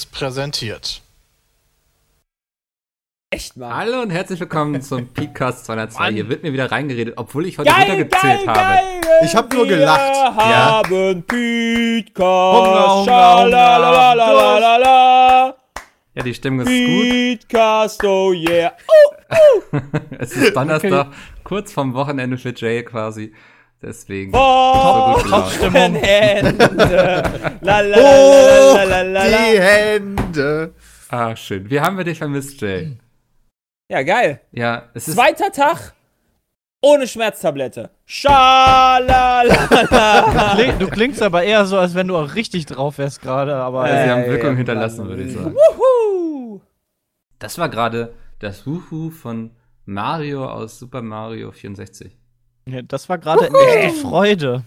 Seriös 0.00 0.06
präsentiert. 0.06 1.02
Echt 3.32 3.56
mal. 3.56 3.74
Hallo 3.74 4.02
und 4.02 4.10
herzlich 4.10 4.40
willkommen 4.40 4.80
zum 4.86 5.06
Podcast 5.08 5.66
202. 5.66 5.98
Mann. 6.02 6.14
Hier 6.14 6.28
wird 6.28 6.42
mir 6.42 6.52
wieder 6.52 6.70
reingeredet, 6.70 7.14
obwohl 7.16 7.46
ich 7.46 7.58
heute 7.58 7.70
runtergezählt 7.70 8.46
habe. 8.46 8.58
geil, 8.58 8.84
Ich 9.24 9.34
hab 9.36 9.52
nur 9.52 9.68
wir 9.68 9.78
gelacht. 9.78 10.00
Ja. 10.00 10.82
haben 10.82 11.22
Podcast. 11.24 13.08
Ja, 16.14 16.22
die 16.24 16.34
Stimmung 16.34 16.66
ist 16.66 16.68
gut. 16.68 17.48
Podcast, 17.48 18.04
oh 18.04 18.32
yeah. 18.32 18.72
Es 20.18 20.32
ist 20.32 20.56
Donnerstag, 20.56 21.08
kurz 21.44 21.72
vorm 21.72 21.94
Wochenende 21.94 22.36
für 22.36 22.52
Jay 22.54 22.82
quasi. 22.82 23.32
Deswegen. 23.82 24.32
Oh, 24.34 25.18
gelaunt. 25.22 25.74
Hände. 26.02 26.68
La, 27.62 27.80
la, 27.80 27.96
la, 27.96 28.84
la, 28.84 28.84
la, 28.84 29.02
la, 29.02 29.22
die. 29.24 29.60
Hände. 29.60 30.74
Ah, 31.08 31.34
schön. 31.34 31.70
Wie 31.70 31.80
haben 31.80 31.96
wir 31.96 32.04
dich 32.04 32.18
vermisst, 32.18 32.60
Jay? 32.60 32.98
Ja, 33.90 34.02
geil. 34.02 34.40
Ja, 34.52 34.90
es 34.94 35.08
ist. 35.08 35.14
Zweiter 35.14 35.50
Tag 35.50 35.94
ohne 36.82 37.06
Schmerztablette. 37.08 37.90
Schalalala. 38.06 39.44
Du 40.78 40.86
klingst 40.88 41.22
aber 41.22 41.42
eher 41.42 41.64
so, 41.66 41.78
als 41.78 41.94
wenn 41.94 42.08
du 42.08 42.16
auch 42.16 42.34
richtig 42.34 42.66
drauf 42.66 42.98
wärst 42.98 43.20
gerade, 43.22 43.54
aber 43.56 43.88
Ja, 43.88 44.04
sie 44.04 44.10
haben 44.10 44.24
Wirkung 44.26 44.48
Mann. 44.50 44.56
hinterlassen, 44.58 45.08
würde 45.08 45.22
ich 45.24 45.32
sagen. 45.34 45.54
Wuhu. 45.54 46.60
Das 47.38 47.58
war 47.58 47.68
gerade 47.68 48.14
das 48.38 48.66
Wuhu 48.66 49.10
von 49.10 49.50
Mario 49.84 50.46
aus 50.48 50.78
Super 50.78 51.02
Mario 51.02 51.50
64. 51.52 52.16
Ja, 52.70 52.82
das 52.82 53.08
war 53.08 53.18
gerade 53.18 53.46
eine 53.46 53.58
echte 53.76 54.00
Freude. 54.00 54.62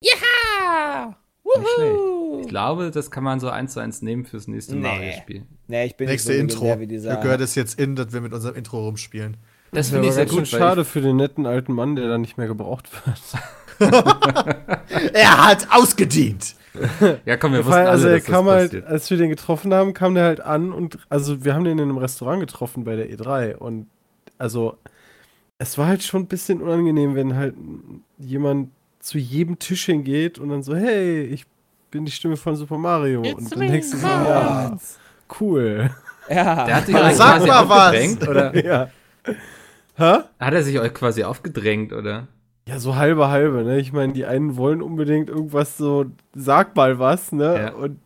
Ja. 0.00 1.16
Wuhu. 1.44 2.40
Ich 2.42 2.48
glaube, 2.48 2.90
das 2.90 3.10
kann 3.10 3.24
man 3.24 3.40
so 3.40 3.48
eins 3.48 3.74
zu 3.74 3.80
eins 3.80 4.02
nehmen 4.02 4.24
fürs 4.24 4.48
nächste 4.48 4.74
Nee. 4.76 4.82
Mario-Spiel. 4.88 5.42
Nee, 5.68 5.86
ich 5.86 5.96
bin 5.96 6.08
Nächste 6.08 6.32
nicht 6.32 6.52
so 6.52 6.64
Intro. 6.64 6.80
wie 6.80 6.86
gehört 6.86 7.40
es 7.40 7.54
jetzt 7.54 7.78
in, 7.78 7.94
dass 7.96 8.12
wir 8.12 8.20
mit 8.20 8.32
unserem 8.32 8.56
Intro 8.56 8.80
rumspielen. 8.84 9.36
Das 9.72 9.90
finde 9.90 10.08
ich 10.08 10.14
sehr 10.14 10.26
gut. 10.26 10.46
schade 10.48 10.84
für 10.84 11.00
den 11.00 11.16
netten 11.16 11.46
alten 11.46 11.72
Mann, 11.72 11.96
der 11.96 12.08
da 12.08 12.18
nicht 12.18 12.36
mehr 12.36 12.46
gebraucht 12.46 12.88
wird. 13.06 13.20
Er 15.12 15.46
hat 15.46 15.68
ausgedient. 15.70 16.54
Ja, 17.26 17.36
komm, 17.36 17.52
wir 17.52 17.58
wussten 17.66 17.72
alle, 17.80 17.90
also 17.90 18.08
er 18.08 18.14
dass 18.14 18.24
das 18.24 18.32
kam 18.32 18.46
halt, 18.46 18.70
passiert. 18.70 18.86
als 18.86 19.10
wir 19.10 19.18
den 19.18 19.28
getroffen 19.28 19.74
haben, 19.74 19.92
kam 19.92 20.14
der 20.14 20.24
halt 20.24 20.40
an 20.40 20.72
und 20.72 20.96
also 21.10 21.44
wir 21.44 21.52
haben 21.54 21.64
den 21.64 21.78
in 21.78 21.84
einem 21.84 21.98
Restaurant 21.98 22.40
getroffen 22.40 22.84
bei 22.84 22.96
der 22.96 23.10
E3 23.10 23.56
und 23.56 23.88
also 24.38 24.78
es 25.62 25.78
war 25.78 25.86
halt 25.86 26.02
schon 26.02 26.22
ein 26.22 26.26
bisschen 26.26 26.60
unangenehm, 26.60 27.14
wenn 27.14 27.36
halt 27.36 27.54
jemand 28.18 28.70
zu 29.00 29.18
jedem 29.18 29.58
Tisch 29.58 29.86
hingeht 29.86 30.38
und 30.38 30.48
dann 30.48 30.62
so, 30.62 30.74
hey, 30.74 31.22
ich 31.22 31.46
bin 31.90 32.04
die 32.04 32.12
Stimme 32.12 32.36
von 32.36 32.56
Super 32.56 32.78
Mario 32.78 33.20
und 33.20 33.52
dann 33.52 33.60
denkst 33.60 33.90
du 33.92 33.96
so, 33.96 34.06
ja, 34.06 34.76
cool. 35.40 35.90
Ja. 36.28 36.66
Der 36.66 36.76
hat 36.76 36.86
sich 36.86 36.94
Sag 36.96 37.04
euch 37.04 37.16
quasi 37.16 37.46
mal 37.48 37.68
was. 37.68 37.78
aufgedrängt, 37.86 38.28
oder? 38.28 38.64
ja. 38.64 38.90
Hä? 39.94 40.18
Hat 40.40 40.54
er 40.54 40.62
sich 40.62 40.78
euch 40.78 40.94
quasi 40.94 41.24
aufgedrängt, 41.24 41.92
oder? 41.92 42.28
Ja, 42.66 42.78
so 42.78 42.96
halbe 42.96 43.28
halbe, 43.28 43.64
ne? 43.64 43.78
Ich 43.78 43.92
meine, 43.92 44.12
die 44.12 44.24
einen 44.24 44.56
wollen 44.56 44.82
unbedingt 44.82 45.28
irgendwas 45.28 45.76
so, 45.76 46.06
sag 46.34 46.76
mal 46.76 46.98
was, 46.98 47.32
ne? 47.32 47.54
Ja. 47.56 47.72
Und 47.72 47.98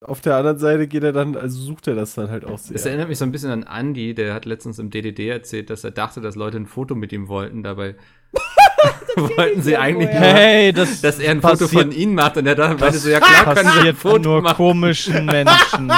auf 0.00 0.20
der 0.20 0.36
anderen 0.36 0.58
Seite 0.58 0.86
geht 0.86 1.02
er 1.02 1.12
dann, 1.12 1.36
also 1.36 1.60
sucht 1.60 1.88
er 1.88 1.94
das 1.94 2.14
dann 2.14 2.30
halt 2.30 2.44
auch 2.44 2.58
sehr. 2.58 2.74
Das 2.74 2.86
erinnert 2.86 3.08
mich 3.08 3.18
so 3.18 3.24
ein 3.24 3.32
bisschen 3.32 3.50
an 3.50 3.64
Andy, 3.64 4.14
der 4.14 4.32
hat 4.32 4.44
letztens 4.44 4.78
im 4.78 4.90
DDD 4.90 5.28
erzählt, 5.28 5.70
dass 5.70 5.82
er 5.82 5.90
dachte, 5.90 6.20
dass 6.20 6.36
Leute 6.36 6.56
ein 6.56 6.66
Foto 6.66 6.94
mit 6.94 7.12
ihm 7.12 7.28
wollten. 7.28 7.62
Dabei 7.62 7.96
wollten 9.36 9.62
sie 9.62 9.76
eigentlich 9.76 10.10
nur, 10.10 10.20
Hey, 10.20 10.72
das 10.72 11.00
dass 11.00 11.18
er 11.18 11.32
ein 11.32 11.40
Foto 11.42 11.66
von 11.68 11.92
ihnen 11.92 12.14
macht. 12.14 12.36
Und 12.36 12.46
er 12.46 12.54
dachte, 12.54 12.76
meinte 12.80 12.98
so, 12.98 13.08
ja 13.08 13.20
klar, 13.20 13.54
können 13.54 13.66
wir 13.66 13.72
ein 13.72 13.76
passiert 13.76 13.96
Foto 13.98 14.18
nur 14.18 14.42
machen. 14.42 14.56
komischen 14.56 15.26
Menschen. 15.26 15.90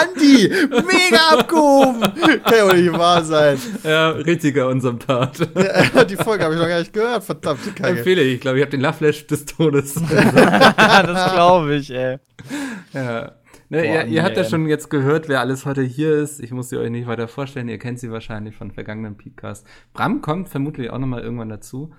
Andi, 0.00 0.50
mega 0.70 1.18
abgehoben. 1.32 2.00
Kann 2.02 2.54
ja 2.56 2.66
wohl 2.66 2.80
nicht 2.82 2.92
wahr 2.92 3.24
sein. 3.24 3.58
Ja, 3.82 4.10
richtiger 4.10 4.68
Unsympath. 4.68 5.38
Ja, 5.94 6.04
die 6.04 6.16
Folge 6.16 6.44
habe 6.44 6.54
ich 6.54 6.60
noch 6.60 6.68
gar 6.68 6.78
nicht 6.80 6.92
gehört. 6.92 7.24
Verdammte 7.24 7.70
Kacke. 7.70 7.88
Empfehle 7.98 8.22
ich. 8.22 8.34
Ich 8.34 8.40
glaube, 8.40 8.58
ich 8.58 8.62
habe 8.62 8.70
den 8.70 8.80
Love 8.80 8.94
Flash 8.94 9.26
des 9.26 9.44
Todes. 9.46 9.94
das 9.94 11.32
glaube 11.32 11.76
ich, 11.76 11.90
ey. 11.90 12.18
ja. 12.92 13.32
Ne, 13.68 13.82
Boah, 13.82 13.84
ihr, 13.84 14.06
ihr 14.06 14.22
habt 14.22 14.36
ja 14.36 14.44
schon 14.44 14.66
jetzt 14.66 14.90
gehört, 14.90 15.28
wer 15.28 15.40
alles 15.40 15.66
heute 15.66 15.82
hier 15.82 16.14
ist. 16.14 16.40
Ich 16.40 16.52
muss 16.52 16.68
sie 16.68 16.76
euch 16.76 16.90
nicht 16.90 17.06
weiter 17.06 17.26
vorstellen. 17.26 17.68
Ihr 17.68 17.78
kennt 17.78 17.98
sie 17.98 18.10
wahrscheinlich 18.10 18.54
von 18.54 18.70
vergangenen 18.70 19.16
Podcasts. 19.16 19.68
Bram 19.92 20.20
kommt 20.20 20.48
vermutlich 20.48 20.90
auch 20.90 20.98
noch 20.98 21.06
mal 21.08 21.20
irgendwann 21.20 21.48
dazu. 21.48 21.92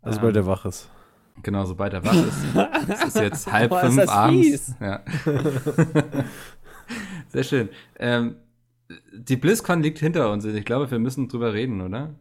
also 0.00 0.18
Ähm, 0.18 0.26
weil 0.26 0.32
der 0.32 0.46
wach 0.46 0.64
ist. 0.64 0.90
Genau, 1.42 1.64
sobald 1.64 1.92
er 1.94 2.04
wach 2.04 2.14
ist. 2.14 2.44
Es 2.88 3.04
ist 3.04 3.16
jetzt 3.16 3.52
halb 3.52 3.70
Boah, 3.70 3.86
fünf 3.86 4.08
abends. 4.08 4.74
Ja. 4.80 5.00
Sehr 7.28 7.44
schön. 7.44 7.68
Ähm, 7.98 8.36
die 9.14 9.36
BlizzCon 9.36 9.82
liegt 9.82 9.98
hinter 10.00 10.30
uns. 10.32 10.44
Ich 10.44 10.64
glaube, 10.64 10.90
wir 10.90 10.98
müssen 10.98 11.28
drüber 11.28 11.54
reden, 11.54 11.80
oder? 11.80 12.14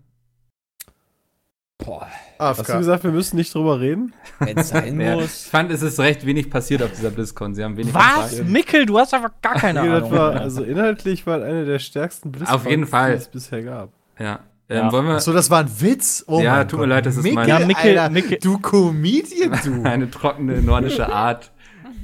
Boah, 1.86 2.08
Hast 2.40 2.60
du 2.60 2.64
AFK. 2.64 2.78
gesagt, 2.80 3.04
wir 3.04 3.12
müssen 3.12 3.36
nicht 3.38 3.54
drüber 3.54 3.80
reden? 3.80 4.14
wenn 4.40 4.58
es 4.58 4.70
sein 4.70 5.00
Ja, 5.02 5.16
ich 5.16 5.22
muss. 5.22 5.44
fand, 5.46 5.72
es 5.72 5.82
ist 5.82 6.00
recht 6.00 6.26
wenig 6.26 6.50
passiert 6.50 6.82
auf 6.84 6.92
dieser 6.92 7.10
BlizzCon. 7.12 7.54
Sie 7.56 7.64
haben 7.64 7.78
wenig 7.78 7.94
Was? 7.94 8.32
gesagt. 8.32 8.50
Mickel, 8.50 8.86
du 8.86 9.00
hast 9.00 9.14
einfach 9.14 9.32
gar 9.42 9.56
keine 9.56 9.82
Ahnung. 9.82 10.12
war, 10.12 10.36
also 10.40 10.64
inhaltlich 10.64 11.26
war 11.28 11.42
eine 11.42 11.66
der 11.66 11.80
stärksten 11.80 12.32
BlizzCons, 12.32 12.56
Auf 12.62 12.70
jeden 12.70 12.86
Fall. 12.88 13.12
die 13.12 13.18
es 13.18 13.28
bisher 13.28 13.64
gab. 13.64 13.90
Ja. 14.20 14.40
Ähm, 14.70 14.78
Ja. 14.78 14.92
Wollen 14.92 15.06
wir 15.08 15.16
Achso, 15.16 15.34
das 15.34 15.50
war 15.50 15.62
ein 15.62 15.82
Witz? 15.82 16.24
Oh 16.28 16.40
Ja, 16.42 16.64
tut 16.66 16.80
mir 16.80 16.86
leid, 16.86 17.06
das 17.06 17.18
ist 17.18 17.24
Mickel, 17.24 17.36
mein- 17.36 17.48
Ja, 17.50 17.60
Mickel- 17.60 17.98
Alter, 18.00 18.10
Mickel- 18.14 18.40
Du 18.42 18.58
Comedian, 18.60 19.60
du. 19.64 19.84
eine 19.84 20.10
trockene 20.10 20.62
nordische 20.62 21.12
Art, 21.12 21.52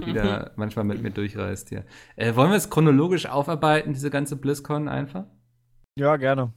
die 0.06 0.14
da 0.14 0.52
manchmal 0.56 0.86
mit 0.86 1.02
mir 1.02 1.12
durchreist 1.12 1.70
hier. 1.70 1.84
Äh, 2.16 2.36
wollen 2.36 2.50
wir 2.50 2.58
es 2.58 2.70
chronologisch 2.70 3.26
aufarbeiten, 3.28 3.94
diese 3.94 4.10
ganze 4.10 4.36
BlizzCon 4.36 4.88
einfach? 4.88 5.24
Ja, 5.98 6.16
gerne. 6.18 6.52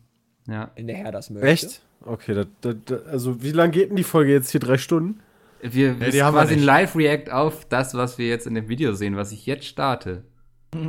Ja. 0.49 0.71
Wenn 0.75 0.87
der 0.87 0.97
Herr 0.97 1.13
das 1.13 1.31
möchte. 1.31 1.47
Echt? 1.49 1.83
Okay, 2.05 2.34
das, 2.34 2.47
das, 2.61 2.77
das, 2.84 3.06
also 3.06 3.43
wie 3.43 3.53
lange 3.53 3.72
geht 3.72 3.91
denn 3.91 3.97
die 3.97 4.05
Folge 4.05 4.33
jetzt 4.33 4.50
hier? 4.50 4.61
Drei 4.61 4.78
Stunden? 4.78 5.21
Wir, 5.62 5.94
die 5.94 6.12
wir 6.12 6.25
haben 6.25 6.34
quasi 6.34 6.55
ein. 6.55 6.62
Live-React 6.62 7.33
auf 7.33 7.66
das, 7.69 7.94
was 7.94 8.16
wir 8.16 8.28
jetzt 8.28 8.47
in 8.47 8.55
dem 8.55 8.69
Video 8.69 8.94
sehen, 8.94 9.16
was 9.16 9.33
ich 9.33 9.44
jetzt 9.47 9.66
starte. 9.66 10.25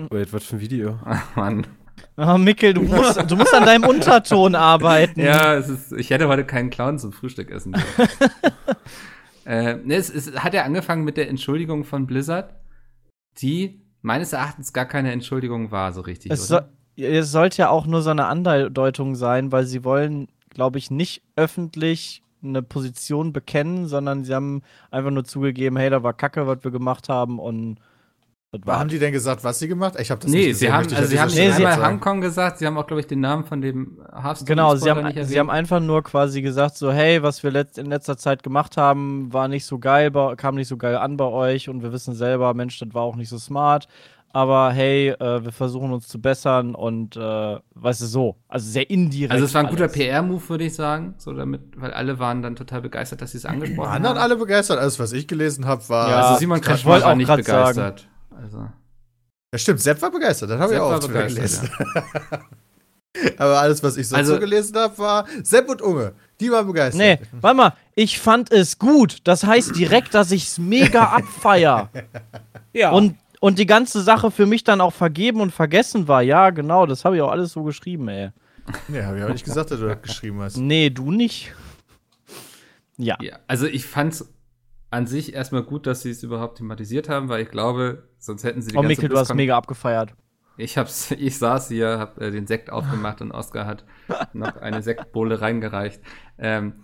Wait, 0.09 0.31
was 0.31 0.45
für 0.45 0.57
ein 0.57 0.61
Video? 0.61 0.99
Ach, 1.03 1.23
Mann. 1.35 1.67
Oh, 2.17 2.37
Mickel, 2.37 2.73
du 2.73 2.81
musst, 2.81 3.29
du 3.29 3.35
musst 3.35 3.53
an 3.53 3.65
deinem 3.65 3.83
Unterton 3.83 4.55
arbeiten. 4.55 5.19
Ja, 5.19 5.55
es 5.55 5.69
ist, 5.69 5.91
ich 5.93 6.09
hätte 6.09 6.27
heute 6.27 6.45
keinen 6.45 6.69
Clown 6.69 6.97
zum 6.99 7.11
Frühstück 7.11 7.51
essen 7.51 7.75
äh, 9.45 9.75
ne, 9.75 9.95
es, 9.95 10.09
es 10.09 10.33
hat 10.35 10.53
ja 10.53 10.63
angefangen 10.63 11.03
mit 11.03 11.17
der 11.17 11.29
Entschuldigung 11.29 11.83
von 11.83 12.07
Blizzard, 12.07 12.55
die 13.41 13.81
meines 14.01 14.33
Erachtens 14.33 14.73
gar 14.73 14.85
keine 14.85 15.11
Entschuldigung 15.11 15.71
war, 15.71 15.93
so 15.93 16.01
richtig, 16.01 16.31
Es, 16.31 16.51
oder? 16.51 16.69
soll, 16.95 17.05
es 17.05 17.31
sollte 17.31 17.59
ja 17.59 17.69
auch 17.69 17.85
nur 17.85 18.01
so 18.01 18.09
eine 18.09 18.25
Andeutung 18.25 19.15
sein, 19.15 19.51
weil 19.51 19.65
sie 19.65 19.83
wollen, 19.83 20.27
glaube 20.51 20.77
ich, 20.77 20.91
nicht 20.91 21.23
öffentlich 21.35 22.21
eine 22.43 22.61
Position 22.61 23.33
bekennen, 23.33 23.87
sondern 23.87 24.23
sie 24.23 24.33
haben 24.33 24.61
einfach 24.91 25.11
nur 25.11 25.23
zugegeben, 25.25 25.77
hey, 25.77 25.89
da 25.89 26.03
war 26.03 26.13
Kacke, 26.13 26.47
was 26.47 26.63
wir 26.63 26.71
gemacht 26.71 27.09
haben 27.09 27.39
und 27.39 27.77
das 28.53 28.61
war. 28.65 28.79
Haben 28.79 28.89
die 28.89 28.99
denn 28.99 29.13
gesagt, 29.13 29.45
was 29.45 29.59
sie 29.59 29.69
gemacht? 29.69 29.95
Ich 29.97 30.11
habe 30.11 30.19
das 30.19 30.29
Nee, 30.29 30.37
nicht 30.37 30.45
sie 30.45 30.51
gesehen, 30.51 30.73
haben, 30.73 30.79
möchte 30.79 30.93
ich 30.95 30.99
also 30.99 31.09
sie 31.11 31.19
haben 31.21 31.27
Nee, 31.29 31.51
sie- 31.51 31.65
einmal 31.65 31.77
sagen. 31.77 31.93
Hongkong 31.93 32.19
gesagt, 32.21 32.57
sie 32.57 32.65
haben 32.67 32.77
auch, 32.77 32.85
glaube 32.85 32.99
ich, 32.99 33.07
den 33.07 33.21
Namen 33.21 33.45
von 33.45 33.61
dem 33.61 33.97
Hearthstone 34.11 34.47
Genau, 34.47 34.75
sie 34.75 34.89
haben, 34.89 35.05
nicht 35.05 35.23
sie 35.25 35.39
haben 35.39 35.49
einfach 35.49 35.79
nur 35.79 36.03
quasi 36.03 36.41
gesagt, 36.41 36.75
so, 36.75 36.91
hey, 36.91 37.23
was 37.23 37.43
wir 37.43 37.51
letzt, 37.51 37.77
in 37.77 37.85
letzter 37.85 38.17
Zeit 38.17 38.43
gemacht 38.43 38.75
haben, 38.75 39.31
war 39.31 39.47
nicht 39.47 39.65
so 39.65 39.79
geil, 39.79 40.11
bei- 40.11 40.35
kam 40.35 40.55
nicht 40.55 40.67
so 40.67 40.75
geil 40.75 40.97
an 40.97 41.15
bei 41.15 41.25
euch 41.25 41.69
und 41.69 41.81
wir 41.81 41.93
wissen 41.93 42.13
selber, 42.13 42.53
Mensch, 42.53 42.77
das 42.79 42.93
war 42.93 43.03
auch 43.03 43.15
nicht 43.15 43.29
so 43.29 43.37
smart. 43.37 43.87
Aber 44.33 44.71
hey, 44.71 45.09
äh, 45.09 45.43
wir 45.43 45.51
versuchen 45.51 45.91
uns 45.91 46.07
zu 46.07 46.21
bessern 46.21 46.73
und 46.75 47.15
äh, 47.17 47.57
weißt 47.75 48.01
du 48.01 48.05
so. 48.05 48.35
Also 48.47 48.69
sehr 48.69 48.89
indirekt. 48.89 49.31
Also 49.33 49.45
es 49.45 49.53
war 49.53 49.63
ein 49.63 49.69
guter. 49.69 49.87
PR-Move, 49.87 50.49
würde 50.49 50.63
ich 50.65 50.73
sagen, 50.75 51.15
so 51.17 51.33
damit, 51.33 51.61
weil 51.75 51.91
alle 51.93 52.17
waren 52.19 52.41
dann 52.41 52.55
total 52.55 52.81
begeistert, 52.81 53.21
dass 53.21 53.31
sie 53.31 53.37
es 53.39 53.45
angesprochen 53.45 53.89
Waren 53.89 54.03
dann 54.03 54.13
haben. 54.15 54.21
alle 54.23 54.37
begeistert? 54.37 54.79
Alles, 54.79 54.99
was 54.99 55.11
ich 55.11 55.27
gelesen 55.27 55.65
habe, 55.65 55.87
war. 55.89 56.09
Ja, 56.09 56.21
also 56.21 56.39
Simon 56.39 56.59
ich 56.59 56.63
Kretschmann 56.63 57.01
war 57.01 57.11
auch 57.11 57.15
nicht 57.15 57.27
begeistert. 57.35 58.07
Also, 58.41 58.57
Ja, 59.53 59.57
stimmt, 59.57 59.81
Sepp 59.81 60.01
war 60.01 60.11
begeistert, 60.11 60.49
das 60.49 60.59
habe 60.59 60.73
ich 60.73 60.79
auch 60.79 60.99
gelesen. 60.99 61.69
Aber 63.37 63.59
alles, 63.59 63.83
was 63.83 63.97
ich 63.97 64.11
Also- 64.15 64.35
so 64.35 64.39
gelesen 64.39 64.77
habe, 64.77 64.97
war 64.97 65.25
Sepp 65.43 65.69
und 65.69 65.81
Unge. 65.81 66.13
Die 66.39 66.49
waren 66.49 66.65
begeistert. 66.65 67.01
Nee, 67.01 67.19
warte 67.41 67.57
mal, 67.57 67.73
ich 67.93 68.19
fand 68.19 68.51
es 68.51 68.79
gut. 68.79 69.17
Das 69.25 69.43
heißt 69.43 69.75
direkt, 69.75 70.13
dass 70.13 70.31
ich's 70.31 70.57
mega 70.57 71.03
abfeier. 71.03 71.89
Ja. 72.73 72.91
Und, 72.91 73.17
und 73.41 73.57
die 73.57 73.65
ganze 73.65 74.01
Sache 74.01 74.29
für 74.29 74.45
mich 74.45 74.63
dann 74.63 74.79
auch 74.81 74.93
vergeben 74.93 75.41
und 75.41 75.51
vergessen 75.51 76.07
war. 76.07 76.21
Ja, 76.21 76.51
genau, 76.51 76.85
das 76.85 77.03
habe 77.03 77.15
ich 77.17 77.21
auch 77.23 77.31
alles 77.31 77.51
so 77.51 77.63
geschrieben, 77.63 78.07
ey. 78.07 78.29
Nee, 78.87 79.01
habe 79.01 79.17
ich 79.17 79.23
auch 79.23 79.29
nicht 79.29 79.43
gesagt, 79.43 79.71
dass 79.71 79.79
du 79.79 79.87
das 79.87 80.01
geschrieben 80.01 80.39
hast. 80.41 80.57
Nee, 80.57 80.91
du 80.91 81.11
nicht. 81.11 81.53
Ja. 82.97 83.17
ja, 83.19 83.39
also 83.47 83.65
ich 83.65 83.85
fand's 83.85 84.31
an 84.91 85.07
sich 85.07 85.33
erstmal 85.33 85.63
gut, 85.63 85.87
dass 85.87 86.03
sie 86.03 86.11
es 86.11 86.21
überhaupt 86.21 86.59
thematisiert 86.59 87.09
haben, 87.09 87.29
weil 87.29 87.41
ich 87.41 87.49
glaube, 87.49 88.07
sonst 88.19 88.43
hätten 88.43 88.61
sie 88.61 88.69
die 88.69 88.77
Oh, 88.77 88.81
ganze 88.81 88.89
Mikkel, 88.89 89.09
du 89.09 89.17
hast 89.17 89.33
mega 89.33 89.57
abgefeiert. 89.57 90.13
Ich 90.57 90.77
hab's, 90.77 91.09
ich 91.17 91.39
saß 91.39 91.69
hier, 91.69 91.97
hab 91.97 92.21
äh, 92.21 92.29
den 92.29 92.45
Sekt 92.45 92.69
aufgemacht 92.69 93.21
und 93.21 93.31
Oskar 93.31 93.65
hat 93.65 93.85
noch 94.33 94.55
eine 94.57 94.83
Sektbowle 94.83 95.41
reingereicht. 95.41 95.99
Ähm, 96.37 96.75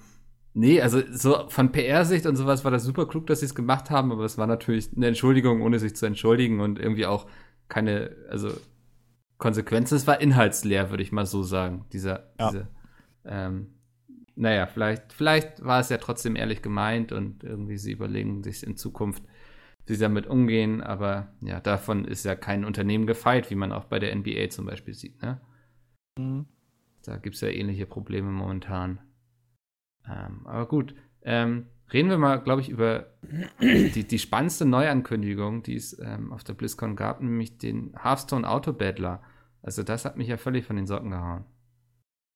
Nee, 0.59 0.81
also 0.81 1.03
so 1.11 1.47
von 1.49 1.71
PR-Sicht 1.71 2.25
und 2.25 2.35
sowas 2.35 2.63
war 2.63 2.71
das 2.71 2.83
super 2.83 3.07
klug, 3.07 3.27
dass 3.27 3.41
sie 3.41 3.45
es 3.45 3.53
gemacht 3.53 3.91
haben, 3.91 4.11
aber 4.11 4.25
es 4.25 4.39
war 4.39 4.47
natürlich 4.47 4.89
eine 4.95 5.05
Entschuldigung, 5.05 5.61
ohne 5.61 5.77
sich 5.77 5.95
zu 5.95 6.07
entschuldigen 6.07 6.61
und 6.61 6.79
irgendwie 6.79 7.05
auch 7.05 7.27
keine, 7.69 8.15
also 8.31 8.49
Konsequenzen. 9.37 9.93
Es 9.93 10.07
war 10.07 10.19
inhaltsleer, 10.19 10.89
würde 10.89 11.03
ich 11.03 11.11
mal 11.11 11.27
so 11.27 11.43
sagen. 11.43 11.85
Dieser, 11.93 12.31
Ja. 12.39 12.49
diese, 12.49 12.67
ähm, 13.23 13.67
naja, 14.35 14.65
vielleicht, 14.65 15.13
vielleicht 15.13 15.63
war 15.63 15.79
es 15.79 15.89
ja 15.89 15.97
trotzdem 15.97 16.35
ehrlich 16.35 16.63
gemeint 16.63 17.11
und 17.11 17.43
irgendwie 17.43 17.77
sie 17.77 17.91
überlegen 17.91 18.41
sich 18.41 18.65
in 18.65 18.77
Zukunft, 18.77 19.21
wie 19.85 19.93
sie 19.93 20.01
damit 20.01 20.25
umgehen, 20.25 20.81
aber 20.81 21.35
ja, 21.41 21.59
davon 21.59 22.03
ist 22.03 22.25
ja 22.25 22.33
kein 22.33 22.65
Unternehmen 22.65 23.05
gefeit, 23.05 23.51
wie 23.51 23.55
man 23.55 23.71
auch 23.71 23.85
bei 23.85 23.99
der 23.99 24.11
NBA 24.15 24.49
zum 24.49 24.65
Beispiel 24.65 24.95
sieht, 24.95 25.21
ne? 25.21 25.39
Mhm. 26.17 26.47
Da 27.03 27.17
gibt 27.17 27.35
es 27.35 27.41
ja 27.41 27.49
ähnliche 27.49 27.85
Probleme 27.85 28.31
momentan. 28.31 28.99
Ähm, 30.09 30.45
aber 30.45 30.65
gut, 30.67 30.95
ähm, 31.23 31.67
reden 31.91 32.09
wir 32.09 32.17
mal, 32.17 32.37
glaube 32.37 32.61
ich, 32.61 32.69
über 32.69 33.07
die, 33.61 34.07
die 34.07 34.19
spannendste 34.19 34.65
Neuankündigung, 34.65 35.63
die 35.63 35.75
es 35.75 35.97
ähm, 35.99 36.31
auf 36.31 36.43
der 36.43 36.53
BlizzCon 36.53 36.95
gab, 36.95 37.21
nämlich 37.21 37.57
den 37.57 37.93
Hearthstone 38.01 38.47
Auto 38.49 38.73
Battler. 38.73 39.21
Also 39.61 39.83
das 39.83 40.05
hat 40.05 40.17
mich 40.17 40.27
ja 40.27 40.37
völlig 40.37 40.65
von 40.65 40.75
den 40.75 40.87
Socken 40.87 41.11
gehauen. 41.11 41.45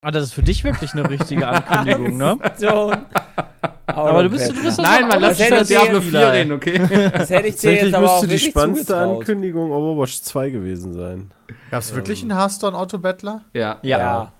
Ah, 0.03 0.09
das 0.11 0.23
ist 0.23 0.33
für 0.33 0.41
dich 0.41 0.63
wirklich 0.63 0.93
eine 0.93 1.07
richtige 1.07 1.47
Ankündigung, 1.47 2.17
ne? 2.17 2.37
Aber 3.85 4.23
du 4.23 4.29
bist, 4.29 4.49
du 4.49 4.61
bist 4.63 4.79
Nein, 4.79 5.07
man 5.07 5.21
lass 5.21 5.37
das 5.37 5.47
über 5.47 5.57
hätte 5.57 5.67
Diablo 5.67 5.97
Autospieler, 5.97 6.19
4 6.21 6.29
ey. 6.31 6.37
reden, 6.39 6.51
okay? 6.53 7.11
Das 7.11 7.29
hätte 7.29 7.47
ich 7.47 7.55
dir 7.57 7.73
jetzt 7.73 7.93
aber 7.93 8.09
auch 8.09 8.21
müsste 8.21 8.27
die 8.27 8.31
wirklich 8.33 8.51
spannendste 8.51 8.85
zugetraut. 8.93 9.19
Ankündigung 9.19 9.71
Overwatch 9.71 10.21
2 10.21 10.49
gewesen 10.49 10.93
sein. 10.93 11.31
Gab 11.69 11.81
es 11.81 11.93
wirklich 11.93 12.21
einen 12.21 12.35
Hearthstone 12.35 12.77
Auto-Battler? 12.77 13.45
ja. 13.53 13.79
Ja, 13.83 13.97
Ja, 13.99 14.33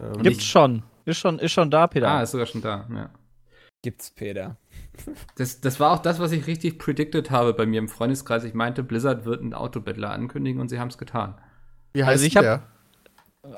Ähm, 0.00 0.22
gibt's 0.22 0.44
schon. 0.44 0.82
Ist 1.08 1.18
schon, 1.18 1.38
ist 1.38 1.52
schon 1.52 1.70
da, 1.70 1.86
Peter. 1.86 2.08
Ah, 2.08 2.22
ist 2.22 2.32
sogar 2.32 2.46
schon 2.46 2.60
da, 2.60 2.86
ja. 2.94 3.10
gibt's, 3.82 4.10
Peter. 4.10 4.56
Das, 5.36 5.60
das 5.60 5.80
war 5.80 5.92
auch 5.92 6.00
das, 6.02 6.18
was 6.18 6.32
ich 6.32 6.46
richtig 6.46 6.78
predicted 6.78 7.30
habe 7.30 7.54
bei 7.54 7.64
mir 7.66 7.78
im 7.78 7.88
Freundeskreis. 7.88 8.44
Ich 8.44 8.52
meinte, 8.54 8.82
Blizzard 8.82 9.24
wird 9.24 9.40
einen 9.40 9.54
Autobattler 9.54 10.10
ankündigen 10.10 10.60
und 10.60 10.68
sie 10.68 10.78
haben 10.78 10.88
es 10.88 10.98
getan. 10.98 11.34
Wie 11.94 12.02
Also 12.02 12.12
heißt 12.12 12.24
ich 12.24 12.36
hab- 12.36 12.42
der? 12.42 12.62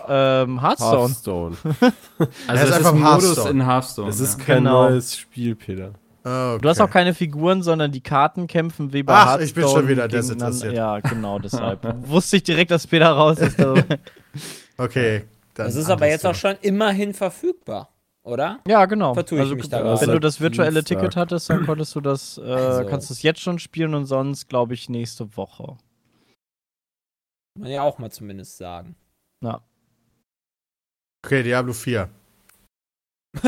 ähm, 0.08 0.60
Hearthstone. 0.60 1.00
Hearthstone. 1.08 1.56
Also 2.46 2.62
es 2.64 2.68
ist 2.70 2.76
einfach 2.76 2.92
ein 2.92 3.00
Modus 3.00 3.24
Hearthstone. 3.24 3.50
in 3.50 3.66
Hearthstone. 3.66 4.08
Es 4.10 4.20
ist 4.20 4.38
ja. 4.38 4.44
kein 4.44 4.56
Genau. 4.58 4.88
neues 4.90 5.16
Spiel, 5.16 5.56
Peter. 5.56 5.94
Oh, 6.22 6.58
Du 6.60 6.68
hast 6.68 6.78
okay. 6.80 6.88
auch 6.88 6.92
keine 6.92 7.14
Figuren, 7.14 7.62
sondern 7.62 7.90
die 7.90 8.02
Karten 8.02 8.46
kämpfen 8.46 8.92
wie 8.92 9.02
bei 9.02 9.14
Ach, 9.14 9.18
Hearthstone. 9.38 9.44
ich 9.44 9.54
bin 9.54 9.68
schon 9.68 9.88
wieder 9.88 10.06
desinteressiert. 10.06 10.74
Ja, 10.74 11.00
genau, 11.00 11.38
deshalb. 11.38 11.80
Wusste 12.08 12.36
ich 12.36 12.42
direkt, 12.42 12.70
dass 12.70 12.86
Peter 12.86 13.10
raus 13.10 13.38
ist. 13.38 13.58
Also. 13.58 13.82
Okay. 14.76 15.24
Dann 15.60 15.68
Das 15.68 15.76
ist 15.76 15.88
aber 15.90 16.08
jetzt 16.08 16.26
auch 16.26 16.34
schon 16.34 16.56
immerhin 16.62 17.14
verfügbar, 17.14 17.92
oder? 18.22 18.60
ja, 18.66 18.84
genau. 18.86 19.14
Vertue 19.14 19.38
ich 19.38 19.42
also, 19.42 19.54
mich 19.54 19.68
da 19.68 20.00
wenn 20.00 20.10
du 20.10 20.18
das 20.18 20.40
virtuelle 20.40 20.82
Dienstag. 20.82 20.98
Ticket 20.98 21.16
hattest, 21.16 21.48
dann 21.50 21.64
konntest 21.66 21.94
du 21.94 22.00
das, 22.00 22.38
äh, 22.38 22.42
Also. 22.42 22.88
kannst 22.88 23.10
du 23.10 23.14
es 23.14 23.22
jetzt 23.22 23.40
schon 23.40 23.58
spielen 23.58 23.94
und 23.94 24.06
sonst, 24.06 24.48
glaube 24.48 24.74
ich, 24.74 24.88
nächste 24.88 25.36
Woche. 25.36 25.76
Kann 27.54 27.62
man 27.62 27.70
ja 27.70 27.82
auch 27.82 27.98
mal 27.98 28.10
zumindest 28.10 28.56
sagen. 28.56 28.96
Ja. 29.44 29.60
Okay, 31.24 31.42
Diablo 31.42 31.72
4. 31.72 32.08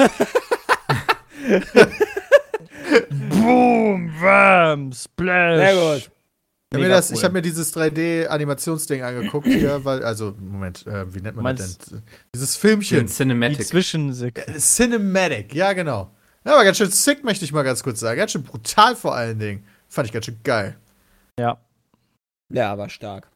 Boom, 3.31 4.12
Wham, 4.20 4.93
Splash. 4.93 5.56
Sehr 5.59 5.75
gut. 5.75 6.11
Ich 6.73 6.77
habe 6.77 6.83
mir, 6.85 6.89
das- 6.89 7.11
cool. 7.11 7.17
ich 7.19 7.25
hab 7.25 7.33
mir 7.33 7.43
dieses 7.43 7.77
3D-Animationsding 7.77 9.03
angeguckt 9.03 9.47
hier, 9.49 9.85
weil, 9.85 10.03
also, 10.05 10.35
Moment, 10.39 10.87
äh, 10.87 11.13
wie 11.15 11.21
nennt 11.21 11.37
man 11.37 11.57
das 11.57 11.67
Meinst- 11.79 11.91
denn? 11.93 12.03
Dieses 12.35 12.57
Filmchen. 12.57 13.07
Die 13.07 13.13
Cinematic. 13.13 13.67
Zwischensek. 13.67 14.39
Äh, 14.49 14.59
Cinematic, 14.59 15.55
ja, 15.55 15.73
genau. 15.73 16.11
Ja, 16.45 16.55
aber 16.55 16.65
ganz 16.65 16.79
schön 16.79 16.91
sick, 16.91 17.23
möchte 17.25 17.45
ich 17.45 17.53
mal 17.53 17.63
ganz 17.63 17.83
kurz 17.83 18.01
sagen. 18.01 18.17
Ganz 18.19 18.33
schön 18.33 18.43
brutal 18.43 18.97
vor 18.97 19.15
allen 19.15 19.39
Dingen. 19.39 19.65
Fand 19.89 20.07
ich 20.07 20.13
ganz 20.13 20.25
schön 20.27 20.39
geil. 20.43 20.77
Ja. 21.39 21.59
Ja, 22.53 22.73
aber 22.73 22.89
stark. 22.89 23.29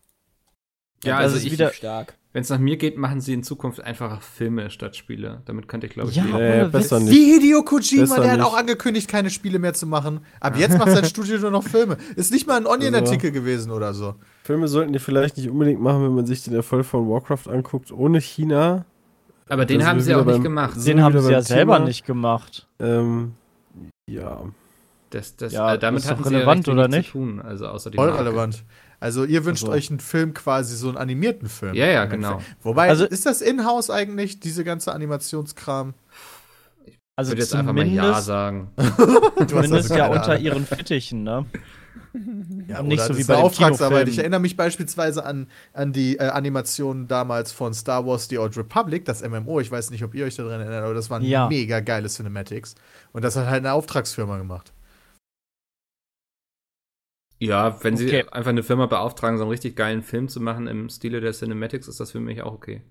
Ja, 1.05 1.17
Also 1.19 1.35
also 1.35 1.37
ist 1.37 1.45
ich, 1.45 1.53
wieder- 1.53 1.73
stark. 1.73 2.16
Wenn 2.37 2.43
es 2.43 2.51
nach 2.51 2.59
mir 2.59 2.77
geht, 2.77 2.99
machen 2.99 3.23
sie 3.23 3.33
in 3.33 3.43
Zukunft 3.43 3.81
einfach 3.81 4.21
Filme 4.21 4.69
statt 4.69 4.95
Spiele. 4.95 5.41
Damit 5.47 5.69
könnte 5.69 5.87
ich, 5.87 5.95
glaube 5.95 6.11
ich, 6.11 6.17
Ja, 6.17 6.25
ohne 6.35 6.65
Äh, 6.65 6.69
besser 6.69 7.01
nicht. 7.01 7.11
Wie 7.11 7.33
Hideo 7.33 7.63
Kojima, 7.63 8.03
Besser 8.03 8.21
der 8.21 8.31
hat 8.33 8.39
nicht. 8.41 8.47
auch 8.47 8.55
angekündigt, 8.55 9.09
keine 9.09 9.31
Spiele 9.31 9.59
mehr 9.59 9.73
zu 9.73 9.87
machen. 9.87 10.21
Ab 10.39 10.59
jetzt 10.59 10.77
macht 10.77 10.91
sein 10.91 11.05
Studio 11.07 11.39
nur 11.39 11.51
noch 11.51 11.63
Filme. 11.65 11.97
Ist 12.15 12.33
nicht 12.33 12.47
mal 12.47 12.59
ein 12.59 12.67
Onion-Artikel 12.67 13.31
gewesen 13.33 13.71
oder 13.73 13.95
so. 13.95 14.17
Filme 14.45 14.69
sollten 14.69 14.93
die 14.93 14.99
vielleicht 14.99 15.39
nicht 15.39 15.49
unbedingt 15.49 15.81
machen, 15.81 16.05
wenn 16.05 16.15
man 16.15 16.27
sich 16.27 16.43
den 16.45 16.53
Erfolg 16.55 16.85
von 16.85 17.09
Warcraft 17.09 17.49
anguckt, 17.51 17.91
ohne 17.91 18.21
China. 18.21 18.85
Aber 19.49 19.65
den 19.65 19.79
Das 19.79 19.89
haben 19.89 20.01
sie 20.03 20.15
auch 20.15 20.19
wieder 20.21 20.33
nicht 20.33 20.37
beim- 20.37 20.43
gemacht. 20.43 20.87
Den 20.87 21.03
haben 21.03 21.19
sie 21.19 21.31
ja 21.31 21.37
beim 21.39 21.43
selber 21.43 21.75
Thema. 21.77 21.87
nicht 21.87 22.05
gemacht. 22.05 22.67
Ähm, 22.81 23.33
ja. 24.11 24.43
Das, 25.11 25.37
das, 25.37 25.53
Ja, 25.53 25.75
äh, 25.75 25.79
damit 25.79 26.03
ist 26.03 26.11
hatten 26.11 26.25
sie 26.25 26.33
ja 26.33 26.39
relevant, 26.41 26.69
oder 26.69 26.89
nicht? 26.89 27.07
Zu 27.13 27.19
tun, 27.19 27.41
also 27.41 27.69
außer 27.69 27.91
die 27.91 27.97
Voll 27.97 28.09
Marke. 28.09 28.25
relevant. 28.25 28.65
Also, 29.01 29.25
ihr 29.25 29.45
wünscht 29.45 29.65
Also. 29.65 29.73
euch 29.75 29.91
einen 29.91 30.01
Film 30.01 30.33
quasi, 30.35 30.77
so 30.77 30.89
einen 30.89 30.97
animierten 30.97 31.49
Film. 31.49 31.75
Ja, 31.75 31.87
ja, 31.87 32.05
genau. 32.07 32.41
Wobei, 32.63 32.89
Also- 32.89 33.05
ist 33.05 33.27
das 33.27 33.41
in-house 33.43 33.91
eigentlich, 33.91 34.41
diese 34.41 34.65
ganze 34.65 34.93
Animationskram? 34.93 35.95
Ich 36.87 36.99
Also 37.17 37.33
würde 37.33 37.43
jetzt 37.43 37.55
einfach 37.55 37.73
mal 37.73 37.87
Ja 37.87 38.21
sagen. 38.21 38.71
Du 38.77 38.83
hast 39.41 39.49
zumindest 39.51 39.91
ja 39.95 40.07
unter 40.09 40.33
Ahnung. 40.33 40.43
ihren 40.45 40.67
Fittichen, 40.67 41.23
ne? 41.23 41.47
Ja, 42.69 42.83
nicht 42.83 42.99
oder 43.01 43.13
so 43.15 43.19
wie 43.19 43.25
bei 43.25 43.37
Auftragsarbeit. 43.37 44.09
Ich 44.09 44.19
erinnere 44.19 44.41
mich 44.41 44.57
beispielsweise 44.57 45.25
an, 45.25 45.49
an 45.75 45.93
die 45.93 46.17
äh, 46.17 46.29
Animationen 46.29 47.09
damals 47.09 47.53
von 47.53 47.75
Star 47.75 48.07
Wars 48.07 48.29
The 48.29 48.39
Old 48.39 48.57
Republic, 48.57 49.05
das 49.05 49.23
MMO. 49.27 49.61
Ich 49.61 49.71
weiß 49.71 49.91
nicht, 49.91 50.03
ob 50.03 50.15
ihr 50.15 50.25
euch 50.25 50.37
daran 50.37 50.61
erinnert, 50.61 50.83
aber 50.85 50.95
das 50.95 51.11
waren 51.11 51.23
Ja. 51.23 51.47
mega 51.49 51.81
geile 51.81 52.09
Cinematics. 52.09 52.75
Und 53.13 53.23
das 53.23 53.37
hat 53.37 53.47
halt 53.47 53.59
eine 53.65 53.73
Auftragsfirma 53.75 54.39
gemacht. 54.39 54.73
Ja, 57.39 57.83
wenn 57.85 57.97
sie 57.97 58.07
Okay. 58.07 58.25
einfach 58.31 58.51
eine 58.51 58.63
Firma 58.63 58.87
beauftragen, 58.87 59.37
so 59.39 59.45
einen 59.45 59.51
richtig 59.51 59.77
geilen 59.77 60.03
Film 60.03 60.29
zu 60.29 60.41
machen 60.41 60.67
im 60.67 60.89
Stile 60.89 61.21
der 61.21 61.33
Cinematics, 61.33 61.87
ist 61.89 62.01
das 62.01 62.13
für 62.13 62.21
mich 62.21 62.43
auch 62.43 62.53
okay. 62.55 62.83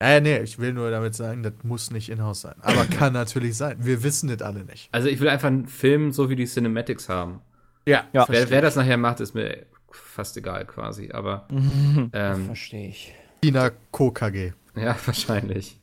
Äh, 0.00 0.20
nee, 0.20 0.38
ich 0.38 0.58
will 0.58 0.72
nur 0.72 0.90
damit 0.90 1.14
sagen, 1.14 1.42
das 1.42 1.52
muss 1.62 1.90
nicht 1.90 2.08
in-house 2.08 2.40
sein. 2.42 2.54
Aber 2.60 2.84
kann 2.90 3.12
natürlich 3.12 3.56
sein. 3.56 3.76
Wir 3.80 4.02
wissen 4.02 4.28
das 4.28 4.42
alle 4.42 4.64
nicht. 4.64 4.88
Also 4.92 5.08
ich 5.08 5.20
will 5.20 5.28
einfach 5.28 5.48
einen 5.48 5.66
Film 5.66 6.10
so 6.12 6.28
wie 6.30 6.36
die 6.36 6.46
Cinematics 6.46 7.08
haben. 7.08 7.40
Ja. 7.86 8.04
Ja. 8.12 8.26
Wer, 8.28 8.50
wer 8.50 8.62
das 8.62 8.76
nachher 8.76 8.96
macht, 8.96 9.20
ist 9.20 9.34
mir 9.34 9.66
fast 9.90 10.36
egal 10.36 10.64
quasi. 10.66 11.10
Aber 11.12 11.46
ähm, 12.12 12.46
Verstehe 12.46 12.88
ich. 12.88 13.14
China 13.44 13.70
KKG. 13.92 14.52
ja, 14.76 14.96
wahrscheinlich. 15.06 15.78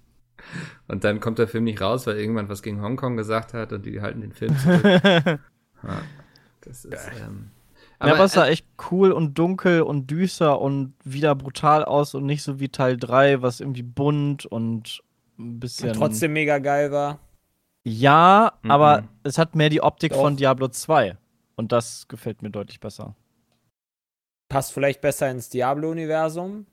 Und 0.87 1.03
dann 1.03 1.19
kommt 1.19 1.37
der 1.39 1.47
Film 1.49 1.65
nicht 1.65 1.81
raus, 1.81 2.07
weil 2.07 2.17
irgendwann 2.17 2.47
was 2.49 2.61
gegen 2.63 2.81
Hongkong 2.81 3.17
gesagt 3.17 3.53
hat 3.53 3.71
und 3.73 3.85
die 3.85 4.01
halten 4.01 4.21
den 4.21 4.31
Film 4.31 4.57
zurück. 4.57 4.83
ja, 5.03 5.39
das 6.61 6.85
ist, 6.85 7.11
ähm, 7.21 7.51
ja, 8.07 8.13
aber 8.13 8.23
es 8.25 8.33
sah 8.33 8.47
echt 8.47 8.65
cool 8.91 9.11
und 9.11 9.37
dunkel 9.37 9.81
und 9.81 10.09
düster 10.09 10.59
und 10.61 10.93
wieder 11.03 11.35
brutal 11.35 11.83
aus 11.83 12.15
und 12.15 12.25
nicht 12.25 12.43
so 12.43 12.59
wie 12.59 12.69
Teil 12.69 12.97
3, 12.97 13.41
was 13.41 13.59
irgendwie 13.59 13.83
bunt 13.83 14.45
und 14.45 15.01
ein 15.37 15.59
bisschen. 15.59 15.89
Und 15.89 15.95
trotzdem 15.97 16.33
mega 16.33 16.59
geil 16.59 16.91
war. 16.91 17.19
Ja, 17.85 18.53
Mhm. 18.61 18.71
aber 18.71 19.03
es 19.23 19.37
hat 19.37 19.55
mehr 19.55 19.69
die 19.69 19.81
Optik 19.81 20.11
Doch. 20.13 20.21
von 20.21 20.35
Diablo 20.37 20.67
2. 20.67 21.17
Und 21.55 21.71
das 21.71 22.07
gefällt 22.07 22.41
mir 22.41 22.49
deutlich 22.51 22.79
besser. 22.79 23.15
Passt 24.49 24.71
vielleicht 24.73 25.01
besser 25.01 25.29
ins 25.29 25.49
Diablo-Universum. 25.49 26.65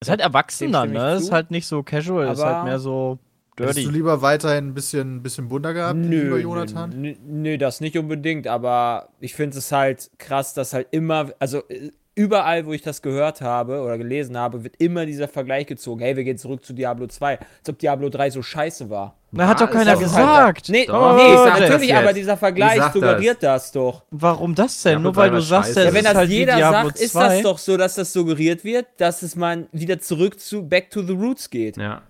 Ist 0.00 0.10
halt 0.10 0.20
erwachsener, 0.20 0.84
ne? 0.86 1.16
zu. 1.18 1.24
Ist 1.24 1.32
halt 1.32 1.50
nicht 1.50 1.66
so 1.66 1.82
casual, 1.82 2.30
ist 2.32 2.40
Aber- 2.40 2.56
halt 2.56 2.64
mehr 2.64 2.78
so 2.78 3.18
Hättest 3.58 3.78
du 3.78 3.82
dirty. 3.82 3.96
lieber 3.96 4.22
weiterhin 4.22 4.68
ein 4.68 4.74
bisschen, 4.74 5.22
bisschen 5.22 5.48
bunter 5.48 5.72
gehabt, 5.74 5.98
lieber 5.98 6.38
Jonathan? 6.38 6.92
Nö, 7.00 7.14
nö, 7.26 7.58
das 7.58 7.80
nicht 7.80 7.96
unbedingt, 7.96 8.46
aber 8.46 9.08
ich 9.20 9.34
finde 9.34 9.58
es 9.58 9.72
halt 9.72 10.10
krass, 10.18 10.52
dass 10.54 10.72
halt 10.74 10.88
immer, 10.90 11.30
also 11.38 11.62
äh, 11.68 11.90
überall, 12.14 12.64
wo 12.66 12.72
ich 12.72 12.82
das 12.82 13.02
gehört 13.02 13.40
habe 13.42 13.80
oder 13.82 13.98
gelesen 13.98 14.36
habe, 14.38 14.64
wird 14.64 14.76
immer 14.78 15.04
dieser 15.06 15.28
Vergleich 15.28 15.66
gezogen. 15.66 16.00
Hey, 16.00 16.16
wir 16.16 16.24
gehen 16.24 16.38
zurück 16.38 16.64
zu 16.64 16.72
Diablo 16.72 17.06
2, 17.06 17.38
als 17.38 17.68
ob 17.68 17.78
Diablo 17.78 18.08
3 18.08 18.30
so 18.30 18.42
scheiße 18.42 18.88
war. 18.90 19.16
Na, 19.32 19.48
hat 19.48 19.60
doch 19.60 19.70
keiner 19.70 19.92
ist 19.94 20.00
Das 20.02 20.12
doch 20.12 20.18
ist 20.18 20.24
halt- 20.26 20.54
gesagt. 20.56 20.68
Nee, 20.70 20.86
Doch, 20.86 21.16
nee 21.16 21.34
sag 21.36 21.60
natürlich, 21.60 21.94
aber 21.94 22.12
dieser 22.14 22.32
Ich 22.34 22.38
Vergleich 22.38 22.76
sag 22.76 22.84
das. 22.84 22.92
suggeriert 22.94 23.42
das 23.42 23.72
doch. 23.72 24.02
Warum 24.10 24.54
das 24.54 24.82
denn? 24.82 24.92
Diablo 24.92 25.02
Nur 25.10 25.16
weil 25.16 25.28
3 25.30 25.36
du 25.36 25.42
sagst, 25.42 25.76
Ja, 25.76 25.84
wenn 25.92 25.96
ist 25.96 26.04
das 26.06 26.14
halt 26.14 26.30
jeder 26.30 26.58
sagt, 26.58 26.98
ist 27.00 27.12
2. 27.12 27.28
das 27.34 27.42
doch 27.42 27.58
so, 27.58 27.76
dass 27.76 27.94
das 27.96 28.12
suggeriert 28.14 28.64
wird, 28.64 28.86
dass 28.96 29.22
es 29.22 29.36
mal 29.36 29.66
wieder 29.72 29.98
zurück 29.98 30.40
zu 30.40 30.62
Back 30.66 30.88
to 30.90 31.02
the 31.02 31.12
Roots 31.12 31.48
geht. 31.50 31.76
ja. 31.76 32.02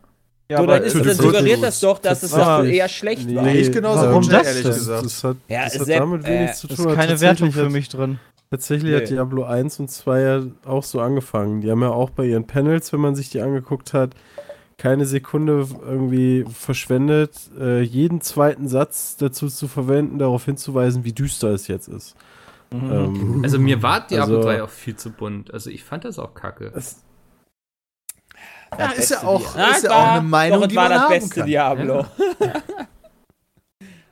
Ja, 0.48 0.58
so, 0.58 0.66
dann, 0.66 0.82
ist, 0.84 0.94
dann 0.94 1.14
suggeriert 1.16 1.62
das 1.62 1.80
doch, 1.80 1.98
dass 1.98 2.22
es 2.22 2.32
Ah, 2.32 2.58
doch 2.62 2.64
eher 2.68 2.88
schlecht 2.88 3.34
war. 3.34 3.42
Nee, 3.42 3.58
ich 3.60 3.72
genauso 3.72 4.02
Warum 4.02 4.28
das 4.28 4.46
ehrlich 4.46 4.62
denn? 4.62 4.72
gesagt. 4.74 5.04
Das 5.04 5.24
hat, 5.24 5.36
Ja, 5.48 5.64
das 5.64 5.78
hat 5.80 5.86
Sepp, 5.86 5.98
damit 5.98 6.24
wenig 6.26 6.50
äh, 6.50 6.52
zu 6.54 6.66
das 6.68 6.76
tun. 6.76 6.88
ist 6.88 6.94
keine 6.94 7.08
Tatsächlich 7.08 7.20
Wertung 7.40 7.52
für 7.52 7.64
hat- 7.64 7.72
mich 7.72 7.88
drin. 7.88 8.18
Tatsächlich 8.50 8.92
Nee. 8.92 9.00
hat 9.00 9.10
Diablo 9.10 9.42
1 9.44 9.80
und 9.80 9.90
2 9.90 10.20
ja 10.20 10.42
auch 10.64 10.84
so 10.84 11.00
angefangen. 11.00 11.62
Die 11.62 11.70
haben 11.70 11.82
ja 11.82 11.90
auch 11.90 12.10
bei 12.10 12.26
ihren 12.26 12.46
Panels, 12.46 12.92
wenn 12.92 13.00
man 13.00 13.16
sich 13.16 13.28
die 13.28 13.40
angeguckt 13.40 13.92
hat, 13.92 14.10
keine 14.78 15.04
Sekunde 15.04 15.66
irgendwie 15.84 16.44
verschwendet, 16.52 17.32
äh, 17.58 17.80
jeden 17.82 18.20
zweiten 18.20 18.68
Satz 18.68 19.16
dazu 19.16 19.48
zu 19.48 19.66
verwenden, 19.66 20.18
darauf 20.20 20.44
hinzuweisen, 20.44 21.02
wie 21.04 21.12
düster 21.12 21.48
es 21.48 21.66
jetzt 21.66 21.88
ist. 21.88 22.14
Mhm. 22.72 22.92
Ähm, 22.92 23.40
Also 23.42 23.58
mir 23.58 23.82
war 23.82 24.06
Diablo 24.06 24.36
Also- 24.36 24.48
3 24.48 24.62
auch 24.62 24.68
viel 24.70 24.94
zu 24.94 25.10
bunt. 25.10 25.52
Also 25.52 25.70
ich 25.70 25.82
fand 25.82 26.04
das 26.04 26.18
auch 26.20 26.34
kacke. 26.34 26.70
es, 26.74 27.02
Ja, 28.78 28.90
ist 28.92 29.10
ja 29.10 29.22
auch, 29.22 29.54
Diablo. 29.54 29.70
ist 29.76 29.84
ja 29.84 29.90
war- 29.90 29.96
auch 29.96 30.12
eine 30.18 30.28
Meinung, 30.28 30.60
doch, 30.62 30.66
die 30.68 30.76
war 30.76 30.84
man 30.84 30.92
das 30.92 31.02
haben 31.02 31.08
beste 31.10 31.34
kann. 31.40 31.46
Diablo. 31.46 32.06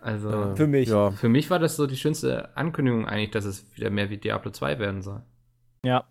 Also 0.00 0.52
Für 0.54 0.66
mich. 0.66 0.88
Ja. 0.88 1.10
für 1.12 1.28
mich 1.30 1.48
war 1.50 1.58
das 1.58 1.76
so 1.76 1.86
die 1.86 1.96
schönste 1.96 2.54
Ankündigung 2.56 3.06
eigentlich, 3.06 3.30
dass 3.30 3.44
es 3.46 3.64
wieder 3.74 3.88
mehr 3.90 4.10
wie 4.10 4.18
Diablo 4.18 4.50
2 4.50 4.78
werden 4.78 5.00
soll. 5.02 5.22
Ja. 5.84 6.04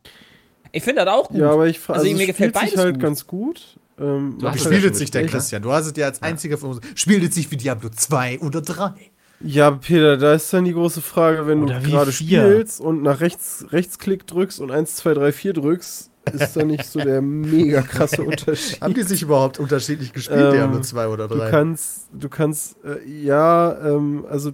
Ich 0.71 0.83
finde 0.83 1.05
das 1.05 1.13
auch 1.13 1.27
gut. 1.29 1.37
Ja, 1.37 1.51
aber 1.51 1.67
ich 1.67 1.79
frage, 1.79 1.99
Also, 1.99 2.07
also, 2.09 2.17
mir 2.17 2.23
es 2.23 2.27
gefällt 2.27 2.57
sich 2.57 2.77
halt 2.77 2.95
gut. 2.95 3.03
ganz 3.03 3.27
gut. 3.27 3.77
Ähm, 3.99 4.37
Du 4.39 4.49
halt- 4.49 4.59
spielt 4.59 4.81
schon 4.81 4.93
sich 4.95 5.11
denn, 5.11 5.21
gespielt, 5.21 5.25
ne? 5.25 5.29
Christian? 5.31 5.61
Du 5.61 5.71
hast 5.71 5.85
es 5.85 5.93
ja 5.95 6.07
als 6.07 6.21
einziger 6.23 6.57
von 6.57 6.71
uns. 6.71 6.81
Spielt 6.95 7.23
es 7.23 7.35
sich 7.35 7.51
wie 7.51 7.57
Diablo 7.57 7.89
2 7.89 8.39
oder 8.39 8.61
3? 8.61 8.93
Ja, 9.41 9.69
Peter, 9.71 10.17
da 10.17 10.33
ist 10.33 10.51
dann 10.51 10.65
die 10.65 10.73
große 10.73 11.01
Frage, 11.01 11.45
wenn 11.45 11.63
Oder 11.63 11.79
du 11.79 11.89
gerade 11.91 12.11
spielst 12.11 12.81
und 12.81 13.03
nach 13.03 13.19
rechts, 13.19 13.67
Rechtsklick 13.71 14.25
drückst 14.25 14.59
und 14.59 14.71
1, 14.71 14.95
2, 14.95 15.13
3, 15.13 15.31
4 15.31 15.53
drückst, 15.53 16.09
ist 16.31 16.55
da 16.55 16.63
nicht 16.63 16.85
so 16.85 16.99
der 16.99 17.21
mega 17.21 17.81
krasse 17.81 18.23
Unterschied. 18.25 18.81
Haben 18.81 18.93
die 18.93 19.03
sich 19.03 19.21
überhaupt 19.21 19.59
unterschiedlich 19.59 20.13
gespielt, 20.13 20.39
Ähm, 20.39 20.51
Diablo 20.53 20.79
2 20.79 21.07
oder 21.07 21.27
Du 21.27 21.35
3? 21.35 21.49
kannst, 21.49 22.07
du 22.13 22.29
kannst, 22.29 22.77
äh, 22.85 23.05
ja, 23.07 23.77
ähm, 23.85 24.25
also 24.29 24.51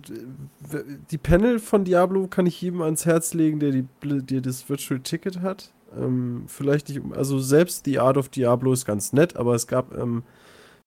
die 1.12 1.18
Panel 1.18 1.60
von 1.60 1.84
Diablo 1.86 2.28
kann 2.28 2.46
ich 2.46 2.62
jedem 2.62 2.82
ans 2.82 3.06
Herz 3.06 3.34
legen, 3.34 3.60
der 3.60 3.72
die, 3.72 3.86
der 4.04 4.42
das 4.42 4.68
Virtual 4.70 5.00
Ticket 5.00 5.42
hat. 5.42 5.72
Ähm, 5.98 6.44
vielleicht 6.48 6.90
nicht, 6.90 7.02
also 7.16 7.40
selbst 7.40 7.86
die 7.86 8.00
Art 8.00 8.18
of 8.18 8.30
Diablo 8.30 8.74
ist 8.74 8.86
ganz 8.86 9.14
nett, 9.14 9.36
aber 9.38 9.56
es 9.56 9.66
gab, 9.68 9.98
ähm, 9.98 10.24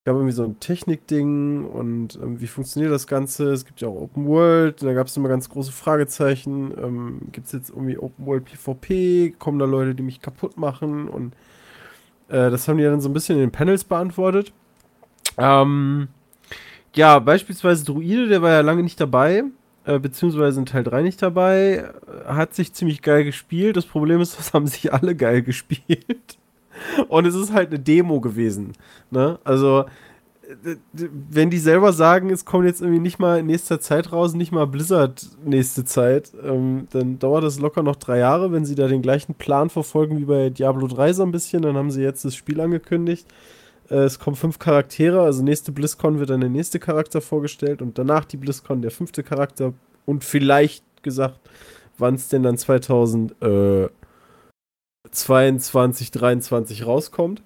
gab 0.04 0.16
irgendwie 0.16 0.32
so 0.32 0.42
ein 0.42 0.58
Technikding 0.58 1.64
und 1.64 2.18
ähm, 2.20 2.40
wie 2.40 2.48
funktioniert 2.48 2.92
das 2.92 3.06
Ganze? 3.06 3.52
Es 3.52 3.64
gibt 3.64 3.80
ja 3.80 3.88
auch 3.88 4.00
Open 4.00 4.26
World, 4.26 4.82
da 4.82 4.94
gab 4.94 5.06
es 5.06 5.16
immer 5.16 5.28
ganz 5.28 5.48
große 5.48 5.70
Fragezeichen. 5.70 6.72
Ähm, 6.76 7.20
gibt 7.30 7.46
es 7.46 7.52
jetzt 7.52 7.70
irgendwie 7.70 7.98
Open 7.98 8.26
World 8.26 8.46
PvP? 8.46 9.34
Kommen 9.38 9.60
da 9.60 9.64
Leute, 9.64 9.94
die 9.94 10.02
mich 10.02 10.20
kaputt 10.20 10.56
machen? 10.56 11.06
Und 11.08 11.34
äh, 12.28 12.50
das 12.50 12.66
haben 12.66 12.78
die 12.78 12.84
dann 12.84 13.00
so 13.00 13.08
ein 13.08 13.12
bisschen 13.12 13.36
in 13.36 13.42
den 13.42 13.52
Panels 13.52 13.84
beantwortet. 13.84 14.52
Ähm, 15.38 16.08
ja, 16.94 17.20
beispielsweise 17.20 17.84
Druide, 17.84 18.28
der 18.28 18.42
war 18.42 18.50
ja 18.50 18.60
lange 18.60 18.82
nicht 18.82 19.00
dabei, 19.00 19.44
äh, 19.84 20.00
beziehungsweise 20.00 20.58
in 20.58 20.66
Teil 20.66 20.82
3 20.82 21.02
nicht 21.02 21.22
dabei, 21.22 21.90
hat 22.26 22.54
sich 22.54 22.72
ziemlich 22.74 23.02
geil 23.02 23.22
gespielt. 23.24 23.76
Das 23.76 23.86
Problem 23.86 24.20
ist, 24.20 24.36
das 24.36 24.52
haben 24.52 24.66
sich 24.66 24.92
alle 24.92 25.14
geil 25.14 25.42
gespielt. 25.42 26.38
Und 27.08 27.26
es 27.26 27.34
ist 27.34 27.52
halt 27.52 27.70
eine 27.70 27.78
Demo 27.78 28.20
gewesen. 28.20 28.72
Ne? 29.10 29.38
Also, 29.44 29.84
äh, 30.64 30.76
wenn 31.02 31.50
die 31.50 31.58
selber 31.58 31.92
sagen, 31.92 32.30
es 32.30 32.44
kommt 32.44 32.66
jetzt 32.66 32.80
irgendwie 32.80 33.00
nicht 33.00 33.18
mal 33.18 33.38
in 33.38 33.46
nächster 33.46 33.80
Zeit 33.80 34.12
raus, 34.12 34.34
nicht 34.34 34.52
mal 34.52 34.66
Blizzard 34.66 35.26
nächste 35.44 35.84
Zeit, 35.84 36.32
ähm, 36.42 36.88
dann 36.90 37.18
dauert 37.18 37.44
das 37.44 37.58
locker 37.60 37.82
noch 37.82 37.96
drei 37.96 38.18
Jahre. 38.18 38.52
Wenn 38.52 38.64
sie 38.64 38.74
da 38.74 38.88
den 38.88 39.02
gleichen 39.02 39.34
Plan 39.34 39.70
verfolgen 39.70 40.18
wie 40.18 40.24
bei 40.24 40.50
Diablo 40.50 40.86
3 40.86 41.12
so 41.12 41.22
ein 41.22 41.32
bisschen, 41.32 41.62
dann 41.62 41.76
haben 41.76 41.90
sie 41.90 42.02
jetzt 42.02 42.24
das 42.24 42.34
Spiel 42.34 42.60
angekündigt. 42.60 43.26
Äh, 43.90 44.04
es 44.04 44.18
kommen 44.18 44.36
fünf 44.36 44.58
Charaktere, 44.58 45.22
also 45.22 45.42
nächste 45.42 45.72
BlizzCon 45.72 46.18
wird 46.18 46.30
dann 46.30 46.40
der 46.40 46.50
nächste 46.50 46.78
Charakter 46.78 47.20
vorgestellt 47.20 47.82
und 47.82 47.98
danach 47.98 48.24
die 48.24 48.36
BlizzCon 48.36 48.82
der 48.82 48.90
fünfte 48.90 49.22
Charakter 49.22 49.74
und 50.06 50.24
vielleicht 50.24 50.84
gesagt, 51.02 51.38
wann 51.98 52.14
es 52.14 52.28
denn 52.28 52.42
dann 52.42 52.56
2022, 55.12 56.10
23 56.10 56.86
rauskommt. 56.86 57.42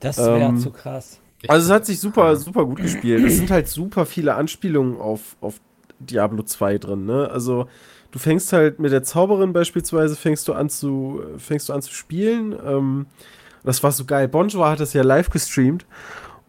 Das 0.00 0.18
wäre 0.18 0.40
ähm, 0.40 0.58
zu 0.58 0.70
krass. 0.70 1.20
Also 1.48 1.66
es 1.66 1.72
hat 1.72 1.86
sich 1.86 2.00
super, 2.00 2.36
super 2.36 2.64
gut 2.64 2.78
gespielt. 2.78 3.24
Es 3.24 3.36
sind 3.36 3.50
halt 3.50 3.68
super 3.68 4.06
viele 4.06 4.34
Anspielungen 4.34 5.00
auf, 5.00 5.36
auf 5.40 5.60
Diablo 5.98 6.42
2 6.42 6.78
drin, 6.78 7.06
ne? 7.06 7.30
Also 7.30 7.68
du 8.10 8.18
fängst 8.18 8.52
halt 8.52 8.78
mit 8.78 8.92
der 8.92 9.02
Zauberin 9.02 9.52
beispielsweise, 9.52 10.16
fängst 10.16 10.48
du 10.48 10.54
an 10.54 10.68
zu, 10.68 11.22
fängst 11.38 11.68
du 11.68 11.72
an 11.72 11.82
zu 11.82 11.92
spielen. 11.92 12.56
Ähm, 12.64 13.06
das 13.62 13.82
war 13.82 13.92
so 13.92 14.04
geil. 14.04 14.28
Bonjour 14.28 14.68
hat 14.68 14.80
das 14.80 14.92
ja 14.92 15.02
live 15.02 15.30
gestreamt 15.30 15.86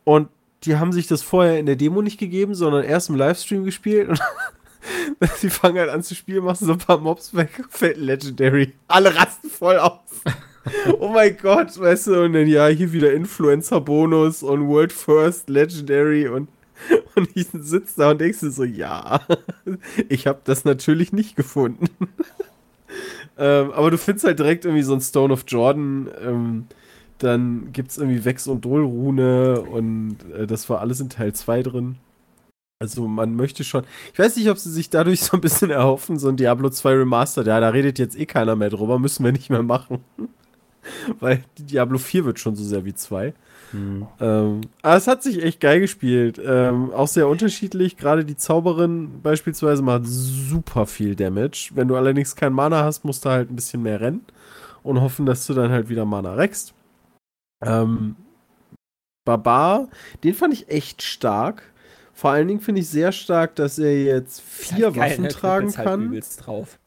und 0.04 0.30
die 0.64 0.78
haben 0.78 0.92
sich 0.92 1.08
das 1.08 1.22
vorher 1.22 1.60
in 1.60 1.66
der 1.66 1.76
Demo 1.76 2.02
nicht 2.02 2.20
gegeben, 2.20 2.56
sondern 2.56 2.84
erst 2.84 3.10
im 3.10 3.16
Livestream 3.16 3.64
gespielt 3.64 4.10
und 4.10 4.20
sie 5.38 5.50
fangen 5.50 5.78
halt 5.78 5.90
an 5.90 6.04
zu 6.04 6.16
spielen, 6.16 6.44
machen 6.44 6.66
so 6.66 6.74
ein 6.74 6.78
paar 6.78 6.98
Mobs 6.98 7.36
weg, 7.36 7.64
fällt 7.70 7.98
Legendary. 7.98 8.74
Alle 8.88 9.16
rasten 9.16 9.50
voll 9.50 9.78
aus. 9.78 10.00
Oh 11.00 11.10
mein 11.10 11.38
Gott, 11.38 11.80
weißt 11.80 12.08
du, 12.08 12.24
und 12.24 12.34
dann 12.34 12.48
ja, 12.48 12.68
hier 12.68 12.92
wieder 12.92 13.14
Influencer-Bonus 13.14 14.44
und 14.44 14.68
World 14.68 14.94
First 14.94 15.50
Legendary 15.50 16.28
und, 16.28 16.50
und 17.16 17.30
ich 17.36 17.48
sitze 17.54 17.94
da 17.98 18.12
und 18.12 18.22
denkst 18.22 18.40
du 18.40 18.50
so, 18.50 18.64
ja, 18.64 19.22
ich 20.10 20.28
habe 20.28 20.42
das 20.44 20.66
natürlich 20.66 21.14
nicht 21.14 21.36
gefunden. 21.36 21.88
ähm, 23.38 23.72
aber 23.72 23.92
du 23.92 23.98
findest 23.98 24.26
halt 24.26 24.40
direkt 24.40 24.66
irgendwie 24.66 24.84
so 24.84 24.94
ein 24.94 25.02
Stone 25.02 25.34
of 25.34 25.44
Jordan, 25.48 26.10
ähm, 26.22 26.68
dann 27.20 27.72
gibt 27.72 27.92
es 27.92 27.98
irgendwie 27.98 28.26
Vex 28.26 28.48
und 28.48 28.66
Dol-Rune 28.66 29.62
und 29.62 30.18
äh, 30.38 30.48
das 30.48 30.70
war 30.70 30.82
alles 30.82 31.00
in 31.00 31.10
Teil 31.10 31.34
2 31.34 31.64
drin. 31.64 31.96
Also 32.82 33.08
man 33.08 33.36
möchte 33.36 33.64
schon. 33.64 33.86
Ich 34.12 34.20
weiß 34.20 34.36
nicht, 34.36 34.50
ob 34.50 34.58
sie 34.58 34.72
sich 34.72 34.90
dadurch 34.90 35.22
so 35.22 35.38
ein 35.38 35.42
bisschen 35.42 35.72
erhoffen, 35.72 36.20
so 36.20 36.28
ein 36.28 36.36
Diablo 36.36 36.70
2 36.70 36.94
Remastered. 36.98 37.48
Ja, 37.48 37.60
da 37.60 37.70
redet 37.70 38.00
jetzt 38.00 38.20
eh 38.20 38.26
keiner 38.26 38.56
mehr 38.56 38.70
drüber, 38.70 39.00
müssen 39.00 39.24
wir 39.24 39.32
nicht 39.32 39.50
mehr 39.50 39.64
machen. 39.64 40.04
Weil 41.20 41.44
Diablo 41.58 41.98
4 41.98 42.25
wird 42.25 42.39
schon 42.39 42.56
so 42.56 42.63
sehr 42.63 42.86
wie 42.86 42.94
2. 42.94 43.34
Hm. 43.72 44.08
Ähm, 44.20 44.62
aber 44.82 44.96
es 44.96 45.08
hat 45.08 45.24
sich 45.24 45.44
echt 45.44 45.60
geil 45.60 45.80
gespielt. 45.80 46.39
Ähm, 46.44 46.92
auch 46.94 47.08
sehr 47.08 47.27
unterschiedlich. 47.27 47.98
Gerade 47.98 48.25
die 48.25 48.38
Zauberin 48.38 49.22
beispielsweise 49.22 49.82
macht 49.82 50.04
super 50.06 50.86
viel 50.86 51.15
Damage. 51.15 51.72
Wenn 51.74 51.88
du 51.88 51.96
allerdings 51.96 52.36
kein 52.36 52.54
Mana 52.54 52.84
hast, 52.84 53.04
musst 53.04 53.25
du 53.25 53.30
halt 53.30 53.51
ein 53.51 53.56
bisschen 53.56 53.84
mehr 53.84 54.01
rennen 54.01 54.25
und 54.84 55.01
hoffen, 55.01 55.25
dass 55.25 55.48
du 55.48 55.54
dann 55.54 55.72
halt 55.72 55.89
wieder 55.89 56.06
Mana 56.06 56.36
reckst. 56.36 56.74
Ähm, 57.62 58.15
Barbar, 59.25 59.89
den 60.24 60.36
fand 60.36 60.54
ich 60.54 60.70
echt 60.70 61.01
stark. 61.01 61.63
Vor 62.13 62.32
allen 62.32 62.48
Dingen 62.48 62.62
finde 62.62 62.82
ich 62.82 62.89
sehr 62.89 63.12
stark, 63.12 63.56
dass 63.56 63.77
er 63.80 64.04
jetzt 64.04 64.39
vier 64.42 64.92
Geil, 64.92 65.12
Waffen 65.12 65.24
ne? 65.24 65.30
tragen 65.30 65.75
halt 65.75 65.86
kann. 65.86 66.22
drauf. 66.39 66.80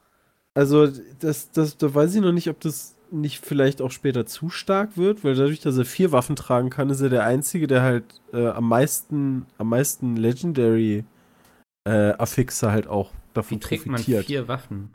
Also, 0.55 0.87
das, 1.19 1.51
das, 1.51 1.77
da 1.77 1.93
weiß 1.93 2.15
ich 2.15 2.21
noch 2.21 2.31
nicht, 2.31 2.49
ob 2.49 2.59
das 2.61 2.95
nicht 3.11 3.43
vielleicht 3.43 3.81
auch 3.81 3.91
später 3.91 4.25
zu 4.25 4.49
stark 4.49 4.97
wird, 4.97 5.23
weil 5.23 5.35
dadurch, 5.35 5.59
dass 5.59 5.77
er 5.77 5.85
vier 5.85 6.11
Waffen 6.11 6.35
tragen 6.35 6.69
kann, 6.69 6.89
ist 6.89 7.01
er 7.01 7.09
der 7.09 7.25
Einzige, 7.25 7.67
der 7.67 7.81
halt 7.81 8.03
äh, 8.33 8.47
am 8.47 8.67
meisten, 8.67 9.45
am 9.57 9.69
meisten 9.69 10.15
Legendary 10.15 11.03
äh, 11.87 12.11
Affixe 12.13 12.71
halt 12.71 12.87
auch 12.87 13.11
davon 13.33 13.57
Wie 13.57 13.59
trägt 13.59 13.85
man 13.85 13.95
profitiert. 13.95 14.25
vier 14.25 14.47
Waffen? 14.47 14.93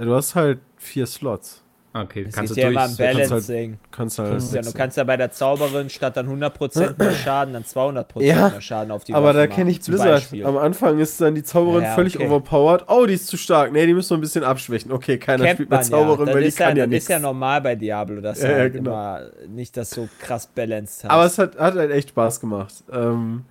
Ja, 0.00 0.06
du 0.06 0.14
hast 0.14 0.34
halt 0.34 0.60
vier 0.76 1.06
Slots. 1.06 1.64
Okay, 2.02 2.24
Das 2.24 2.34
kannst 2.34 2.56
du 2.56 2.60
ja 2.60 2.66
durch. 2.66 2.74
immer 2.74 2.82
am 2.84 2.90
so 2.90 2.96
kannst 3.02 3.18
halt- 3.18 3.28
Balancing. 3.28 3.78
Kannst 3.90 4.18
halt 4.18 4.42
Ja, 4.52 4.62
du 4.62 4.72
kannst 4.72 4.96
ja 4.96 5.04
bei 5.04 5.16
der 5.16 5.30
Zauberin 5.30 5.90
statt 5.90 6.16
dann 6.16 6.28
100% 6.28 6.98
mehr 6.98 7.12
Schaden, 7.24 7.52
dann 7.54 7.64
200% 7.64 8.22
Ja, 8.22 8.48
mehr 8.50 8.60
Schaden 8.60 8.90
auf 8.90 9.04
die 9.04 9.14
aber 9.14 9.32
da 9.32 9.40
Waffen 9.40 9.50
kenne 9.52 9.70
ich 9.70 9.80
Blizzard. 9.80 10.08
Beispiel. 10.08 10.46
Am 10.46 10.56
Anfang 10.56 10.98
ist 10.98 11.20
dann 11.20 11.34
die 11.34 11.42
Zauberin 11.42 11.82
Ja, 11.84 11.94
völlig 11.94 12.16
okay. 12.16 12.26
overpowered. 12.26 12.84
Oh, 12.88 13.06
die 13.06 13.14
ist 13.14 13.26
zu 13.26 13.36
stark. 13.36 13.72
Nee, 13.72 13.86
die 13.86 13.94
müssen 13.94 14.10
wir 14.10 14.18
ein 14.18 14.20
bisschen 14.20 14.44
abschwächen. 14.44 14.92
Okay, 14.92 15.18
keiner 15.18 15.44
Kennt 15.44 15.56
spielt 15.56 15.70
mehr 15.70 15.78
man 15.78 15.84
Zauberin, 15.86 16.28
ja. 16.28 16.34
weil 16.34 16.40
die 16.42 16.46
Das 16.46 16.54
ist 16.54 16.58
ja, 16.60 16.66
kann 16.68 16.76
ja 16.76 16.84
das 16.84 16.90
nichts. 16.90 17.04
ist 17.04 17.10
ja 17.10 17.18
normal 17.18 17.60
bei 17.62 17.74
Diablo, 17.74 18.20
dass 18.20 18.40
Ja, 18.40 18.46
du 18.48 18.52
ja, 18.52 18.58
halt 18.60 18.72
genau. 18.74 18.90
immer 18.90 19.20
nicht 19.48 19.76
das 19.76 19.90
so 19.90 20.08
krass 20.20 20.46
balanced 20.46 21.04
hast. 21.04 21.10
Aber 21.10 21.24
es 21.24 21.38
hat, 21.38 21.58
hat 21.58 21.74
halt 21.74 21.90
echt 21.90 22.10
Spaß 22.10 22.40
gemacht. 22.40 22.74
Ähm, 22.92 23.44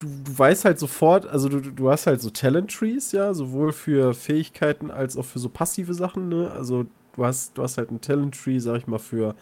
du, 0.00 0.06
du 0.24 0.38
weißt 0.38 0.64
halt 0.64 0.78
sofort, 0.78 1.26
also 1.26 1.48
du, 1.48 1.60
du 1.60 1.90
hast 1.90 2.06
halt 2.06 2.20
so 2.20 2.30
Talent 2.30 2.70
Trees, 2.72 3.12
ja, 3.12 3.32
sowohl 3.34 3.72
für 3.72 4.14
Fähigkeiten 4.14 4.90
als 4.90 5.16
auch 5.16 5.24
für 5.24 5.38
so 5.38 5.48
passive 5.48 5.94
Sachen, 5.94 6.28
ne? 6.28 6.50
Also 6.56 6.86
du 7.16 7.24
hast, 7.24 7.56
du 7.58 7.62
hast 7.62 7.78
halt 7.78 7.90
einen 7.90 8.00
Talent 8.00 8.34
Tree, 8.42 8.58
sag 8.58 8.76
ich 8.78 8.86
mal, 8.86 8.98
für, 8.98 9.34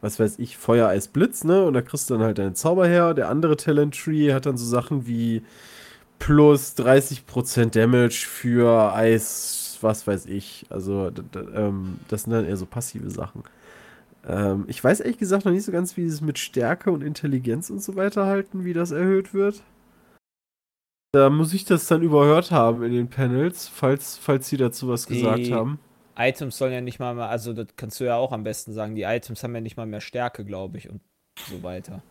was 0.00 0.18
weiß 0.20 0.38
ich, 0.38 0.56
Feuer, 0.56 0.88
Eis, 0.88 1.08
Blitz, 1.08 1.44
ne? 1.44 1.64
Und 1.64 1.74
da 1.74 1.82
kriegst 1.82 2.08
du 2.10 2.14
dann 2.14 2.22
halt 2.22 2.38
deinen 2.38 2.54
Zauber 2.54 2.86
her. 2.86 3.14
Der 3.14 3.28
andere 3.28 3.56
Talent 3.56 3.94
Tree 3.98 4.32
hat 4.32 4.46
dann 4.46 4.56
so 4.56 4.64
Sachen 4.66 5.06
wie 5.06 5.42
plus 6.18 6.74
30% 6.76 7.70
Damage 7.70 8.26
für 8.28 8.94
Eis, 8.94 9.78
was 9.80 10.06
weiß 10.06 10.26
ich. 10.26 10.66
Also 10.70 11.10
ähm, 11.54 11.98
das 12.08 12.22
sind 12.22 12.32
dann 12.32 12.46
eher 12.46 12.56
so 12.56 12.66
passive 12.66 13.10
Sachen. 13.10 13.42
Ähm, 14.26 14.64
ich 14.68 14.82
weiß 14.82 15.00
ehrlich 15.00 15.18
gesagt 15.18 15.44
noch 15.44 15.52
nicht 15.52 15.64
so 15.64 15.72
ganz, 15.72 15.96
wie 15.96 16.08
sie 16.08 16.14
es 16.14 16.20
mit 16.22 16.38
Stärke 16.38 16.90
und 16.90 17.02
Intelligenz 17.02 17.68
und 17.68 17.82
so 17.82 17.94
weiter 17.96 18.24
halten, 18.26 18.64
wie 18.64 18.72
das 18.72 18.90
erhöht 18.90 19.34
wird. 19.34 19.62
Da 21.12 21.30
muss 21.30 21.52
ich 21.54 21.64
das 21.64 21.86
dann 21.86 22.02
überhört 22.02 22.50
haben 22.50 22.82
in 22.82 22.92
den 22.92 23.08
Panels, 23.08 23.68
falls, 23.68 24.16
falls 24.16 24.48
sie 24.48 24.56
dazu 24.56 24.88
was 24.88 25.06
Die- 25.06 25.14
gesagt 25.16 25.50
haben. 25.50 25.78
Items 26.16 26.58
sollen 26.58 26.72
ja 26.72 26.80
nicht 26.80 26.98
mal 26.98 27.14
mehr, 27.14 27.28
also 27.28 27.52
das 27.52 27.66
kannst 27.76 28.00
du 28.00 28.04
ja 28.04 28.16
auch 28.16 28.32
am 28.32 28.44
besten 28.44 28.72
sagen, 28.72 28.94
die 28.94 29.02
Items 29.02 29.42
haben 29.42 29.54
ja 29.54 29.60
nicht 29.60 29.76
mal 29.76 29.86
mehr 29.86 30.00
Stärke, 30.00 30.44
glaube 30.44 30.78
ich, 30.78 30.88
und 30.88 31.00
so 31.48 31.62
weiter. 31.62 32.02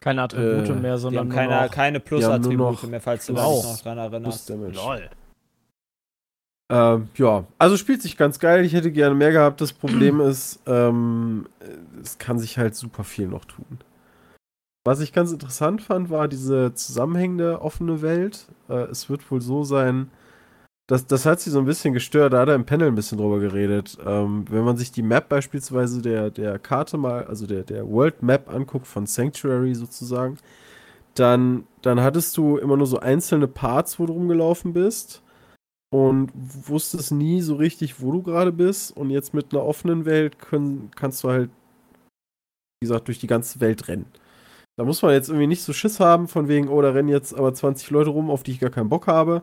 Keine 0.00 0.22
Attribute 0.22 0.68
Äh, 0.68 0.72
mehr, 0.74 0.96
Die 0.96 1.00
sondern 1.00 1.20
haben 1.20 1.28
nur 1.28 1.36
keine, 1.36 1.62
noch 1.66 1.70
keine 1.70 2.00
Die 2.00 2.04
Plus-Attribute 2.04 2.82
mehr, 2.84 3.00
falls 3.00 3.26
du 3.26 3.32
dich 3.34 3.42
noch 3.42 3.80
dran 3.80 3.98
erinnerst. 3.98 4.50
LOL. 4.50 5.08
Ähm, 6.72 7.08
ja, 7.16 7.44
also 7.58 7.76
spielt 7.76 8.02
sich 8.02 8.16
ganz 8.16 8.38
geil. 8.38 8.64
Ich 8.64 8.72
hätte 8.72 8.90
gerne 8.90 9.14
mehr 9.14 9.32
gehabt. 9.32 9.60
Das 9.60 9.72
Problem 9.72 10.20
ist, 10.20 10.60
ähm, 10.66 11.46
es 12.02 12.18
kann 12.18 12.38
sich 12.38 12.58
halt 12.58 12.74
super 12.74 13.04
viel 13.04 13.28
noch 13.28 13.44
tun. 13.44 13.78
Was 14.86 15.00
ich 15.00 15.12
ganz 15.14 15.32
interessant 15.32 15.80
fand, 15.80 16.10
war 16.10 16.28
diese 16.28 16.74
zusammenhängende 16.74 17.62
offene 17.62 18.02
Welt. 18.02 18.46
Äh, 18.68 18.84
es 18.90 19.08
wird 19.08 19.30
wohl 19.30 19.40
so 19.40 19.64
sein, 19.64 20.10
das, 20.86 21.06
das 21.06 21.24
hat 21.24 21.40
sie 21.40 21.50
so 21.50 21.58
ein 21.58 21.64
bisschen 21.64 21.94
gestört. 21.94 22.32
Da 22.32 22.40
hat 22.40 22.48
er 22.48 22.54
im 22.54 22.66
Panel 22.66 22.88
ein 22.88 22.94
bisschen 22.94 23.18
drüber 23.18 23.38
geredet. 23.40 23.96
Ähm, 24.04 24.44
wenn 24.50 24.64
man 24.64 24.76
sich 24.76 24.92
die 24.92 25.02
Map 25.02 25.28
beispielsweise 25.28 26.02
der, 26.02 26.30
der 26.30 26.58
Karte 26.58 26.98
mal, 26.98 27.24
also 27.24 27.46
der, 27.46 27.62
der 27.62 27.88
World 27.88 28.22
Map 28.22 28.52
anguckt 28.52 28.86
von 28.86 29.06
Sanctuary 29.06 29.74
sozusagen, 29.74 30.38
dann, 31.14 31.64
dann 31.82 32.00
hattest 32.00 32.36
du 32.36 32.58
immer 32.58 32.76
nur 32.76 32.86
so 32.86 32.98
einzelne 33.00 33.48
Parts, 33.48 33.98
wo 33.98 34.06
du 34.06 34.12
rumgelaufen 34.12 34.72
bist 34.74 35.22
und 35.90 36.30
wusstest 36.34 37.12
nie 37.12 37.40
so 37.40 37.54
richtig, 37.54 38.00
wo 38.00 38.12
du 38.12 38.22
gerade 38.22 38.52
bist. 38.52 38.94
Und 38.96 39.10
jetzt 39.10 39.32
mit 39.32 39.54
einer 39.54 39.64
offenen 39.64 40.04
Welt 40.04 40.38
können, 40.38 40.90
kannst 40.96 41.24
du 41.24 41.30
halt, 41.30 41.50
wie 42.80 42.86
gesagt, 42.86 43.08
durch 43.08 43.20
die 43.20 43.26
ganze 43.26 43.60
Welt 43.60 43.88
rennen. 43.88 44.06
Da 44.76 44.84
muss 44.84 45.02
man 45.02 45.12
jetzt 45.12 45.28
irgendwie 45.28 45.46
nicht 45.46 45.62
so 45.62 45.72
Schiss 45.72 46.00
haben, 46.00 46.28
von 46.28 46.48
wegen, 46.48 46.68
oh, 46.68 46.82
da 46.82 46.90
rennen 46.90 47.08
jetzt 47.08 47.32
aber 47.34 47.54
20 47.54 47.90
Leute 47.90 48.10
rum, 48.10 48.28
auf 48.28 48.42
die 48.42 48.50
ich 48.50 48.60
gar 48.60 48.70
keinen 48.70 48.88
Bock 48.88 49.06
habe. 49.06 49.42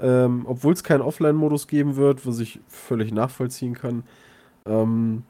Ähm, 0.00 0.44
Obwohl 0.46 0.72
es 0.72 0.84
keinen 0.84 1.02
Offline-Modus 1.02 1.66
geben 1.66 1.96
wird, 1.96 2.26
was 2.26 2.38
ich 2.38 2.60
völlig 2.68 3.12
nachvollziehen 3.12 3.74
kann. 3.74 4.04
Ähm, 4.66 5.24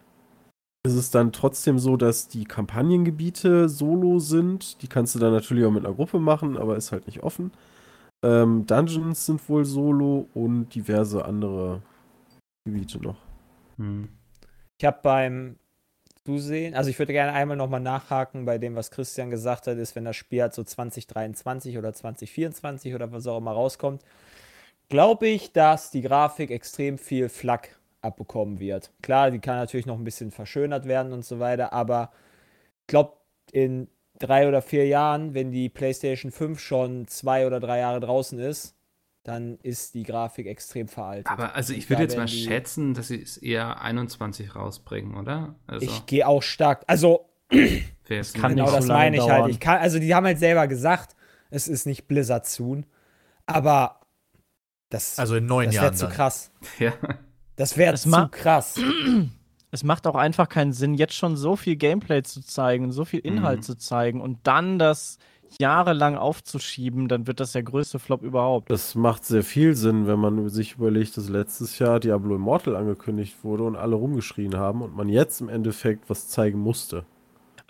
ist 0.87 0.95
es 0.95 1.11
dann 1.11 1.33
trotzdem 1.33 1.79
so, 1.79 1.97
dass 1.97 2.29
die 2.29 2.45
Kampagnengebiete 2.45 3.69
solo 3.69 4.19
sind. 4.19 4.81
Die 4.83 4.89
kannst 4.89 5.15
du 5.15 5.19
dann 5.19 5.33
natürlich 5.33 5.65
auch 5.65 5.71
mit 5.71 5.85
einer 5.85 5.95
Gruppe 5.95 6.19
machen, 6.19 6.57
aber 6.57 6.77
ist 6.77 6.93
halt 6.93 7.07
nicht 7.07 7.23
offen. 7.23 7.53
Ähm, 8.25 8.67
Dungeons 8.67 9.27
sind 9.27 9.49
wohl 9.49 9.65
solo 9.65 10.29
und 10.35 10.75
diverse 10.75 11.25
andere 11.25 11.83
Gebiete 12.65 13.01
noch. 13.01 13.19
Hm. 13.77 14.09
Ich 14.79 14.87
habe 14.87 14.99
beim 15.03 15.57
Zusehen, 16.25 16.75
also 16.75 16.91
ich 16.91 16.99
würde 16.99 17.13
gerne 17.13 17.33
einmal 17.33 17.57
nochmal 17.57 17.81
nachhaken 17.81 18.45
bei 18.45 18.59
dem, 18.59 18.75
was 18.75 18.91
Christian 18.91 19.31
gesagt 19.31 19.67
hat, 19.67 19.79
ist, 19.79 19.97
wenn 19.97 20.05
das 20.05 20.17
Spiel 20.17 20.43
halt 20.43 20.53
so 20.53 20.63
2023 20.63 21.79
oder 21.79 21.93
2024 21.93 22.95
oder 22.95 23.11
was 23.13 23.27
auch 23.27 23.39
immer 23.39 23.53
rauskommt, 23.53 24.03
glaube 24.89 25.29
ich, 25.29 25.53
dass 25.53 25.91
die 25.91 26.03
Grafik 26.03 26.51
extrem 26.51 26.99
viel 26.99 27.29
Flack 27.29 27.79
abbekommen 28.01 28.61
wird. 28.61 28.93
Klar, 29.03 29.31
die 29.31 29.41
kann 29.41 29.57
natürlich 29.57 29.87
noch 29.87 29.99
ein 29.99 30.05
bisschen 30.05 30.31
verschönert 30.31 30.87
werden 30.87 31.13
und 31.13 31.25
so 31.25 31.39
weiter, 31.41 31.73
aber 31.73 32.11
ich 32.83 32.87
glaube, 32.87 33.15
in 33.53 33.89
drei 34.19 34.49
oder 34.49 34.63
vier 34.63 34.87
Jahren, 34.87 35.35
wenn 35.35 35.51
die 35.51 35.69
PlayStation 35.69 36.31
5 36.31 36.61
schon 36.61 37.07
zwei 37.07 37.47
oder 37.47 37.61
drei 37.61 37.79
Jahre 37.79 38.01
draußen 38.01 38.39
ist, 38.39 38.75
dann 39.23 39.59
ist 39.63 39.95
die 39.95 40.05
Grafik 40.05 40.47
extrem 40.47 40.89
veraltet. 40.89 41.27
Aber 41.27 41.55
also 41.55 41.75
ich 41.75 41.91
würde 41.91 42.03
jetzt 42.03 42.17
mal 42.17 42.29
schätzen, 42.29 42.95
dass 42.95 43.09
sie 43.09 43.21
es 43.21 43.37
eher 43.37 43.81
21 43.81 44.57
rausbringen, 44.57 45.17
oder? 45.17 45.55
Also 45.67 45.85
Ich 45.85 46.07
gehe 46.07 46.27
auch 46.27 46.43
stark. 46.43 46.83
Also, 46.87 47.29
jetzt 48.09 48.35
kann 48.35 48.53
genau 48.53 48.65
nicht 48.65 48.71
so 48.71 48.77
das 48.77 48.87
lange 48.87 48.99
meine 49.01 49.17
ich 49.17 49.23
dauern. 49.23 49.43
halt. 49.43 49.51
Ich 49.51 49.61
kann, 49.61 49.79
also, 49.79 49.99
die 49.99 50.15
haben 50.15 50.25
halt 50.25 50.39
selber 50.39 50.67
gesagt, 50.67 51.15
es 51.51 51.69
ist 51.69 51.87
nicht 51.87 52.09
Blizzard 52.09 52.47
Soon, 52.47 52.87
aber 53.47 54.01
das, 54.91 55.19
Also 55.19 55.37
in 55.37 55.47
neun 55.47 55.67
das 55.67 55.75
Jahren. 55.77 55.85
wäre 55.87 55.95
zu 55.95 56.09
krass. 56.09 56.51
Ja. 56.79 56.93
Das 57.57 57.77
wäre 57.77 57.95
Es 57.95 58.03
zu 58.03 58.09
ma- 58.09 58.29
krass. 58.29 58.77
Es 59.71 59.85
macht 59.85 60.07
auch 60.07 60.15
einfach 60.15 60.49
keinen 60.49 60.73
Sinn, 60.73 60.95
jetzt 60.95 61.13
schon 61.13 61.37
so 61.37 61.55
viel 61.55 61.77
Gameplay 61.77 62.23
zu 62.23 62.41
zeigen, 62.41 62.91
so 62.91 63.05
viel 63.05 63.21
Inhalt 63.21 63.59
Mhm. 63.59 63.63
zu 63.65 63.77
zeigen 63.77 64.23
und 64.23 64.39
dann 64.45 64.79
das 64.79 65.19
jahrelang 65.61 66.17
aufzuschieben, 66.17 67.07
dann 67.09 67.27
wird 67.27 67.39
das 67.41 67.53
der 67.53 67.65
größte 67.65 67.99
Flop 67.99 68.23
überhaupt. 68.23 68.71
Das 68.71 68.95
macht 68.95 69.27
sehr 69.27 69.43
viel 69.43 69.75
Sinn, 69.75 70.07
wenn 70.07 70.19
man 70.19 70.49
sich 70.49 70.77
überlegt, 70.77 71.19
dass 71.19 71.29
letztes 71.29 71.79
Jahr 71.79 72.01
Diablo 72.01 72.37
Immortal 72.37 72.77
angekündigt 72.77 73.37
wurde 73.43 73.65
und 73.65 73.77
alle 73.77 73.97
rumgeschrien 73.97 74.57
haben 74.57 74.81
und 74.81 74.97
man 74.97 75.11
jetzt 75.11 75.43
im 75.43 75.51
Endeffekt 75.51 76.09
was 76.09 76.29
zeigen 76.29 76.59
musste. 76.61 77.05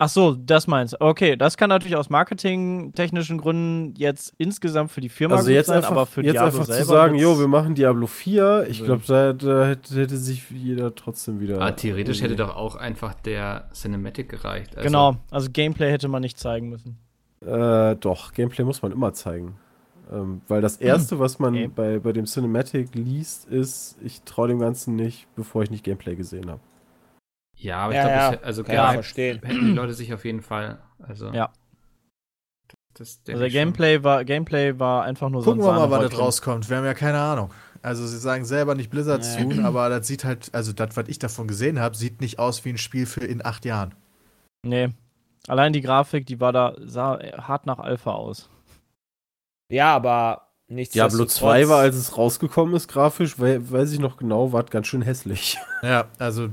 Ach 0.01 0.07
so, 0.07 0.33
das 0.33 0.65
meinst 0.65 0.93
du. 0.93 1.01
Okay, 1.01 1.35
das 1.35 1.57
kann 1.57 1.67
natürlich 1.69 1.97
aus 1.97 2.09
marketingtechnischen 2.09 3.37
Gründen 3.37 3.93
jetzt 3.97 4.33
insgesamt 4.37 4.91
für 4.91 5.01
die 5.01 5.09
Firma 5.09 5.35
Also 5.35 5.47
gut 5.47 5.55
jetzt 5.55 5.67
sein, 5.67 5.77
einfach, 5.77 5.91
aber 5.91 6.05
für 6.05 6.21
jetzt 6.23 6.33
Diablo 6.35 6.47
einfach 6.47 6.65
zu 6.65 6.71
selber 6.71 6.85
sagen, 6.85 7.13
wird's- 7.15 7.23
jo, 7.23 7.39
wir 7.39 7.47
machen 7.49 7.75
Diablo 7.75 8.07
4, 8.07 8.65
ich 8.69 8.83
glaube, 8.83 9.03
da, 9.07 9.33
da 9.33 9.65
hätte, 9.67 9.95
hätte 9.95 10.15
sich 10.17 10.49
jeder 10.51 10.95
trotzdem 10.95 11.41
wieder. 11.41 11.55
Aber 11.55 11.65
Ah, 11.65 11.71
theoretisch 11.71 12.21
hätte 12.21 12.37
doch 12.37 12.55
auch 12.55 12.75
einfach 12.77 13.13
der 13.13 13.69
Cinematic 13.73 14.29
gereicht. 14.29 14.77
Also, 14.77 14.87
Genau, 14.87 15.17
also 15.31 15.49
Gameplay 15.51 15.91
hätte 15.91 16.07
man 16.07 16.21
nicht 16.21 16.39
zeigen 16.39 16.69
müssen. 16.69 16.97
Äh, 17.45 17.95
doch, 17.97 18.33
Gameplay 18.33 18.63
muss 18.63 18.81
man 18.81 18.91
immer 18.93 19.13
zeigen. 19.13 19.55
Ähm, 20.11 20.41
weil 20.47 20.61
das 20.61 20.77
erste, 20.77 21.19
was 21.19 21.39
man 21.39 21.53
Okay. 21.53 21.67
bei, 21.75 21.99
bei 21.99 22.13
dem 22.13 22.25
Cinematic 22.25 22.95
liest, 22.95 23.45
ist, 23.49 23.97
ich 24.01 24.21
traue 24.23 24.47
dem 24.47 24.59
Ganzen 24.59 24.95
nicht, 24.95 25.27
bevor 25.35 25.61
ich 25.61 25.69
nicht 25.69 25.83
Gameplay 25.83 26.15
gesehen 26.15 26.49
habe. 26.49 26.61
Ja, 27.59 27.77
aber 27.79 27.91
ich 27.93 27.97
Ja, 27.97 28.03
glaube, 28.29 28.35
ja. 28.41 28.47
also 28.47 28.63
gehypt 28.63 28.93
verstehen. 28.93 29.39
hätten 29.43 29.65
die 29.65 29.71
Leute 29.73 29.93
sich 29.93 30.13
auf 30.13 30.25
jeden 30.25 30.41
Fall. 30.41 30.79
Also, 30.99 31.29
Ja. 31.31 31.51
Das 32.95 33.21
Also 33.27 33.39
der 33.39 33.49
Gameplay 33.49 34.03
war, 34.03 34.25
Gameplay 34.25 34.77
war 34.79 35.03
einfach 35.03 35.29
nur 35.29 35.43
Gucken 35.43 35.61
so 35.61 35.67
wir 35.67 35.71
ein 35.73 35.77
mal, 35.79 35.91
wann 35.91 36.01
das 36.01 36.17
rauskommt. 36.17 36.69
Wir 36.69 36.77
haben 36.77 36.85
ja 36.85 36.93
keine 36.93 37.19
Ahnung. 37.19 37.53
Also 37.81 38.05
sie 38.05 38.17
sagen 38.17 38.43
selber 38.43 38.75
nicht 38.75 38.89
Blizzard 38.89 39.23
Nee. 39.37 39.63
Aber 39.63 39.87
das 39.87 40.05
sieht 40.07 40.25
halt, 40.25 40.53
also 40.53 40.73
das, 40.73 40.97
was 40.97 41.07
ich 41.07 41.17
davon 41.19 41.47
gesehen 41.47 41.79
habe, 41.79 41.95
sieht 41.95 42.19
nicht 42.19 42.39
aus 42.39 42.65
wie 42.65 42.69
ein 42.71 42.77
Spiel 42.77 43.05
für 43.05 43.23
in 43.23 43.45
acht 43.45 43.63
Jahren. 43.63 43.95
Nee. 44.65 44.89
Allein 45.47 45.71
die 45.71 45.79
Grafik, 45.81 46.25
die 46.25 46.41
war 46.41 46.51
da, 46.51 46.75
sah 46.79 47.19
hart 47.37 47.65
nach 47.65 47.79
Alpha 47.79 48.11
aus. 48.11 48.49
Ja, 49.71 49.95
aber. 49.95 50.48
Diablo 50.69 51.25
2 51.25 51.67
war, 51.69 51.79
als 51.79 51.95
es 51.95 52.17
rausgekommen 52.17 52.75
ist, 52.75 52.87
grafisch, 52.87 53.39
we 53.39 53.59
weiß 53.71 53.91
ich 53.91 53.99
noch 53.99 54.17
genau, 54.17 54.53
war 54.53 54.63
ganz 54.63 54.87
schön 54.87 55.01
hässlich. 55.01 55.57
Ja, 55.81 56.05
also 56.19 56.49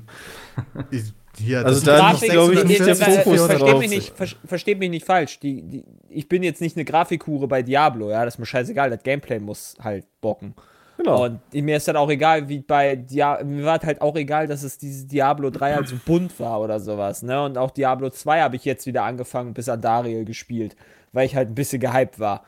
ich- 0.91 1.13
hier, 1.39 1.67
Also 1.67 1.85
das 1.85 1.99
da 1.99 2.11
sind 2.15 2.21
liegt, 2.23 2.33
glaub 2.33 2.51
ich, 2.53 2.65
nicht 2.65 2.81
der 2.81 2.95
640 2.95 3.25
Fokus 3.25 3.41
versteht 3.47 3.69
drauf. 3.69 3.79
mich, 3.81 3.91
nicht, 3.91 4.17
ver 4.17 4.27
versteht 4.47 4.79
mich 4.79 4.89
nicht 4.89 5.05
falsch. 5.05 5.39
Die, 5.41 5.61
die, 5.63 5.85
ich 6.09 6.29
bin 6.31 6.43
jetzt 6.43 6.63
nicht 6.63 6.77
eine 6.77 6.87
Grafikhure 6.87 7.47
bei 7.47 7.61
Diablo, 7.63 8.09
ja, 8.11 8.25
das 8.25 8.35
ist 8.37 8.39
mir 8.39 8.47
scheißegal. 8.47 8.89
Das 8.89 9.03
Gameplay 9.03 9.39
muss 9.39 9.75
halt 9.83 10.07
bocken. 10.23 10.55
Genau. 10.97 11.25
Und 11.27 11.41
mir 11.53 11.77
ist 11.77 11.87
dann 11.89 11.97
auch 11.97 12.09
egal, 12.09 12.49
wie 12.49 12.61
bei 12.61 12.97
Dia 12.97 13.39
mir 13.45 13.67
war 13.67 13.79
halt 13.83 14.01
auch 14.01 14.17
egal, 14.17 14.47
dass 14.47 14.63
es 14.63 14.79
dieses 14.79 15.07
Diablo 15.09 15.51
3 15.51 15.75
halt 15.75 15.89
so 15.89 15.97
bunt 16.07 16.41
war 16.41 16.59
oder 16.63 16.81
sowas, 16.81 17.23
ne? 17.23 17.45
Und 17.45 17.59
auch 17.59 17.71
Diablo 17.71 18.09
2 18.09 18.41
habe 18.41 18.57
ich 18.57 18.65
jetzt 18.65 18.87
wieder 18.87 19.03
angefangen 19.03 19.53
bis 19.53 19.69
Andariel 19.69 20.25
gespielt, 20.25 20.75
weil 21.13 21.27
ich 21.27 21.37
halt 21.37 21.51
ein 21.51 21.55
bisschen 21.55 21.81
gehypt 21.81 22.19
war. 22.19 22.45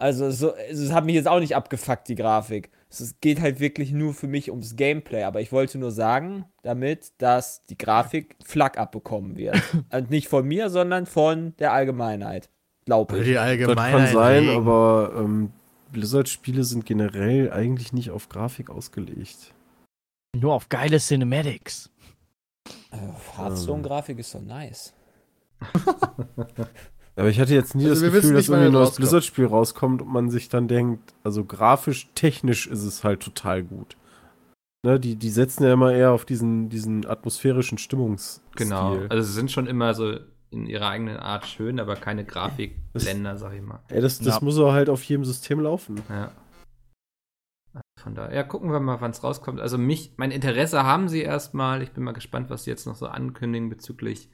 Also 0.00 0.30
so, 0.30 0.54
es 0.54 0.92
hat 0.92 1.04
mich 1.04 1.14
jetzt 1.14 1.28
auch 1.28 1.40
nicht 1.40 1.54
abgefuckt, 1.54 2.08
die 2.08 2.14
Grafik. 2.14 2.70
Es 2.88 3.16
geht 3.20 3.38
halt 3.38 3.60
wirklich 3.60 3.92
nur 3.92 4.14
für 4.14 4.28
mich 4.28 4.50
ums 4.50 4.74
Gameplay, 4.74 5.24
aber 5.24 5.42
ich 5.42 5.52
wollte 5.52 5.76
nur 5.76 5.90
sagen, 5.90 6.46
damit, 6.62 7.12
dass 7.18 7.66
die 7.66 7.76
Grafik 7.76 8.34
Flack 8.42 8.78
abbekommen 8.78 9.36
wird. 9.36 9.60
Und 9.92 10.08
nicht 10.08 10.28
von 10.28 10.48
mir, 10.48 10.70
sondern 10.70 11.04
von 11.04 11.54
der 11.58 11.74
Allgemeinheit. 11.74 12.48
Glaube 12.86 13.18
ich. 13.18 13.24
Die 13.24 13.34
das 13.34 13.42
allgemeine 13.42 13.98
kann 13.98 14.06
sein, 14.06 14.48
Regen. 14.48 14.56
aber 14.56 15.12
ähm, 15.18 15.52
Blizzard-Spiele 15.92 16.64
sind 16.64 16.86
generell 16.86 17.52
eigentlich 17.52 17.92
nicht 17.92 18.10
auf 18.10 18.30
Grafik 18.30 18.70
ausgelegt. 18.70 19.52
Nur 20.34 20.54
auf 20.54 20.70
geile 20.70 20.98
Cinematics. 20.98 21.90
Äh, 22.90 23.36
Hearthstone-Grafik 23.36 24.18
ist 24.18 24.30
so 24.30 24.40
nice. 24.40 24.94
Aber 27.20 27.28
ich 27.28 27.38
hatte 27.38 27.54
jetzt 27.54 27.74
nie 27.74 27.86
Also 27.86 28.04
das 28.06 28.12
Gefühl, 28.14 28.34
dass 28.34 28.48
irgendwie 28.48 28.66
ein 28.68 28.72
neues. 28.72 28.94
Blizzard-Spiel 28.96 29.46
rauskommt 29.46 30.00
und 30.02 30.08
man 30.12 30.30
sich 30.30 30.48
dann 30.48 30.68
denkt, 30.68 31.12
also 31.22 31.44
grafisch, 31.44 32.08
technisch 32.14 32.66
ist 32.66 32.82
es 32.82 33.04
halt 33.04 33.20
total 33.20 33.62
gut. 33.62 33.96
Ne, 34.86 34.98
die, 34.98 35.16
die 35.16 35.28
setzen 35.28 35.64
ja 35.64 35.74
immer 35.74 35.92
eher 35.92 36.12
auf 36.12 36.24
diesen, 36.24 36.70
diesen 36.70 37.04
atmosphärischen 37.06 37.76
Stimmungsstil. 37.76 38.42
Genau. 38.56 38.96
Also 39.10 39.22
sie 39.24 39.34
sind 39.34 39.50
schon 39.52 39.66
immer 39.66 39.92
so 39.92 40.18
in 40.50 40.66
ihrer 40.66 40.88
eigenen 40.88 41.18
Art 41.18 41.46
schön, 41.46 41.78
aber 41.78 41.94
keine 41.96 42.24
Grafikblender, 42.24 43.36
sag 43.36 43.52
ich 43.52 43.60
mal. 43.62 43.80
Ey, 43.88 44.00
das, 44.00 44.18
das 44.18 44.36
Ja. 44.36 44.40
muss 44.42 44.58
auch 44.58 44.72
halt 44.72 44.88
auf 44.88 45.02
jedem 45.02 45.26
System 45.26 45.60
laufen. 45.60 46.00
Ja. 46.08 46.32
Von 48.02 48.14
daher, 48.14 48.34
ja, 48.34 48.42
gucken 48.42 48.72
wir 48.72 48.80
mal, 48.80 49.00
wann 49.02 49.10
es 49.10 49.22
rauskommt. 49.22 49.60
Also 49.60 49.76
mich, 49.76 50.14
mein 50.16 50.30
Interesse 50.30 50.84
haben 50.84 51.08
sie 51.10 51.20
erstmal. 51.20 51.82
Ich 51.82 51.92
bin 51.92 52.02
mal 52.02 52.12
gespannt, 52.12 52.48
was 52.48 52.64
sie 52.64 52.70
jetzt 52.70 52.86
noch 52.86 52.96
so 52.96 53.06
ankündigen 53.06 53.68
bezüglich 53.68 54.30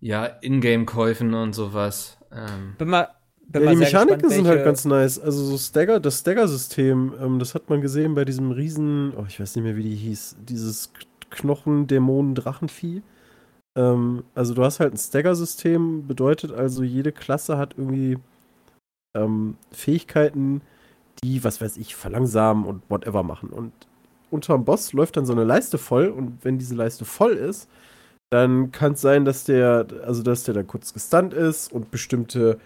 ja, 0.00 0.26
Ingame-Käufen 0.40 1.34
und 1.34 1.54
sowas. 1.54 2.18
Ähm, 2.32 2.74
Bin 2.78 2.88
mal, 2.88 3.08
bin 3.46 3.62
Ja, 3.62 3.66
mal 3.66 3.70
die 3.72 3.76
Mechaniken 3.76 4.22
gespannt, 4.22 4.34
sind 4.34 4.46
halt 4.46 4.64
ganz 4.64 4.84
nice. 4.84 5.18
Also 5.18 5.44
so 5.44 5.58
Stagger, 5.58 6.00
das 6.00 6.20
Stagger-System, 6.20 7.14
ähm, 7.20 7.38
das 7.38 7.54
hat 7.54 7.68
man 7.68 7.80
gesehen 7.80 8.14
bei 8.14 8.24
diesem 8.24 8.50
riesen, 8.50 9.12
oh, 9.16 9.24
ich 9.28 9.40
weiß 9.40 9.56
nicht 9.56 9.64
mehr, 9.64 9.76
wie 9.76 9.82
die 9.82 9.96
hieß, 9.96 10.36
dieses 10.40 10.92
Knochen-Dämonen-Drachenvieh. 11.30 13.02
Ähm, 13.76 14.24
also 14.34 14.54
du 14.54 14.64
hast 14.64 14.80
halt 14.80 14.94
ein 14.94 14.98
Stagger-System, 14.98 16.06
bedeutet 16.06 16.52
also, 16.52 16.82
jede 16.82 17.12
Klasse 17.12 17.58
hat 17.58 17.74
irgendwie 17.76 18.18
ähm, 19.16 19.56
Fähigkeiten, 19.72 20.62
die, 21.22 21.44
was 21.44 21.60
weiß 21.60 21.76
ich, 21.76 21.94
verlangsamen 21.94 22.64
und 22.64 22.82
whatever 22.88 23.22
machen. 23.22 23.50
Und 23.50 23.72
unterm 24.30 24.64
Boss 24.64 24.92
läuft 24.92 25.16
dann 25.16 25.26
so 25.26 25.32
eine 25.32 25.44
Leiste 25.44 25.78
voll 25.78 26.08
und 26.08 26.44
wenn 26.44 26.58
diese 26.58 26.74
Leiste 26.74 27.04
voll 27.04 27.32
ist, 27.32 27.68
dann 28.30 28.72
kann 28.72 28.92
es 28.92 29.00
sein, 29.00 29.24
dass 29.24 29.44
der, 29.44 29.86
also 30.06 30.22
dass 30.22 30.44
der 30.44 30.54
dann 30.54 30.66
kurz 30.66 30.94
gestunt 30.94 31.34
ist 31.34 31.72
und 31.72 31.90
bestimmte 31.90 32.58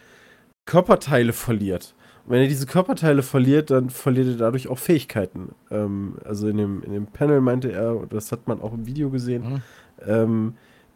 Körperteile 0.66 1.32
verliert. 1.32 1.94
Und 2.24 2.32
wenn 2.32 2.42
er 2.42 2.48
diese 2.48 2.66
Körperteile 2.66 3.22
verliert, 3.22 3.70
dann 3.70 3.90
verliert 3.90 4.28
er 4.28 4.36
dadurch 4.36 4.68
auch 4.68 4.78
Fähigkeiten. 4.78 5.54
Ähm, 5.70 6.16
also 6.24 6.48
in 6.48 6.56
dem, 6.56 6.82
in 6.82 6.92
dem 6.92 7.06
Panel 7.06 7.40
meinte 7.40 7.72
er, 7.72 7.96
und 7.96 8.12
das 8.12 8.32
hat 8.32 8.46
man 8.48 8.60
auch 8.60 8.72
im 8.72 8.86
Video 8.86 9.10
gesehen, 9.10 9.42
Mhm. 9.42 9.62
ähm, 10.06 10.54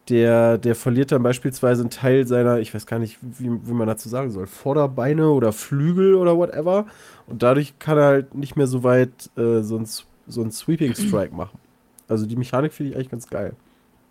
der, 0.09 0.57
der 0.57 0.73
verliert 0.73 1.11
dann 1.11 1.21
beispielsweise 1.21 1.81
einen 1.83 1.91
Teil 1.91 2.25
seiner, 2.25 2.59
ich 2.59 2.73
weiß 2.73 2.87
gar 2.87 2.97
nicht, 2.97 3.19
wie, 3.21 3.51
wie 3.63 3.73
man 3.73 3.87
dazu 3.87 4.09
sagen 4.09 4.31
soll, 4.31 4.47
Vorderbeine 4.47 5.29
oder 5.29 5.51
Flügel 5.51 6.15
oder 6.15 6.35
whatever. 6.35 6.87
Und 7.27 7.43
dadurch 7.43 7.77
kann 7.77 7.97
er 7.99 8.05
halt 8.05 8.33
nicht 8.35 8.55
mehr 8.55 8.65
so 8.65 8.83
weit 8.83 9.29
äh, 9.37 9.61
so 9.61 9.77
ein, 9.77 9.85
so 10.27 10.41
ein 10.41 10.51
Sweeping 10.51 10.95
Strike 10.95 11.35
machen. 11.35 11.59
Also 12.07 12.25
die 12.25 12.35
Mechanik 12.37 12.73
finde 12.73 12.89
ich 12.91 12.95
eigentlich 12.95 13.11
ganz 13.11 13.29
geil. 13.29 13.53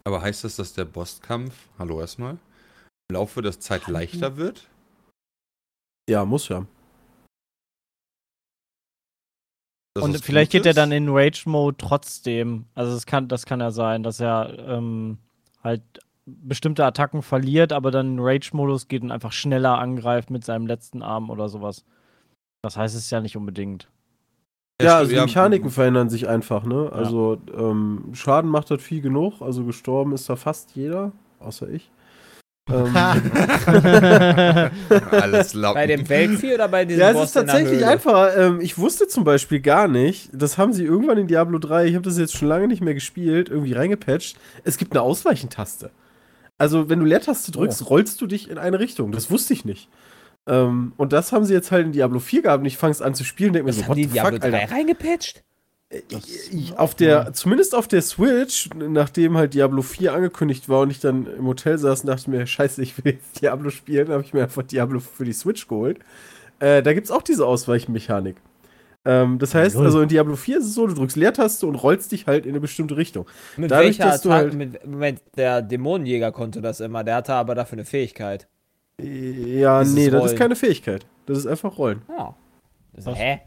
Aber 0.08 0.22
heißt 0.22 0.42
das, 0.44 0.56
dass 0.56 0.72
der 0.72 0.86
Bosskampf, 0.86 1.68
hallo 1.78 2.00
erstmal, 2.00 2.38
im 3.10 3.16
Laufe 3.16 3.42
der 3.42 3.60
Zeit 3.60 3.88
leichter 3.88 4.38
wird? 4.38 4.66
Ja, 6.08 6.24
muss 6.24 6.48
ja. 6.48 6.64
Das 9.92 10.02
Und 10.02 10.18
vielleicht 10.24 10.52
geht 10.52 10.64
er 10.64 10.72
dann 10.72 10.92
in 10.92 11.10
Rage-Mode 11.10 11.76
trotzdem. 11.76 12.64
Also 12.74 12.94
das 12.94 13.04
kann, 13.04 13.28
das 13.28 13.44
kann 13.44 13.60
ja 13.60 13.70
sein, 13.70 14.02
dass 14.02 14.18
er 14.18 14.58
ähm, 14.66 15.18
halt 15.62 15.82
bestimmte 16.24 16.86
Attacken 16.86 17.20
verliert, 17.20 17.74
aber 17.74 17.90
dann 17.90 18.14
in 18.14 18.18
Rage-Modus 18.18 18.88
geht 18.88 19.02
und 19.02 19.10
einfach 19.10 19.32
schneller 19.32 19.76
angreift 19.76 20.30
mit 20.30 20.42
seinem 20.42 20.66
letzten 20.66 21.02
Arm 21.02 21.28
oder 21.28 21.50
sowas. 21.50 21.84
Das 22.62 22.78
heißt 22.78 22.96
es 22.96 23.10
ja 23.10 23.20
nicht 23.20 23.36
unbedingt. 23.36 23.90
Ja, 24.80 24.98
also 24.98 25.10
stimmt, 25.10 25.22
die 25.22 25.26
Mechaniken 25.26 25.70
verändern 25.70 26.08
sich 26.08 26.28
einfach, 26.28 26.64
ne? 26.64 26.90
Also 26.92 27.38
ähm, 27.56 28.04
Schaden 28.12 28.50
macht 28.50 28.70
das 28.70 28.80
viel 28.82 29.00
genug, 29.00 29.40
also 29.42 29.64
gestorben 29.64 30.12
ist 30.12 30.28
da 30.28 30.36
fast 30.36 30.76
jeder, 30.76 31.10
außer 31.40 31.68
ich. 31.68 31.90
ähm, 32.70 32.94
Alles 35.10 35.54
laut. 35.54 35.74
Bei 35.74 35.86
dem 35.86 36.08
Weltvieh 36.08 36.54
oder 36.54 36.68
bei 36.68 36.84
diesem 36.84 37.00
ja, 37.00 37.08
es 37.10 37.14
Boss 37.14 37.24
ist 37.26 37.32
tatsächlich 37.32 37.72
in 37.74 37.78
der 37.80 37.88
Höhle? 37.88 37.94
einfach. 37.94 38.30
Ähm, 38.36 38.60
ich 38.60 38.78
wusste 38.78 39.08
zum 39.08 39.24
Beispiel 39.24 39.60
gar 39.60 39.88
nicht, 39.88 40.30
das 40.32 40.58
haben 40.58 40.72
sie 40.72 40.84
irgendwann 40.84 41.18
in 41.18 41.26
Diablo 41.26 41.58
3, 41.58 41.86
ich 41.86 41.94
habe 41.94 42.04
das 42.04 42.18
jetzt 42.18 42.36
schon 42.36 42.48
lange 42.48 42.68
nicht 42.68 42.82
mehr 42.82 42.94
gespielt, 42.94 43.48
irgendwie 43.48 43.72
reingepatcht. 43.72 44.36
Es 44.64 44.76
gibt 44.76 44.92
eine 44.92 45.02
Ausweichentaste. 45.02 45.90
Also, 46.56 46.88
wenn 46.88 46.98
du 46.98 47.04
Leertaste 47.04 47.52
drückst, 47.52 47.82
Oh. 47.82 47.86
rollst 47.86 48.20
du 48.20 48.26
dich 48.26 48.50
in 48.50 48.58
eine 48.58 48.80
Richtung. 48.80 49.12
Das 49.12 49.30
wusste 49.30 49.52
ich 49.54 49.64
nicht. 49.64 49.88
Ähm, 50.48 50.92
und 50.96 51.12
das 51.12 51.30
haben 51.32 51.44
sie 51.44 51.52
jetzt 51.54 51.70
halt 51.70 51.86
in 51.86 51.92
Diablo 51.92 52.18
4 52.20 52.42
gehabt 52.42 52.60
und 52.60 52.66
ich 52.66 52.76
fange 52.78 52.90
es 52.92 53.02
an 53.02 53.14
zu 53.14 53.22
spielen 53.22 53.50
und 53.50 53.54
denke 53.54 53.64
mir 53.66 53.70
Das 53.70 53.76
so, 53.76 53.82
haben 53.82 53.88
what 53.90 53.96
die 53.98 54.06
Diablo 54.06 54.32
fuck, 54.40 54.50
3 54.50 54.60
Alter. 54.62 54.74
reingepatcht? 54.74 55.44
Ich, 55.90 56.76
auf 56.76 56.94
der, 56.94 57.32
zumindest 57.32 57.74
auf 57.74 57.88
der 57.88 58.02
Switch, 58.02 58.68
nachdem 58.76 59.38
halt 59.38 59.54
Diablo 59.54 59.80
4 59.80 60.12
angekündigt 60.12 60.68
war 60.68 60.80
und 60.80 60.90
ich 60.90 61.00
dann 61.00 61.26
im 61.26 61.46
Hotel 61.46 61.78
saß 61.78 62.02
und 62.02 62.08
dachte 62.08 62.28
mir, 62.30 62.46
scheiße, 62.46 62.82
ich 62.82 63.02
will 63.02 63.12
jetzt 63.14 63.40
Diablo 63.40 63.70
spielen, 63.70 64.08
habe 64.08 64.22
ich 64.22 64.34
mir 64.34 64.42
einfach 64.42 64.62
Diablo 64.64 65.00
für 65.00 65.24
die 65.24 65.32
Switch 65.32 65.66
geholt. 65.66 65.98
Äh, 66.60 66.82
da 66.82 66.92
gibt's 66.92 67.10
auch 67.10 67.22
diese 67.22 67.46
Ausweichmechanik. 67.46 68.36
Ähm, 69.06 69.38
das 69.38 69.54
heißt, 69.54 69.76
also 69.76 70.02
in 70.02 70.08
Diablo 70.08 70.36
4 70.36 70.58
ist 70.58 70.66
es 70.66 70.74
so, 70.74 70.86
du 70.86 70.92
drückst 70.94 71.16
Leertaste 71.16 71.66
und 71.66 71.76
rollst 71.76 72.12
dich 72.12 72.26
halt 72.26 72.44
in 72.44 72.50
eine 72.52 72.60
bestimmte 72.60 72.96
Richtung. 72.98 73.26
Mit 73.56 73.70
Dadurch, 73.70 73.98
welcher 73.98 74.10
dass 74.10 74.20
du 74.22 74.32
halt- 74.32 74.52
Mit, 74.52 74.84
Moment, 74.86 75.22
der 75.36 75.62
Dämonenjäger 75.62 76.32
konnte 76.32 76.60
das 76.60 76.80
immer. 76.80 77.02
Der 77.04 77.14
hatte 77.16 77.32
aber 77.32 77.54
dafür 77.54 77.76
eine 77.76 77.86
Fähigkeit. 77.86 78.46
Ja, 79.00 79.80
Dieses 79.82 79.94
nee, 79.94 80.10
das 80.10 80.32
ist 80.32 80.38
keine 80.38 80.56
Fähigkeit. 80.56 81.06
Das 81.26 81.38
ist 81.38 81.46
einfach 81.46 81.78
Rollen. 81.78 82.02
Ja. 82.08 82.34
Das, 82.94 83.06
Was? 83.06 83.18
hä? 83.18 83.40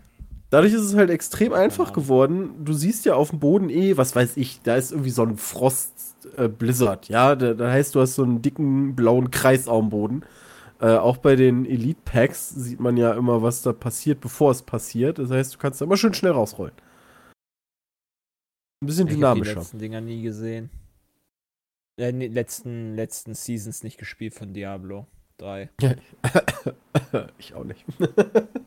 Dadurch 0.49 0.73
ist 0.73 0.81
es 0.81 0.95
halt 0.95 1.09
extrem 1.09 1.53
einfach 1.53 1.91
Ahnung. 1.91 1.95
geworden. 2.03 2.65
Du 2.65 2.73
siehst 2.73 3.05
ja 3.05 3.15
auf 3.15 3.29
dem 3.29 3.39
Boden 3.39 3.69
eh, 3.69 3.95
was 3.97 4.15
weiß 4.15 4.37
ich, 4.37 4.61
da 4.61 4.75
ist 4.75 4.91
irgendwie 4.91 5.09
so 5.09 5.23
ein 5.23 5.37
Frost-Blizzard, 5.37 7.07
ja. 7.09 7.35
Da, 7.35 7.53
da 7.53 7.71
heißt, 7.71 7.95
du 7.95 8.01
hast 8.01 8.15
so 8.15 8.23
einen 8.23 8.41
dicken 8.41 8.95
blauen 8.95 9.31
Kreis 9.31 9.67
auf 9.67 9.79
dem 9.81 9.89
Boden. 9.89 10.23
Äh, 10.79 10.95
auch 10.97 11.17
bei 11.17 11.35
den 11.35 11.65
Elite-Packs 11.65 12.49
sieht 12.49 12.79
man 12.79 12.97
ja 12.97 13.13
immer, 13.13 13.41
was 13.41 13.61
da 13.61 13.71
passiert, 13.71 14.19
bevor 14.19 14.51
es 14.51 14.61
passiert. 14.61 15.19
Das 15.19 15.29
heißt, 15.31 15.53
du 15.53 15.57
kannst 15.57 15.79
da 15.79 15.85
immer 15.85 15.97
schön 15.97 16.13
schnell 16.13 16.31
rausrollen. 16.33 16.73
Ein 18.81 18.87
bisschen 18.87 19.07
Ich 19.07 19.13
habe 19.13 19.35
die 19.35 19.41
dynamischer. 19.43 19.55
letzten 19.59 19.79
Dinger 19.79 20.01
nie 20.01 20.21
gesehen. 20.21 20.69
Äh, 21.97 22.11
letzten, 22.11 22.95
letzten 22.95 23.35
Seasons 23.35 23.83
nicht 23.83 23.97
gespielt 23.97 24.33
von 24.33 24.53
Diablo 24.53 25.07
3. 25.41 25.69
ich 27.39 27.53
auch 27.55 27.63
nicht. 27.63 27.83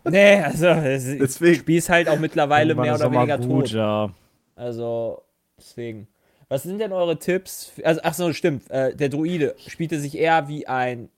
Nee, 0.06 0.36
also 0.42 0.66
Deswegen. 0.66 1.54
Spiel 1.60 1.78
ist 1.78 1.88
halt 1.88 2.10
auch 2.10 2.18
mittlerweile 2.18 2.74
mehr 2.74 2.94
oder 2.94 3.10
weniger 3.10 3.38
gut, 3.38 3.68
tot. 3.68 3.70
Ja. 3.70 4.10
Also, 4.54 5.22
deswegen. 5.58 6.08
Was 6.50 6.62
sind 6.64 6.78
denn 6.78 6.92
eure 6.92 7.18
Tipps? 7.18 7.72
Also, 7.82 8.02
ach 8.04 8.12
so, 8.12 8.32
stimmt. 8.34 8.70
Äh, 8.70 8.94
der 8.94 9.08
Druide 9.08 9.54
spielte 9.66 9.98
sich 9.98 10.18
eher 10.18 10.46
wie 10.46 10.66
ein 10.66 11.08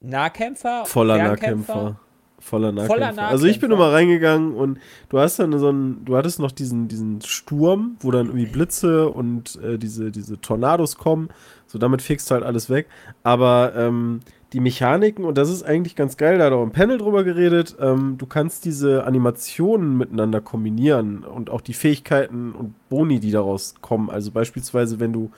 Nahkämpfer? 0.00 0.84
Voller? 0.84 1.16
Nahkämpfer. 1.16 1.98
Voller 2.38 2.72
Nahkämpfer. 2.72 3.12
Voller 3.14 3.28
Also 3.28 3.46
ich 3.46 3.58
bin 3.58 3.70
Nahkämpfer. 3.70 3.86
immer 3.88 3.96
reingegangen 3.96 4.54
und 4.54 4.78
du 5.08 5.18
hast 5.18 5.38
dann 5.38 5.58
so 5.58 5.68
einen, 5.68 6.04
du 6.04 6.16
hattest 6.16 6.38
noch 6.38 6.52
diesen, 6.52 6.88
diesen 6.88 7.22
Sturm, 7.22 7.96
wo 8.00 8.10
dann 8.10 8.26
irgendwie 8.26 8.46
Blitze 8.46 9.08
und 9.08 9.56
äh, 9.62 9.78
diese, 9.78 10.10
diese 10.10 10.40
Tornados 10.40 10.98
kommen. 10.98 11.30
So, 11.66 11.78
damit 11.78 12.02
fegst 12.02 12.30
du 12.30 12.34
halt 12.34 12.44
alles 12.44 12.68
weg. 12.68 12.86
Aber 13.22 13.72
ähm, 13.74 14.20
die 14.52 14.60
Mechaniken, 14.60 15.24
und 15.24 15.36
das 15.38 15.50
ist 15.50 15.64
eigentlich 15.64 15.96
ganz 15.96 16.16
geil, 16.16 16.38
da 16.38 16.44
hat 16.46 16.52
auch 16.52 16.62
im 16.62 16.70
Panel 16.70 16.98
drüber 16.98 17.24
geredet, 17.24 17.76
ähm, 17.80 18.16
du 18.16 18.26
kannst 18.26 18.64
diese 18.64 19.04
Animationen 19.04 19.96
miteinander 19.96 20.40
kombinieren 20.40 21.24
und 21.24 21.50
auch 21.50 21.60
die 21.60 21.74
Fähigkeiten 21.74 22.52
und 22.52 22.74
Boni, 22.88 23.18
die 23.18 23.32
daraus 23.32 23.74
kommen. 23.80 24.08
Also 24.08 24.30
beispielsweise, 24.30 25.00
wenn 25.00 25.12
du 25.12 25.30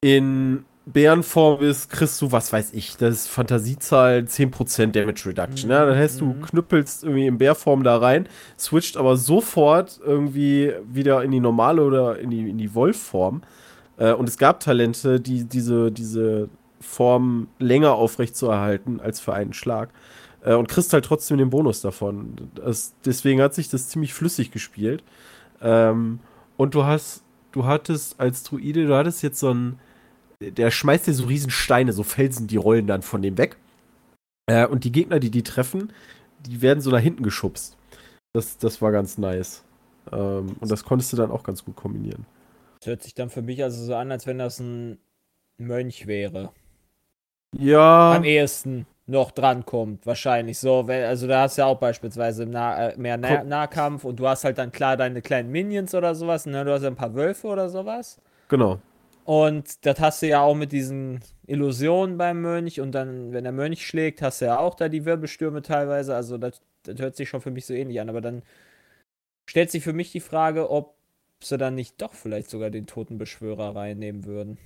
in 0.00 0.64
Bärenform 0.86 1.60
bist, 1.60 1.88
kriegst 1.90 2.20
du, 2.20 2.30
was 2.30 2.52
weiß 2.52 2.72
ich, 2.74 2.96
das 2.98 3.14
ist 3.14 3.28
Fantasiezahl 3.28 4.24
10% 4.26 4.92
Damage 4.92 5.26
Reduction. 5.26 5.70
Ja? 5.70 5.86
Das 5.86 5.96
heißt, 5.96 6.20
du 6.20 6.26
Mhm. 6.26 6.42
knüppelst 6.42 7.04
irgendwie 7.04 7.26
in 7.26 7.38
Bärform 7.38 7.82
da 7.84 7.96
rein, 7.96 8.28
switcht 8.58 8.96
aber 8.98 9.16
sofort 9.16 9.98
irgendwie 10.04 10.72
wieder 10.90 11.22
in 11.24 11.30
die 11.30 11.40
normale 11.40 11.82
oder 11.82 12.18
in 12.18 12.30
die, 12.30 12.50
in 12.50 12.58
die 12.58 12.74
Wolfform. 12.74 13.42
Äh, 13.96 14.12
und 14.12 14.28
es 14.28 14.36
gab 14.36 14.60
Talente, 14.60 15.20
die 15.20 15.44
diese, 15.44 15.90
diese 15.90 16.48
Form 16.80 17.48
länger 17.58 17.94
aufrechtzuerhalten 17.94 19.00
als 19.00 19.20
für 19.20 19.34
einen 19.34 19.52
Schlag. 19.52 19.90
Äh, 20.44 20.54
und 20.54 20.68
kriegst 20.68 20.92
halt 20.92 21.04
trotzdem 21.04 21.38
den 21.38 21.50
Bonus 21.50 21.80
davon. 21.80 22.50
Das, 22.54 22.94
deswegen 23.04 23.40
hat 23.40 23.54
sich 23.54 23.68
das 23.68 23.88
ziemlich 23.88 24.14
flüssig 24.14 24.50
gespielt. 24.50 25.02
Ähm, 25.60 26.20
und 26.56 26.74
du 26.74 26.84
hast, 26.84 27.24
du 27.52 27.64
hattest 27.64 28.20
als 28.20 28.42
Druide, 28.42 28.86
du 28.86 28.94
hattest 28.94 29.22
jetzt 29.22 29.40
so 29.40 29.52
ein, 29.52 29.78
der 30.40 30.70
schmeißt 30.70 31.06
dir 31.06 31.14
so 31.14 31.24
riesen 31.24 31.50
Steine, 31.50 31.92
so 31.92 32.02
Felsen, 32.02 32.46
die 32.46 32.56
rollen 32.56 32.86
dann 32.86 33.02
von 33.02 33.22
dem 33.22 33.38
weg. 33.38 33.56
Äh, 34.46 34.66
und 34.66 34.84
die 34.84 34.92
Gegner, 34.92 35.18
die 35.18 35.30
die 35.30 35.42
treffen, 35.42 35.92
die 36.46 36.60
werden 36.60 36.80
so 36.80 36.90
nach 36.90 37.00
hinten 37.00 37.22
geschubst. 37.22 37.76
Das, 38.34 38.58
das 38.58 38.82
war 38.82 38.92
ganz 38.92 39.16
nice. 39.16 39.64
Ähm, 40.12 40.56
und 40.60 40.70
das 40.70 40.84
konntest 40.84 41.12
du 41.12 41.16
dann 41.16 41.30
auch 41.30 41.42
ganz 41.42 41.64
gut 41.64 41.76
kombinieren. 41.76 42.26
Das 42.80 42.88
hört 42.88 43.02
sich 43.02 43.14
dann 43.14 43.30
für 43.30 43.40
mich 43.40 43.62
also 43.62 43.82
so 43.82 43.94
an, 43.94 44.12
als 44.12 44.26
wenn 44.26 44.38
das 44.38 44.60
ein 44.60 44.98
Mönch 45.56 46.06
wäre. 46.06 46.52
Ja, 47.58 48.12
Am 48.12 48.24
ehesten 48.24 48.86
noch 49.06 49.30
drankommt, 49.30 50.06
wahrscheinlich. 50.06 50.58
So, 50.58 50.86
wenn, 50.86 51.04
also 51.04 51.26
da 51.26 51.42
hast 51.42 51.58
du 51.58 51.62
ja 51.62 51.66
auch 51.66 51.78
beispielsweise 51.78 52.46
nah, 52.46 52.90
äh, 52.90 52.96
mehr 52.96 53.16
nah. 53.18 53.44
Nahkampf 53.44 54.04
und 54.04 54.18
du 54.18 54.26
hast 54.26 54.44
halt 54.44 54.58
dann 54.58 54.72
klar 54.72 54.96
deine 54.96 55.20
kleinen 55.22 55.50
Minions 55.50 55.94
oder 55.94 56.14
sowas, 56.14 56.46
ne? 56.46 56.64
Du 56.64 56.72
hast 56.72 56.82
ja 56.82 56.88
ein 56.88 56.96
paar 56.96 57.14
Wölfe 57.14 57.48
oder 57.48 57.68
sowas. 57.68 58.20
genau. 58.48 58.80
Und 59.24 59.86
das 59.86 60.00
hast 60.00 60.22
du 60.22 60.28
ja 60.28 60.42
auch 60.42 60.54
mit 60.54 60.72
diesen 60.72 61.20
Illusionen 61.46 62.18
beim 62.18 62.42
Mönch 62.42 62.80
und 62.80 62.92
dann, 62.92 63.32
wenn 63.32 63.44
der 63.44 63.52
Mönch 63.52 63.86
schlägt, 63.86 64.20
hast 64.20 64.40
du 64.42 64.46
ja 64.46 64.58
auch 64.58 64.74
da 64.74 64.88
die 64.90 65.06
Wirbelstürme 65.06 65.62
teilweise. 65.62 66.14
Also 66.14 66.36
das, 66.38 66.60
das 66.82 66.98
hört 67.00 67.16
sich 67.16 67.30
schon 67.30 67.40
für 67.40 67.50
mich 67.50 67.64
so 67.64 67.72
ähnlich 67.72 68.00
an. 68.00 68.10
Aber 68.10 68.20
dann 68.20 68.42
stellt 69.46 69.70
sich 69.70 69.82
für 69.82 69.94
mich 69.94 70.12
die 70.12 70.20
Frage, 70.20 70.70
ob 70.70 70.94
sie 71.42 71.56
dann 71.58 71.74
nicht 71.74 72.00
doch 72.02 72.12
vielleicht 72.12 72.50
sogar 72.50 72.70
den 72.70 72.86
Totenbeschwörer 72.86 73.74
reinnehmen 73.74 74.26
würden. 74.26 74.58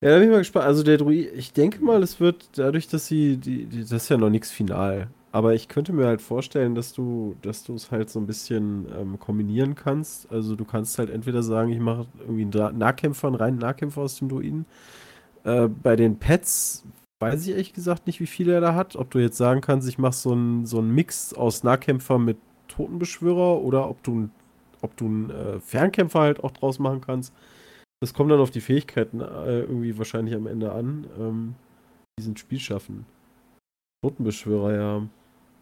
Ja, 0.00 0.10
da 0.10 0.16
bin 0.18 0.24
ich 0.28 0.30
mal 0.32 0.38
gespannt. 0.38 0.66
Also 0.66 0.82
der 0.82 0.98
Druid, 0.98 1.30
ich 1.34 1.52
denke 1.52 1.82
mal, 1.82 2.02
es 2.02 2.20
wird 2.20 2.58
dadurch, 2.58 2.88
dass 2.88 3.06
sie, 3.06 3.38
die, 3.38 3.66
die, 3.66 3.80
das 3.80 3.92
ist 3.92 4.08
ja 4.10 4.16
noch 4.18 4.28
nichts 4.30 4.50
final. 4.50 5.08
Aber 5.32 5.54
ich 5.54 5.66
könnte 5.68 5.92
mir 5.92 6.06
halt 6.06 6.20
vorstellen, 6.22 6.74
dass 6.74 6.92
du, 6.92 7.36
dass 7.42 7.64
du 7.64 7.74
es 7.74 7.90
halt 7.90 8.10
so 8.10 8.20
ein 8.20 8.26
bisschen 8.26 8.86
ähm, 8.96 9.18
kombinieren 9.18 9.74
kannst. 9.74 10.30
Also 10.30 10.54
du 10.56 10.64
kannst 10.64 10.98
halt 10.98 11.10
entweder 11.10 11.42
sagen, 11.42 11.70
ich 11.70 11.80
mache 11.80 12.06
irgendwie 12.20 12.42
einen 12.58 12.78
Nahkämpfer, 12.78 13.28
einen 13.28 13.36
reinen 13.36 13.58
Nahkämpfer 13.58 14.02
aus 14.02 14.16
dem 14.18 14.28
Druiden. 14.28 14.66
Äh, 15.44 15.68
bei 15.68 15.96
den 15.96 16.18
Pets 16.18 16.84
weiß 17.20 17.42
ich 17.46 17.50
ehrlich 17.52 17.72
gesagt 17.74 18.06
nicht, 18.06 18.20
wie 18.20 18.26
viel 18.26 18.50
er 18.50 18.60
da 18.60 18.74
hat. 18.74 18.96
Ob 18.96 19.10
du 19.10 19.18
jetzt 19.20 19.38
sagen 19.38 19.60
kannst, 19.62 19.88
ich 19.88 19.98
mache 19.98 20.14
so 20.14 20.32
einen 20.32 20.66
so 20.66 20.82
Mix 20.82 21.34
aus 21.34 21.64
Nahkämpfer 21.64 22.18
mit 22.18 22.38
Totenbeschwörer 22.68 23.60
oder 23.62 23.88
ob 23.90 24.02
du, 24.04 24.30
ob 24.82 24.96
du 24.96 25.06
einen 25.06 25.30
äh, 25.30 25.60
Fernkämpfer 25.60 26.20
halt 26.20 26.44
auch 26.44 26.52
draus 26.52 26.78
machen 26.78 27.00
kannst. 27.00 27.32
Das 28.00 28.12
kommt 28.14 28.30
dann 28.30 28.40
auf 28.40 28.50
die 28.50 28.60
Fähigkeiten 28.60 29.20
äh, 29.20 29.60
irgendwie 29.60 29.96
wahrscheinlich 29.96 30.34
am 30.34 30.46
Ende 30.46 30.72
an, 30.72 31.06
ähm, 31.18 31.54
die 32.18 32.22
diesen 32.22 32.36
Spiel 32.36 32.58
schaffen. 32.60 33.06
Totenbeschwörer, 34.04 34.74
ja. 34.74 35.02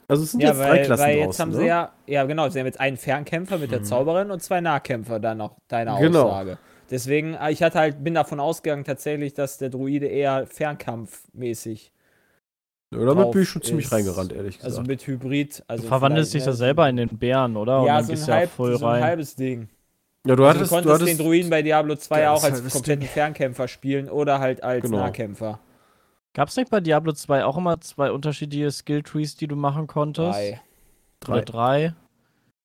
Also 0.09 0.25
es 0.25 0.33
sind 0.33 0.41
jetzt 0.41 0.59
drei 0.59 0.79
Klassen 0.85 1.03
weil 1.05 1.17
jetzt 1.19 1.27
draußen, 1.27 1.43
haben 1.43 1.51
ne? 1.53 1.57
sie 1.59 1.67
ja, 1.67 1.93
ja 2.07 2.25
genau, 2.25 2.49
sie 2.49 2.59
haben 2.59 2.67
jetzt 2.67 2.81
einen 2.81 2.97
Fernkämpfer 2.97 3.59
mit 3.59 3.71
der 3.71 3.81
Mhm. 3.81 3.85
Zauberin 3.85 4.31
und 4.31 4.43
zwei 4.43 4.61
Nahkämpfer 4.61 5.21
dann 5.21 5.39
noch, 5.39 5.57
deine 5.69 5.97
Genau. 5.99 6.27
Aussage. 6.29 6.59
Deswegen, 6.91 7.35
äh, 7.35 7.51
ich 7.53 7.63
hatte 7.63 7.79
halt, 7.79 8.03
bin 8.05 8.13
davon 8.15 8.41
ausgegangen 8.41 8.85
tatsächlich, 8.85 9.33
dass 9.33 9.57
der 9.59 9.71
Druide 9.71 10.07
eher 10.07 10.47
fernkampfmäßig, 10.47 11.93
Ja, 12.93 13.05
damit 13.07 13.31
bin 13.31 13.43
ich 13.43 13.49
schon 13.49 13.63
ziemlich 13.63 13.87
ist. 13.87 13.93
reingerannt, 13.93 14.33
ehrlich 14.33 14.57
gesagt. 14.59 14.65
also 14.77 14.83
mit 14.83 15.07
Hybrid. 15.07 15.63
Also 15.69 15.83
Du 15.85 15.89
verwandelst 15.89 16.35
dich 16.35 16.43
da 16.43 16.51
ne, 16.51 16.57
selber 16.57 16.89
in 16.91 16.97
den 16.97 17.09
Bären, 17.17 17.57
oder? 17.57 17.81
Und 17.81 17.87
Ja, 17.87 17.97
dann 18.03 18.05
so 18.05 18.13
ein, 18.13 18.19
ja 18.19 18.35
halb, 18.35 18.51
voll 18.51 18.77
so 18.77 18.85
ein 18.85 18.93
rein. 18.93 19.03
halbes 19.05 19.37
Ding. 19.37 19.69
Ja, 20.27 20.37
du 20.37 20.45
Also 20.45 20.59
hattest, 20.61 20.71
du 20.71 20.75
konntest 20.75 20.89
du 20.89 20.95
hattest 21.05 21.19
den 21.21 21.27
Druiden 21.27 21.51
bei 21.51 21.63
Diablo 21.63 21.97
2 21.97 22.21
Ja, 22.23 22.33
auch 22.33 22.43
als 22.45 22.73
kompletten 22.73 23.07
Fernkämpfer 23.07 23.69
spielen 23.69 24.09
oder 24.09 24.39
halt 24.39 24.63
als 24.63 24.83
Genau. 24.85 24.99
Nahkämpfer. 24.99 25.59
Gab 26.35 26.49
es 26.49 26.57
nicht 26.57 26.71
bei 26.71 26.81
Diablo 26.81 27.13
2 27.13 27.45
auch 27.45 27.59
immer 27.59 27.81
zwei 27.81 28.11
unterschiedliche 28.11 28.71
Skill-Trees, 28.71 29.37
die 29.37 29.47
du 29.49 29.57
machen 29.57 29.87
konntest? 29.87 30.33
Drei. 30.33 30.61
Oder 31.29 31.43
drei? 31.43 31.95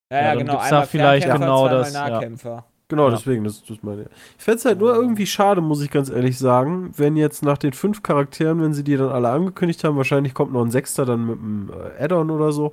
Ja, 0.09 0.17
Ja, 0.17 0.23
ja, 0.27 0.35
genau. 0.35 0.53
gibt's 0.53 0.69
da 0.69 0.75
Einmal 0.77 0.87
vielleicht 0.87 1.25
Fernkämpfer, 1.25 1.45
genau 1.45 1.67
das, 1.69 1.93
ja. 1.93 2.09
Nahkämpfer. 2.09 2.65
Genau, 2.89 3.09
Ja. 3.09 3.15
deswegen, 3.15 3.43
das, 3.43 3.61
das 3.65 3.83
meine 3.83 4.03
ich. 4.03 4.07
Ich 4.37 4.43
fände 4.45 4.59
es 4.59 4.65
halt 4.65 4.79
nur 4.79 4.95
irgendwie 4.95 5.27
schade, 5.27 5.59
muss 5.59 5.81
ich 5.81 5.91
ganz 5.91 6.09
ehrlich 6.09 6.37
sagen, 6.39 6.93
wenn 6.95 7.17
jetzt 7.17 7.43
nach 7.43 7.57
den 7.57 7.73
fünf 7.73 8.01
Charakteren, 8.01 8.61
wenn 8.61 8.73
sie 8.73 8.85
die 8.85 8.95
dann 8.95 9.09
alle 9.09 9.27
angekündigt 9.29 9.83
haben, 9.83 9.97
wahrscheinlich 9.97 10.33
kommt 10.33 10.53
noch 10.53 10.63
ein 10.63 10.71
Sechster 10.71 11.03
dann 11.05 11.25
mit 11.25 11.37
einem 11.39 11.71
äh, 11.99 12.01
Add-on 12.03 12.31
oder 12.31 12.53
so, 12.53 12.71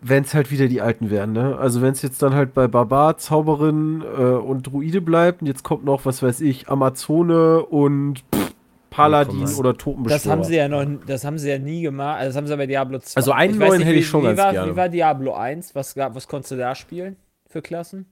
wenn 0.00 0.24
es 0.24 0.34
halt 0.34 0.50
wieder 0.50 0.68
die 0.68 0.80
alten 0.80 1.10
wären, 1.10 1.32
ne? 1.32 1.56
Also 1.58 1.82
wenn 1.82 1.92
es 1.92 2.02
jetzt 2.02 2.22
dann 2.22 2.34
halt 2.34 2.54
bei 2.54 2.66
Barbar, 2.68 3.18
Zauberin 3.18 4.02
äh, 4.02 4.22
und 4.22 4.66
Druide 4.66 5.00
bleibt 5.00 5.42
und 5.42 5.46
jetzt 5.46 5.62
kommt 5.62 5.84
noch, 5.84 6.04
was 6.06 6.22
weiß 6.22 6.40
ich, 6.40 6.68
Amazone 6.68 7.64
und 7.64 8.20
pff, 8.34 8.54
Paladin 8.90 9.40
Command. 9.40 9.58
oder 9.58 9.76
Totenbeschwörer. 9.76 10.22
Das 10.22 10.30
haben 10.30 10.44
sie 10.44 10.56
ja 10.56 10.68
noch, 10.68 10.84
das 11.06 11.24
haben 11.24 11.38
sie 11.38 11.50
ja 11.50 11.58
nie 11.58 11.82
gemacht. 11.82 12.18
Also 12.18 12.28
das 12.30 12.36
haben 12.36 12.46
sie 12.46 12.56
bei 12.56 12.66
Diablo 12.66 12.98
2. 12.98 13.16
Also 13.16 13.32
einen 13.32 13.58
neuen 13.58 13.72
nicht, 13.78 13.84
hätte 13.86 13.94
wie, 13.94 14.00
ich 14.00 14.06
schon 14.06 14.22
wie 14.22 14.26
ganz 14.26 14.38
war, 14.38 14.52
gerne. 14.52 14.72
Wie 14.72 14.76
war 14.76 14.88
Diablo 14.88 15.34
1? 15.34 15.74
Was, 15.74 15.94
gab, 15.94 16.14
was 16.14 16.28
konntest 16.28 16.52
du 16.52 16.56
da 16.56 16.74
spielen 16.74 17.16
für 17.46 17.62
Klassen? 17.62 18.06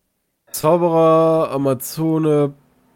Zauberer, 0.53 1.51
Amazone, 1.51 2.55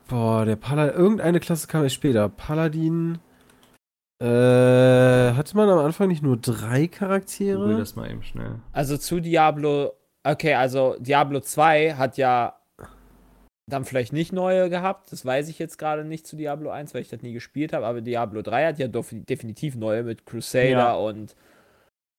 boah, 0.09 0.45
der 0.45 0.57
Paladin, 0.57 0.99
irgendeine 0.99 1.41
Klasse 1.41 1.67
kam 1.67 1.83
erst 1.83 1.97
später. 1.97 2.29
Paladin, 2.29 3.19
äh, 4.23 5.33
hatte 5.35 5.57
man 5.57 5.69
am 5.69 5.79
Anfang 5.79 6.09
nicht 6.09 6.23
nur 6.23 6.37
drei 6.37 6.87
Google 6.87 6.89
Charaktere? 6.89 7.77
das 7.79 7.97
mal 7.97 8.11
eben 8.11 8.23
schnell. 8.23 8.61
Also 8.73 8.97
zu 8.97 9.21
Diablo, 9.21 9.93
okay, 10.25 10.55
also 10.55 10.97
Diablo 10.99 11.41
2 11.41 11.95
hat 11.95 12.17
ja 12.17 12.57
dann 13.71 13.85
vielleicht 13.85 14.13
nicht 14.13 14.33
neue 14.33 14.69
gehabt, 14.71 15.13
das 15.13 15.25
weiß 15.25 15.49
ich 15.49 15.59
jetzt 15.59 15.79
gerade 15.79 16.05
nicht 16.05 16.27
zu 16.27 16.37
Diablo 16.37 16.71
1, 16.71 16.95
weil 16.95 17.03
ich 17.03 17.09
das 17.09 17.23
nie 17.23 17.33
gespielt 17.33 17.73
habe, 17.73 17.87
aber 17.87 18.01
Diablo 18.01 18.43
3 18.43 18.67
hat 18.67 18.79
ja 18.79 18.89
definitiv 18.89 19.77
neue 19.77 20.03
mit 20.03 20.27
Crusader 20.27 20.69
Ja. 20.71 20.95
und 20.95 21.35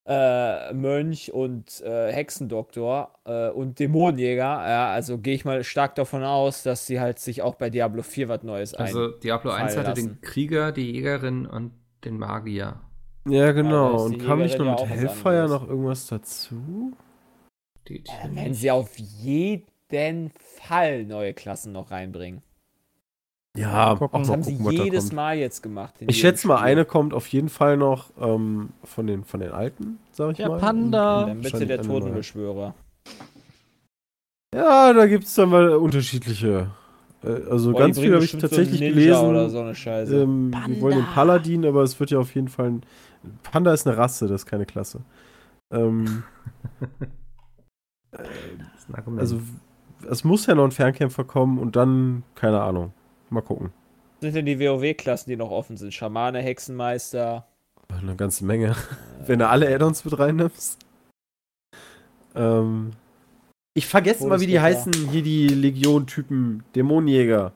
äh, 0.06 0.74
Mönch 0.74 1.32
und 1.34 1.80
äh, 1.82 2.12
Hexendoktor 2.12 3.14
äh, 3.26 3.50
und 3.50 3.80
Dämonenjäger. 3.80 4.44
Ja, 4.44 4.88
also 4.92 5.18
gehe 5.18 5.34
ich 5.36 5.46
mal 5.46 5.64
stark 5.64 5.96
davon 5.96 6.24
aus, 6.24 6.64
dass 6.64 6.86
sie 6.86 7.00
halt 7.00 7.20
sich 7.20 7.42
auch 7.42 7.56
bei 7.56 7.70
Diablo 7.70 8.02
4 8.04 8.28
was 8.28 8.44
Neues 8.44 8.74
Also 8.74 9.12
Diablo 9.12 9.52
1 9.52 9.78
hatte 9.78 9.90
lassen. 9.92 10.08
den 10.16 10.22
Krieger, 10.22 10.74
die 10.74 10.92
Jägerin 10.92 11.46
und 11.46 11.72
den 12.06 12.18
Magier. 12.18 12.80
Ja, 13.28 13.46
Ja, 13.46 13.52
genau. 13.52 13.96
ist 13.96 14.02
Und 14.14 14.18
kam 14.26 14.40
nicht 14.40 14.58
ja 14.58 14.64
mit 14.64 14.86
Hellfire 14.86 15.48
noch 15.48 15.68
irgendwas 15.68 16.08
dazu? 16.08 16.94
Die, 17.88 18.04
Dann 18.22 18.36
werden 18.36 18.54
sie 18.54 18.72
auf 18.72 18.98
jeden 18.98 20.32
Fall 20.62 21.06
neue 21.06 21.34
Klassen 21.34 21.74
noch 21.74 21.92
reinbringen. 21.92 22.42
Ja, 23.56 23.96
gucken. 23.96 24.20
Das 24.22 24.30
haben 24.32 24.42
sie 24.44 24.58
gucken, 24.58 24.72
jedes 24.72 25.06
kommt. 25.06 25.14
Mal 25.14 25.38
jetzt 25.38 25.62
gemacht. 25.62 25.94
Ich 26.00 26.18
schätze 26.20 26.48
mal, 26.48 26.58
Spiel. 26.58 26.68
eine 26.70 26.86
kommt 26.86 27.14
auf 27.14 27.28
jeden 27.28 27.50
Fall 27.50 27.78
noch 27.78 28.10
ähm, 28.20 28.70
von, 28.84 29.06
den, 29.06 29.24
von 29.24 29.42
den 29.42 29.52
alten, 29.52 30.00
sag 30.12 30.32
ich 30.32 30.38
Ja, 30.40 30.50
mal. 30.50 30.60
Panda. 30.60 31.20
Und- 31.22 31.28
Dann 31.28 31.38
und 31.38 31.44
bitte 31.44 31.68
der. 31.68 31.82
Totenbeschwörer. 31.82 32.74
Ja, 34.56 34.94
da 34.94 35.06
gibt 35.08 35.26
es 35.26 35.36
dann 35.36 35.50
mal 35.50 35.70
unterschiedliche. 35.76 36.72
Äh, 37.24 37.50
also 37.50 37.72
Boah, 37.72 37.80
ganz 37.80 38.00
viel 38.00 38.14
habe 38.14 38.24
ich 38.24 38.32
so 38.32 38.38
tatsächlich 38.38 38.80
Ninja 38.80 38.96
gelesen. 38.96 39.26
Oder 39.26 39.50
so 39.50 39.60
eine 39.62 39.76
Scheiße. 39.76 40.24
Ähm, 40.24 40.54
wir 40.68 40.82
wollen 40.82 40.98
den 40.98 41.06
Paladin, 41.06 41.66
aber 41.66 41.84
es 41.84 42.00
wird 42.00 42.12
ja 42.12 42.20
auf 42.20 42.34
jeden 42.36 42.48
Fall 42.48 42.68
ein. 42.68 42.82
Panda 43.44 43.74
ist 43.74 43.88
eine 43.88 43.98
Rasse, 43.98 44.28
das 44.28 44.42
ist 44.42 44.46
keine 44.46 44.66
Klasse. 44.66 45.02
Ähm, 45.72 46.24
Argument. 48.92 49.22
also, 49.22 49.40
es 50.10 50.24
muss 50.24 50.46
ja 50.46 50.56
noch 50.56 50.66
ein 50.66 50.72
Fernkämpfer 50.72 51.24
kommen 51.24 51.58
und 51.58 51.76
dann, 51.76 52.24
keine 52.36 52.62
Ahnung. 52.62 52.94
Mal 53.30 53.42
gucken. 53.42 53.72
sind 54.20 54.36
denn 54.36 54.46
die 54.46 54.60
WoW-Klassen, 54.60 55.30
die 55.30 55.38
noch 55.38 55.52
offen 55.52 55.78
sind? 55.78 55.94
Schamane, 55.94 56.40
Hexenmeister. 56.40 57.48
Eine 57.88 58.16
ganze 58.16 58.46
Menge. 58.46 58.76
Wenn 59.26 59.40
du 59.40 59.48
alle 59.48 59.74
Add-ons 59.74 60.04
mit 60.04 60.20
reinnimmst. 60.20 60.80
Ähm, 62.36 62.92
ich 63.74 63.88
vergesse 63.88 64.28
mal, 64.28 64.40
wie 64.40 64.48
die 64.48 64.60
heißen, 64.60 64.94
hier 65.12 65.24
die 65.24 65.48
Legion-Typen. 65.48 66.64
Dämonenjäger. 66.76 67.54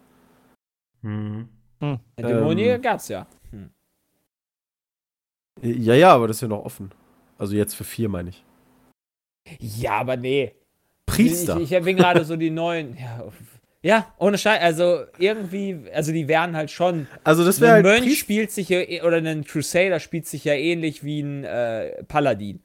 Hm. 1.03 1.47
Der 1.81 1.99
Dämonenjäger 2.17 2.75
Ähm, 2.75 2.81
gab's 2.81 3.07
ja. 3.07 3.27
Hm. 3.51 3.69
Ja, 5.61 5.93
ja, 5.93 6.13
aber 6.13 6.27
das 6.27 6.37
ist 6.37 6.41
ja 6.41 6.47
noch 6.47 6.65
offen. 6.65 6.91
Also 7.37 7.55
jetzt 7.55 7.75
für 7.75 7.83
vier, 7.83 8.09
meine 8.09 8.29
ich. 8.31 8.43
Ja, 9.59 9.91
aber 9.99 10.17
nee. 10.17 10.53
Priester. 11.05 11.59
Ich, 11.59 11.71
ich 11.71 11.83
bin 11.83 11.97
gerade 11.97 12.25
so 12.25 12.35
die 12.35 12.49
neuen. 12.49 12.97
Ja, 12.97 13.23
ja 13.81 14.13
ohne 14.17 14.37
Scheiß. 14.37 14.61
Also 14.61 15.05
irgendwie, 15.19 15.85
also 15.93 16.11
die 16.11 16.27
wären 16.27 16.55
halt 16.55 16.71
schon. 16.71 17.07
also 17.23 17.45
das 17.45 17.57
ein 17.57 17.61
wäre 17.61 17.73
halt 17.73 17.85
Mönch 17.85 18.01
Priester. 18.01 18.19
spielt 18.19 18.51
sich 18.51 18.69
ja, 18.69 18.79
eh- 18.79 19.01
oder 19.03 19.17
ein 19.17 19.43
Crusader 19.45 19.99
spielt 19.99 20.25
sich 20.27 20.43
ja 20.45 20.53
ähnlich 20.53 21.03
wie 21.03 21.21
ein 21.21 21.43
äh, 21.43 22.03
Paladin. 22.05 22.61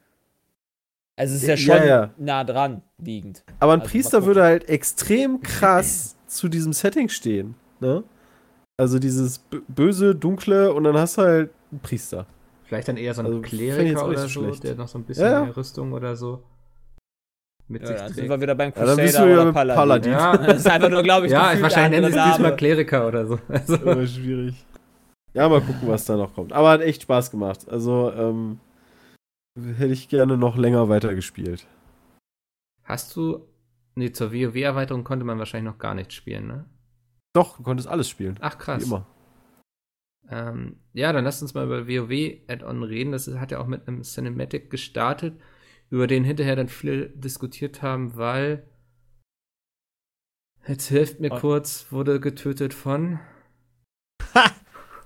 Also 1.15 1.35
es 1.35 1.43
ist 1.43 1.47
ja 1.47 1.55
Ja, 1.55 1.77
schon 1.79 1.87
ja. 1.87 2.09
nah 2.17 2.43
dran 2.43 2.81
liegend. 2.97 3.43
Aber 3.59 3.73
ein 3.73 3.81
Also 3.81 3.91
Priester 3.91 4.25
würde 4.25 4.43
halt 4.43 4.67
extrem 4.69 5.41
krass 5.41 6.15
zu 6.27 6.47
diesem 6.49 6.73
Setting 6.73 7.09
stehen. 7.09 7.55
Ne? 7.79 8.03
Also 8.77 8.97
dieses 8.99 9.39
böse, 9.67 10.15
dunkle 10.15 10.73
und 10.73 10.83
dann 10.85 10.97
hast 10.97 11.17
du 11.17 11.21
halt 11.21 11.51
einen 11.71 11.79
Priester. 11.81 12.25
Vielleicht 12.65 12.87
dann 12.87 12.97
eher 12.97 13.13
so 13.13 13.21
ein 13.21 13.27
Also, 13.27 13.41
Kleriker 13.41 14.03
auch 14.03 14.07
nicht 14.07 14.17
oder 14.17 14.27
so 14.27 14.41
schlecht. 14.41 14.63
der 14.63 14.75
noch 14.75 14.87
so 14.87 14.97
ein 14.97 15.03
bisschen 15.03 15.25
Ja, 15.25 15.31
ja. 15.33 15.43
mehr 15.45 15.55
Rüstung 15.55 15.93
oder 15.93 16.15
so 16.15 16.41
mit 17.67 17.81
Ja, 17.83 17.87
sich 17.89 17.97
dann 17.97 18.07
sind 18.07 18.15
trägt. 18.17 18.29
wir 18.29 18.41
wieder 18.41 18.55
beim 18.55 18.73
Ja, 18.75 18.85
dann 18.85 18.97
bist 18.97 19.15
Crusader 19.15 19.25
du 19.25 19.29
ja 19.29 19.35
oder 19.35 19.45
mit 19.45 19.53
Paladin. 19.53 19.75
Paladin. 19.79 20.11
Ja, 20.11 20.37
Das 20.47 20.57
ist 20.57 20.67
einfach 20.67 20.89
nur, 20.89 21.03
glaube 21.03 21.25
ich, 21.27 21.31
ja 21.31 21.61
wahrscheinlich 21.61 22.01
nennen 22.01 22.11
sie 22.13 22.19
es 22.19 22.25
diesmal. 22.25 22.55
Kleriker 22.55 23.07
oder 23.07 23.25
so. 23.27 23.39
Also, 23.49 23.75
Aber 23.75 24.07
schwierig. 24.07 24.55
Ja, 25.33 25.47
mal 25.49 25.61
gucken, 25.61 25.87
was 25.87 26.05
da 26.05 26.15
noch 26.17 26.33
kommt. 26.33 26.51
Aber 26.53 26.69
hat 26.71 26.81
echt 26.81 27.03
Spaß 27.03 27.29
gemacht. 27.31 27.67
Also, 27.69 28.11
ähm, 28.15 28.59
hätte 29.55 29.93
ich 29.93 30.09
gerne 30.09 30.37
noch 30.37 30.57
länger 30.57 30.89
weitergespielt. 30.89 31.67
hast 32.83 33.15
du. 33.15 33.47
Nee, 33.95 34.11
zur 34.11 34.33
WoW-Erweiterung 34.33 35.03
konnte 35.03 35.23
man 35.23 35.37
wahrscheinlich 35.37 35.71
noch 35.71 35.77
gar 35.79 35.93
nicht 35.93 36.13
spielen, 36.13 36.47
ne? 36.47 36.65
Doch, 37.35 37.57
du 37.57 37.63
konntest 37.63 37.87
alles 37.87 38.09
spielen. 38.09 38.37
Ach 38.41 38.57
krass. 38.57 38.81
Wie 38.81 38.87
immer. 38.87 39.05
Ähm, 40.29 40.77
ja, 40.93 41.13
dann 41.13 41.23
lasst 41.25 41.43
uns 41.43 41.53
mal 41.53 41.65
über 41.65 41.87
WoW-Add-on 41.87 42.81
reden. 42.83 43.11
Das 43.11 43.27
hat 43.27 43.51
ja 43.51 43.59
auch 43.59 43.67
mit 43.67 43.87
einem 43.87 44.01
Cinematic 44.01 44.71
gestartet, 44.71 45.39
über 45.91 46.07
den 46.07 46.23
hinterher 46.23 46.55
dann 46.55 46.69
viele 46.69 47.09
diskutiert 47.09 47.81
haben, 47.83 48.15
weil. 48.17 48.67
Jetzt 50.67 50.87
hilft 50.87 51.19
mir 51.19 51.31
Oh. 51.33 51.37
kurz, 51.39 51.91
wurde 51.91 52.19
getötet 52.19 52.73
von. 52.73 53.19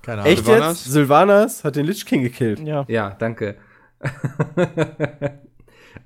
Keine 0.02 0.22
Ahnung. 0.22 0.32
Echt 0.32 0.44
Sylvanas? 0.46 0.84
jetzt? 0.84 0.92
Sylvanas 0.92 1.64
hat 1.64 1.76
den 1.76 1.84
Lich 1.84 2.06
King 2.06 2.22
gekillt. 2.22 2.60
Ja. 2.60 2.86
Ja, 2.88 3.10
danke. 3.10 3.58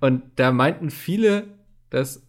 Und 0.01 0.23
da 0.37 0.53
meinten 0.53 0.91
viele, 0.91 1.45
dass 1.91 2.23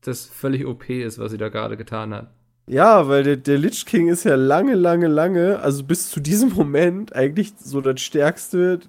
das 0.00 0.26
völlig 0.26 0.66
OP 0.66 0.88
ist, 0.88 1.18
was 1.18 1.32
sie 1.32 1.38
da 1.38 1.48
gerade 1.48 1.76
getan 1.76 2.14
hat. 2.14 2.32
Ja, 2.66 3.08
weil 3.08 3.22
der, 3.24 3.36
der 3.36 3.58
Lich 3.58 3.84
King 3.84 4.08
ist 4.08 4.24
ja 4.24 4.36
lange, 4.36 4.74
lange, 4.74 5.08
lange, 5.08 5.60
also 5.60 5.84
bis 5.84 6.10
zu 6.10 6.20
diesem 6.20 6.50
Moment 6.50 7.14
eigentlich 7.14 7.52
so 7.58 7.80
das 7.80 8.00
stärkste 8.00 8.80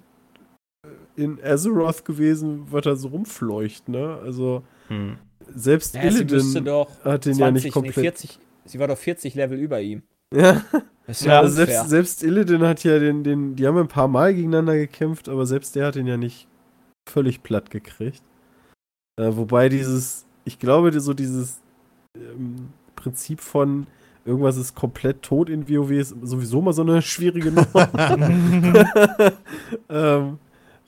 in 1.14 1.38
Azeroth 1.42 2.04
gewesen, 2.04 2.66
was 2.70 2.82
da 2.82 2.96
so 2.96 3.08
rumfleucht, 3.08 3.88
ne? 3.88 4.18
Also 4.22 4.62
Hm. 4.88 5.18
selbst 5.54 5.94
Ja, 5.94 6.10
sie 6.10 6.24
müsste 6.24 6.58
Illidan 6.58 6.64
doch 6.64 7.04
hat 7.04 7.24
den 7.24 7.34
20, 7.34 7.40
ja 7.40 7.50
nicht 7.50 7.64
nee, 7.64 7.70
komplett. 7.70 7.94
40, 7.94 8.38
sie 8.64 8.78
war 8.78 8.88
doch 8.88 8.98
40 8.98 9.34
Level 9.34 9.58
über 9.58 9.80
ihm. 9.80 10.02
Ja, 10.34 10.62
ist 11.06 11.24
Ja, 11.24 11.34
ja, 11.34 11.40
also 11.40 11.54
selbst, 11.54 11.88
selbst 11.88 12.22
Illidan 12.22 12.62
hat 12.62 12.84
ja 12.84 12.98
den, 12.98 13.24
den, 13.24 13.56
die 13.56 13.66
haben 13.66 13.78
ein 13.78 13.88
paar 13.88 14.08
Mal 14.08 14.34
gegeneinander 14.34 14.76
gekämpft, 14.76 15.28
aber 15.28 15.46
selbst 15.46 15.76
der 15.76 15.86
hat 15.86 15.96
ihn 15.96 16.06
ja 16.06 16.16
nicht 16.16 16.48
völlig 17.08 17.42
platt 17.42 17.70
gekriegt. 17.70 18.22
Äh, 19.18 19.30
wobei 19.36 19.68
dieses, 19.68 20.26
ich 20.44 20.58
glaube, 20.58 20.98
so 21.00 21.14
dieses 21.14 21.60
ähm, 22.16 22.70
Prinzip 22.94 23.40
von 23.40 23.86
irgendwas 24.24 24.56
ist 24.56 24.74
komplett 24.74 25.22
tot 25.22 25.48
in 25.48 25.68
WoW 25.68 25.90
ist 25.92 26.14
sowieso 26.22 26.60
mal 26.60 26.72
so 26.72 26.82
eine 26.82 27.00
schwierige 27.00 27.52
Nummer. 27.52 27.88
ähm, 29.88 30.38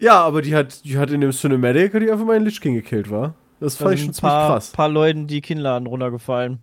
ja, 0.01 0.21
aber 0.21 0.43
die 0.43 0.55
hat, 0.55 0.85
die 0.85 0.99
hat 0.99 1.11
in 1.11 1.21
dem 1.21 1.33
Cinematic 1.33 1.93
die 1.93 2.11
einfach 2.11 2.25
mal 2.25 2.37
einen 2.37 2.45
Lich 2.45 2.61
King 2.61 2.75
gekillt, 2.75 3.11
war. 3.11 3.35
Das 3.61 3.77
Da 3.77 3.85
fand 3.85 3.95
ich 3.95 4.01
sind 4.01 4.07
schon 4.07 4.11
ein 4.11 4.15
ziemlich 4.15 4.33
paar, 4.33 4.51
krass. 4.51 4.71
paar 4.73 4.89
Leuten 4.89 5.27
die 5.27 5.41
Kinnladen 5.41 5.87
runtergefallen. 5.87 6.61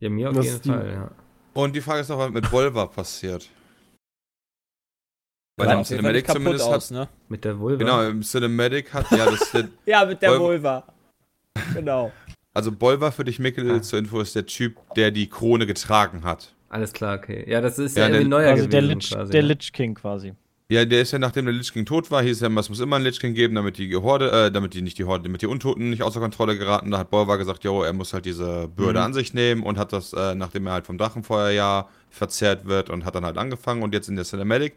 Ja, 0.00 0.08
mir 0.10 0.30
auf 0.30 0.36
Das 0.36 0.46
jeden 0.46 0.62
die- 0.62 0.68
Fall, 0.70 0.90
ja. 0.92 1.10
Und 1.52 1.74
die 1.76 1.80
Frage 1.80 2.00
ist 2.00 2.08
noch, 2.08 2.18
was 2.18 2.30
mit 2.30 2.50
Volva 2.50 2.86
passiert. 2.86 3.48
Weil 5.58 5.66
Sah 5.68 5.74
im 5.78 5.84
Cinematic 5.84 6.26
zumindest 6.30 6.66
hat. 6.66 6.74
aus, 6.76 6.90
ne? 6.90 7.08
Mit 7.28 7.44
der 7.44 7.58
Vulva. 7.58 7.78
Genau, 7.78 8.02
im 8.08 8.22
Cinematic 8.22 8.92
hat 8.94 9.10
ja 9.10 9.26
das. 9.26 9.52
Ja, 9.86 10.04
mit 10.06 10.22
der 10.22 10.30
Volva- 10.32 10.38
Vulva. 10.40 10.84
Genau. 11.74 12.12
Also 12.54 12.72
Bolva 12.72 13.10
für 13.10 13.24
dich, 13.24 13.38
Mikkel, 13.38 13.70
Ah. 13.70 13.82
zur 13.82 13.98
Info 13.98 14.20
ist 14.20 14.34
der 14.34 14.46
Typ, 14.46 14.76
der 14.94 15.10
die 15.10 15.28
Krone 15.28 15.66
getragen 15.66 16.24
hat. 16.24 16.54
Alles 16.68 16.92
klar, 16.92 17.18
okay. 17.18 17.44
Ja, 17.48 17.60
das 17.60 17.78
ist 17.78 17.96
Ja, 17.96 18.04
ja, 18.04 18.08
irgendwie 18.14 18.30
der- 18.30 18.38
neuer 18.38 18.50
also 18.52 18.66
der 18.66 18.80
gewesen 18.80 18.98
Lich, 19.00 19.10
quasi. 19.10 19.32
der 19.32 19.42
ne? 19.42 19.48
Lich 19.48 19.72
King 19.72 19.94
quasi. 19.94 20.34
Ja, 20.70 20.84
der 20.84 21.02
ist 21.02 21.10
ja, 21.10 21.18
nachdem 21.18 21.46
der 21.46 21.54
Lich 21.54 21.72
King 21.72 21.84
tot 21.84 22.12
war, 22.12 22.22
hieß 22.22 22.40
ja, 22.40 22.48
es 22.48 22.68
muss 22.68 22.78
immer 22.78 22.94
einen 22.94 23.04
Lich 23.04 23.18
King 23.18 23.34
geben, 23.34 23.56
damit 23.56 23.76
die 23.76 23.92
Horde, 23.96 24.30
äh, 24.30 24.52
damit 24.52 24.72
die 24.74 24.82
nicht 24.82 24.98
die 24.98 25.04
Horde, 25.04 25.24
damit 25.24 25.42
die 25.42 25.46
Untoten 25.48 25.90
nicht 25.90 26.02
außer 26.04 26.20
Kontrolle 26.20 26.56
geraten. 26.56 26.92
Da 26.92 26.98
hat 26.98 27.10
Bolva 27.10 27.34
gesagt, 27.36 27.64
jo, 27.64 27.82
er 27.82 27.92
muss 27.92 28.12
halt 28.12 28.24
diese 28.24 28.68
Bürde 28.68 29.00
Mhm. 29.00 29.06
an 29.06 29.14
sich 29.14 29.34
nehmen 29.34 29.64
und 29.64 29.78
hat 29.78 29.92
das, 29.92 30.12
äh, 30.12 30.36
nachdem 30.36 30.68
er 30.68 30.74
halt 30.74 30.86
vom 30.86 30.96
Drachenfeuerjahr 30.96 31.90
verzehrt 32.10 32.66
wird 32.66 32.88
und 32.88 33.04
hat 33.04 33.16
dann 33.16 33.24
halt 33.24 33.36
angefangen 33.36 33.82
und 33.82 33.92
jetzt 33.94 34.08
in 34.08 34.14
der 34.14 34.24
Cinematic 34.24 34.74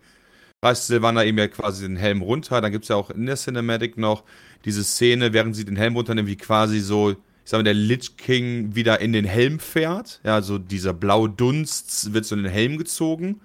reißt 0.63 0.87
Silvana 0.87 1.23
ihm 1.25 1.37
ja 1.37 1.47
quasi 1.47 1.85
den 1.85 1.97
Helm 1.97 2.21
runter. 2.23 2.59
Dann 2.59 2.71
gibt 2.71 2.85
es 2.85 2.89
ja 2.89 2.95
auch 2.95 3.11
in 3.11 3.27
der 3.27 3.35
Cinematic 3.35 3.95
noch 3.97 4.23
diese 4.65 4.83
Szene, 4.83 5.31
während 5.33 5.55
sie 5.55 5.65
den 5.65 5.75
Helm 5.75 5.95
runternimmt, 5.95 6.27
wie 6.27 6.37
quasi 6.37 6.79
so 6.79 7.11
ich 7.11 7.17
sag 7.49 7.59
mal, 7.59 7.63
der 7.63 7.73
Lich 7.75 8.17
King 8.17 8.73
wieder 8.73 8.99
in 9.01 9.13
den 9.13 9.25
Helm 9.25 9.59
fährt. 9.59 10.21
Ja, 10.23 10.35
also 10.35 10.57
dieser 10.57 10.93
blaue 10.93 11.29
Dunst 11.29 12.13
wird 12.13 12.25
so 12.25 12.35
in 12.35 12.43
den 12.43 12.51
Helm 12.51 12.77
gezogen. 12.77 13.41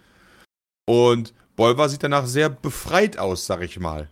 Und 0.86 1.34
Bolvar 1.58 1.88
sieht 1.88 2.02
danach 2.04 2.24
sehr 2.26 2.48
befreit 2.48 3.18
aus, 3.18 3.44
sag 3.46 3.62
ich 3.62 3.78
mal. 3.80 4.08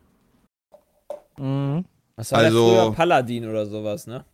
Mhm. 1.38 1.84
Das 2.16 2.32
war 2.32 2.40
Also- 2.40 2.70
der 2.72 2.82
früher 2.84 2.92
Paladin 2.94 3.48
oder 3.48 3.66
sowas, 3.66 4.06
ne? 4.06 4.24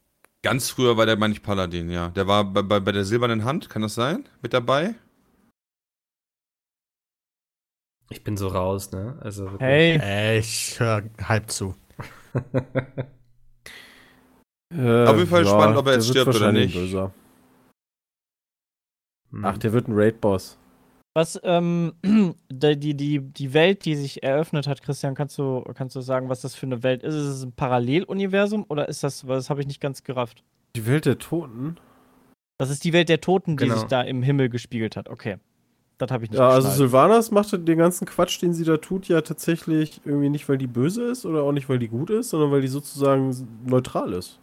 Ganz 0.42 0.70
früher 0.70 0.96
war 0.96 1.04
der, 1.06 1.16
meine 1.16 1.34
ich, 1.34 1.42
Paladin, 1.42 1.90
ja. 1.90 2.08
Der 2.08 2.26
war 2.26 2.42
bei, 2.44 2.62
bei, 2.62 2.80
bei 2.80 2.90
der 2.90 3.04
silbernen 3.04 3.44
Hand, 3.44 3.68
kann 3.70 3.82
das 3.82 3.94
sein? 3.94 4.28
Mit 4.40 4.52
dabei? 4.54 4.94
Ich 8.10 8.24
bin 8.24 8.36
so 8.36 8.48
raus, 8.48 8.90
ne? 8.92 9.18
Also 9.20 9.44
wirklich. 9.44 9.60
Hey, 9.60 9.98
Ey, 10.00 10.38
ich 10.40 10.80
höre 10.80 11.02
halb 11.22 11.50
zu. 11.50 11.74
Äh, 14.74 15.04
Auf 15.06 15.18
jeden 15.18 15.28
Fall 15.28 15.44
spannend, 15.44 15.76
ob 15.76 15.86
er 15.86 15.92
jetzt 15.96 16.08
stirbt 16.08 16.34
oder 16.34 16.50
nicht. 16.50 16.72
Böser. 16.74 17.12
Hm. 19.30 19.44
Ach, 19.44 19.58
der 19.58 19.74
wird 19.74 19.86
ein 19.86 19.92
Raid-Boss. 19.94 20.56
Was, 21.14 21.40
ähm, 21.42 21.92
die, 22.50 22.96
die, 22.96 23.20
die, 23.20 23.54
Welt, 23.54 23.84
die 23.84 23.96
sich 23.96 24.22
eröffnet 24.22 24.66
hat, 24.66 24.82
Christian, 24.82 25.14
kannst 25.14 25.38
du, 25.38 25.62
kannst 25.74 25.94
du 25.96 26.00
sagen, 26.00 26.28
was 26.28 26.40
das 26.40 26.54
für 26.54 26.66
eine 26.66 26.82
Welt 26.82 27.02
ist? 27.02 27.14
Ist 27.14 27.26
es 27.26 27.42
ein 27.44 27.52
Paralleluniversum 27.52 28.64
oder 28.68 28.88
ist 28.88 29.02
das, 29.02 29.24
das 29.26 29.50
habe 29.50 29.60
ich 29.60 29.66
nicht 29.66 29.80
ganz 29.80 30.02
gerafft. 30.04 30.42
Die 30.76 30.86
Welt 30.86 31.04
der 31.04 31.18
Toten? 31.18 31.76
Das 32.58 32.70
ist 32.70 32.84
die 32.84 32.92
Welt 32.92 33.08
der 33.08 33.20
Toten, 33.20 33.56
die 33.56 33.64
Genau. 33.64 33.76
sich 33.76 33.88
da 33.88 34.02
im 34.02 34.22
Himmel 34.22 34.48
gespiegelt 34.48 34.96
hat. 34.96 35.08
Okay. 35.08 35.36
Das 35.98 36.10
habe 36.10 36.24
ich 36.24 36.30
nicht 36.30 36.38
Ja, 36.38 36.48
also. 36.48 36.68
Sylvanas 36.68 37.30
macht 37.30 37.52
den 37.52 37.78
ganzen 37.78 38.06
Quatsch, 38.06 38.40
den 38.40 38.54
sie 38.54 38.64
da 38.64 38.76
tut, 38.78 39.08
ja 39.08 39.20
tatsächlich 39.20 40.00
irgendwie 40.04 40.30
nicht, 40.30 40.48
weil 40.48 40.58
die 40.58 40.66
böse 40.66 41.04
ist 41.04 41.26
oder 41.26 41.42
auch 41.42 41.52
nicht, 41.52 41.68
weil 41.68 41.78
die 41.78 41.88
gut 41.88 42.10
ist, 42.10 42.30
sondern 42.30 42.50
weil 42.50 42.60
die 42.60 42.68
sozusagen 42.68 43.34
neutral 43.66 44.12
ist. 44.12 44.38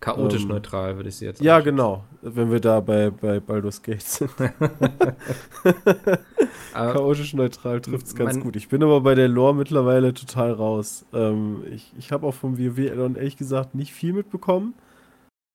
Chaotisch 0.00 0.42
ähm, 0.42 0.48
neutral, 0.48 0.96
würde 0.96 1.08
ich 1.08 1.16
sie 1.16 1.24
jetzt 1.26 1.40
Ja, 1.40 1.60
genau. 1.60 2.04
Wenn 2.22 2.50
wir 2.50 2.60
da 2.60 2.80
bei, 2.80 3.10
bei 3.10 3.40
Baldur's 3.40 3.82
Gate 3.82 4.02
sind. 4.02 4.30
Aber 6.72 6.92
Chaotisch 6.92 7.34
neutral 7.34 7.80
trifft 7.80 8.06
es 8.06 8.14
ganz 8.14 8.40
gut. 8.40 8.56
Ich 8.56 8.68
bin 8.68 8.82
aber 8.82 9.00
bei 9.00 9.14
der 9.14 9.28
Lore 9.28 9.54
mittlerweile 9.54 10.14
total 10.14 10.52
raus. 10.52 11.04
Ähm, 11.12 11.64
ich 11.70 11.92
ich 11.98 12.12
habe 12.12 12.26
auch 12.26 12.34
vom 12.34 12.58
WoW 12.58 12.90
Addon 12.90 13.16
ehrlich 13.16 13.36
gesagt 13.36 13.74
nicht 13.74 13.92
viel 13.92 14.12
mitbekommen. 14.12 14.74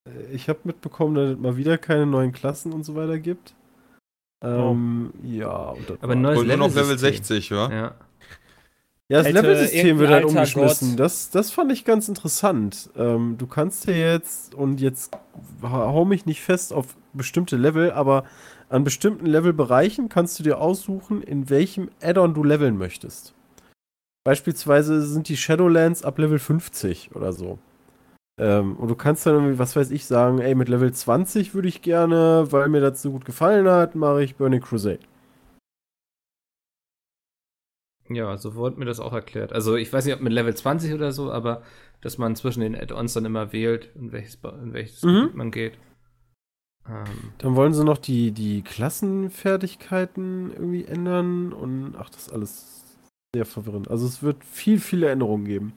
Äh, 0.08 0.34
Ich 0.34 0.50
habe 0.50 0.60
mitbekommen, 0.64 1.16
dass 1.16 1.32
es 1.32 1.38
mal 1.38 1.58
wieder 1.58 1.78
keine 1.78 2.06
neuen 2.06 2.32
Klassen 2.32 2.74
und 2.74 2.84
so 2.84 2.96
weiter 2.96 3.20
gibt. 3.20 3.56
Ähm, 4.44 5.14
ja, 5.24 5.70
und 5.70 5.90
das 5.90 6.02
Aber 6.02 6.16
neues 6.16 6.40
Und 6.40 6.48
nur 6.48 6.58
noch 6.58 6.68
Level 6.70 6.84
Level-System. 6.84 7.24
60, 7.24 7.52
wa? 7.52 7.70
ja. 7.72 7.96
Ja, 9.12 9.22
das 9.24 9.34
Level-System 9.34 10.00
wird 10.00 10.10
halt 10.10 10.24
alter 10.24 10.28
umgeschmissen. 10.30 10.92
Gott. 10.92 11.00
Das, 11.02 11.30
das 11.32 11.52
fand 11.52 11.70
ich 11.74 11.84
ganz 11.84 12.08
interessant. 12.08 12.90
Ähm, 12.96 13.36
du 13.38 13.46
kannst 13.46 13.86
ja 13.86 13.94
jetzt, 13.94 14.56
und 14.56 14.80
jetzt 14.80 15.14
ha- 15.62 15.70
hau 15.92 16.06
mich 16.06 16.26
nicht 16.26 16.42
fest 16.42 16.72
auf 16.72 16.96
bestimmte 17.12 17.58
Level, 17.58 17.92
aber 17.92 18.24
an 18.70 18.86
bestimmten 18.86 19.26
Levelbereichen 19.26 20.08
kannst 20.08 20.40
du 20.40 20.44
dir 20.44 20.62
aussuchen, 20.62 21.22
in 21.24 21.50
welchem 21.50 21.90
Add-on 22.02 22.34
du 22.34 22.46
leveln 22.46 22.78
möchtest. 22.78 23.34
Beispielsweise 24.24 25.02
sind 25.06 25.28
die 25.28 25.36
Shadowlands 25.36 26.06
ab 26.06 26.18
Level 26.18 26.40
50 26.40 27.14
oder 27.14 27.34
so. 27.34 27.60
Ähm, 28.40 28.78
und 28.78 28.88
du 28.88 28.96
kannst 28.96 29.26
dann 29.26 29.34
irgendwie, 29.34 29.60
was 29.60 29.76
weiß 29.76 29.92
ich, 29.92 30.06
sagen, 30.06 30.40
ey, 30.40 30.56
mit 30.56 30.70
Level 30.70 30.94
20 30.94 31.54
würde 31.54 31.68
ich 31.68 31.82
gerne, 31.82 32.48
weil 32.52 32.70
mir 32.70 32.80
das 32.80 33.02
so 33.02 33.12
gut 33.12 33.26
gefallen 33.26 33.68
hat, 33.68 33.94
mache 33.94 34.24
ich 34.24 34.38
Burning 34.38 34.62
Crusade. 34.62 35.00
Ja, 38.16 38.38
so 38.38 38.56
wurde 38.56 38.78
mir 38.80 38.86
das 38.86 39.00
auch 39.00 39.14
erklärt. 39.14 39.54
Also 39.54 39.76
ich 39.76 39.92
weiß 39.92 40.06
nicht, 40.06 40.16
ob 40.16 40.22
mit 40.22 40.34
Level 40.34 40.56
20 40.56 40.94
oder 40.94 41.12
so, 41.12 41.32
aber 41.32 41.64
dass 42.02 42.18
man 42.18 42.36
zwischen 42.36 42.62
den 42.62 42.76
Add-ons 42.76 43.14
dann 43.14 43.26
immer 43.26 43.54
wählt, 43.54 43.90
in 43.96 44.12
welches, 44.12 44.36
in 44.36 44.74
welches 44.74 45.04
Mhm. 45.04 45.22
Gebiet 45.22 45.36
man 45.36 45.52
geht. 45.52 45.74
Ähm, 46.88 47.34
Dann 47.38 47.56
wollen 47.56 47.74
sie 47.74 47.84
noch 47.86 48.00
die, 48.00 48.32
die 48.32 48.64
Klassenfertigkeiten 48.64 50.52
irgendwie 50.52 50.86
ändern 50.86 51.54
und 51.54 51.96
ach, 51.96 52.10
das 52.10 52.24
ist 52.28 52.34
alles 52.34 52.84
sehr 53.36 53.46
verwirrend. 53.46 53.90
Also 53.90 54.08
es 54.08 54.24
wird 54.24 54.44
viel, 54.44 54.80
viele 54.80 55.10
Änderungen 55.10 55.46
geben. 55.46 55.74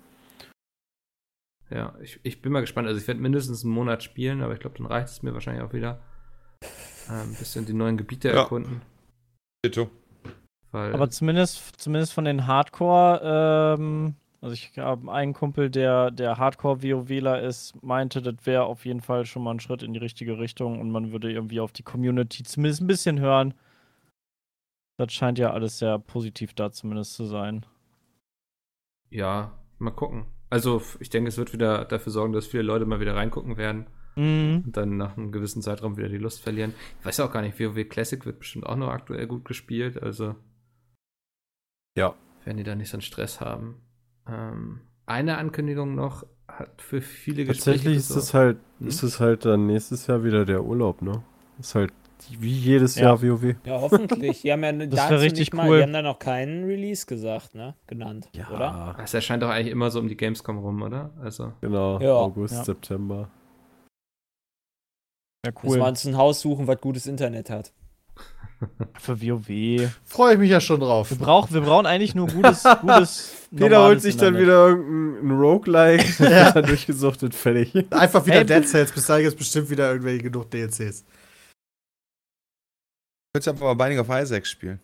ja, 1.70 1.94
ich, 2.02 2.20
ich 2.22 2.40
bin 2.40 2.52
mal 2.52 2.60
gespannt. 2.60 2.88
Also 2.88 3.00
ich 3.00 3.06
werde 3.06 3.20
mindestens 3.20 3.64
einen 3.64 3.72
Monat 3.74 4.02
spielen, 4.02 4.40
aber 4.42 4.54
ich 4.54 4.60
glaube, 4.60 4.78
dann 4.78 4.86
reicht 4.86 5.08
es 5.08 5.22
mir 5.22 5.34
wahrscheinlich 5.34 5.62
auch 5.64 5.72
wieder. 5.72 6.00
Ähm, 7.10 7.30
ein 7.32 7.34
bisschen 7.38 7.66
die 7.66 7.74
neuen 7.74 7.96
Gebiete 7.96 8.28
Ja. 8.28 8.34
erkunden. 8.42 8.80
Ditto. 9.64 9.90
Weil, 10.74 10.92
Aber 10.92 11.08
zumindest, 11.08 11.80
zumindest 11.80 12.12
von 12.12 12.24
den 12.24 12.48
Hardcore, 12.48 13.76
ähm, 13.78 14.14
also 14.40 14.54
ich 14.54 14.72
habe 14.76 15.10
einen 15.12 15.32
Kumpel, 15.32 15.70
der, 15.70 16.10
der 16.10 16.36
Hardcore-WoWler 16.36 17.40
ist, 17.42 17.80
meinte, 17.82 18.20
das 18.20 18.34
wäre 18.44 18.64
auf 18.64 18.84
jeden 18.84 19.00
Fall 19.00 19.24
schon 19.24 19.44
mal 19.44 19.52
ein 19.52 19.60
Schritt 19.60 19.84
in 19.84 19.92
die 19.92 20.00
richtige 20.00 20.36
Richtung 20.38 20.80
und 20.80 20.90
man 20.90 21.12
würde 21.12 21.30
irgendwie 21.32 21.60
auf 21.60 21.70
die 21.70 21.84
Community 21.84 22.42
zumindest 22.42 22.80
ein 22.82 22.88
bisschen 22.88 23.20
hören. 23.20 23.54
Das 24.98 25.12
scheint 25.12 25.38
ja 25.38 25.52
alles 25.52 25.78
sehr 25.78 25.98
positiv 26.00 26.54
da 26.54 26.72
zumindest 26.72 27.14
zu 27.14 27.24
sein. 27.24 27.64
ja, 29.10 29.52
mal 29.78 29.92
gucken. 29.92 30.26
Also 30.50 30.82
ich 30.98 31.10
denke, 31.10 31.28
es 31.28 31.38
wird 31.38 31.52
wieder 31.52 31.84
dafür 31.84 32.10
sorgen, 32.12 32.32
dass 32.32 32.46
viele 32.46 32.62
Leute 32.64 32.84
mal 32.84 32.98
wieder 33.00 33.14
reingucken 33.14 33.56
werden 33.56 33.86
Mhm. 34.16 34.62
und 34.66 34.76
dann 34.76 34.96
nach 34.96 35.16
einem 35.16 35.30
gewissen 35.32 35.62
Zeitraum 35.62 35.96
wieder 35.96 36.08
die 36.08 36.18
Lust 36.18 36.40
verlieren. 36.42 36.74
Ich 37.00 37.06
weiß 37.06 37.18
auch 37.20 37.32
gar 37.32 37.42
nicht, 37.42 37.58
WoW 37.58 37.88
Classic 37.88 38.24
wird 38.26 38.38
bestimmt 38.40 38.66
auch 38.66 38.76
noch 38.76 38.88
aktuell 38.90 39.26
gut 39.26 39.44
gespielt, 39.44 40.00
also 40.02 40.34
Ja. 41.96 42.14
werden 42.44 42.56
die 42.58 42.64
da 42.64 42.74
nicht 42.74 42.90
so 42.90 42.96
einen 42.96 43.02
Stress 43.02 43.40
haben. 43.40 43.80
Ähm, 44.28 44.80
eine 45.06 45.38
Ankündigung 45.38 45.94
noch 45.94 46.26
hat 46.48 46.80
für 46.82 47.00
viele 47.00 47.44
Gespräche 47.44 47.70
Tatsächlich 47.76 47.96
ist 47.98 48.10
es 48.10 48.34
halt, 48.34 48.58
Hm? 48.78 48.88
ist 48.88 49.02
es 49.02 49.20
halt 49.20 49.44
dann 49.44 49.66
nächstes 49.66 50.06
Jahr 50.06 50.24
wieder 50.24 50.44
der 50.44 50.64
Urlaub, 50.64 51.02
ne? 51.02 51.22
Ist 51.58 51.74
halt 51.74 51.92
wie 52.38 52.52
jedes 52.52 52.94
Ja. 52.96 53.04
Jahr 53.06 53.22
WoW. 53.22 53.54
Ja, 53.64 53.80
hoffentlich. 53.80 54.42
Die 54.42 54.52
haben 54.52 54.62
ja 54.64 54.72
Das 54.86 55.08
dazu 55.08 55.14
richtig 55.16 55.38
nicht 55.40 55.54
mal, 55.54 55.68
cool. 55.68 55.76
die 55.78 55.82
haben 55.82 55.92
da 55.92 56.02
noch 56.02 56.18
keinen 56.18 56.64
Release 56.64 57.06
gesagt, 57.06 57.54
ne? 57.54 57.74
Genannt, 57.86 58.28
oder? 58.52 58.96
Es 59.02 59.12
erscheint 59.14 59.42
doch 59.42 59.48
eigentlich 59.50 59.72
immer 59.72 59.90
so 59.90 60.00
um 60.00 60.08
die 60.08 60.16
Gamescom 60.16 60.58
rum, 60.58 60.82
oder? 60.82 61.10
Also, 61.20 61.52
genau. 61.60 62.00
Ja. 62.00 62.14
August, 62.14 62.54
Ja. 62.54 62.64
September. 62.64 63.28
Ja, 65.46 65.52
Müssen 65.52 65.66
cool. 65.68 65.78
wir 65.78 65.86
uns 65.88 66.04
ein 66.06 66.16
Haus 66.16 66.40
suchen, 66.40 66.66
was 66.66 66.80
gutes 66.80 67.06
Internet 67.06 67.50
hat. 67.50 67.72
Für 68.98 69.20
WoW. 69.20 69.90
Freue 70.04 70.34
ich 70.34 70.38
mich 70.38 70.50
ja 70.50 70.60
schon 70.60 70.80
drauf. 70.80 71.10
Wir, 71.10 71.18
brauch, 71.18 71.50
wir 71.50 71.60
brauchen 71.60 71.86
eigentlich 71.86 72.14
nur 72.14 72.26
gutes, 72.28 72.62
gutes 72.80 73.32
Peter 73.54 73.84
holt 73.84 74.00
sich 74.02 74.16
dann 74.16 74.36
wieder 74.38 74.68
irgendein 74.68 75.28
ein 75.28 75.30
Roguelike, 75.38 76.04
Ja. 76.30 76.52
dann 76.52 76.66
durchgesuchtet, 76.66 77.34
fertig. 77.34 77.74
Einfach 77.92 78.24
wieder 78.26 78.36
Hey, 78.36 78.46
Dead 78.46 78.66
Cells. 78.68 78.92
Bis 78.92 79.06
dahin 79.06 79.24
gibt 79.24 79.34
es 79.34 79.38
bestimmt 79.38 79.70
wieder 79.70 79.90
irgendwelche 79.90 80.22
genug 80.24 80.50
DLCs. 80.50 81.04
Könntest 83.32 83.46
du 83.46 83.50
einfach 83.50 83.64
mal 83.66 83.74
Binding 83.74 83.98
of 83.98 84.08
Isaac 84.10 84.46
spielen. 84.46 84.80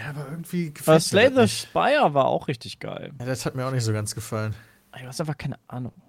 Ja, 0.00 0.10
aber 0.10 0.26
irgendwie 0.30 0.66
Aber 0.66 0.74
gefällt 0.74 0.96
mir 0.96 1.00
Slay 1.00 1.28
the 1.34 1.40
nicht. 1.42 1.62
Spire 1.68 2.14
war 2.14 2.26
auch 2.26 2.48
richtig 2.48 2.78
geil. 2.80 3.12
Ja, 3.18 3.26
das 3.26 3.44
hat 3.46 3.54
mir 3.54 3.66
auch 3.66 3.72
nicht 3.72 3.84
so 3.84 3.92
ganz 3.92 4.14
gefallen. 4.14 4.54
Du 4.98 5.06
hast 5.06 5.20
einfach 5.20 5.38
keine 5.38 5.58
Ahnung. 5.68 5.92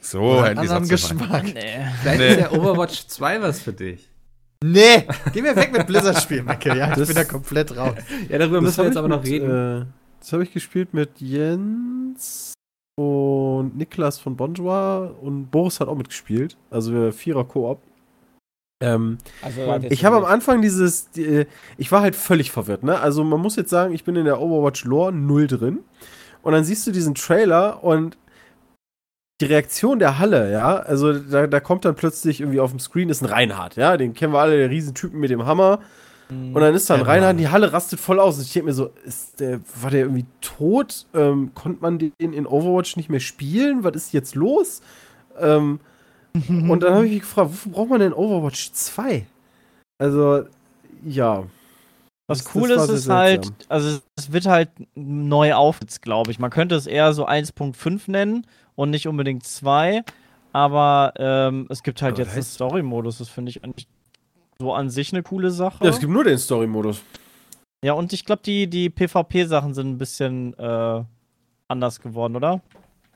So, 0.00 0.38
endlich 0.44 0.70
anderen. 0.70 0.88
Geschmack. 0.88 1.42
Nee. 1.44 1.86
vielleicht 2.02 2.18
Nee. 2.18 2.28
ist 2.34 2.40
ja 2.40 2.50
Overwatch 2.52 3.06
2 3.08 3.42
was 3.42 3.60
für 3.60 3.72
dich. 3.72 4.08
Nee, 4.64 5.06
geh 5.32 5.40
mir 5.42 5.54
weg 5.54 5.72
mit 5.72 5.86
Blizzard-Spielen, 5.86 6.44
Michael. 6.46 6.76
Ja, 6.78 6.90
ich 6.90 6.96
Das- 6.96 7.06
bin 7.08 7.16
da 7.16 7.24
komplett 7.24 7.76
raus. 7.76 7.94
Ja, 8.28 8.38
darüber 8.38 8.60
müssen 8.60 8.78
wir 8.78 8.84
jetzt 8.84 8.94
ich 8.94 8.98
aber 8.98 9.08
noch 9.08 9.22
mit, 9.22 9.30
reden. 9.30 9.82
Äh, 9.82 9.84
das 10.20 10.32
habe 10.32 10.42
ich 10.42 10.52
gespielt 10.52 10.92
mit 10.94 11.20
Jens 11.20 12.54
und 12.98 13.76
Niklas 13.76 14.18
von 14.18 14.36
Bonjour 14.36 15.16
und 15.22 15.50
Boris 15.50 15.78
hat 15.78 15.86
auch 15.88 15.96
mitgespielt. 15.96 16.56
Also 16.70 16.92
wir 16.92 17.12
Vierer 17.12 17.44
Koop. 17.44 17.80
Ähm, 18.82 19.18
Also, 19.42 19.60
ich 19.90 20.04
habe 20.04 20.16
am 20.16 20.24
Anfang 20.24 20.60
dieses, 20.62 21.10
die, 21.12 21.24
äh, 21.24 21.46
ich 21.76 21.90
war 21.92 22.00
halt 22.02 22.16
völlig 22.16 22.50
verwirrt, 22.50 22.82
ne? 22.82 22.98
Also 23.00 23.22
man 23.24 23.40
muss 23.40 23.54
jetzt 23.56 23.70
sagen, 23.70 23.94
ich 23.94 24.02
bin 24.04 24.16
in 24.16 24.24
der 24.24 24.40
Overwatch 24.40 24.84
Lore 24.84 25.12
null 25.12 25.46
drin. 25.46 25.80
Und 26.42 26.52
dann 26.52 26.64
siehst 26.64 26.86
du 26.86 26.90
diesen 26.92 27.14
Trailer 27.14 27.82
und 27.84 28.16
die 29.40 29.46
Reaktion 29.46 29.98
der 29.98 30.18
Halle, 30.18 30.50
ja, 30.50 30.76
also 30.76 31.12
da, 31.12 31.46
da 31.46 31.60
kommt 31.60 31.84
dann 31.84 31.94
plötzlich 31.94 32.40
irgendwie 32.40 32.60
auf 32.60 32.70
dem 32.70 32.80
Screen 32.80 33.08
ist 33.08 33.22
ein 33.22 33.26
Reinhard, 33.26 33.76
ja, 33.76 33.96
den 33.96 34.14
kennen 34.14 34.32
wir 34.32 34.40
alle, 34.40 34.56
der 34.56 34.70
Riesentypen 34.70 35.18
mit 35.18 35.30
dem 35.30 35.46
Hammer. 35.46 35.80
Und 36.30 36.56
dann 36.60 36.74
ist 36.74 36.90
da 36.90 36.94
ein 36.94 37.00
Genau. 37.00 37.10
Reinhard 37.10 37.40
die 37.40 37.48
Halle 37.48 37.72
rastet 37.72 38.00
voll 38.00 38.20
aus. 38.20 38.36
Und 38.36 38.42
ich 38.42 38.52
denke 38.52 38.66
mir 38.66 38.74
so, 38.74 38.90
ist 39.04 39.40
der, 39.40 39.60
war 39.80 39.90
der 39.90 40.00
irgendwie 40.00 40.26
tot? 40.42 41.06
Ähm, 41.14 41.52
konnte 41.54 41.80
man 41.80 41.98
den 41.98 42.12
in 42.18 42.46
Overwatch 42.46 42.96
nicht 42.96 43.08
mehr 43.08 43.20
spielen? 43.20 43.82
Was 43.82 43.96
ist 43.96 44.12
jetzt 44.12 44.34
los? 44.34 44.82
Ähm, 45.38 45.80
und 46.48 46.82
dann 46.82 46.94
habe 46.94 47.06
ich 47.06 47.12
mich 47.12 47.20
gefragt, 47.22 47.50
wofür 47.50 47.72
braucht 47.72 47.88
man 47.88 48.00
denn 48.00 48.12
Overwatch 48.12 48.72
2? 48.72 49.24
Also, 49.98 50.44
ja. 51.02 51.44
Was 52.28 52.44
Das- 52.44 52.54
cool 52.54 52.68
das 52.68 52.84
ist, 52.88 53.00
ist 53.00 53.08
halt, 53.08 53.46
seltsam. 53.46 53.66
also 53.70 53.98
es 54.16 54.32
wird 54.32 54.46
halt 54.46 54.68
neu 54.94 55.54
aufgesetzt, 55.54 56.02
glaube 56.02 56.30
ich. 56.30 56.38
Man 56.38 56.50
könnte 56.50 56.74
es 56.76 56.86
eher 56.86 57.12
so 57.14 57.26
1.5 57.26 58.10
nennen 58.10 58.46
und 58.76 58.90
nicht 58.90 59.08
unbedingt 59.08 59.44
2. 59.44 60.04
Aber 60.52 61.12
ähm, 61.16 61.66
es 61.70 61.82
gibt 61.82 62.00
halt 62.02 62.14
Aber 62.14 62.22
jetzt 62.22 62.34
einen 62.34 62.42
Story-Modus. 62.42 63.18
Das 63.18 63.28
finde 63.28 63.50
ich 63.50 63.64
eigentlich 63.64 63.88
so 64.58 64.72
an 64.72 64.90
sich 64.90 65.12
eine 65.12 65.22
coole 65.22 65.50
Sache. 65.50 65.82
Ja, 65.84 65.90
es 65.90 65.98
gibt 66.00 66.12
nur 66.12 66.24
den 66.24 66.38
Story-Modus. 66.38 67.02
Ja, 67.84 67.92
und 67.94 68.12
ich 68.12 68.24
glaube, 68.24 68.42
die, 68.44 68.66
die 68.68 68.90
PvP-Sachen 68.90 69.72
sind 69.74 69.88
ein 69.88 69.98
bisschen 69.98 70.52
äh, 70.58 71.04
anders 71.68 72.00
geworden, 72.00 72.36
oder? 72.36 72.60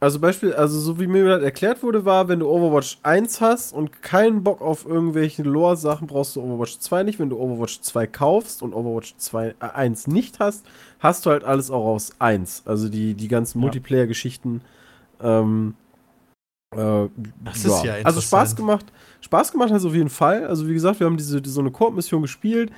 Also 0.03 0.19
Beispiel, 0.19 0.53
also 0.53 0.81
so 0.81 0.99
wie 0.99 1.07
mir 1.07 1.25
das 1.29 1.45
erklärt 1.45 1.85
wurde, 1.85 2.05
war, 2.05 2.27
wenn 2.27 2.41
du 2.41 2.49
Overwatch 2.49 2.99
1 3.05 3.41
hast 3.41 3.73
und 3.73 4.03
keinen 4.03 4.43
Bock 4.43 4.61
auf 4.61 4.85
irgendwelche 4.85 5.45
Lore-Sachen, 5.45 6.09
brauchst 6.09 6.35
du 6.35 6.43
Overwatch 6.43 6.81
2 6.81 7.05
nicht. 7.05 7.21
Wenn 7.21 7.31
du 7.31 7.39
Overwatch 7.39 7.81
2 7.83 8.09
kaufst 8.09 8.63
und 8.63 8.75
Overwatch 8.75 9.15
2, 9.17 9.51
äh, 9.51 9.55
1 9.61 10.09
nicht 10.09 10.41
hast, 10.41 10.67
hast 10.99 11.25
du 11.25 11.31
halt 11.31 11.45
alles 11.45 11.71
auch 11.71 11.85
aus 11.85 12.11
1. 12.19 12.65
Also 12.67 12.89
die, 12.89 13.15
die 13.15 13.29
ganzen 13.29 13.59
Ja. 13.59 13.63
Multiplayer-Geschichten. 13.63 14.63
Ähm, 15.23 15.75
äh, 16.75 17.07
Das 17.45 17.65
ist 17.65 17.85
ja 17.85 17.95
Also 18.03 18.21
Spaß 18.21 18.51
interessant. 18.53 18.57
gemacht. 18.57 18.87
Spaß 19.21 19.53
gemacht 19.53 19.71
hat 19.71 19.77
es 19.79 19.85
auf 19.85 19.95
jeden 19.95 20.11
Fall. 20.11 20.47
Also 20.47 20.67
wie 20.67 20.75
gesagt, 20.75 20.99
wir 20.99 21.07
haben 21.07 21.17
diese, 21.17 21.41
so 21.45 21.61
eine 21.61 21.71
Koop-Mission 21.71 22.23
gespielt. 22.23 22.73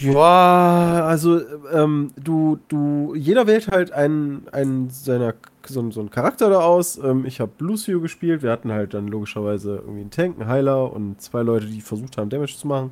Ja, 0.00 1.06
also 1.06 1.40
ähm, 1.72 2.12
du, 2.16 2.58
du, 2.68 3.14
jeder 3.16 3.46
wählt 3.46 3.68
halt 3.68 3.92
einen, 3.92 4.46
einen 4.52 4.90
seiner, 4.90 5.34
so, 5.66 5.90
so 5.90 6.00
einen 6.00 6.10
Charakter 6.10 6.50
da 6.50 6.60
aus. 6.60 6.98
Ähm, 6.98 7.24
ich 7.26 7.40
habe 7.40 7.52
Lucio 7.58 8.00
gespielt. 8.00 8.42
Wir 8.42 8.50
hatten 8.50 8.72
halt 8.72 8.92
dann 8.94 9.08
logischerweise 9.08 9.76
irgendwie 9.76 10.00
einen 10.02 10.10
Tank, 10.10 10.40
einen 10.40 10.48
Heiler 10.48 10.92
und 10.92 11.20
zwei 11.22 11.42
Leute, 11.42 11.66
die 11.66 11.80
versucht 11.80 12.18
haben, 12.18 12.28
Damage 12.28 12.56
zu 12.58 12.66
machen. 12.66 12.90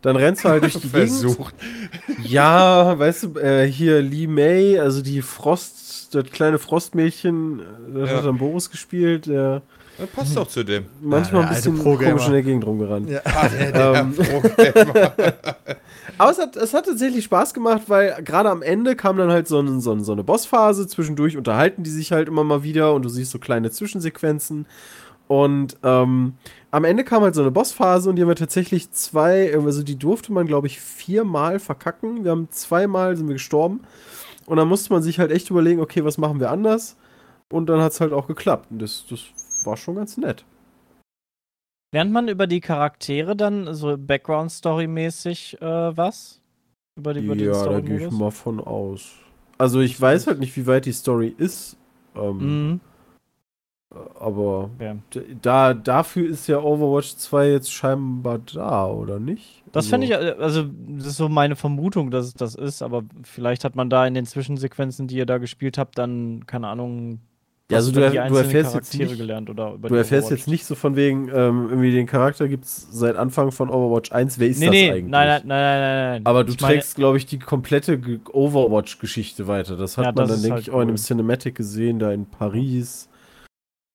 Dann 0.00 0.16
rennst 0.16 0.44
du 0.44 0.48
halt 0.48 0.62
durch 0.62 0.74
die 0.80 0.88
Gegend. 0.88 1.10
Versucht. 1.10 1.54
Ja, 2.22 2.98
weißt 2.98 3.22
du, 3.24 3.38
äh, 3.38 3.66
hier 3.66 4.00
Lee 4.00 4.26
May, 4.26 4.78
also 4.78 5.02
die 5.02 5.22
Frost, 5.22 6.14
das 6.14 6.24
kleine 6.30 6.58
Frostmädchen, 6.58 7.60
äh, 7.60 7.62
das 8.00 8.10
Ja. 8.10 8.16
hat 8.18 8.26
dann 8.26 8.38
Boris 8.38 8.70
gespielt, 8.70 9.26
der 9.26 9.62
Das 9.98 10.08
passt 10.08 10.36
doch 10.36 10.48
zu 10.48 10.64
dem. 10.64 10.86
manchmal 11.00 11.42
der 11.42 11.50
ein 11.50 11.56
alte 11.56 11.70
bisschen 11.70 11.84
komisch 11.84 12.26
in 12.26 12.32
der 12.32 12.42
Gegend 12.42 12.66
rumgerannt. 12.66 13.10
Ja. 13.10 13.20
Ah, 13.24 13.48
der, 13.48 13.72
der 13.72 13.94
Ähm. 14.00 14.14
Aber 16.18 16.30
es 16.30 16.38
hat, 16.38 16.56
es 16.56 16.74
hat 16.74 16.86
tatsächlich 16.86 17.24
Spaß 17.24 17.54
gemacht, 17.54 17.82
weil 17.88 18.22
gerade 18.22 18.50
am 18.50 18.62
Ende 18.62 18.96
kam 18.96 19.16
dann 19.16 19.30
halt 19.30 19.48
so, 19.48 19.60
ein, 19.60 19.80
so, 19.80 19.92
ein, 19.92 20.04
so 20.04 20.12
eine 20.12 20.24
Bossphase. 20.24 20.86
Zwischendurch 20.86 21.36
unterhalten 21.36 21.82
die 21.82 21.90
sich 21.90 22.12
halt 22.12 22.28
immer 22.28 22.44
mal 22.44 22.62
wieder 22.62 22.94
und 22.94 23.02
du 23.02 23.08
siehst 23.08 23.30
so 23.30 23.38
kleine 23.38 23.70
Zwischensequenzen. 23.70 24.66
Und 25.28 25.76
ähm, 25.82 26.34
am 26.70 26.84
Ende 26.84 27.04
kam 27.04 27.22
halt 27.22 27.34
so 27.34 27.40
eine 27.40 27.50
Bossphase 27.50 28.10
und 28.10 28.16
die 28.16 28.22
haben 28.22 28.28
wir 28.28 28.36
tatsächlich 28.36 28.90
zwei, 28.92 29.54
also 29.54 29.82
die 29.82 29.98
durfte 29.98 30.32
man, 30.32 30.46
glaube 30.46 30.66
ich, 30.66 30.80
viermal 30.80 31.58
verkacken. 31.58 32.24
Wir 32.24 32.32
haben 32.32 32.48
zweimal 32.50 33.16
sind 33.16 33.28
wir 33.28 33.34
gestorben. 33.34 33.80
Und 34.46 34.56
dann 34.56 34.68
musste 34.68 34.92
man 34.92 35.02
sich 35.02 35.18
halt 35.18 35.30
echt 35.30 35.50
überlegen, 35.50 35.80
okay, 35.80 36.04
was 36.04 36.18
machen 36.18 36.40
wir 36.40 36.50
anders? 36.50 36.96
Und 37.48 37.66
dann 37.66 37.80
hat 37.80 37.92
es 37.92 38.00
halt 38.00 38.12
auch 38.12 38.26
geklappt. 38.26 38.68
Und 38.70 38.82
das, 38.82 39.04
das 39.08 39.20
war 39.66 39.76
schon 39.76 39.94
ganz 39.96 40.16
nett. 40.16 40.44
Lernt 41.94 42.10
man 42.12 42.28
über 42.28 42.46
die 42.46 42.60
Charaktere 42.60 43.36
dann 43.36 43.74
so 43.74 43.96
Background-Story-mäßig 43.98 45.60
äh, 45.60 45.96
was? 45.96 46.40
Über, 46.96 47.14
die, 47.14 47.20
über 47.24 47.34
ja, 47.36 47.64
da 47.64 47.80
gehe 47.80 48.06
ich 48.06 48.12
mal 48.12 48.30
von 48.30 48.60
aus. 48.60 49.12
Also 49.58 49.80
ich 49.80 50.00
weiß 50.00 50.26
halt 50.26 50.38
nicht, 50.40 50.56
wie 50.56 50.66
weit 50.66 50.86
die 50.86 50.92
Story 50.92 51.34
ist. 51.36 51.76
Ähm, 52.14 52.38
Mhm. 52.70 52.80
Aber 54.18 54.70
d- 55.14 55.36
da, 55.42 55.74
dafür 55.74 56.26
ist 56.30 56.46
ja 56.46 56.58
Overwatch 56.62 57.14
2 57.16 57.50
jetzt 57.50 57.70
scheinbar 57.70 58.38
da, 58.38 58.86
oder 58.86 59.20
nicht? 59.20 59.62
Das 59.72 59.84
Also- 59.84 59.90
fände 59.90 60.06
ich, 60.06 60.12
äh, 60.12 60.34
also 60.42 60.64
das 60.96 61.08
ist 61.08 61.16
so 61.18 61.28
meine 61.28 61.56
Vermutung, 61.56 62.10
dass 62.10 62.24
es 62.28 62.32
das 62.34 62.54
ist, 62.54 62.80
aber 62.80 63.02
vielleicht 63.22 63.64
hat 63.64 63.76
man 63.76 63.90
da 63.90 64.06
in 64.06 64.14
den 64.14 64.24
Zwischensequenzen, 64.24 65.08
die 65.08 65.16
ihr 65.16 65.26
da 65.26 65.36
gespielt 65.36 65.76
habt, 65.76 65.98
dann, 65.98 66.46
keine 66.46 66.68
Ahnung, 66.68 67.20
Ja, 67.72 67.78
also 67.78 67.90
du 67.92 68.00
er- 68.00 68.28
du 68.28 68.36
erfährst 68.36 68.74
jetzt 68.74 68.96
nicht- 68.96 69.16
gelernt 69.18 69.50
oder 69.50 69.72
über 69.74 69.88
Du 69.88 69.94
erfährst 69.94 70.30
jetzt 70.30 70.46
nicht 70.48 70.64
so 70.64 70.74
von 70.74 70.94
wegen, 70.96 71.28
ähm, 71.28 71.68
irgendwie 71.70 71.90
den 71.90 72.06
Charakter 72.06 72.48
gibt 72.48 72.64
es 72.64 72.86
seit 72.90 73.16
Anfang 73.16 73.50
von 73.52 73.68
Overwatch 73.70 74.12
1. 74.12 74.38
Wer 74.38 74.48
ist 74.48 74.60
Nee, 74.60 74.66
das 74.66 74.72
nee, 74.74 74.90
eigentlich? 74.90 75.10
nein, 75.10 75.28
nein, 75.28 75.42
nein, 75.46 75.80
nein, 75.80 76.10
nein. 76.12 76.26
Aber 76.26 76.44
du 76.44 76.52
Ich 76.52 76.56
trägst, 76.58 76.94
glaube 76.96 77.16
ich, 77.18 77.26
die 77.26 77.38
komplette 77.38 77.98
Ge- 77.98 78.20
Overwatch-Geschichte 78.32 79.46
weiter. 79.48 79.76
Das 79.76 79.98
hat 79.98 80.04
Ja, 80.06 80.12
man 80.12 80.28
das 80.28 80.30
dann, 80.36 80.42
denke 80.42 80.54
halt 80.54 80.62
ich, 80.62 80.70
auch 80.70 80.74
in 80.74 80.80
cool. 80.82 80.88
einem 80.88 80.96
Cinematic 80.96 81.54
gesehen, 81.54 81.98
da 81.98 82.12
in 82.12 82.26
Paris. 82.26 83.08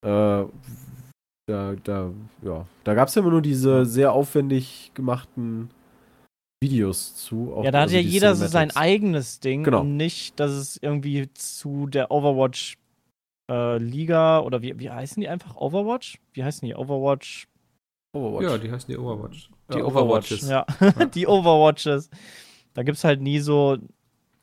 Äh, 0.06 0.10
da, 1.50 1.76
da, 1.84 2.12
ja. 2.44 2.66
Da 2.84 2.94
gab 2.94 3.08
es 3.08 3.16
ja 3.16 3.22
immer 3.22 3.32
nur 3.32 3.42
diese 3.42 3.86
sehr 3.86 4.12
aufwendig 4.12 4.92
gemachten 4.94 5.70
Videos 6.62 7.16
zu. 7.16 7.54
Ja, 7.64 7.72
da 7.72 7.78
hat 7.80 7.84
also 7.86 7.96
ja 7.98 8.02
die 8.02 8.08
jeder 8.10 8.36
so 8.36 8.48
sein 8.48 8.76
eigenes 8.76 9.40
Ding 9.40 9.64
Genau. 9.64 9.82
und 9.82 9.96
nicht, 9.96 10.40
dass 10.40 10.52
es 10.52 10.78
irgendwie 10.82 11.30
zu 11.34 11.86
der 11.88 12.10
Overwatch 12.12 12.78
äh, 13.50 13.78
Liga 13.78 14.40
oder 14.42 14.62
wie, 14.62 14.78
wie 14.80 14.90
heißen 14.90 15.20
die 15.22 15.28
einfach? 15.30 15.56
Overwatch? 15.56 16.20
Wie 16.34 16.44
heißen 16.44 16.66
die? 16.68 16.76
Overwatch? 16.76 17.48
Overwatch. 18.14 18.44
Ja, 18.44 18.58
die 18.58 18.72
heißen 18.72 18.88
die 18.92 18.98
Overwatch. 18.98 19.50
Die 19.72 19.78
Ja, 19.78 19.86
Overwatch. 19.86 20.32
Overwatches. 20.32 20.50
Ja, 20.50 20.66
die 21.16 21.28
Overwatches. 21.28 22.10
Da 22.74 22.84
gibt 22.84 22.98
es 22.98 23.04
halt 23.04 23.22
nie 23.22 23.40
so 23.40 23.78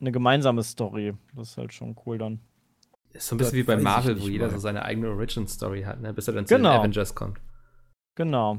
eine 0.01 0.13
gemeinsame 0.13 0.63
Story. 0.63 1.15
Das 1.35 1.51
ist 1.51 1.57
halt 1.59 1.73
schon 1.73 1.97
cool 2.07 2.19
dann. 2.19 2.41
Ist 3.13 3.29
so 3.29 3.35
ein 3.35 3.39
bisschen 3.39 3.53
Das 3.53 3.59
wie 3.59 3.63
bei 3.63 3.77
Marvel, 3.77 4.21
wo 4.21 4.27
jeder 4.29 4.47
mal. 4.47 4.53
so 4.53 4.59
seine 4.59 4.83
eigene 4.85 5.09
Origin-Story 5.11 5.83
hat, 5.83 6.01
ne? 6.01 6.13
bis 6.13 6.27
er 6.29 6.35
dann 6.35 6.47
zu 6.47 6.57
Genau. 6.57 6.73
den 6.73 6.81
Avengers 6.81 7.15
kommt. 7.15 7.39
Genau. 8.17 8.59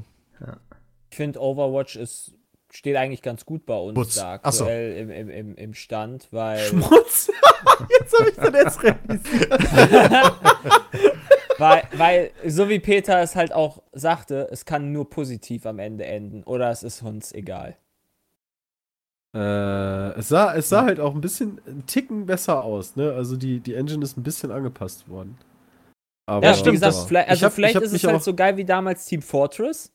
Ich 1.10 1.16
finde, 1.16 1.40
Overwatch 1.40 1.96
ist, 1.96 2.34
steht 2.76 2.96
eigentlich 2.96 3.22
ganz 3.22 3.44
gut 3.46 3.64
bei 3.66 3.76
uns 3.76 3.94
Putz. 3.94 4.14
da 4.16 4.38
Ach 4.42 4.52
so. 4.52 4.64
aktuell 4.64 4.96
im, 4.98 5.10
im, 5.10 5.30
im, 5.30 5.54
im 5.56 5.74
Stand, 5.74 6.28
weil, 6.30 6.58
Schmutz. 6.58 7.30
Jetzt 8.00 8.18
habe 8.18 8.30
ich 8.30 8.36
dann 8.36 8.54
erst 8.54 8.82
realisiert. 8.82 9.50
weil, 11.58 11.82
weil, 11.94 12.30
so 12.46 12.68
wie 12.68 12.78
Peter 12.78 13.20
es 13.20 13.34
halt 13.34 13.52
auch 13.52 13.82
sagte, 13.92 14.48
es 14.50 14.64
kann 14.64 14.92
nur 14.92 15.08
positiv 15.08 15.66
am 15.66 15.78
Ende 15.78 16.04
enden 16.04 16.42
oder 16.44 16.70
es 16.70 16.82
ist 16.82 17.02
uns 17.02 17.32
egal. 17.32 17.76
Äh, 19.34 20.18
es 20.18 20.28
sah, 20.28 20.54
es 20.54 20.68
sah 20.68 20.84
halt 20.84 21.00
auch 21.00 21.14
ein 21.14 21.20
bisschen 21.20 21.60
einen 21.66 21.86
Ticken 21.86 22.26
besser 22.26 22.64
aus, 22.64 22.96
ne? 22.96 23.12
Also 23.12 23.36
die, 23.36 23.60
die 23.60 23.74
Engine 23.74 24.02
ist 24.04 24.16
ein 24.16 24.22
bisschen 24.22 24.50
angepasst 24.50 25.08
worden. 25.08 25.38
Aber, 26.26 26.46
Ja, 26.46 26.54
stimmt. 26.54 26.68
Wie 26.68 26.80
gesagt, 26.80 27.08
vielleicht, 27.08 27.28
also 27.28 27.46
hab- 27.46 27.52
vielleicht 27.52 27.76
ist 27.76 27.92
es 27.92 28.04
halt 28.04 28.22
so 28.22 28.34
geil 28.34 28.56
wie 28.56 28.64
damals 28.64 29.04
Team 29.06 29.22
Fortress. 29.22 29.92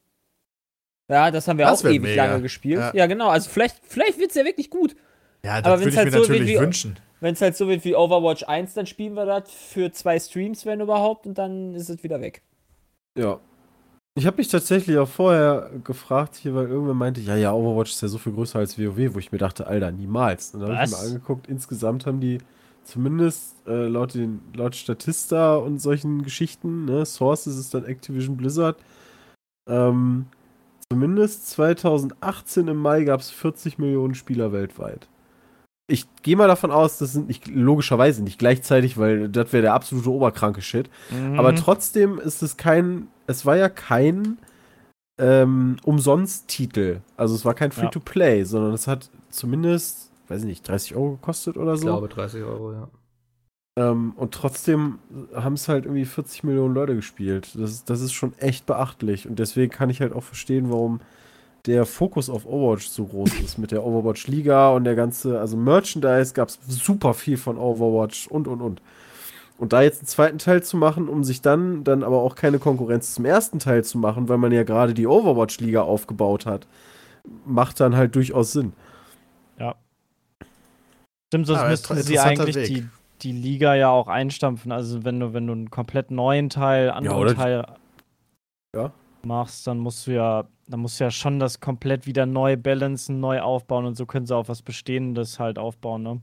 Ja, 1.12 1.30
das 1.30 1.48
haben 1.48 1.58
wir 1.60 1.66
Das 1.66 1.84
auch 1.86 1.90
ewig 1.90 2.02
mega. 2.02 2.26
lange 2.26 2.42
gespielt. 2.42 2.80
Ja. 2.80 2.94
Ja, 2.96 3.06
genau. 3.06 3.30
Also 3.30 3.50
vielleicht, 3.50 3.76
vielleicht 3.84 4.18
wird 4.18 4.30
es 4.30 4.36
ja 4.36 4.46
wirklich 4.46 4.70
gut. 4.70 4.96
Ja, 5.46 5.56
Aber 5.56 5.62
das 5.62 5.72
wenn's 5.72 5.80
würde 5.82 5.90
ich 5.92 5.98
halt 5.98 6.06
mir 6.06 6.12
so 6.12 6.18
wird 6.20 6.30
natürlich 6.30 6.56
wie- 6.56 6.60
wünschen. 6.60 6.96
Wenn 7.20 7.34
es 7.34 7.42
halt 7.42 7.56
so 7.56 7.68
wird 7.68 7.86
wie 7.86 7.96
Overwatch 7.96 8.44
1, 8.48 8.74
dann 8.74 8.88
spielen 8.88 9.14
wir 9.14 9.26
das 9.28 9.52
für 9.52 9.92
zwei 9.92 10.18
Streams, 10.20 10.66
wenn 10.66 10.80
überhaupt, 10.82 11.28
und 11.28 11.38
dann 11.38 11.76
ist 11.76 11.90
es 11.90 12.02
wieder 12.04 12.20
weg. 12.20 12.42
Ja. 13.16 13.40
Ich 14.16 14.26
habe 14.26 14.38
mich 14.38 14.48
tatsächlich 14.48 14.98
auch 14.98 15.08
vorher 15.08 15.70
gefragt, 15.84 16.36
hier, 16.36 16.56
weil 16.56 16.68
irgendwer 16.68 16.96
meinte, 16.96 17.22
ja, 17.22 17.36
ja, 17.36 17.54
Overwatch 17.54 17.92
ist 17.92 18.02
ja 18.02 18.08
so 18.08 18.18
viel 18.18 18.34
größer 18.34 18.58
als 18.60 18.78
WoW, 18.80 19.14
wo 19.14 19.20
ich 19.20 19.32
mir 19.32 19.38
dachte, 19.38 19.68
Alter, 19.68 19.92
niemals. 19.92 20.54
Und 20.56 20.62
dann 20.62 20.76
habe 20.76 20.86
ich 20.86 20.92
mir 20.92 20.98
angeguckt, 20.98 21.48
insgesamt 21.48 22.06
haben 22.08 22.20
die 22.20 22.40
zumindest 22.84 23.56
äh, 23.68 23.86
laut, 23.88 24.16
den, 24.16 24.42
laut 24.56 24.76
Statista 24.76 25.56
und 25.58 25.80
solchen 25.80 26.24
Geschichten, 26.24 26.86
ne, 26.86 27.06
Sources 27.06 27.58
ist 27.58 27.74
dann 27.74 27.86
Activision 27.86 28.36
Blizzard, 28.36 28.78
ähm, 29.70 30.26
zumindest 30.92 31.50
2018 31.52 32.68
im 32.68 32.76
Mai 32.78 33.06
gab 33.06 33.22
es 33.22 33.30
40 33.32 33.78
Millionen 33.78 34.14
Spieler 34.14 34.52
weltweit. 34.52 35.08
Ich 35.88 36.06
gehe 36.22 36.36
mal 36.36 36.48
davon 36.50 36.70
aus, 36.72 36.98
das 36.98 37.14
sind 37.14 37.28
nicht 37.30 37.48
logischerweise 37.48 38.22
nicht 38.24 38.40
gleichzeitig, 38.40 38.98
weil 38.98 39.30
das 39.30 39.54
wäre 39.54 39.62
der 39.62 39.74
absolute 39.74 40.10
oberkranke 40.12 40.62
Shit. 40.62 40.90
Mhm. 41.10 41.40
Aber 41.40 41.56
trotzdem 41.56 42.20
ist 42.20 42.42
es 42.44 42.58
kein, 42.58 43.08
es 43.26 43.46
war 43.46 43.56
ja 43.56 43.70
kein 43.70 44.38
ähm, 45.18 45.78
Umsonst-Titel. 45.84 47.00
Also 47.16 47.36
es 47.36 47.46
war 47.46 47.54
kein 47.54 47.72
Ja. 47.72 47.76
Free-to-Play, 47.78 48.44
sondern 48.44 48.74
es 48.74 48.88
hat 48.88 49.10
zumindest, 49.30 50.12
weiß 50.28 50.42
ich 50.42 50.48
nicht, 50.48 50.68
30 50.68 50.96
Euro 50.96 51.12
gekostet 51.12 51.56
oder 51.56 51.74
Ich 51.74 51.80
so. 51.82 51.88
glaube 51.88 52.10
30 52.10 52.44
Euro, 52.44 52.74
ja. 52.74 52.88
Ähm, 53.78 54.14
und 54.18 54.34
trotzdem 54.34 55.00
haben 55.34 55.54
es 55.54 55.68
halt 55.70 55.86
irgendwie 55.86 56.06
40 56.06 56.44
Millionen 56.44 56.74
Leute 56.76 56.96
gespielt. 56.96 57.52
Das, 57.56 57.72
ist- 57.72 57.90
das 57.90 58.02
ist 58.02 58.14
schon 58.14 58.38
echt 58.38 58.66
beachtlich. 58.66 59.28
Und 59.28 59.40
deswegen 59.40 59.72
kann 59.72 59.90
ich 59.90 60.02
halt 60.02 60.14
auch 60.14 60.24
verstehen, 60.24 60.70
warum 60.70 61.00
der 61.68 61.86
Fokus 61.86 62.30
auf 62.30 62.46
Overwatch 62.46 62.88
so 62.90 63.06
groß 63.06 63.40
ist. 63.42 63.58
Mit 63.60 63.72
der 63.72 63.86
Overwatch-Liga 63.86 64.72
und 64.72 64.84
der 64.86 64.96
ganze, 64.96 65.40
also 65.40 65.58
Merchandise 65.58 66.34
gab 66.34 66.50
es 66.50 66.60
super 66.68 67.14
viel 67.14 67.38
von 67.38 67.58
Overwatch 67.58 68.28
und 68.28 68.48
und 68.48 68.62
und. 68.62 68.82
Und 69.58 69.74
da 69.74 69.82
jetzt 69.84 70.00
einen 70.02 70.08
zweiten 70.08 70.38
Teil 70.40 70.64
zu 70.64 70.78
machen, 70.78 71.08
um 71.08 71.24
sich 71.24 71.42
dann, 71.42 71.84
dann 71.84 72.04
aber 72.04 72.22
auch 72.22 72.36
keine 72.36 72.60
Konkurrenz 72.60 73.14
zum 73.14 73.26
ersten 73.26 73.60
Teil 73.60 73.84
zu 73.84 74.00
machen, 74.00 74.28
weil 74.30 74.40
man 74.40 74.52
ja 74.52 74.64
gerade 74.64 74.94
die 74.96 75.08
Overwatch-Liga 75.08 75.82
aufgebaut 75.84 76.46
hat, 76.48 76.68
macht 77.46 77.80
dann 77.80 77.96
halt 77.96 78.16
durchaus 78.16 78.54
Sinn. 78.54 78.74
Stimmt, 81.30 81.48
sonst 81.48 81.60
Aber 81.60 81.70
müssten 81.70 81.88
sie 82.04 82.20
eigentlich 82.20 82.56
Weg. 82.56 82.68
die, 82.68 82.90
die 83.22 83.32
Liga 83.32 83.76
ja 83.76 83.90
auch 83.90 84.08
einstampfen. 84.08 84.72
Also 84.72 85.04
wenn 85.04 85.20
du, 85.20 85.34
wenn 85.34 85.48
du 85.48 85.54
einen 85.54 85.70
komplett 85.70 86.12
neuen 86.12 86.50
Teil, 86.50 86.90
anderen 86.92 87.18
oder- 87.18 87.36
Teil 87.36 87.66
Ja. 88.76 88.92
machst, 89.24 89.68
dann 89.68 89.78
musst 89.80 90.08
du 90.08 90.12
ja, 90.14 90.46
dann 90.68 90.80
musst 90.80 91.00
du 91.00 91.04
ja 91.04 91.12
schon 91.12 91.40
das 91.40 91.60
komplett 91.60 92.06
wieder 92.06 92.26
neu 92.26 92.58
balancen, 92.58 93.20
neu 93.20 93.42
aufbauen 93.42 93.86
und 93.86 93.96
so 93.96 94.06
können 94.06 94.26
sie 94.26 94.36
auf 94.36 94.50
was 94.50 94.62
Bestehendes 94.62 95.40
halt 95.40 95.60
aufbauen, 95.60 96.04
ne? 96.04 96.22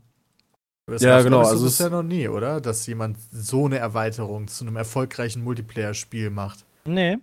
Das 0.90 1.02
Ja, 1.02 1.20
genau, 1.20 1.40
also 1.40 1.56
so 1.58 1.66
es- 1.66 1.72
bisher 1.76 1.90
noch 1.90 2.02
nie, 2.02 2.28
oder? 2.28 2.62
Dass 2.62 2.86
jemand 2.86 3.18
so 3.30 3.66
eine 3.66 3.76
Erweiterung 3.76 4.48
zu 4.48 4.64
einem 4.64 4.76
erfolgreichen 4.76 5.44
Multiplayer-Spiel 5.44 6.30
macht. 6.30 6.64
Nee. 6.86 7.18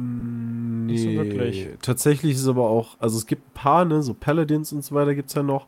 Nicht 0.00 1.02
so 1.02 1.08
wirklich. 1.10 1.68
Tatsächlich 1.82 2.34
ist 2.34 2.42
es 2.42 2.48
aber 2.48 2.68
auch, 2.68 2.96
also 3.00 3.16
es 3.18 3.26
gibt 3.26 3.46
ein 3.48 3.54
paar, 3.54 3.84
ne, 3.84 4.02
so 4.02 4.14
Paladins 4.14 4.72
und 4.72 4.84
so 4.84 4.94
weiter 4.94 5.14
gibt 5.14 5.28
es 5.30 5.34
ja 5.34 5.42
noch. 5.42 5.66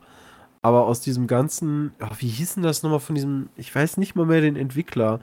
Aber 0.63 0.85
aus 0.85 1.01
diesem 1.01 1.25
ganzen, 1.25 1.91
ach, 1.99 2.21
wie 2.21 2.27
hieß 2.27 2.53
denn 2.55 2.63
das 2.63 2.83
nochmal 2.83 2.99
von 2.99 3.15
diesem, 3.15 3.49
ich 3.55 3.73
weiß 3.73 3.97
nicht 3.97 4.13
mal 4.15 4.27
mehr 4.27 4.41
den 4.41 4.55
Entwickler. 4.55 5.19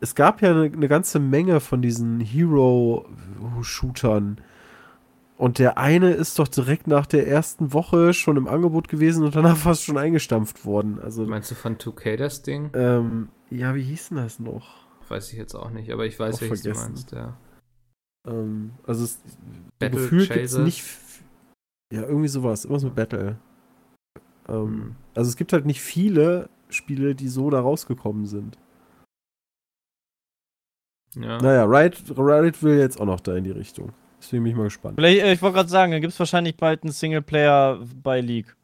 Es 0.00 0.14
gab 0.14 0.42
ja 0.42 0.50
eine, 0.50 0.64
eine 0.64 0.88
ganze 0.88 1.18
Menge 1.18 1.60
von 1.60 1.80
diesen 1.80 2.20
Hero-Shootern. 2.20 4.38
Und 5.38 5.58
der 5.58 5.78
eine 5.78 6.12
ist 6.12 6.38
doch 6.38 6.46
direkt 6.46 6.86
nach 6.86 7.06
der 7.06 7.26
ersten 7.26 7.72
Woche 7.72 8.12
schon 8.12 8.36
im 8.36 8.46
Angebot 8.46 8.88
gewesen 8.88 9.24
und 9.24 9.34
danach 9.34 9.56
fast 9.68 9.84
schon 9.84 9.96
eingestampft 9.96 10.66
worden. 10.66 11.00
Also, 11.00 11.24
Meinst 11.24 11.50
du 11.50 11.54
von 11.54 11.78
2K 11.78 12.16
das 12.16 12.42
Ding? 12.42 12.70
ähm, 12.74 13.28
ja, 13.50 13.74
wie 13.74 13.82
hieß 13.82 14.10
denn 14.10 14.18
das 14.18 14.38
noch? 14.38 14.82
Weiß 15.08 15.32
ich 15.32 15.38
jetzt 15.38 15.54
auch 15.54 15.70
nicht, 15.70 15.90
aber 15.90 16.04
ich 16.06 16.18
weiß, 16.18 16.42
welches 16.42 16.62
du 16.62 16.74
meinst, 16.74 17.12
ja. 17.12 17.38
Ähm, 18.26 18.72
also 18.86 19.04
es, 19.04 19.20
Battle 19.78 20.00
gefühlt 20.00 20.30
gibt 20.30 20.44
es 20.44 20.58
nicht. 20.58 20.84
Ja, 21.92 22.02
irgendwie 22.02 22.28
sowas. 22.28 22.64
Irgendwas 22.64 22.84
mit 22.84 22.94
Battle. 22.94 23.36
Ähm, 24.52 24.66
Hm. 24.66 24.96
Also 25.14 25.28
es 25.28 25.36
gibt 25.36 25.52
halt 25.52 25.66
nicht 25.66 25.80
viele 25.80 26.48
Spiele, 26.68 27.14
die 27.14 27.28
so 27.28 27.50
da 27.50 27.60
rausgekommen 27.60 28.26
sind. 28.26 28.58
Ja. 31.14 31.38
Naja, 31.38 31.64
Riot, 31.64 32.02
Riot 32.16 32.62
will 32.62 32.78
jetzt 32.78 33.00
auch 33.00 33.04
noch 33.06 33.20
da 33.20 33.36
in 33.36 33.44
die 33.44 33.50
Richtung. 33.50 33.92
Deswegen 34.18 34.44
bin 34.44 34.52
ich 34.52 34.56
mal 34.56 34.64
gespannt. 34.64 34.96
Vielleicht, 34.96 35.20
äh, 35.22 35.32
ich 35.32 35.42
wollte 35.42 35.56
gerade 35.56 35.68
sagen, 35.68 35.92
da 35.92 35.98
gibt 35.98 36.12
es 36.12 36.18
wahrscheinlich 36.18 36.56
bald 36.56 36.82
einen 36.82 36.92
Singleplayer 36.92 37.84
bei 38.02 38.20
League. 38.20 38.56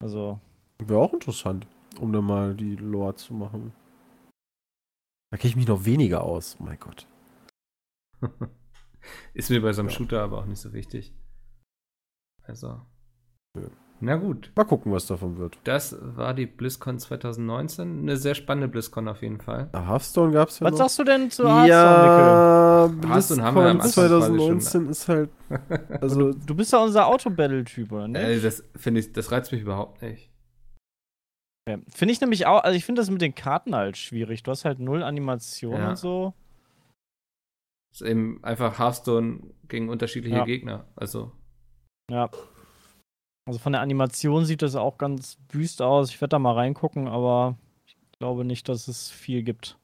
Also, 0.00 0.38
Wäre 0.78 1.00
auch 1.00 1.12
interessant, 1.12 1.66
um 1.98 2.12
da 2.12 2.20
mal 2.20 2.54
die 2.54 2.76
Lore 2.76 3.14
zu 3.16 3.34
machen. 3.34 3.72
Da 5.32 5.36
kenne 5.38 5.50
ich 5.50 5.56
mich 5.56 5.66
noch 5.68 5.84
weniger 5.84 6.22
aus. 6.22 6.56
Oh 6.60 6.64
mein 6.64 6.78
Gott. 6.78 7.06
Ist 9.34 9.50
mir 9.50 9.60
bei 9.62 9.72
so 9.72 9.80
einem 9.80 9.88
Ja. 9.88 9.94
Shooter 9.96 10.22
aber 10.22 10.38
auch 10.38 10.46
nicht 10.46 10.60
so 10.60 10.72
wichtig. 10.72 11.12
Also. 12.44 12.80
Nö. 13.56 13.68
Na 14.02 14.16
gut. 14.16 14.50
Mal 14.56 14.64
gucken, 14.64 14.92
was 14.92 15.06
davon 15.06 15.36
wird. 15.36 15.58
Das 15.64 15.94
war 16.00 16.32
die 16.32 16.46
BlizzCon 16.46 16.98
2019. 16.98 18.00
Eine 18.00 18.16
sehr 18.16 18.34
spannende 18.34 18.68
BlizzCon 18.68 19.08
auf 19.08 19.20
jeden 19.22 19.40
Fall. 19.40 19.68
Ah, 19.72 19.86
Hearthstone 19.88 20.32
gab 20.32 20.48
es 20.48 20.58
ja 20.58 20.64
was 20.66 20.72
noch. 20.72 20.78
sagst 20.78 20.98
du 20.98 21.04
denn 21.04 21.30
zu 21.30 21.44
Hearthstone, 21.44 21.68
ja, 21.68 22.90
Hearthstone 23.08 23.42
haben 23.42 23.56
wir 23.56 23.62
am 23.70 23.78
BlizzCon 23.78 24.04
Anfang 24.04 24.18
quasi 24.22 24.38
2019 24.38 24.88
ist 24.88 25.08
halt, 25.08 25.30
Nickel? 25.50 25.98
also 26.00 26.32
Du 26.32 26.54
bist 26.54 26.72
ja 26.72 26.78
unser 26.82 27.06
Auto-Battle-Typ, 27.08 27.92
oder 27.92 28.08
ne? 28.08 28.20
Äh, 28.20 28.40
das 28.40 28.64
finde 28.76 29.00
ich, 29.00 29.12
das 29.12 29.30
reizt 29.32 29.52
mich 29.52 29.60
überhaupt 29.60 30.00
nicht. 30.00 30.30
Okay. 31.68 31.82
Finde 31.94 32.12
ich 32.12 32.20
nämlich 32.22 32.46
auch, 32.46 32.62
also 32.64 32.74
ich 32.76 32.86
finde 32.86 33.02
das 33.02 33.10
mit 33.10 33.20
den 33.20 33.34
Karten 33.34 33.74
halt 33.74 33.98
schwierig. 33.98 34.42
Du 34.42 34.50
hast 34.50 34.64
halt 34.64 34.78
null 34.80 35.02
Animation 35.02 35.74
Ja. 35.74 35.90
und 35.90 35.98
so. 35.98 36.32
Ist 37.92 38.00
eben 38.02 38.42
einfach 38.42 38.78
Hearthstone 38.78 39.40
gegen 39.68 39.90
unterschiedliche 39.90 40.36
Ja. 40.38 40.44
Gegner. 40.44 40.86
Also, 40.96 41.32
Ja. 42.10 42.30
Also 43.50 43.58
von 43.58 43.72
der 43.72 43.80
Animation 43.82 44.44
sieht 44.44 44.62
das 44.62 44.76
auch 44.76 44.96
ganz 44.96 45.36
wüst 45.50 45.82
aus. 45.82 46.10
Ich 46.10 46.20
werde 46.20 46.30
da 46.30 46.38
mal 46.38 46.54
reingucken, 46.54 47.08
aber 47.08 47.56
ich 47.84 47.96
glaube 48.20 48.44
nicht, 48.44 48.68
dass 48.68 48.86
es 48.86 49.10
viel 49.10 49.42
gibt. 49.42 49.76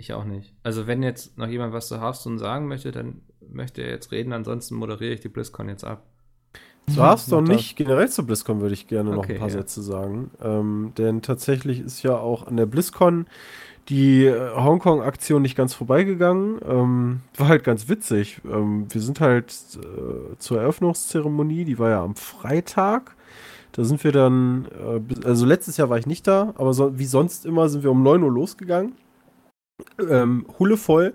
ich 0.00 0.12
auch 0.12 0.24
nicht. 0.24 0.54
Also, 0.62 0.86
wenn 0.86 1.02
jetzt 1.02 1.38
noch 1.38 1.48
jemand 1.48 1.72
was 1.72 1.88
zu 1.88 2.00
Hearthstone 2.00 2.38
sagen 2.38 2.66
möchte, 2.66 2.90
dann 2.90 3.22
möchte 3.48 3.82
er 3.82 3.90
jetzt 3.90 4.10
reden. 4.12 4.32
Ansonsten 4.32 4.74
moderiere 4.74 5.14
ich 5.14 5.20
die 5.20 5.28
BlizzCon 5.28 5.68
jetzt 5.68 5.84
ab. 5.84 6.06
Zu 6.88 7.02
Hearthstone 7.02 7.42
Mach 7.42 7.48
das. 7.48 7.56
nicht, 7.56 7.76
generell 7.76 8.08
zu 8.08 8.26
BlizzCon 8.26 8.60
würde 8.60 8.74
ich 8.74 8.88
gerne 8.88 9.10
noch 9.10 9.18
Okay, 9.18 9.34
ein 9.34 9.38
paar 9.38 9.48
ja. 9.48 9.52
Sätze 9.52 9.82
sagen. 9.82 10.30
Ähm, 10.40 10.92
denn 10.98 11.22
tatsächlich 11.22 11.80
ist 11.80 12.02
ja 12.02 12.16
auch 12.16 12.46
an 12.46 12.56
der 12.56 12.66
BlizzCon 12.66 13.26
die 13.88 14.26
äh, 14.26 14.54
Hongkong-Aktion 14.54 15.42
nicht 15.42 15.56
ganz 15.56 15.74
vorbeigegangen. 15.74 16.60
Ähm, 16.68 17.20
war 17.36 17.48
halt 17.48 17.64
ganz 17.64 17.88
witzig. 17.88 18.40
Ähm, 18.44 18.86
wir 18.88 19.00
sind 19.00 19.20
halt 19.20 19.52
äh, 19.76 20.36
zur 20.38 20.60
Eröffnungszeremonie, 20.60 21.64
die 21.64 21.78
war 21.78 21.90
ja 21.90 22.02
am 22.02 22.14
Freitag. 22.14 23.16
Da 23.72 23.84
sind 23.84 24.02
wir 24.04 24.12
dann, 24.12 24.66
äh, 24.66 25.26
also 25.26 25.46
letztes 25.46 25.76
Jahr 25.76 25.90
war 25.90 25.98
ich 25.98 26.06
nicht 26.06 26.26
da, 26.26 26.52
aber 26.56 26.74
so, 26.74 26.98
wie 26.98 27.04
sonst 27.04 27.46
immer 27.46 27.68
sind 27.68 27.82
wir 27.82 27.90
um 27.90 28.02
9 28.02 28.22
Uhr 28.22 28.32
losgegangen. 28.32 28.92
Ähm, 29.98 30.46
Hulle 30.58 30.76
voll. 30.76 31.14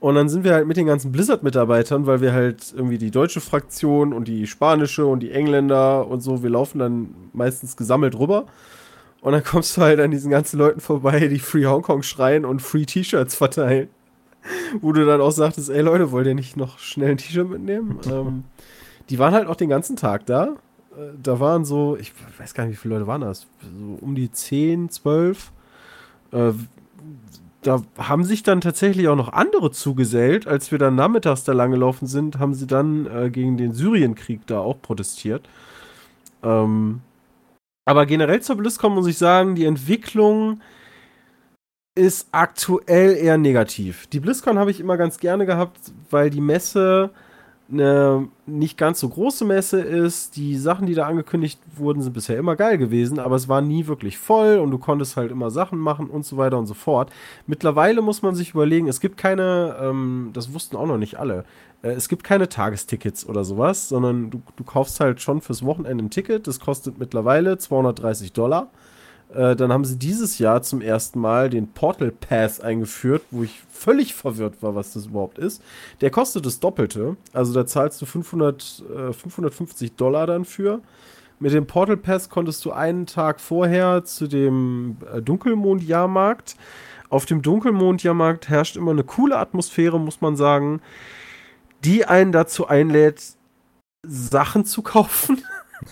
Und 0.00 0.14
dann 0.14 0.30
sind 0.30 0.44
wir 0.44 0.54
halt 0.54 0.66
mit 0.66 0.78
den 0.78 0.86
ganzen 0.86 1.12
Blizzard-Mitarbeitern, 1.12 2.06
weil 2.06 2.22
wir 2.22 2.32
halt 2.32 2.72
irgendwie 2.74 2.96
die 2.96 3.10
deutsche 3.10 3.42
Fraktion 3.42 4.14
und 4.14 4.28
die 4.28 4.46
spanische 4.46 5.04
und 5.04 5.20
die 5.20 5.30
Engländer 5.30 6.06
und 6.08 6.20
so, 6.20 6.42
wir 6.42 6.48
laufen 6.48 6.78
dann 6.78 7.14
meistens 7.34 7.76
gesammelt 7.76 8.18
rüber. 8.18 8.46
Und 9.22 9.32
dann 9.32 9.44
kommst 9.44 9.76
du 9.76 9.82
halt 9.82 10.00
an 10.00 10.10
diesen 10.10 10.30
ganzen 10.30 10.58
Leuten 10.58 10.80
vorbei, 10.80 11.28
die 11.28 11.38
Free 11.38 11.66
Hongkong 11.66 12.02
schreien 12.02 12.44
und 12.44 12.62
Free 12.62 12.86
T-Shirts 12.86 13.34
verteilen. 13.34 13.88
Wo 14.80 14.92
du 14.92 15.04
dann 15.04 15.20
auch 15.20 15.32
sagtest, 15.32 15.68
ey 15.68 15.82
Leute, 15.82 16.10
wollt 16.12 16.26
ihr 16.26 16.34
nicht 16.34 16.56
noch 16.56 16.78
schnell 16.78 17.10
ein 17.10 17.18
T-Shirt 17.18 17.48
mitnehmen? 17.48 18.00
ähm, 18.10 18.44
die 19.10 19.18
waren 19.18 19.34
halt 19.34 19.46
auch 19.48 19.56
den 19.56 19.68
ganzen 19.68 19.96
Tag 19.96 20.24
da. 20.26 20.56
Äh, 20.96 21.12
Da 21.22 21.38
waren 21.40 21.64
so, 21.66 21.96
ich 21.96 22.12
weiß 22.38 22.54
gar 22.54 22.64
nicht, 22.64 22.72
wie 22.72 22.76
viele 22.80 22.94
Leute 22.94 23.06
waren 23.06 23.20
das? 23.20 23.46
So 23.60 23.98
um 24.00 24.14
die 24.14 24.30
10, 24.32 24.88
12. 24.88 25.52
Äh, 26.32 26.52
da 27.62 27.82
haben 27.98 28.24
sich 28.24 28.42
dann 28.42 28.62
tatsächlich 28.62 29.08
auch 29.08 29.16
noch 29.16 29.34
andere 29.34 29.70
zugesellt. 29.70 30.46
Als 30.46 30.70
wir 30.72 30.78
dann 30.78 30.94
nachmittags 30.94 31.44
da 31.44 31.52
lang 31.52 31.70
gelaufen 31.72 32.06
sind, 32.06 32.38
haben 32.38 32.54
sie 32.54 32.66
dann 32.66 33.06
äh, 33.06 33.28
gegen 33.30 33.58
den 33.58 33.74
Syrienkrieg 33.74 34.46
da 34.46 34.60
auch 34.60 34.80
protestiert. 34.80 35.46
Ähm, 36.42 37.02
aber 37.84 38.06
generell 38.06 38.40
zur 38.40 38.56
BlizzCon 38.56 38.94
muss 38.94 39.06
ich 39.06 39.18
sagen, 39.18 39.54
die 39.54 39.64
Entwicklung 39.64 40.60
ist 41.94 42.28
aktuell 42.32 43.16
eher 43.16 43.36
negativ. 43.36 44.06
Die 44.08 44.20
BlizzCon 44.20 44.58
habe 44.58 44.70
ich 44.70 44.80
immer 44.80 44.96
ganz 44.96 45.18
gerne 45.18 45.46
gehabt, 45.46 45.78
weil 46.10 46.30
die 46.30 46.40
Messe 46.40 47.10
eine 47.72 48.28
nicht 48.46 48.76
ganz 48.76 49.00
so 49.00 49.08
große 49.08 49.44
Messe 49.44 49.80
ist. 49.80 50.36
Die 50.36 50.56
Sachen, 50.56 50.86
die 50.86 50.94
da 50.94 51.06
angekündigt 51.06 51.60
wurden, 51.76 52.02
sind 52.02 52.12
bisher 52.12 52.38
immer 52.38 52.56
geil 52.56 52.78
gewesen, 52.78 53.18
aber 53.18 53.36
es 53.36 53.48
war 53.48 53.60
nie 53.60 53.86
wirklich 53.86 54.18
voll 54.18 54.58
und 54.58 54.70
du 54.70 54.78
konntest 54.78 55.16
halt 55.16 55.30
immer 55.30 55.50
Sachen 55.50 55.78
machen 55.78 56.08
und 56.08 56.24
so 56.24 56.36
weiter 56.36 56.58
und 56.58 56.66
so 56.66 56.74
fort. 56.74 57.10
Mittlerweile 57.46 58.02
muss 58.02 58.22
man 58.22 58.34
sich 58.34 58.50
überlegen, 58.50 58.88
es 58.88 59.00
gibt 59.00 59.16
keine, 59.16 59.76
ähm, 59.80 60.30
das 60.32 60.52
wussten 60.52 60.76
auch 60.76 60.86
noch 60.86 60.98
nicht 60.98 61.18
alle, 61.18 61.44
es 61.82 62.08
gibt 62.08 62.24
keine 62.24 62.48
Tagestickets 62.48 63.26
oder 63.26 63.44
sowas, 63.44 63.88
sondern 63.88 64.30
du, 64.30 64.42
du 64.56 64.64
kaufst 64.64 65.00
halt 65.00 65.20
schon 65.20 65.40
fürs 65.40 65.64
Wochenende 65.64 66.04
ein 66.04 66.10
Ticket, 66.10 66.46
das 66.46 66.60
kostet 66.60 66.98
mittlerweile 66.98 67.56
230 67.58 68.32
Dollar. 68.32 68.70
Äh, 69.34 69.54
dann 69.56 69.72
haben 69.72 69.84
sie 69.84 69.98
dieses 69.98 70.38
Jahr 70.38 70.62
zum 70.62 70.80
ersten 70.80 71.20
Mal 71.20 71.50
den 71.50 71.68
Portal 71.68 72.10
Pass 72.10 72.60
eingeführt, 72.60 73.22
wo 73.30 73.42
ich 73.42 73.62
völlig 73.70 74.14
verwirrt 74.14 74.62
war, 74.62 74.74
was 74.74 74.92
das 74.92 75.06
überhaupt 75.06 75.38
ist. 75.38 75.62
Der 76.00 76.10
kostet 76.10 76.46
das 76.46 76.60
Doppelte. 76.60 77.16
Also 77.32 77.54
da 77.54 77.64
zahlst 77.66 78.02
du 78.02 78.06
500, 78.06 78.82
äh, 78.90 79.12
550 79.12 79.94
Dollar 79.94 80.26
dann 80.26 80.44
für. 80.44 80.80
Mit 81.38 81.52
dem 81.52 81.66
Portal 81.66 81.96
Pass 81.96 82.28
konntest 82.28 82.64
du 82.64 82.72
einen 82.72 83.06
Tag 83.06 83.40
vorher 83.40 84.04
zu 84.04 84.26
dem 84.26 84.98
äh, 85.12 85.22
Dunkelmond-Jahrmarkt. 85.22 86.56
Auf 87.08 87.24
dem 87.24 87.40
Dunkelmond-Jahrmarkt 87.40 88.48
herrscht 88.48 88.76
immer 88.76 88.90
eine 88.90 89.04
coole 89.04 89.38
Atmosphäre, 89.38 89.98
muss 89.98 90.20
man 90.20 90.36
sagen, 90.36 90.80
die 91.84 92.04
einen 92.04 92.32
dazu 92.32 92.66
einlädt, 92.68 93.22
Sachen 94.06 94.64
zu 94.64 94.82
kaufen. 94.82 95.42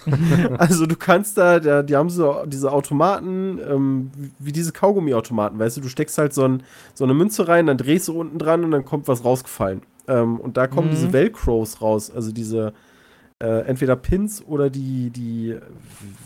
also 0.59 0.87
du 0.87 0.97
kannst 0.97 1.39
da, 1.39 1.61
da, 1.61 1.83
die 1.83 1.97
haben 1.97 2.11
so 2.11 2.45
diese 2.47 2.71
Automaten, 2.73 3.59
ähm, 3.67 4.11
wie, 4.39 4.53
diese 4.53 4.73
Kaugummi-Automaten, 4.73 5.59
weißt 5.59 5.79
du, 5.79 5.81
du 5.81 5.89
steckst 5.89 6.19
halt 6.19 6.35
so, 6.35 6.45
ein, 6.45 6.63
so 6.95 7.05
eine 7.05 7.15
Münze 7.15 7.49
rein, 7.49 7.67
dann 7.67 7.79
drehst 7.79 8.09
du 8.09 8.19
unten 8.21 8.39
dran 8.39 8.65
und 8.65 8.71
dann 8.71 8.85
kommt 8.85 9.09
was 9.09 9.25
rausgefallen. 9.25 9.83
Ähm, 10.07 10.39
und 10.41 10.57
da 10.57 10.67
kommen 10.67 10.89
Mhm. 10.89 10.93
diese 10.93 11.13
Velcros 11.13 11.81
raus, 11.81 12.11
also 12.11 12.33
diese 12.33 12.73
äh, 13.41 13.67
entweder 13.67 13.95
Pins 13.95 14.45
oder 14.45 14.69
die, 14.69 15.11
die, 15.11 15.57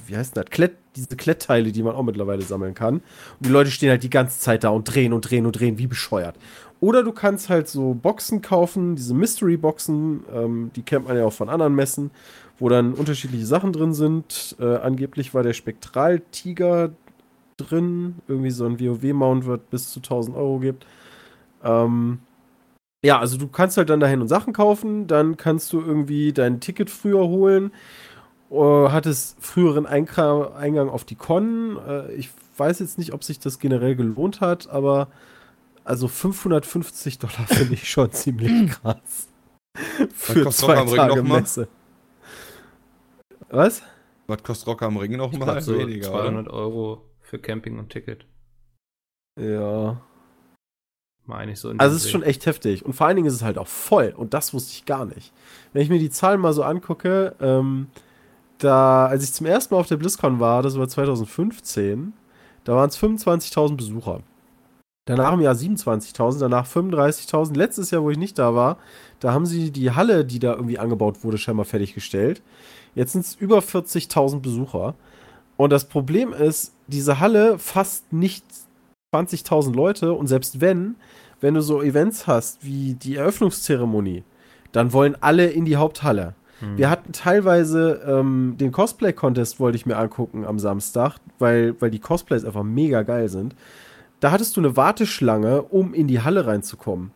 wie 0.06 0.16
heißt 0.16 0.36
das, 0.36 0.46
Klett, 0.46 0.72
diese 0.96 1.14
Klettteile, 1.16 1.70
die 1.70 1.82
man 1.82 1.94
auch 1.94 2.02
mittlerweile 2.02 2.42
sammeln 2.42 2.74
kann. 2.74 2.96
Und 2.96 3.02
die 3.40 3.50
Leute 3.50 3.70
stehen 3.70 3.90
halt 3.90 4.02
die 4.02 4.10
ganze 4.10 4.38
Zeit 4.40 4.64
da 4.64 4.70
und 4.70 4.84
drehen 4.84 5.12
und 5.12 5.20
drehen 5.22 5.44
und 5.44 5.52
drehen, 5.52 5.78
wie 5.78 5.86
bescheuert. 5.86 6.36
Oder 6.82 7.04
du 7.04 7.12
kannst 7.12 7.48
halt 7.48 7.68
so 7.68 7.94
Boxen 7.94 8.42
kaufen, 8.42 8.96
diese 8.96 9.14
Mystery-Boxen, 9.14 10.24
ähm, 10.34 10.70
die 10.74 10.82
kennt 10.82 11.06
man 11.06 11.16
ja 11.16 11.24
auch 11.24 11.32
von 11.32 11.48
anderen 11.48 11.76
Messen, 11.76 12.10
wo 12.58 12.68
dann 12.68 12.94
unterschiedliche 12.94 13.46
Sachen 13.46 13.72
drin 13.72 13.94
sind. 13.94 14.56
Äh, 14.58 14.78
angeblich 14.78 15.32
war 15.32 15.44
der 15.44 15.52
Spektraltiger 15.52 16.90
drin, 17.56 18.16
irgendwie 18.26 18.50
so 18.50 18.66
ein 18.66 18.80
WoW-Mount, 18.80 19.46
was 19.46 19.60
bis 19.70 19.90
zu 19.92 20.00
1000 20.00 20.36
Euro 20.36 20.58
gibt. 20.58 20.84
Ähm, 21.62 22.18
ja, 23.04 23.20
also 23.20 23.38
du 23.38 23.46
kannst 23.46 23.76
halt 23.76 23.88
dann 23.88 24.00
dahin 24.00 24.20
und 24.20 24.26
Sachen 24.26 24.52
kaufen, 24.52 25.06
dann 25.06 25.36
kannst 25.36 25.72
du 25.72 25.80
irgendwie 25.80 26.32
dein 26.32 26.58
Ticket 26.58 26.90
früher 26.90 27.28
holen, 27.28 27.70
äh, 28.50 28.56
hattest 28.56 29.36
früheren 29.40 29.86
Einkra 29.86 30.56
Eingang 30.56 30.88
auf 30.88 31.04
die 31.04 31.14
Con. 31.14 31.78
Äh, 31.86 32.12
ich 32.14 32.30
weiß 32.56 32.80
jetzt 32.80 32.98
nicht, 32.98 33.12
ob 33.12 33.22
sich 33.22 33.38
das 33.38 33.60
generell 33.60 33.94
gelohnt 33.94 34.40
hat, 34.40 34.68
aber 34.68 35.06
also 35.84 36.08
550 36.08 37.18
Dollar 37.18 37.46
finde 37.46 37.74
ich 37.74 37.88
schon 37.88 38.10
ziemlich 38.12 38.70
krass. 38.82 39.28
Für 40.14 40.42
kostet 40.44 40.66
zwei 40.66 40.74
Rock 40.74 40.80
am 40.80 40.88
Ring 40.88 40.96
Tage? 40.96 41.22
Messe. 41.22 41.68
Was? 43.50 43.82
Was 44.26 44.42
kostet 44.42 44.68
Rock 44.68 44.82
am 44.82 44.96
Ring 44.96 45.16
noch 45.16 45.32
Ich 45.32 45.38
mal? 45.38 45.46
glaub, 45.46 45.60
so 45.60 45.78
Weniger, 45.78 46.10
oder? 46.12 46.22
200 46.24 46.48
Euro 46.48 47.04
für 47.20 47.38
Camping 47.38 47.78
und 47.78 47.90
Ticket. 47.90 48.26
Ja. 49.40 50.00
Meine 51.24 51.52
ich 51.52 51.60
so. 51.60 51.70
in 51.70 51.78
Also 51.80 51.96
es 51.96 52.04
ist 52.04 52.10
schon 52.10 52.22
echt 52.22 52.46
heftig. 52.46 52.84
Und 52.84 52.94
vor 52.94 53.06
allen 53.06 53.16
Dingen 53.16 53.28
ist 53.28 53.34
es 53.34 53.42
halt 53.42 53.56
auch 53.58 53.68
voll. 53.68 54.12
Und 54.16 54.34
das 54.34 54.52
wusste 54.52 54.72
ich 54.72 54.84
gar 54.84 55.04
nicht. 55.06 55.32
Wenn 55.72 55.82
ich 55.82 55.88
mir 55.88 55.98
die 55.98 56.10
Zahlen 56.10 56.40
mal 56.40 56.52
so 56.52 56.62
angucke, 56.64 57.36
ähm, 57.40 57.88
da, 58.58 59.06
als 59.06 59.24
ich 59.24 59.32
zum 59.32 59.46
ersten 59.46 59.74
Mal 59.74 59.80
auf 59.80 59.88
der 59.88 59.96
BlizzCon 59.96 60.40
war, 60.40 60.62
das 60.62 60.78
war 60.78 60.88
2015, 60.88 62.12
da 62.64 62.74
waren 62.76 62.88
es 62.88 62.98
25.000 62.98 63.76
Besucher. 63.76 64.22
Danach 65.04 65.32
im 65.32 65.40
Jahr 65.40 65.54
27.000, 65.54 66.38
danach 66.38 66.66
35.000. 66.66 67.56
Letztes 67.56 67.90
Jahr, 67.90 68.04
wo 68.04 68.10
ich 68.10 68.18
nicht 68.18 68.38
da 68.38 68.54
war, 68.54 68.78
da 69.18 69.32
haben 69.32 69.46
sie 69.46 69.72
die 69.72 69.90
Halle, 69.90 70.24
die 70.24 70.38
da 70.38 70.54
irgendwie 70.54 70.78
angebaut 70.78 71.24
wurde, 71.24 71.38
scheinbar 71.38 71.64
fertiggestellt. 71.64 72.40
Jetzt 72.94 73.12
sind 73.12 73.24
es 73.24 73.34
über 73.34 73.58
40.000 73.58 74.40
Besucher. 74.40 74.94
Und 75.56 75.70
das 75.70 75.86
Problem 75.86 76.32
ist, 76.32 76.74
diese 76.86 77.18
Halle 77.18 77.58
fasst 77.58 78.12
nicht 78.12 78.44
20.000 79.12 79.74
Leute 79.74 80.12
und 80.12 80.26
selbst 80.28 80.60
wenn, 80.60 80.94
wenn 81.40 81.54
du 81.54 81.62
so 81.62 81.82
Events 81.82 82.26
hast 82.26 82.64
wie 82.64 82.94
die 82.94 83.16
Eröffnungszeremonie, 83.16 84.22
dann 84.70 84.92
wollen 84.92 85.16
alle 85.20 85.48
in 85.48 85.64
die 85.64 85.76
Haupthalle. 85.76 86.34
Wir 86.76 86.88
hatten 86.88 87.12
teilweise 87.12 88.00
ähm, 88.06 88.54
den 88.56 88.70
Cosplay-Contest, 88.70 89.58
wollte 89.58 89.76
ich 89.76 89.84
mir 89.84 89.96
angucken 89.96 90.44
am 90.44 90.60
Samstag, 90.60 91.16
weil, 91.40 91.74
weil 91.80 91.90
die 91.90 91.98
Cosplays 91.98 92.44
einfach 92.44 92.62
mega 92.62 93.02
geil 93.02 93.28
sind. 93.28 93.56
Da 94.22 94.30
hattest 94.30 94.56
du 94.56 94.60
eine 94.60 94.76
Warteschlange, 94.76 95.62
um 95.62 95.94
in 95.94 96.06
die 96.06 96.20
Halle 96.20 96.46
reinzukommen. 96.46 97.10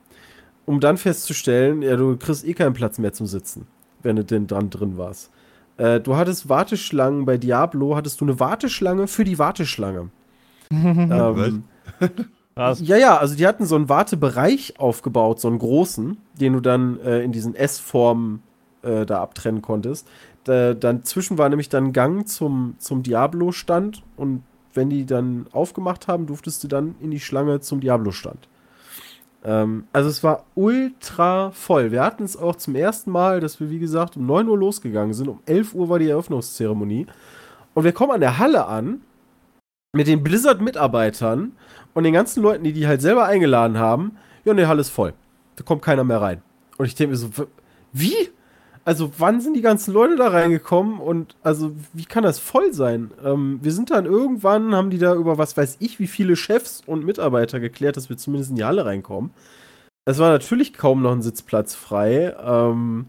Um 0.65 0.81
dann 0.81 0.97
festzustellen, 0.97 1.81
ja, 1.81 1.95
du 1.95 2.17
kriegst 2.17 2.45
eh 2.45 2.53
keinen 2.53 2.73
Platz 2.73 2.99
mehr 2.99 3.13
zum 3.13 3.27
Sitzen, 3.27 3.69
wenn 4.03 4.17
du 4.17 4.25
denn 4.25 4.49
dran 4.49 4.71
drin 4.71 4.99
warst. 4.99 5.31
Äh, 5.77 6.01
du 6.01 6.17
hattest 6.17 6.49
Warteschlangen 6.49 7.25
bei 7.25 7.39
Diablo, 7.39 7.95
hattest 7.95 8.21
du 8.21 8.25
eine 8.25 8.41
Warteschlange 8.41 9.07
für 9.07 9.23
die 9.23 9.39
Warteschlange. 9.39 10.11
ähm, 10.73 11.63
ja, 12.57 12.97
ja, 12.97 13.17
also 13.19 13.37
die 13.37 13.47
hatten 13.47 13.67
so 13.67 13.77
einen 13.77 13.89
Wartebereich 13.89 14.81
aufgebaut, 14.81 15.39
so 15.39 15.47
einen 15.47 15.61
großen, 15.61 16.17
den 16.35 16.55
du 16.55 16.61
dann 16.61 16.99
äh, 16.99 17.21
in 17.21 17.31
diesen 17.31 17.55
S-Formen 17.55 18.43
äh, 18.83 19.07
da 19.07 19.23
abtrennen 19.23 19.63
konntest. 19.63 20.09
Da, 20.43 20.75
dann 20.75 21.05
zwischen 21.05 21.39
war 21.39 21.49
nämlich 21.51 21.69
dann 21.69 21.85
ein 21.85 21.93
Gang 21.93 22.27
zum, 22.27 22.75
zum 22.79 23.05
Diablo-Stand 23.05 24.03
und 24.17 24.43
wenn 24.77 24.91
die 24.91 25.07
dann 25.07 25.47
aufgemacht 25.53 26.09
haben, 26.09 26.27
durftest 26.27 26.63
du 26.65 26.69
dann 26.69 26.95
in 27.01 27.11
die 27.11 27.21
Schlange 27.21 27.61
zum 27.61 27.81
Diablo-Stand. 27.81 28.49
Ähm, 29.45 29.85
also 29.93 30.09
es 30.09 30.23
war 30.23 30.45
ultra 30.55 31.51
voll. 31.53 31.93
Wir 31.93 32.03
hatten 32.03 32.25
es 32.25 32.37
auch 32.37 32.57
zum 32.57 32.75
ersten 32.75 33.11
Mal, 33.11 33.41
dass 33.41 33.61
wir, 33.61 33.71
wie 33.71 33.79
gesagt, 33.79 34.17
um 34.17 34.27
9 34.27 34.49
Uhr 34.49 34.59
losgegangen 34.59 35.15
sind. 35.15 35.29
Um 35.29 35.41
11 35.47 35.75
Uhr 35.75 35.89
war 35.89 35.99
die 35.99 36.11
Eröffnungszeremonie. 36.11 37.07
Und 37.75 37.85
wir 37.85 37.93
kommen 37.93 38.13
an 38.13 38.21
der 38.21 38.39
Halle 38.39 38.67
an 38.67 39.03
mit 39.93 40.09
den 40.09 40.23
Blizzard-Mitarbeitern 40.23 41.53
und 41.95 42.05
den 42.05 42.13
ganzen 42.13 42.43
Leuten, 42.43 42.65
die 42.65 42.73
die 42.73 42.87
halt 42.87 43.01
selber 43.01 43.25
eingeladen 43.25 43.79
haben. 43.79 44.17
Ja, 44.45 44.51
und 44.51 44.59
die 44.59 44.67
Halle 44.67 44.81
ist 44.81 44.91
voll. 44.91 45.15
Da 45.57 45.65
kommt 45.65 45.83
keiner 45.83 46.05
mehr 46.05 46.21
rein. 46.21 46.43
Und 46.77 46.87
ich 46.87 46.95
denke 46.95 47.13
mir 47.13 47.17
so, 47.17 47.31
wie? 47.93 48.31
Also, 48.87 49.11
wann 49.19 49.41
sind 49.41 49.55
die 49.55 49.63
ganzen 49.63 49.93
Leute 49.93 50.15
da 50.15 50.29
reingekommen 50.29 51.01
und 51.01 51.35
also, 51.43 51.73
wie 51.93 52.05
kann 52.05 52.23
das 52.23 52.39
voll 52.39 52.73
sein? 52.73 53.11
Ähm, 53.25 53.59
wir 53.61 53.73
sind 53.73 53.91
dann 53.91 54.07
irgendwann, 54.07 54.77
haben 54.77 54.91
die 54.91 54.99
da 54.99 55.17
über 55.17 55.39
was 55.39 55.57
weiß 55.57 55.79
ich, 55.81 55.99
wie 55.99 56.07
viele 56.07 56.37
Chefs 56.37 56.85
und 56.87 57.05
Mitarbeiter 57.05 57.59
geklärt, 57.59 57.97
dass 57.97 58.09
wir 58.09 58.17
zumindest 58.17 58.51
in 58.51 58.57
die 58.57 58.65
Halle 58.65 58.87
reinkommen. 58.87 59.33
Es 60.05 60.19
war 60.21 60.31
natürlich 60.31 60.73
kaum 60.73 61.03
noch 61.03 61.11
ein 61.11 61.23
Sitzplatz 61.23 61.75
frei. 61.75 62.37
Ähm, 62.41 63.07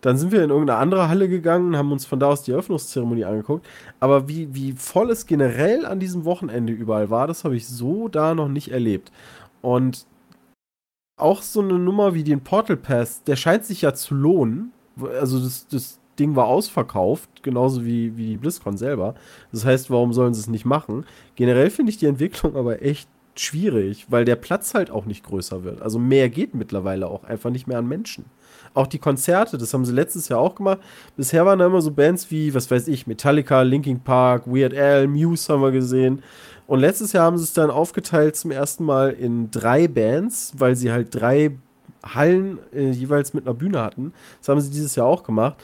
dann 0.00 0.18
sind 0.18 0.32
wir 0.32 0.42
in 0.42 0.50
irgendeine 0.50 0.80
andere 0.80 1.08
Halle 1.08 1.28
gegangen, 1.28 1.76
haben 1.76 1.92
uns 1.92 2.04
von 2.04 2.18
da 2.18 2.26
aus 2.26 2.42
die 2.42 2.50
Eröffnungszeremonie 2.50 3.24
angeguckt. 3.24 3.64
Aber 4.00 4.26
wie, 4.28 4.52
wie 4.56 4.72
voll 4.72 5.08
es 5.12 5.26
generell 5.26 5.86
an 5.86 6.00
diesem 6.00 6.24
Wochenende 6.24 6.72
überall 6.72 7.10
war, 7.10 7.28
das 7.28 7.44
habe 7.44 7.54
ich 7.54 7.68
so 7.68 8.08
da 8.08 8.34
noch 8.34 8.48
nicht 8.48 8.72
erlebt. 8.72 9.12
Und 9.60 10.04
auch 11.16 11.42
so 11.42 11.60
eine 11.60 11.78
Nummer 11.78 12.14
wie 12.14 12.24
den 12.24 12.40
Portal 12.40 12.76
Pass, 12.76 13.22
der 13.22 13.36
scheint 13.36 13.64
sich 13.64 13.82
ja 13.82 13.94
zu 13.94 14.16
lohnen. 14.16 14.72
Also 15.18 15.40
das, 15.40 15.66
das 15.68 16.00
Ding 16.18 16.36
war 16.36 16.46
ausverkauft, 16.46 17.42
genauso 17.42 17.84
wie, 17.84 18.16
wie 18.16 18.26
die 18.26 18.36
BlizzCon 18.36 18.76
selber. 18.76 19.14
Das 19.50 19.64
heißt, 19.64 19.90
warum 19.90 20.12
sollen 20.12 20.34
sie 20.34 20.40
es 20.40 20.48
nicht 20.48 20.64
machen? 20.64 21.04
Generell 21.36 21.70
finde 21.70 21.90
ich 21.90 21.98
die 21.98 22.06
Entwicklung 22.06 22.56
aber 22.56 22.82
echt 22.82 23.08
schwierig, 23.34 24.06
weil 24.10 24.24
der 24.24 24.36
Platz 24.36 24.74
halt 24.74 24.90
auch 24.90 25.06
nicht 25.06 25.24
größer 25.24 25.64
wird. 25.64 25.80
Also 25.80 25.98
mehr 25.98 26.28
geht 26.28 26.54
mittlerweile 26.54 27.08
auch 27.08 27.24
einfach 27.24 27.50
nicht 27.50 27.66
mehr 27.66 27.78
an 27.78 27.88
Menschen. 27.88 28.26
Auch 28.74 28.86
die 28.86 28.98
Konzerte, 28.98 29.58
das 29.58 29.72
haben 29.72 29.84
sie 29.84 29.92
letztes 29.92 30.28
Jahr 30.28 30.40
auch 30.40 30.54
gemacht. 30.54 30.80
Bisher 31.16 31.44
waren 31.46 31.58
da 31.58 31.66
immer 31.66 31.80
so 31.80 31.90
Bands 31.90 32.30
wie, 32.30 32.54
was 32.54 32.70
weiß 32.70 32.88
ich, 32.88 33.06
Metallica, 33.06 33.62
Linkin 33.62 34.00
Park, 34.00 34.46
Weird 34.46 34.74
Al, 34.74 35.08
Muse 35.08 35.52
haben 35.52 35.62
wir 35.62 35.72
gesehen. 35.72 36.22
Und 36.66 36.80
letztes 36.80 37.12
Jahr 37.12 37.24
haben 37.24 37.38
sie 37.38 37.44
es 37.44 37.52
dann 37.52 37.70
aufgeteilt 37.70 38.36
zum 38.36 38.50
ersten 38.50 38.84
Mal 38.84 39.10
in 39.10 39.50
drei 39.50 39.88
Bands, 39.88 40.52
weil 40.56 40.76
sie 40.76 40.92
halt 40.92 41.14
drei 41.14 41.56
Hallen 42.02 42.58
äh, 42.74 42.90
jeweils 42.90 43.34
mit 43.34 43.46
einer 43.46 43.54
Bühne 43.54 43.80
hatten. 43.80 44.12
Das 44.40 44.48
haben 44.48 44.60
sie 44.60 44.70
dieses 44.70 44.96
Jahr 44.96 45.06
auch 45.06 45.22
gemacht. 45.22 45.56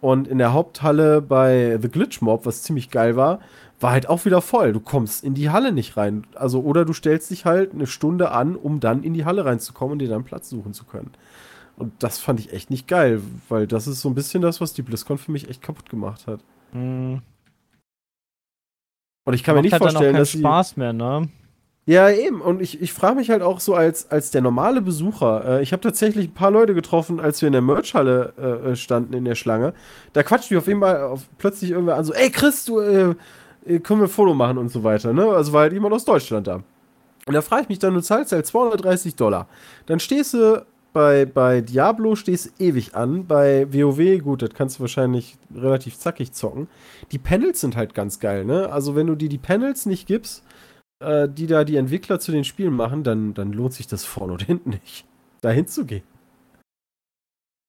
Und 0.00 0.28
in 0.28 0.38
der 0.38 0.52
Haupthalle 0.52 1.22
bei 1.22 1.78
The 1.80 1.88
Glitch 1.88 2.20
Mob, 2.20 2.44
was 2.44 2.62
ziemlich 2.62 2.90
geil 2.90 3.16
war, 3.16 3.40
war 3.80 3.92
halt 3.92 4.08
auch 4.08 4.24
wieder 4.24 4.42
voll. 4.42 4.72
Du 4.72 4.80
kommst 4.80 5.24
in 5.24 5.34
die 5.34 5.50
Halle 5.50 5.72
nicht 5.72 5.96
rein. 5.96 6.26
Also, 6.34 6.60
oder 6.60 6.84
du 6.84 6.92
stellst 6.92 7.30
dich 7.30 7.44
halt 7.44 7.72
eine 7.72 7.86
Stunde 7.86 8.30
an, 8.30 8.56
um 8.56 8.80
dann 8.80 9.02
in 9.02 9.14
die 9.14 9.24
Halle 9.24 9.44
reinzukommen 9.44 9.92
und 9.92 9.98
dir 10.00 10.08
dann 10.08 10.24
Platz 10.24 10.50
suchen 10.50 10.74
zu 10.74 10.84
können. 10.84 11.10
Und 11.76 11.92
das 12.02 12.18
fand 12.18 12.38
ich 12.38 12.52
echt 12.52 12.70
nicht 12.70 12.86
geil, 12.86 13.20
weil 13.48 13.66
das 13.66 13.86
ist 13.86 14.00
so 14.00 14.08
ein 14.08 14.14
bisschen 14.14 14.42
das, 14.42 14.60
was 14.60 14.74
die 14.74 14.82
BlizzCon 14.82 15.18
für 15.18 15.32
mich 15.32 15.48
echt 15.48 15.62
kaputt 15.62 15.88
gemacht 15.88 16.26
hat. 16.26 16.40
Hm. 16.72 17.22
Und 19.26 19.34
ich 19.34 19.42
kann 19.42 19.54
mir 19.54 19.58
Macht 19.58 19.64
nicht 19.64 19.72
halt 19.72 19.82
vorstellen, 19.82 20.16
dass 20.16 20.30
Spaß 20.30 20.76
mehr, 20.76 20.92
ne? 20.92 21.28
Ja, 21.86 22.08
eben. 22.08 22.40
Und 22.40 22.62
ich, 22.62 22.80
ich 22.80 22.92
frage 22.92 23.16
mich 23.16 23.28
halt 23.28 23.42
auch 23.42 23.60
so 23.60 23.74
als, 23.74 24.10
als 24.10 24.30
der 24.30 24.40
normale 24.40 24.80
Besucher. 24.80 25.58
Äh, 25.58 25.62
ich 25.62 25.72
habe 25.72 25.82
tatsächlich 25.82 26.28
ein 26.28 26.34
paar 26.34 26.50
Leute 26.50 26.74
getroffen, 26.74 27.20
als 27.20 27.42
wir 27.42 27.48
in 27.48 27.52
der 27.52 27.62
Merchhalle 27.62 28.32
äh, 28.38 28.70
äh, 28.70 28.76
standen 28.76 29.12
in 29.12 29.24
der 29.24 29.34
Schlange. 29.34 29.74
Da 30.14 30.22
quatscht 30.22 30.50
mich 30.50 30.58
auf 30.58 30.66
jeden 30.66 30.80
Fall 30.80 31.02
auf, 31.02 31.22
plötzlich 31.36 31.72
irgendwer 31.72 31.96
an, 31.96 32.04
so, 32.04 32.14
ey 32.14 32.30
Chris, 32.30 32.64
du, 32.64 32.80
äh, 32.80 33.14
äh, 33.66 33.80
können 33.80 34.00
wir 34.00 34.06
ein 34.06 34.10
Foto 34.10 34.32
machen 34.32 34.56
und 34.56 34.70
so 34.70 34.82
weiter. 34.82 35.12
Ne? 35.12 35.26
Also 35.26 35.52
war 35.52 35.62
halt 35.62 35.74
jemand 35.74 35.94
aus 35.94 36.06
Deutschland 36.06 36.46
da. 36.46 36.62
Und 37.26 37.32
da 37.32 37.42
frage 37.42 37.62
ich 37.62 37.68
mich 37.68 37.78
dann, 37.78 37.94
du 37.94 38.00
zahlst 38.00 38.32
halt 38.32 38.46
230 38.46 39.16
Dollar. 39.16 39.46
Dann 39.86 40.00
stehst 40.00 40.34
du 40.34 40.64
bei, 40.94 41.26
bei 41.26 41.60
Diablo 41.60 42.14
stehst 42.14 42.60
ewig 42.60 42.94
an. 42.94 43.26
Bei 43.26 43.66
WoW, 43.72 44.22
gut, 44.22 44.42
das 44.42 44.50
kannst 44.54 44.78
du 44.78 44.82
wahrscheinlich 44.82 45.36
relativ 45.54 45.98
zackig 45.98 46.32
zocken. 46.32 46.68
Die 47.12 47.18
Panels 47.18 47.60
sind 47.60 47.76
halt 47.76 47.94
ganz 47.94 48.20
geil, 48.20 48.44
ne? 48.44 48.70
Also 48.70 48.94
wenn 48.94 49.08
du 49.08 49.16
dir 49.16 49.28
die 49.28 49.38
Panels 49.38 49.86
nicht 49.86 50.06
gibst, 50.06 50.44
äh, 51.00 51.28
die 51.28 51.46
da 51.46 51.64
die 51.64 51.76
Entwickler 51.76 52.20
zu 52.20 52.32
den 52.32 52.44
Spielen 52.44 52.74
machen, 52.74 53.02
dann, 53.02 53.34
dann 53.34 53.52
lohnt 53.52 53.72
sich 53.74 53.86
das 53.86 54.04
vorne 54.04 54.32
und 54.34 54.42
hinten 54.42 54.70
nicht, 54.70 55.06
da 55.40 55.50
hinzugehen. 55.50 56.02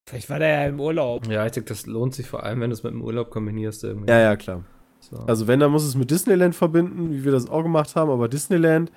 Vielleicht 0.07 0.29
war 0.29 0.37
der 0.39 0.49
ja 0.49 0.65
im 0.67 0.79
Urlaub. 0.79 1.25
Ja, 1.27 1.45
ich 1.45 1.51
denke, 1.53 1.69
das 1.69 1.87
lohnt 1.87 2.13
sich 2.13 2.27
vor 2.27 2.43
allem, 2.43 2.61
wenn 2.61 2.69
du 2.69 2.75
es 2.75 2.83
mit 2.83 2.93
dem 2.93 3.01
Urlaub 3.01 3.31
kombinierst 3.31 3.83
irgendwie. 3.83 4.11
Ja, 4.11 4.19
ja, 4.19 4.35
klar. 4.35 4.63
So. 4.99 5.17
Also 5.27 5.47
wenn, 5.47 5.59
dann 5.59 5.71
muss 5.71 5.83
es 5.83 5.95
mit 5.95 6.11
Disneyland 6.11 6.55
verbinden, 6.55 7.11
wie 7.11 7.25
wir 7.25 7.31
das 7.31 7.49
auch 7.49 7.63
gemacht 7.63 7.95
haben, 7.95 8.11
aber 8.11 8.27
Disneyland, 8.27 8.91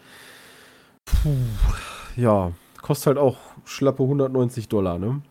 puh, 1.07 1.31
ja, 2.17 2.53
kostet 2.83 3.07
halt 3.09 3.19
auch 3.19 3.39
schlappe 3.65 4.03
190 4.03 4.69
Dollar, 4.69 4.99
ne? 4.99 5.23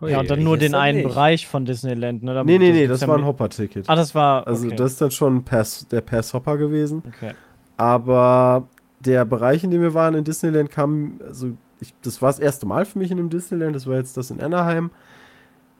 Ja, 0.00 0.18
und 0.18 0.28
dann 0.30 0.42
nur 0.42 0.58
den 0.58 0.74
einen 0.74 0.98
nicht. 0.98 1.06
Bereich 1.08 1.46
von 1.46 1.64
Disneyland, 1.64 2.24
ne? 2.24 2.34
Da- 2.34 2.42
Nee, 2.42 2.58
nee, 2.58 2.72
nee, 2.72 2.88
das 2.88 3.02
ja 3.02 3.06
war 3.08 3.16
ein 3.16 3.24
Hopper-Ticket. 3.24 3.88
Ah, 3.88 3.94
das 3.94 4.12
war. 4.16 4.44
Also 4.48 4.66
okay. 4.66 4.74
das 4.74 4.92
ist 4.92 5.00
dann 5.00 5.12
schon 5.12 5.44
Pass, 5.44 5.86
der 5.88 6.00
Pass-Hopper 6.00 6.56
gewesen. 6.56 7.04
okay. 7.06 7.34
Aber 7.82 8.68
der 9.00 9.24
Bereich, 9.24 9.64
in 9.64 9.72
dem 9.72 9.82
wir 9.82 9.92
waren 9.92 10.14
in 10.14 10.22
Disneyland, 10.22 10.70
kam, 10.70 11.20
also 11.26 11.50
ich, 11.80 11.92
das 12.02 12.22
war 12.22 12.28
das 12.28 12.38
erste 12.38 12.64
Mal 12.64 12.84
für 12.84 12.96
mich 13.00 13.10
in 13.10 13.18
einem 13.18 13.28
Disneyland, 13.28 13.74
das 13.74 13.88
war 13.88 13.96
jetzt 13.96 14.16
das 14.16 14.30
in 14.30 14.40
Anaheim. 14.40 14.92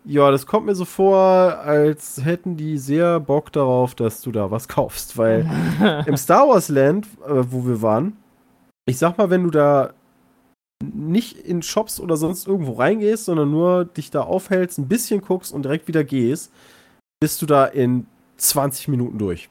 Ja, 0.05 0.33
das 0.33 0.45
kommt 0.47 0.67
mir 0.67 0.75
so 0.75 0.85
vor, 0.85 1.61
als 1.61 2.25
hätten 2.25 2.57
die 2.57 2.77
sehr 2.79 3.21
Bock 3.21 3.53
darauf, 3.53 3.95
dass 3.95 4.21
du 4.21 4.33
da 4.33 4.51
was 4.51 4.67
kaufst, 4.77 5.17
weil 5.17 5.49
im 6.07 6.17
Star 6.17 6.49
Wars 6.49 6.69
Land, 6.69 7.07
äh, 7.25 7.45
wo 7.49 7.67
wir 7.67 7.83
waren, 7.83 8.17
ich 8.85 8.99
sag 8.99 9.17
mal, 9.17 9.31
wenn 9.31 9.45
du 9.45 9.51
da 9.51 9.93
nicht 10.83 11.39
in 11.39 11.63
Shops 11.63 12.01
oder 12.01 12.17
sonst 12.17 12.49
irgendwo 12.49 12.73
reingehst, 12.73 13.27
sondern 13.27 13.53
nur 13.53 13.85
dich 13.85 14.11
da 14.11 14.23
aufhältst, 14.23 14.77
ein 14.77 14.89
bisschen 14.89 15.21
guckst 15.21 15.53
und 15.55 15.63
direkt 15.63 15.87
wieder 15.87 16.03
gehst, 16.03 16.51
bist 17.21 17.41
du 17.43 17.47
da 17.47 17.67
in 17.67 18.09
20 18.39 18.89
Minuten 18.89 19.19
durch. 19.19 19.49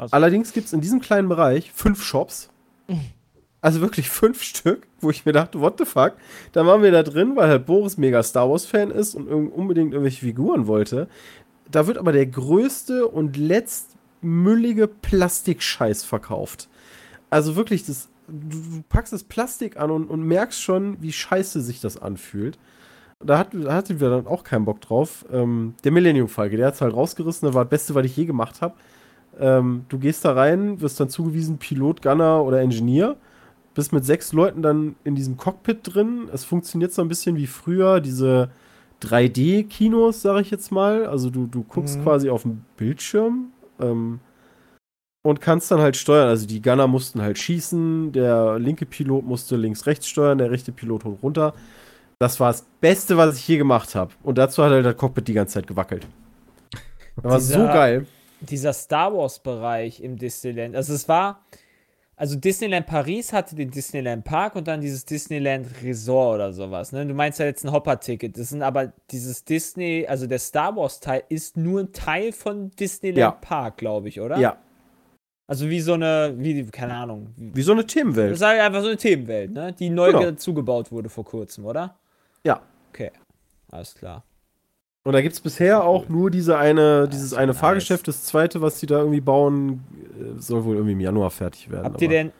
Also- 0.00 0.12
Allerdings 0.14 0.52
gibt 0.52 0.66
es 0.66 0.72
in 0.72 0.80
diesem 0.80 1.00
kleinen 1.00 1.28
Bereich 1.28 1.70
fünf 1.72 2.02
Shops. 2.02 2.50
Also 3.60 3.80
wirklich 3.82 4.08
fünf 4.08 4.42
Stück, 4.42 4.86
wo 5.00 5.10
ich 5.10 5.26
mir 5.26 5.32
dachte, 5.32 5.60
what 5.60 5.74
the 5.78 5.84
fuck? 5.84 6.14
Da 6.52 6.64
waren 6.66 6.82
wir 6.82 6.90
da 6.92 7.02
drin, 7.02 7.36
weil 7.36 7.48
halt 7.48 7.66
Boris 7.66 7.98
mega 7.98 8.22
Star 8.22 8.48
Wars-Fan 8.50 8.90
ist 8.90 9.14
und 9.14 9.28
unbedingt 9.28 9.92
irgendwelche 9.92 10.24
Figuren 10.24 10.66
wollte. 10.66 11.08
Da 11.70 11.86
wird 11.86 11.98
aber 11.98 12.12
der 12.12 12.26
größte 12.26 13.06
und 13.06 13.36
letztmüllige 13.36 14.88
Plastikscheiß 14.88 16.04
verkauft. 16.04 16.68
Also 17.28 17.54
wirklich, 17.54 17.84
das, 17.84 18.08
du, 18.28 18.82
packst 18.88 19.12
das 19.12 19.24
Plastik 19.24 19.76
an 19.78 19.90
und, 19.90 20.08
und 20.08 20.22
merkst 20.22 20.60
schon, 20.60 20.96
wie 21.02 21.12
scheiße 21.12 21.60
sich 21.60 21.80
das 21.80 22.00
anfühlt. 22.00 22.58
Da, 23.22 23.38
hat, 23.38 23.48
da 23.52 23.74
hatten 23.74 24.00
wir 24.00 24.08
dann 24.08 24.26
auch 24.26 24.42
keinen 24.42 24.64
Bock 24.64 24.80
drauf. 24.80 25.26
Ähm, 25.30 25.74
der 25.84 25.92
Millennium-Falke, 25.92 26.56
der 26.56 26.68
hat 26.68 26.74
es 26.74 26.80
halt 26.80 26.94
rausgerissen, 26.94 27.46
das 27.46 27.54
war 27.54 27.64
das 27.66 27.70
Beste, 27.70 27.94
was 27.94 28.06
ich 28.06 28.16
je 28.16 28.24
gemacht 28.24 28.62
habe. 28.62 28.74
Ähm, 29.38 29.84
du 29.88 29.98
gehst 29.98 30.24
da 30.24 30.32
rein, 30.32 30.80
wirst 30.80 30.98
dann 31.00 31.08
zugewiesen, 31.08 31.58
Pilot, 31.58 32.02
Gunner 32.02 32.42
oder 32.44 32.60
Engineer. 32.60 33.16
Bist 33.74 33.92
mit 33.92 34.04
sechs 34.04 34.32
Leuten 34.32 34.62
dann 34.62 34.96
in 35.04 35.14
diesem 35.14 35.36
Cockpit 35.36 35.78
drin. 35.84 36.28
Es 36.32 36.44
funktioniert 36.44 36.92
so 36.92 37.02
ein 37.02 37.08
bisschen 37.08 37.36
wie 37.36 37.46
früher, 37.46 38.00
diese 38.00 38.50
3D-Kinos, 39.02 40.22
sage 40.22 40.40
ich 40.42 40.50
jetzt 40.50 40.72
mal. 40.72 41.06
Also 41.06 41.30
du, 41.30 41.46
du 41.46 41.62
guckst 41.62 41.98
Mhm. 41.98 42.02
quasi 42.02 42.30
auf 42.30 42.42
dem 42.42 42.62
Bildschirm 42.76 43.52
ähm, 43.80 44.20
und 45.22 45.40
kannst 45.40 45.70
dann 45.70 45.80
halt 45.80 45.96
steuern. 45.96 46.28
Also 46.28 46.46
die 46.46 46.60
Gunner 46.62 46.86
mussten 46.86 47.22
halt 47.22 47.38
schießen, 47.38 48.12
der 48.12 48.58
linke 48.58 48.86
Pilot 48.86 49.24
musste 49.24 49.56
links-rechts 49.56 50.08
steuern, 50.08 50.38
der 50.38 50.50
rechte 50.50 50.72
Pilot 50.72 51.04
hoch 51.04 51.22
runter. 51.22 51.54
Das 52.18 52.38
war 52.40 52.50
das 52.52 52.66
Beste, 52.80 53.16
was 53.16 53.36
ich 53.38 53.48
je 53.48 53.56
gemacht 53.56 53.94
habe. 53.94 54.12
Und 54.22 54.36
dazu 54.36 54.62
hat 54.62 54.72
halt 54.72 54.84
das 54.84 54.96
Cockpit 54.96 55.28
die 55.28 55.32
ganze 55.32 55.54
Zeit 55.54 55.66
gewackelt. 55.66 56.06
Das 57.16 57.24
war 57.24 57.40
so 57.40 57.58
geil. 57.58 58.06
Dieser 58.40 58.72
Star 58.72 59.12
Wars-Bereich 59.14 60.00
im 60.00 60.16
Disneyland. 60.16 60.74
Also 60.76 60.94
es 60.94 61.08
war, 61.08 61.44
also 62.16 62.36
Disneyland 62.36 62.86
Paris 62.86 63.32
hatte 63.32 63.54
den 63.54 63.70
Disneyland 63.70 64.24
Park 64.24 64.56
und 64.56 64.68
dann 64.68 64.80
dieses 64.80 65.04
Disneyland 65.04 65.66
Resort 65.82 66.36
oder 66.36 66.52
sowas. 66.52 66.92
Ne? 66.92 67.06
Du 67.06 67.14
meinst 67.14 67.38
ja 67.38 67.46
jetzt 67.46 67.64
ein 67.64 67.72
Hopper-Ticket. 67.72 68.38
Das 68.38 68.50
sind 68.50 68.62
aber 68.62 68.92
dieses 69.10 69.44
Disney, 69.44 70.06
also 70.08 70.26
der 70.26 70.38
Star 70.38 70.74
Wars-Teil 70.76 71.22
ist 71.28 71.56
nur 71.56 71.80
ein 71.80 71.92
Teil 71.92 72.32
von 72.32 72.70
Disneyland 72.72 73.18
Ja. 73.18 73.30
Park, 73.32 73.78
glaube 73.78 74.08
ich, 74.08 74.20
oder? 74.20 74.38
Ja, 74.38 74.58
Also 75.46 75.68
wie 75.68 75.80
so 75.80 75.94
eine, 75.94 76.34
wie, 76.36 76.64
keine 76.66 76.94
Ahnung. 76.94 77.34
Wie, 77.36 77.62
so 77.62 77.72
eine 77.72 77.82
das 77.84 77.92
Themenwelt. 77.92 78.32
ist 78.34 78.42
halt 78.42 78.60
einfach 78.60 78.82
so 78.82 78.88
eine 78.88 78.96
Themenwelt, 78.96 79.50
ne? 79.50 79.72
Die 79.72 79.90
neu 79.90 80.12
Genau. 80.12 80.30
zugebaut 80.32 80.92
wurde 80.92 81.08
vor 81.08 81.24
kurzem, 81.24 81.64
oder? 81.66 81.96
Ja. 82.44 82.60
Okay. 82.90 83.10
Alles 83.72 83.94
klar. 83.94 84.22
Und 85.02 85.14
da 85.14 85.22
gibt 85.22 85.34
es 85.34 85.40
bisher 85.40 85.84
auch 85.84 86.08
nur 86.08 86.30
diese 86.30 86.58
eine, 86.58 87.08
dieses 87.08 87.32
eine 87.32 87.52
nice. 87.52 87.60
Fahrgeschäft. 87.60 88.06
Das 88.06 88.24
zweite, 88.24 88.60
was 88.60 88.80
die 88.80 88.86
da 88.86 88.98
irgendwie 88.98 89.20
bauen, 89.22 89.82
äh, 90.18 90.38
soll 90.38 90.64
wohl 90.64 90.74
irgendwie 90.76 90.92
im 90.92 91.00
Januar 91.00 91.30
fertig 91.30 91.70
werden. 91.70 91.84
Habt 91.84 92.02
ihr 92.02 92.08
denn, 92.08 92.32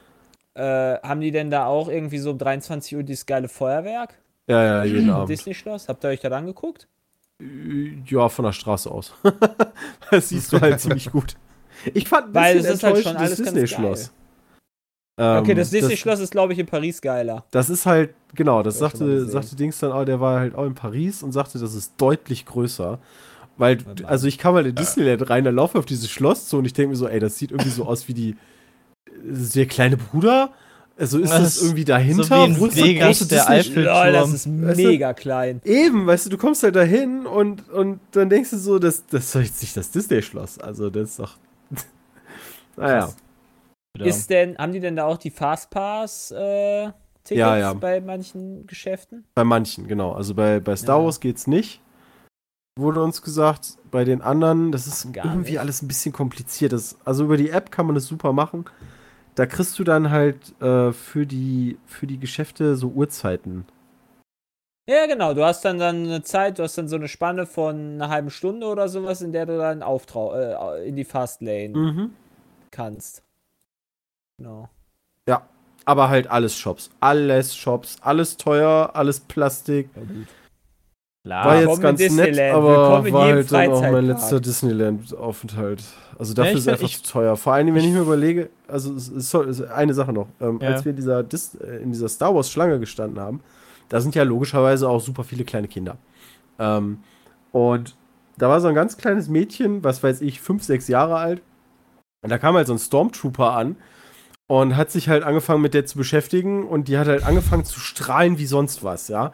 äh, 0.54 0.98
haben 1.02 1.20
die 1.20 1.30
denn 1.30 1.50
da 1.50 1.66
auch 1.66 1.88
irgendwie 1.88 2.18
so 2.18 2.32
um 2.32 2.38
23 2.38 2.96
Uhr 2.96 3.02
dieses 3.02 3.24
geile 3.24 3.48
Feuerwerk? 3.48 4.18
Ja, 4.46 4.64
ja, 4.64 4.84
jeden 4.84 5.10
Abend. 5.10 5.30
Disney-Schloss? 5.30 5.88
Habt 5.88 6.04
ihr 6.04 6.08
euch 6.08 6.20
da 6.20 6.28
angeguckt? 6.30 6.86
Äh, 7.40 8.02
Ja, 8.06 8.28
von 8.28 8.44
der 8.44 8.52
Straße 8.52 8.90
aus. 8.90 9.14
das 10.10 10.28
siehst 10.28 10.52
du 10.52 10.60
halt 10.60 10.80
ziemlich 10.80 11.10
gut. 11.10 11.36
Ich 11.94 12.08
fand 12.08 12.28
ein 12.28 12.34
Weil 12.34 12.56
bisschen 12.56 12.72
es 12.72 12.76
ist 12.76 12.82
halt 12.82 12.98
schon 12.98 13.16
alles 13.16 13.42
das 13.42 14.10
Okay, 15.16 15.50
Ähm, 15.50 15.56
das 15.56 15.70
Disney-Schloss 15.70 16.20
ist, 16.20 16.30
glaube 16.30 16.52
ich, 16.54 16.58
in 16.58 16.66
Paris 16.66 17.00
geiler. 17.02 17.44
Das 17.50 17.68
ist 17.68 17.84
halt, 17.84 18.14
genau, 18.34 18.62
das 18.62 18.76
Hab 18.80 18.92
sagte, 18.92 19.26
sagte 19.26 19.54
Dings 19.56 19.78
dann 19.78 19.92
auch, 19.92 20.04
der 20.04 20.18
war 20.20 20.40
halt 20.40 20.54
auch 20.54 20.64
in 20.64 20.74
Paris 20.74 21.22
und 21.22 21.32
sagte, 21.32 21.58
das 21.58 21.74
ist 21.74 21.92
deutlich 21.98 22.46
größer. 22.46 22.98
Weil, 23.58 23.78
also 24.04 24.26
ich 24.26 24.38
kam 24.38 24.54
mal 24.54 24.64
in 24.64 24.74
Disneyland 24.74 25.28
rein, 25.28 25.44
da 25.44 25.50
laufe 25.50 25.76
ich 25.76 25.78
auf 25.80 25.84
dieses 25.84 26.08
Schloss 26.10 26.48
zu 26.48 26.56
und 26.56 26.64
ich 26.64 26.72
denke 26.72 26.90
mir 26.90 26.96
so, 26.96 27.06
ey, 27.06 27.20
das 27.20 27.36
sieht 27.36 27.50
irgendwie 27.50 27.68
so 27.70 27.84
aus 27.84 28.08
wie 28.08 28.14
die, 28.14 28.36
das 29.28 29.40
ist 29.40 29.56
der 29.56 29.66
kleine 29.66 29.98
Bruder. 29.98 30.50
Also 30.96 31.18
ist 31.18 31.30
Das 31.32 31.42
das, 31.42 31.62
irgendwie 31.62 31.84
dahinter? 31.84 32.24
so 32.24 32.34
wie 32.36 32.44
in 32.44 32.60
Wo 32.60 32.66
ist 32.66 32.76
das 32.78 32.84
Vegas, 32.84 33.06
große 33.06 33.28
der 33.28 33.38
Disney- 33.40 33.54
Eiffel- 33.56 33.84
Lol, 33.84 34.12
das 34.12 34.28
ist 34.32 34.46
Weißt 34.62 34.78
du? 34.80 34.86
mega 34.86 35.12
klein. 35.14 35.60
Eben, 35.64 36.06
weißt 36.06 36.26
du, 36.26 36.30
du 36.30 36.38
kommst 36.38 36.62
halt 36.62 36.76
dahin 36.76 37.26
und, 37.26 37.68
und 37.70 38.00
dann 38.12 38.30
denkst 38.30 38.50
du 38.50 38.58
so, 38.58 38.78
das, 38.78 39.04
das 39.10 39.34
ist 39.34 39.34
jetzt 39.34 39.62
nicht 39.62 39.76
das 39.76 39.90
Disney-Schloss. 39.90 40.58
Also 40.58 40.88
das 40.88 41.10
ist 41.10 41.18
doch. 41.18 41.36
naja. 42.76 43.10
Krass. 43.98 44.06
Ist 44.08 44.30
denn, 44.30 44.56
haben 44.58 44.72
die 44.72 44.80
denn 44.80 44.96
da 44.96 45.04
auch 45.06 45.16
die 45.18 45.30
Fastpass-Tickets 45.30 46.94
Ja, 47.30 47.56
ja. 47.58 47.72
bei 47.74 48.00
manchen 48.00 48.66
Geschäften? 48.66 49.24
Bei 49.34 49.44
manchen, 49.44 49.88
genau. 49.88 50.12
Also 50.12 50.34
bei, 50.34 50.60
bei 50.60 50.76
Star 50.76 50.98
Ja. 50.98 51.04
Wars 51.04 51.20
geht's 51.20 51.46
nicht. 51.46 51.80
Wurde 52.78 53.02
uns 53.02 53.20
gesagt. 53.22 53.76
Bei 53.90 54.04
den 54.04 54.22
anderen, 54.22 54.70
das 54.72 54.86
ist 54.86 55.12
Gar 55.12 55.24
irgendwie 55.26 55.50
nicht. 55.52 55.60
alles 55.60 55.82
ein 55.82 55.88
bisschen 55.88 56.12
kompliziert. 56.12 56.72
Das, 56.72 56.96
also 57.04 57.24
über 57.24 57.36
die 57.36 57.50
App 57.50 57.70
kann 57.72 57.86
man 57.86 57.96
das 57.96 58.06
super 58.06 58.32
machen. 58.32 58.64
Da 59.34 59.46
kriegst 59.46 59.78
du 59.78 59.84
dann 59.84 60.10
halt 60.10 60.60
äh, 60.62 60.92
für, 60.92 61.26
die, 61.26 61.78
für 61.86 62.06
die 62.06 62.18
Geschäfte 62.18 62.76
so 62.76 62.88
Uhrzeiten. 62.88 63.66
Ja, 64.88 65.06
genau. 65.06 65.34
Du 65.34 65.44
hast 65.44 65.64
dann, 65.64 65.78
dann 65.78 66.04
eine 66.04 66.22
Zeit, 66.22 66.58
du 66.58 66.62
hast 66.62 66.78
dann 66.78 66.88
so 66.88 66.96
eine 66.96 67.08
Spanne 67.08 67.46
von 67.46 67.94
einer 67.94 68.08
halben 68.08 68.30
Stunde 68.30 68.66
oder 68.66 68.88
sowas, 68.88 69.20
in 69.20 69.32
der 69.32 69.46
du 69.46 69.58
dann 69.58 69.82
auftrau 69.82 70.34
äh, 70.34 70.88
in 70.88 70.94
die 70.96 71.04
Fastlane 71.04 71.76
Mhm. 71.76 72.10
kannst. 72.70 73.22
Genau. 74.40 74.68
Aber 75.86 76.08
halt 76.10 76.28
alles 76.30 76.56
Shops. 76.56 76.90
Alles 77.00 77.56
Shops. 77.56 77.96
Alles 78.02 78.36
teuer, 78.36 78.90
alles 78.92 79.18
Plastik. 79.18 79.88
Ja, 79.96 80.02
gut. 80.02 80.26
Klar. 81.24 81.44
war 81.46 81.56
jetzt 81.60 81.80
ganz 81.82 82.10
nett, 82.12 82.38
aber 82.52 83.12
war 83.12 83.24
halt 83.26 83.50
dann 83.50 83.72
auch 83.72 83.80
mein 83.82 84.06
letzter 84.06 84.40
Disneyland-Aufenthalt. 84.40 85.82
Also 86.18 86.34
dafür 86.34 86.44
Ja, 86.44 86.50
ich 86.52 86.58
ist 86.58 86.66
es 86.66 86.68
einfach 86.72 86.84
ich- 86.84 87.02
zu 87.02 87.10
teuer. 87.12 87.36
Vor 87.36 87.54
allem, 87.54 87.74
wenn 87.74 87.84
ich 87.84 87.92
mir 87.92 88.00
überlege, 88.02 88.50
also 88.68 88.94
es 88.94 89.08
ist, 89.08 89.30
so- 89.30 89.42
es 89.42 89.58
ist 89.60 89.68
eine 89.70 89.94
Sache 89.94 90.12
noch. 90.12 90.28
Ähm, 90.40 90.60
Ja. 90.62 90.68
Als 90.68 90.84
wir 90.84 90.90
in 90.90 90.96
dieser, 90.96 91.22
Dis, 91.22 91.54
äh, 91.56 91.78
in 91.82 91.92
dieser 91.92 92.08
Star 92.08 92.34
Wars-Schlange 92.34 92.78
gestanden 92.78 93.18
haben, 93.18 93.40
da 93.88 94.00
sind 94.00 94.14
ja 94.14 94.22
logischerweise 94.22 94.88
auch 94.88 95.00
super 95.00 95.24
viele 95.24 95.44
kleine 95.44 95.66
Kinder. 95.66 95.96
Ähm, 96.58 97.00
und 97.52 97.96
da 98.38 98.48
war 98.48 98.60
so 98.60 98.68
ein 98.68 98.74
ganz 98.74 98.96
kleines 98.96 99.28
Mädchen, 99.28 99.82
was 99.82 100.02
weiß 100.02 100.20
ich, 100.20 100.40
fünf, 100.40 100.62
sechs 100.62 100.88
Jahre 100.88 101.16
alt. 101.16 101.42
Und 102.22 102.30
da 102.30 102.38
kam 102.38 102.54
halt 102.54 102.66
so 102.66 102.74
ein 102.74 102.78
Stormtrooper 102.78 103.52
an 103.54 103.76
und 104.50 104.76
hat 104.76 104.90
sich 104.90 105.08
halt 105.08 105.22
angefangen 105.22 105.62
mit 105.62 105.74
der 105.74 105.86
zu 105.86 105.96
beschäftigen 105.96 106.66
und 106.66 106.88
die 106.88 106.98
hat 106.98 107.06
halt 107.06 107.24
angefangen 107.24 107.64
zu 107.64 107.78
strahlen 107.78 108.36
wie 108.36 108.46
sonst 108.46 108.82
was, 108.82 109.06
ja. 109.06 109.32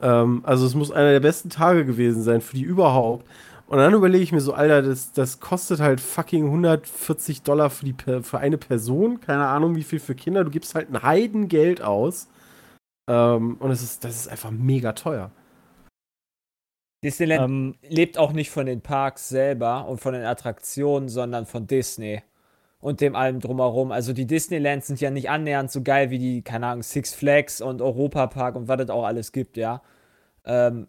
Ähm, 0.00 0.42
also 0.44 0.64
es 0.64 0.76
muss 0.76 0.92
einer 0.92 1.10
der 1.10 1.18
besten 1.18 1.50
Tage 1.50 1.84
gewesen 1.84 2.22
sein 2.22 2.40
für 2.40 2.54
die 2.54 2.62
überhaupt. 2.62 3.26
Und 3.66 3.78
dann 3.78 3.92
überlege 3.94 4.22
ich 4.22 4.30
mir 4.30 4.40
so, 4.40 4.52
Alter, 4.52 4.82
das, 4.82 5.10
das 5.10 5.40
kostet 5.40 5.80
halt 5.80 6.00
fucking 6.00 6.44
140 6.44 7.42
Dollar 7.42 7.68
für, 7.68 7.84
die, 7.84 7.96
für 8.22 8.38
eine 8.38 8.56
Person. 8.56 9.20
Keine 9.20 9.48
Ahnung, 9.48 9.74
wie 9.74 9.82
viel 9.82 9.98
für 9.98 10.14
Kinder. 10.14 10.44
Du 10.44 10.50
gibst 10.50 10.76
halt 10.76 10.88
ein 10.88 11.02
Heidengeld 11.02 11.82
aus. 11.82 12.28
Ähm, 13.10 13.56
und 13.58 13.72
es 13.72 13.82
ist, 13.82 14.04
das 14.04 14.14
ist 14.14 14.28
einfach 14.28 14.52
mega 14.52 14.92
teuer. 14.92 15.32
Disneyland 17.02 17.50
Ähm, 17.50 17.74
lebt 17.82 18.18
auch 18.18 18.32
nicht 18.32 18.50
von 18.50 18.66
den 18.66 18.82
Parks 18.82 19.30
selber 19.30 19.88
und 19.88 20.00
von 20.00 20.14
den 20.14 20.24
Attraktionen, 20.24 21.08
sondern 21.08 21.44
von 21.44 21.66
Disney 21.66 22.22
und 22.84 23.00
dem 23.00 23.16
allem 23.16 23.40
drumherum. 23.40 23.92
Also 23.92 24.12
die 24.12 24.26
Disneylands 24.26 24.88
sind 24.88 25.00
ja 25.00 25.10
nicht 25.10 25.30
annähernd 25.30 25.70
so 25.70 25.82
geil 25.82 26.10
wie 26.10 26.18
die, 26.18 26.42
keine 26.42 26.66
Ahnung, 26.66 26.82
Six 26.82 27.14
Flags 27.14 27.62
und 27.62 27.80
Europa 27.80 28.26
Park 28.26 28.56
und 28.56 28.68
was 28.68 28.78
es 28.78 28.90
auch 28.90 29.04
alles 29.04 29.32
gibt, 29.32 29.56
ja. 29.56 29.80
Ähm, 30.44 30.86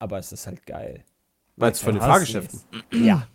aber 0.00 0.18
es 0.18 0.32
ist 0.32 0.48
halt 0.48 0.66
geil. 0.66 1.04
Weil 1.54 1.70
es 1.70 1.80
von 1.80 1.94
den 1.94 2.02
Fahrgeschäften. 2.02 2.60
Ja. 2.92 3.28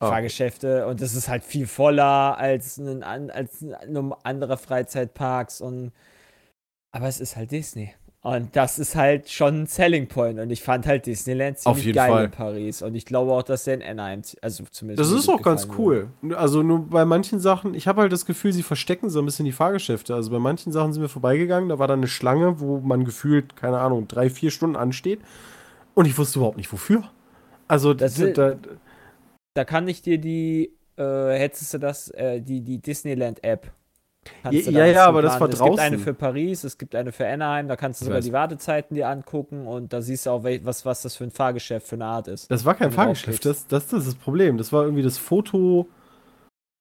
Ah. 0.00 0.08
Fahrgeschäfte 0.10 0.86
und 0.86 1.00
es 1.00 1.14
ist 1.14 1.28
halt 1.30 1.44
viel 1.44 1.66
voller 1.66 2.36
als, 2.36 2.76
ein, 2.76 3.02
als 3.02 3.62
ein- 3.62 4.12
andere 4.22 4.58
Freizeitparks 4.58 5.62
und 5.62 5.92
aber 6.92 7.08
es 7.08 7.20
ist 7.20 7.36
halt 7.36 7.52
Disney. 7.52 7.94
Und 8.24 8.56
das 8.56 8.78
ist 8.78 8.96
halt 8.96 9.28
schon 9.30 9.62
ein 9.62 9.66
Selling 9.66 10.08
Point. 10.08 10.40
Und 10.40 10.48
ich 10.50 10.62
fand 10.62 10.86
halt 10.86 11.04
Disneyland 11.04 11.58
ziemlich 11.58 11.78
Auf 11.78 11.84
jeden 11.84 11.94
geil 11.94 12.10
Fall. 12.10 12.24
in 12.24 12.30
Paris. 12.30 12.80
Und 12.80 12.94
ich 12.94 13.04
glaube 13.04 13.32
auch, 13.32 13.42
dass 13.42 13.64
der 13.64 13.74
in 13.74 13.82
Anaheim, 13.82 14.22
also 14.40 14.64
zumindest. 14.70 15.10
Das 15.12 15.16
ist 15.16 15.28
auch 15.28 15.42
ganz 15.42 15.68
cool. 15.76 16.08
Also 16.34 16.62
nur 16.62 16.86
bei 16.88 17.04
manchen 17.04 17.38
Sachen, 17.38 17.74
ich 17.74 17.86
habe 17.86 18.00
halt 18.00 18.12
das 18.12 18.24
Gefühl, 18.24 18.54
sie 18.54 18.62
verstecken 18.62 19.10
so 19.10 19.18
ein 19.20 19.26
bisschen 19.26 19.44
die 19.44 19.52
Fahrgeschäfte. 19.52 20.14
Also 20.14 20.30
bei 20.30 20.38
manchen 20.38 20.72
Sachen 20.72 20.94
sind 20.94 21.02
wir 21.02 21.10
vorbeigegangen, 21.10 21.68
da 21.68 21.78
war 21.78 21.86
dann 21.86 21.98
eine 21.98 22.08
Schlange, 22.08 22.60
wo 22.60 22.78
man 22.80 23.04
gefühlt, 23.04 23.56
keine 23.56 23.78
Ahnung, 23.78 24.08
drei, 24.08 24.30
vier 24.30 24.50
Stunden 24.50 24.76
ansteht. 24.76 25.20
Und 25.92 26.06
ich 26.06 26.16
wusste 26.16 26.38
überhaupt 26.38 26.56
nicht 26.56 26.72
wofür. 26.72 27.04
Also 27.68 27.92
Das 27.92 28.14
d- 28.14 28.30
ist- 28.30 28.38
da, 28.38 28.54
Da 29.54 29.64
kann 29.66 29.86
ich 29.86 30.00
dir 30.00 30.16
die, 30.18 30.72
äh, 30.96 31.38
hättest 31.38 31.74
du 31.74 31.78
das, 31.78 32.08
äh, 32.08 32.40
die, 32.40 32.62
die 32.62 32.78
Disneyland-App. 32.78 33.70
Kannst 34.42 34.66
Ja, 34.66 34.72
ja, 34.72 34.78
da 34.80 34.86
ja, 34.86 35.06
aber 35.06 35.22
das 35.22 35.40
war 35.40 35.48
Es 35.48 35.58
gibt 35.62 35.78
eine 35.78 35.96
draußen. 35.96 35.98
für 35.98 36.14
Paris, 36.14 36.64
es 36.64 36.78
gibt 36.78 36.94
eine 36.94 37.12
für 37.12 37.26
Anaheim, 37.26 37.68
da 37.68 37.76
kannst 37.76 38.00
du 38.00 38.04
Ich 38.04 38.06
sogar 38.06 38.18
weiß. 38.18 38.24
die 38.24 38.32
Wartezeiten 38.32 38.94
dir 38.94 39.08
angucken 39.08 39.66
und 39.66 39.92
da 39.92 40.02
siehst 40.02 40.26
du 40.26 40.30
auch, 40.30 40.44
was, 40.44 40.84
was 40.84 41.02
das 41.02 41.16
für 41.16 41.24
ein 41.24 41.30
Fahrgeschäft 41.30 41.86
für 41.86 41.96
eine 41.96 42.06
Art 42.06 42.28
ist. 42.28 42.50
das 42.50 42.64
war 42.64 42.74
kein 42.74 42.90
Fahrgeschäft, 42.90 43.44
das, 43.44 43.66
das, 43.66 43.86
das 43.88 44.00
ist 44.00 44.08
das 44.08 44.14
Problem. 44.16 44.58
Das 44.58 44.72
war 44.72 44.84
irgendwie 44.84 45.02
das 45.02 45.18
Foto, 45.18 45.86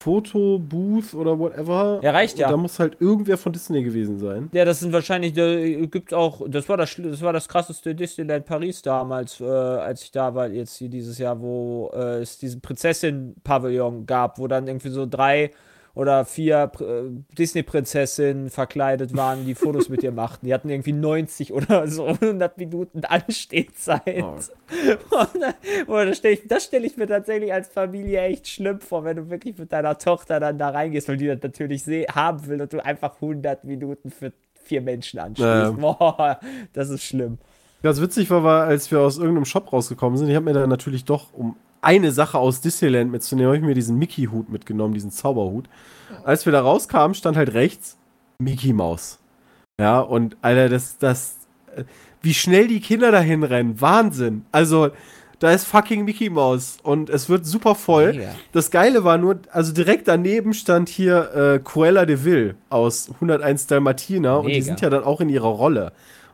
Fotobooth 0.03 1.13
oder 1.13 1.39
whatever. 1.39 1.99
Ja, 2.03 2.11
reicht 2.11 2.37
ja. 2.37 2.47
Und 2.47 2.51
da 2.51 2.57
muss 2.57 2.77
halt 2.77 2.97
irgendwer 2.99 3.37
von 3.37 3.53
Disney 3.53 3.83
gewesen 3.83 4.19
sein. 4.19 4.49
Ja, 4.51 4.65
das 4.65 4.81
sind 4.81 4.91
wahrscheinlich, 4.91 5.31
da 5.33 5.55
gibt 5.85 6.13
auch, 6.13 6.41
das 6.49 6.67
war 6.67 6.75
das, 6.75 6.95
das 6.97 7.21
war 7.21 7.31
das 7.31 7.47
krasseste 7.47 7.95
Disneyland 7.95 8.45
Paris 8.45 8.81
damals, 8.81 9.39
äh, 9.39 9.45
als 9.45 10.03
ich 10.03 10.11
da 10.11 10.35
war, 10.35 10.49
jetzt 10.49 10.75
hier 10.75 10.89
dieses 10.89 11.17
Jahr, 11.19 11.39
wo 11.39 11.89
äh, 11.93 12.19
es 12.21 12.37
diesen 12.37 12.59
Prinzessin-Pavillon 12.59 14.05
gab, 14.05 14.39
wo 14.39 14.47
dann 14.47 14.67
irgendwie 14.67 14.89
so 14.89 15.05
drei 15.05 15.51
oder 15.95 16.25
vier 16.25 16.71
äh, 16.79 17.03
Disney-Prinzessinnen 17.37 18.49
verkleidet 18.49 19.15
waren, 19.15 19.45
die 19.45 19.53
Fotos 19.53 19.89
mit 19.89 20.01
ihr 20.01 20.11
machten. 20.11 20.47
Die 20.47 20.53
hatten 20.53 20.69
irgendwie 20.69 20.93
90 20.93 21.53
oder 21.53 21.87
so 21.87 22.05
100 22.05 22.57
Minuten 22.57 23.05
Anstehzeit. 23.05 24.23
Oh. 24.23 24.35
Und, 24.35 25.43
äh, 25.43 25.85
boah, 25.85 26.05
das 26.05 26.17
stelle 26.17 26.33
ich, 26.33 26.47
das 26.47 26.65
stell 26.65 26.83
ich 26.83 26.97
mir 26.97 27.07
tatsächlich 27.07 27.53
als 27.53 27.69
Familie 27.69 28.21
echt 28.21 28.47
schlimm 28.47 28.81
vor, 28.81 29.03
wenn 29.03 29.17
du 29.17 29.29
wirklich 29.29 29.57
mit 29.57 29.71
deiner 29.71 29.97
Tochter 29.97 30.39
dann 30.39 30.57
da 30.57 30.69
reingehst, 30.69 31.07
weil 31.09 31.17
die 31.17 31.27
das 31.27 31.41
natürlich 31.43 31.83
seh 31.83 32.05
haben 32.07 32.47
will 32.47 32.61
und 32.61 32.73
du 32.73 32.83
einfach 32.83 33.15
100 33.15 33.63
Minuten 33.63 34.09
für 34.09 34.33
vier 34.63 34.81
Menschen 34.81 35.19
anstehst. 35.19 35.77
Boah, 35.77 36.39
das 36.73 36.89
ist 36.89 37.03
schlimm. 37.03 37.37
Ganz 37.83 37.99
witzig 38.01 38.29
war, 38.29 38.43
war, 38.43 38.63
als 38.65 38.89
wir 38.89 39.01
aus 39.01 39.17
irgendeinem 39.17 39.45
Shop 39.45 39.71
rausgekommen 39.71 40.17
sind, 40.17 40.29
ich 40.29 40.35
habe 40.35 40.45
mir 40.45 40.53
dann 40.53 40.69
natürlich 40.69 41.05
doch, 41.05 41.33
um 41.33 41.57
eine 41.83 42.11
Sache 42.11 42.37
aus 42.37 42.61
Disneyland 42.61 43.11
mitzunehmen, 43.11 43.47
habe 43.47 43.57
ich 43.57 43.63
mir 43.63 43.75
diesen 43.75 43.97
Mickey-Hut 43.97 44.49
mitgenommen, 44.49 44.93
diesen 44.93 45.11
Zauberhut. 45.11 45.69
Als 46.23 46.45
wir 46.45 46.53
da 46.53 46.61
rauskamen, 46.61 47.15
stand 47.15 47.37
halt 47.37 47.53
rechts 47.53 47.97
Mickey 48.39 48.73
Maus. 48.73 49.19
Ja, 49.79 49.99
und 49.99 50.37
Alter, 50.41 50.69
das, 50.69 50.97
das, 50.97 51.37
äh, 51.75 51.83
wie 52.21 52.33
schnell 52.33 52.67
die 52.67 52.79
Kinder 52.79 53.11
dahin 53.11 53.43
rennen. 53.43 53.81
Wahnsinn. 53.81 54.45
Also, 54.51 54.91
da 55.39 55.51
ist 55.51 55.65
fucking 55.65 56.05
Mickey 56.05 56.29
Mouse 56.29 56.77
und 56.83 57.09
es 57.09 57.27
wird 57.27 57.45
super 57.45 57.75
voll. 57.75 58.13
Mega. 58.13 58.35
Das 58.53 58.71
Geile 58.71 59.03
war 59.03 59.17
nur, 59.17 59.39
also 59.51 59.73
direkt 59.73 60.07
daneben 60.07 60.53
stand 60.53 60.87
hier 60.87 61.33
äh, 61.35 61.59
Cruella 61.59 62.05
de 62.05 62.23
Vil 62.23 62.55
aus 62.69 63.09
101 63.15 63.67
Dalmatiner 63.67 64.39
und 64.39 64.47
die 64.47 64.53
Mega. 64.53 64.65
sind 64.65 64.81
ja 64.81 64.89
dann 64.89 65.03
auch 65.03 65.19
in 65.19 65.27
ihrer 65.27 65.49
Rolle. 65.49 65.91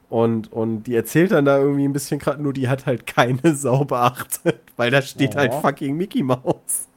Und, 0.09 0.51
und 0.51 0.83
die 0.83 0.95
erzählt 0.95 1.31
dann 1.31 1.45
da 1.45 1.59
irgendwie 1.59 1.87
ein 1.87 1.93
bisschen 1.93 2.19
gerade, 2.19 2.41
nur 2.41 2.51
die 2.53 2.67
hat 2.67 2.85
halt 2.87 3.05
keine 3.05 3.39
Sau 3.55 3.85
beachtet, 3.85 4.59
weil 4.75 4.89
da 4.91 5.01
steht 5.01 5.35
Oh. 5.35 5.39
halt 5.39 5.53
fucking 5.53 5.95
Mickey 5.95 6.23
Mouse. 6.23 6.87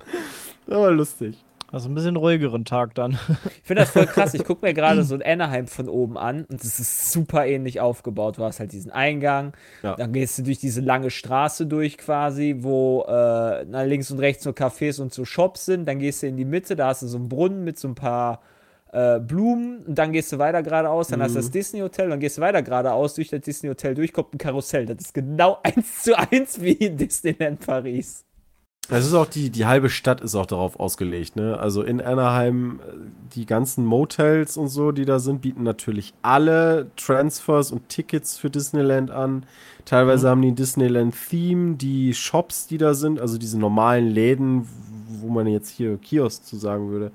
Aber 0.70 0.90
lustig. 0.90 1.42
Also 1.72 1.88
ein 1.88 1.94
bisschen 1.94 2.14
ruhigeren 2.16 2.64
Tag 2.64 2.94
dann. 2.94 3.18
Ich 3.58 3.62
finde 3.66 3.82
das 3.82 3.90
voll 3.90 4.06
krass. 4.06 4.34
Ich 4.34 4.44
gucke 4.44 4.64
mir 4.64 4.72
gerade 4.72 5.02
so 5.02 5.14
ein 5.16 5.22
Anaheim 5.22 5.66
von 5.66 5.88
oben 5.88 6.16
an 6.16 6.44
und 6.44 6.62
es 6.62 6.78
ist 6.78 7.10
super 7.12 7.44
ähnlich 7.44 7.80
aufgebaut. 7.80 8.38
Du 8.38 8.44
hast 8.44 8.60
halt 8.60 8.70
diesen 8.72 8.92
Eingang, 8.92 9.52
Ja. 9.82 9.96
dann 9.96 10.12
gehst 10.12 10.38
du 10.38 10.42
durch 10.44 10.58
diese 10.58 10.80
lange 10.80 11.10
Straße 11.10 11.66
durch 11.66 11.98
quasi, 11.98 12.56
wo 12.60 13.02
äh, 13.08 13.64
na, 13.68 13.82
links 13.82 14.10
und 14.12 14.20
rechts 14.20 14.44
nur 14.44 14.54
Cafés 14.54 15.00
und 15.00 15.12
so 15.12 15.24
Shops 15.24 15.64
sind. 15.64 15.86
Dann 15.88 15.98
gehst 15.98 16.22
du 16.22 16.28
in 16.28 16.36
die 16.36 16.44
Mitte, 16.44 16.76
da 16.76 16.88
hast 16.88 17.02
du 17.02 17.08
so 17.08 17.16
einen 17.18 17.28
Brunnen 17.28 17.64
mit 17.64 17.78
so 17.78 17.88
ein 17.88 17.94
paar 17.96 18.40
äh, 18.96 19.20
Blumen 19.20 19.82
und 19.86 19.94
dann 19.94 20.12
gehst 20.12 20.32
du 20.32 20.38
weiter 20.38 20.62
geradeaus, 20.62 21.08
dann 21.08 21.20
hast 21.20 21.32
du 21.32 21.38
das 21.38 21.50
Disney 21.50 21.80
Hotel, 21.80 22.08
dann 22.08 22.18
gehst 22.18 22.38
du 22.38 22.40
weiter 22.40 22.62
geradeaus 22.62 23.14
durch 23.14 23.28
das 23.28 23.42
Disney 23.42 23.68
Hotel 23.68 23.94
durch, 23.94 24.10
kommt 24.10 24.34
ein 24.34 24.38
Karussell. 24.38 24.86
Das 24.86 24.96
ist 24.98 25.12
genau 25.12 25.58
eins 25.62 26.02
zu 26.02 26.18
eins 26.18 26.62
wie 26.62 26.72
in 26.72 26.96
Disneyland 26.96 27.60
Paris. 27.60 28.24
Es 28.88 29.04
ist 29.04 29.14
auch 29.14 29.26
die, 29.26 29.50
die 29.50 29.66
halbe 29.66 29.90
Stadt 29.90 30.20
ist 30.20 30.34
auch 30.34 30.46
darauf 30.46 30.78
ausgelegt, 30.78 31.34
ne? 31.34 31.58
Also 31.58 31.82
in 31.82 32.00
Anaheim, 32.00 32.80
äh, 32.80 32.92
die 33.34 33.44
ganzen 33.44 33.84
Motels 33.84 34.56
und 34.56 34.68
so, 34.68 34.92
die 34.92 35.04
da 35.04 35.18
sind, 35.18 35.42
bieten 35.42 35.62
natürlich 35.62 36.14
alle 36.22 36.86
Transfers 36.96 37.72
und 37.72 37.90
Tickets 37.90 38.38
für 38.38 38.48
Disneyland 38.48 39.10
an. 39.10 39.44
Teilweise 39.84 40.30
haben 40.30 40.40
die 40.40 40.52
ein 40.52 40.56
Disneyland-Theme, 40.56 41.74
die 41.74 42.14
Shops, 42.14 42.66
die 42.66 42.78
da 42.78 42.94
sind, 42.94 43.20
also 43.20 43.36
diese 43.36 43.58
normalen 43.58 44.06
Läden, 44.06 44.66
wo 45.20 45.28
man 45.28 45.48
jetzt 45.48 45.68
hier 45.68 45.98
Kiosk 45.98 46.44
zu 46.44 46.56
sagen 46.56 46.88
würde, 46.88 47.12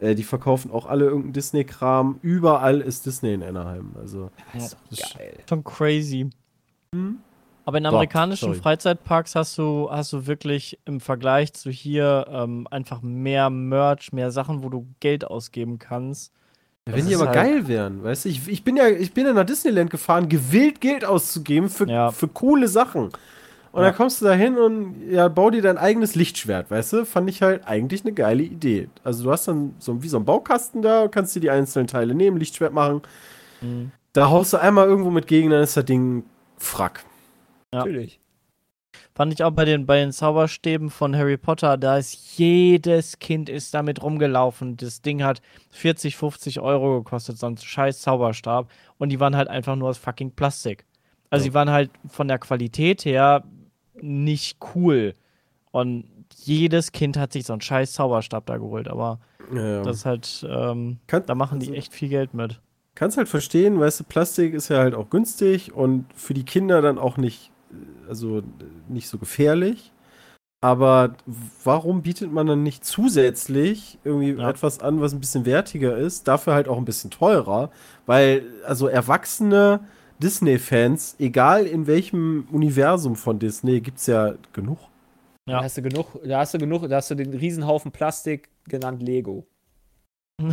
äh, 0.00 0.14
die 0.14 0.22
verkaufen 0.24 0.70
auch 0.70 0.86
alle 0.86 1.04
irgendeinen 1.06 1.32
Disney-Kram. 1.32 2.18
Überall 2.22 2.80
ist 2.80 3.06
Disney 3.06 3.34
in 3.34 3.42
Anaheim. 3.42 3.92
Also, 3.98 4.30
Das 4.52 4.64
ist 4.64 4.76
das 4.90 4.98
doch 5.00 5.18
geil. 5.18 5.34
Schon 5.48 5.64
crazy. 5.64 6.30
Aber 7.64 7.78
in 7.78 7.86
amerikanischen 7.86 8.46
sorry. 8.50 8.58
Freizeitparks 8.60 9.34
hast 9.34 9.58
du, 9.58 9.88
hast 9.90 10.12
du 10.12 10.26
wirklich 10.26 10.78
im 10.84 11.00
Vergleich 11.00 11.52
zu 11.52 11.70
hier 11.70 12.26
ähm, 12.30 12.66
einfach 12.70 13.02
mehr 13.02 13.50
Merch, 13.50 14.12
mehr 14.12 14.30
Sachen, 14.30 14.62
wo 14.62 14.68
du 14.68 14.86
Geld 15.00 15.24
ausgeben 15.24 15.78
kannst. 15.78 16.32
Ja, 16.88 16.94
wenn 16.94 17.06
die 17.06 17.14
ist 17.14 17.20
aber 17.20 17.30
halt- 17.30 17.34
geil 17.50 17.68
wären, 17.68 18.04
weißt 18.04 18.24
du, 18.26 18.28
ich, 18.28 18.46
ich 18.48 18.62
bin 18.62 18.76
ja, 18.76 18.86
ich 18.86 19.12
bin 19.12 19.26
ja 19.26 19.32
nach 19.32 19.44
Disneyland 19.44 19.90
gefahren, 19.90 20.28
gewillt 20.28 20.80
Geld 20.80 21.04
auszugeben 21.04 21.68
für, 21.68 21.88
Ja. 21.88 22.12
für 22.12 22.28
coole 22.28 22.68
Sachen. 22.68 23.10
Und 23.76 23.82
Ja. 23.82 23.88
dann 23.90 23.96
kommst 23.98 24.22
du 24.22 24.24
da 24.24 24.32
hin 24.32 24.56
und 24.56 25.10
ja, 25.10 25.28
bau 25.28 25.50
dir 25.50 25.60
dein 25.60 25.76
eigenes 25.76 26.14
Lichtschwert, 26.14 26.70
weißt 26.70 26.94
du? 26.94 27.04
Fand 27.04 27.28
ich 27.28 27.42
halt 27.42 27.68
eigentlich 27.68 28.04
eine 28.06 28.14
geile 28.14 28.42
Idee. 28.42 28.88
Also 29.04 29.24
du 29.24 29.30
hast 29.30 29.48
dann 29.48 29.74
so 29.78 30.02
wie 30.02 30.08
so 30.08 30.16
einen 30.16 30.24
Baukasten 30.24 30.80
da, 30.80 31.08
kannst 31.08 31.36
dir 31.36 31.40
die 31.40 31.50
einzelnen 31.50 31.86
Teile 31.86 32.14
nehmen, 32.14 32.38
Lichtschwert 32.38 32.72
machen. 32.72 33.02
Mhm. 33.60 33.92
Da 34.14 34.30
haust 34.30 34.54
du 34.54 34.56
einmal 34.56 34.86
irgendwo 34.86 35.10
mit 35.10 35.26
gegen, 35.26 35.50
dann 35.50 35.62
ist 35.62 35.76
das 35.76 35.84
Ding 35.84 36.24
frack. 36.56 37.04
Ja. 37.74 37.80
Natürlich. 37.80 38.18
Fand 39.14 39.34
ich 39.34 39.44
auch 39.44 39.50
bei 39.50 39.66
den, 39.66 39.84
bei 39.84 39.98
den 39.98 40.10
Zauberstäben 40.10 40.88
von 40.88 41.14
Harry 41.14 41.36
Potter, 41.36 41.76
da 41.76 41.98
ist 41.98 42.38
jedes 42.38 43.18
Kind 43.18 43.50
ist 43.50 43.74
damit 43.74 44.02
rumgelaufen. 44.02 44.78
Das 44.78 45.02
Ding 45.02 45.22
hat 45.22 45.42
40, 45.70 46.16
50 46.16 46.60
Euro 46.60 47.02
gekostet, 47.02 47.36
so 47.36 47.46
ein 47.46 47.58
scheiß 47.58 48.00
Zauberstab. 48.00 48.70
Und 48.96 49.10
die 49.10 49.20
waren 49.20 49.36
halt 49.36 49.48
einfach 49.48 49.76
nur 49.76 49.90
aus 49.90 49.98
fucking 49.98 50.30
Plastik. 50.30 50.86
Also 51.28 51.44
die 51.44 51.52
waren 51.54 51.70
halt 51.70 51.90
von 52.08 52.28
der 52.28 52.38
Qualität 52.38 53.04
her 53.04 53.42
nicht 54.02 54.58
cool. 54.74 55.14
Und 55.72 56.04
jedes 56.36 56.92
Kind 56.92 57.16
hat 57.18 57.32
sich 57.32 57.44
so 57.46 57.52
einen 57.52 57.60
scheiß 57.62 57.92
Zauberstab 57.92 58.46
da 58.46 58.56
geholt. 58.58 58.88
Aber 58.88 59.18
Ja, 59.54 59.82
das 59.82 59.98
ist 59.98 60.06
halt, 60.06 60.46
ähm, 60.48 60.98
Kann- 61.06 61.24
da 61.26 61.34
machen 61.36 61.60
die 61.60 61.66
also- 61.68 61.78
echt 61.78 61.92
viel 61.94 62.08
Geld 62.08 62.34
mit. 62.34 62.60
kannst 62.96 63.16
halt 63.18 63.28
verstehen, 63.28 63.78
weißt 63.78 64.00
du, 64.00 64.04
Plastik 64.04 64.54
ist 64.54 64.70
ja 64.70 64.78
halt 64.78 64.94
auch 64.94 65.10
günstig 65.10 65.72
und 65.74 66.06
für 66.14 66.32
die 66.34 66.44
Kinder 66.44 66.80
dann 66.82 66.98
auch 66.98 67.16
nicht, 67.18 67.50
äh, 67.70 68.08
also 68.08 68.38
äh, 68.38 68.42
nicht 68.88 69.06
so 69.08 69.18
gefährlich. 69.18 69.92
Aber 70.62 71.14
warum 71.62 72.02
bietet 72.02 72.32
man 72.32 72.46
dann 72.46 72.62
nicht 72.62 72.84
zusätzlich 72.84 73.98
irgendwie 74.04 74.30
Ja. 74.32 74.48
etwas 74.50 74.80
an, 74.80 75.00
was 75.00 75.12
ein 75.12 75.20
bisschen 75.20 75.44
wertiger 75.46 75.96
ist, 75.96 76.26
dafür 76.26 76.54
halt 76.54 76.66
auch 76.68 76.78
ein 76.78 76.84
bisschen 76.86 77.10
teurer? 77.10 77.70
Weil, 78.06 78.42
also 78.66 78.88
erwachsene 78.88 79.80
Disney-Fans, 80.22 81.16
egal 81.18 81.66
in 81.66 81.86
welchem 81.86 82.48
Universum 82.50 83.16
von 83.16 83.38
Disney, 83.38 83.80
gibt 83.80 83.98
es 83.98 84.06
ja 84.06 84.34
genug. 84.52 84.78
Ja. 85.48 85.58
Da 85.58 85.64
hast 85.64 85.76
du 85.76 85.82
genug, 85.82 86.06
da 86.24 86.40
hast 86.40 86.54
du 86.54 86.58
genug, 86.58 86.88
da 86.88 86.96
hast 86.96 87.10
du 87.10 87.14
den 87.14 87.32
Riesenhaufen 87.34 87.92
Plastik 87.92 88.48
genannt 88.64 89.02
Lego. 89.02 89.46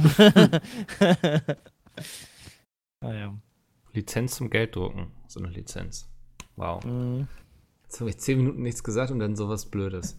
naja. 3.01 3.33
Lizenz 3.93 4.35
zum 4.35 4.49
Gelddrucken. 4.49 5.07
So 5.27 5.39
eine 5.39 5.49
Lizenz. 5.49 6.07
Wow. 6.55 6.83
Mhm. 6.83 7.27
Jetzt 7.83 7.99
habe 7.99 8.09
ich 8.09 8.17
zehn 8.19 8.37
Minuten 8.37 8.61
nichts 8.61 8.83
gesagt 8.83 9.11
und 9.11 9.19
dann 9.19 9.35
sowas 9.35 9.65
Blödes. 9.65 10.17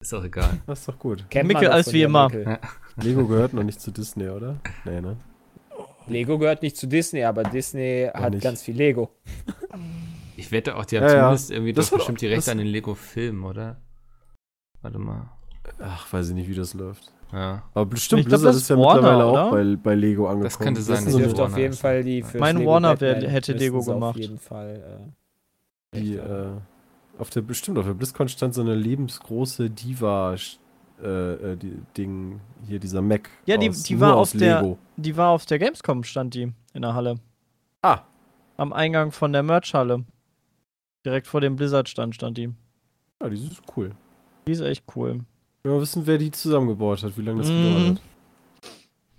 Ist 0.00 0.14
auch 0.14 0.24
egal. 0.24 0.60
Das 0.66 0.80
ist 0.80 0.88
doch 0.88 0.98
gut. 0.98 1.28
Kennt 1.28 1.48
Mickel, 1.48 1.66
doch 1.66 1.74
alles 1.74 1.86
von 1.86 1.94
wie 1.94 2.02
immer. 2.02 2.28
Mickel. 2.28 2.58
Lego 2.96 3.26
gehört 3.26 3.52
noch 3.52 3.62
nicht 3.62 3.80
zu 3.80 3.90
Disney, 3.90 4.28
oder? 4.28 4.58
Nee, 4.84 5.00
ne? 5.00 5.16
Lego 6.10 6.38
gehört 6.38 6.62
nicht 6.62 6.76
zu 6.76 6.86
Disney, 6.86 7.24
aber 7.24 7.42
Disney 7.44 8.08
hat 8.12 8.32
nicht. 8.32 8.42
ganz 8.42 8.62
viel 8.62 8.76
Lego. 8.76 9.10
Ich 10.36 10.50
wette 10.52 10.76
auch, 10.76 10.84
die 10.84 10.96
haben 10.98 11.04
Ja, 11.04 11.12
ja. 11.14 11.20
zumindest 11.22 11.50
irgendwie 11.50 11.72
Das 11.72 11.90
doch 11.90 11.98
bestimmt 11.98 12.20
die 12.20 12.26
Rechte 12.26 12.40
das- 12.46 12.48
an 12.50 12.58
den 12.58 12.66
Lego-Filmen, 12.66 13.44
oder? 13.44 13.80
Warte 14.82 14.98
mal. 14.98 15.30
Ach, 15.78 16.10
weiß 16.12 16.30
ich 16.30 16.34
nicht, 16.34 16.48
wie 16.48 16.54
das 16.54 16.74
läuft. 16.74 17.12
Ja. 17.32 17.62
Aber 17.74 17.86
bestimmt, 17.86 18.22
Ich 18.22 18.26
glaub, 18.26 18.40
Blizzard 18.40 18.54
das 18.56 18.62
ist 18.62 18.70
ja 18.70 18.76
Warner, 18.76 18.94
mittlerweile 19.02 19.30
oder? 19.30 19.44
auch 19.44 19.50
bei, 19.52 19.76
bei 19.76 19.94
Lego 19.94 20.24
angekommen. 20.26 20.44
Das 20.44 20.58
könnte 20.58 20.82
sein, 20.82 21.06
eine- 21.06 21.16
dürfte 21.16 21.44
auf 21.44 21.56
jeden 21.56 21.72
ist. 21.74 21.80
Fall 21.80 22.02
die 22.02 22.22
für 22.22 22.38
Mein 22.38 22.64
Warner 22.66 23.00
wär- 23.00 23.28
hätte 23.28 23.52
Lego 23.52 23.80
gemacht. 23.82 24.16
Auf 24.16 24.20
jeden 24.20 24.38
Fall. 24.38 25.10
Äh, 25.94 25.98
Die, 26.00 26.16
Echt, 26.16 26.26
äh, 26.26 26.46
auf 27.18 27.30
der, 27.30 27.42
bestimmt, 27.42 27.78
auf 27.78 27.84
der 27.86 27.94
BlizzCon 27.94 28.28
stand 28.28 28.54
so 28.54 28.60
eine 28.62 28.74
lebensgroße 28.74 29.70
Diva, 29.70 30.34
äh, 31.02 31.52
äh, 31.52 31.56
die, 31.56 31.76
Ding, 31.96 32.40
hier 32.66 32.78
dieser 32.78 33.02
Mac. 33.02 33.28
Ja, 33.46 33.56
die- 33.56 33.70
aus, 33.70 33.82
die 33.82 33.98
war 34.00 34.16
aus 34.16 34.32
auf 34.34 34.38
der- 34.38 34.60
Lego. 34.62 34.78
Die 34.96 35.16
war 35.16 35.30
auf 35.30 35.46
der 35.46 35.58
Gamescom, 35.58 36.04
stand 36.04 36.34
die 36.34 36.52
in 36.74 36.82
der 36.82 36.94
Halle. 36.94 37.16
Ah. 37.82 38.00
Am 38.56 38.72
Eingang 38.72 39.10
von 39.12 39.32
der 39.32 39.42
Merch-Halle. 39.42 40.04
Direkt 41.04 41.26
vor 41.26 41.40
dem 41.40 41.56
Blizzard-Stand 41.56 42.14
stand 42.14 42.36
die. 42.36 42.50
Ja, 43.22 43.28
die 43.28 43.36
ist 43.46 43.62
cool. 43.76 43.92
Die 44.46 44.52
ist 44.52 44.60
echt 44.60 44.84
cool. 44.94 45.20
Wir 45.62 45.72
wollen 45.72 45.80
wissen, 45.82 46.06
wer 46.06 46.18
die 46.18 46.30
zusammengebaut 46.30 47.02
hat, 47.02 47.16
wie 47.16 47.22
lange 47.22 47.40
das 47.40 47.50
Mhm. 47.50 47.62
gedauert 47.62 47.88
hat. 47.96 48.00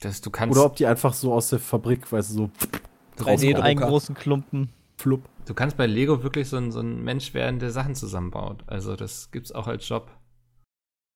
Das, 0.02 0.22
du 0.22 0.30
kannst, 0.32 0.56
Oder 0.58 0.66
ob 0.66 0.76
die 0.76 0.86
einfach 0.88 1.14
so 1.14 1.34
aus 1.34 1.50
der 1.50 1.60
Fabrik, 1.60 2.12
weißt 2.12 2.32
du, 2.32 2.34
so 2.36 2.46
du, 2.48 3.24
Drei 3.24 3.32
kannst, 3.32 3.44
D- 3.44 3.56
Einen 3.56 3.78
Drucker. 3.78 3.90
großen 3.90 4.16
Klumpen. 4.16 4.70
flupp. 4.98 5.24
du 5.46 5.54
kannst 5.56 5.76
bei 5.78 5.88
Lego 5.88 6.22
wirklich 6.24 6.48
so 6.50 6.58
ein, 6.58 6.72
so 6.72 6.80
ein 6.80 7.04
Mensch 7.04 7.34
werden, 7.34 7.60
der 7.60 7.72
Sachen 7.72 7.96
zusammenbaut. 7.96 8.64
Also 8.68 8.96
das 8.96 9.32
gibt's 9.32 9.52
auch 9.52 9.66
als 9.68 9.88
Job. 9.90 10.10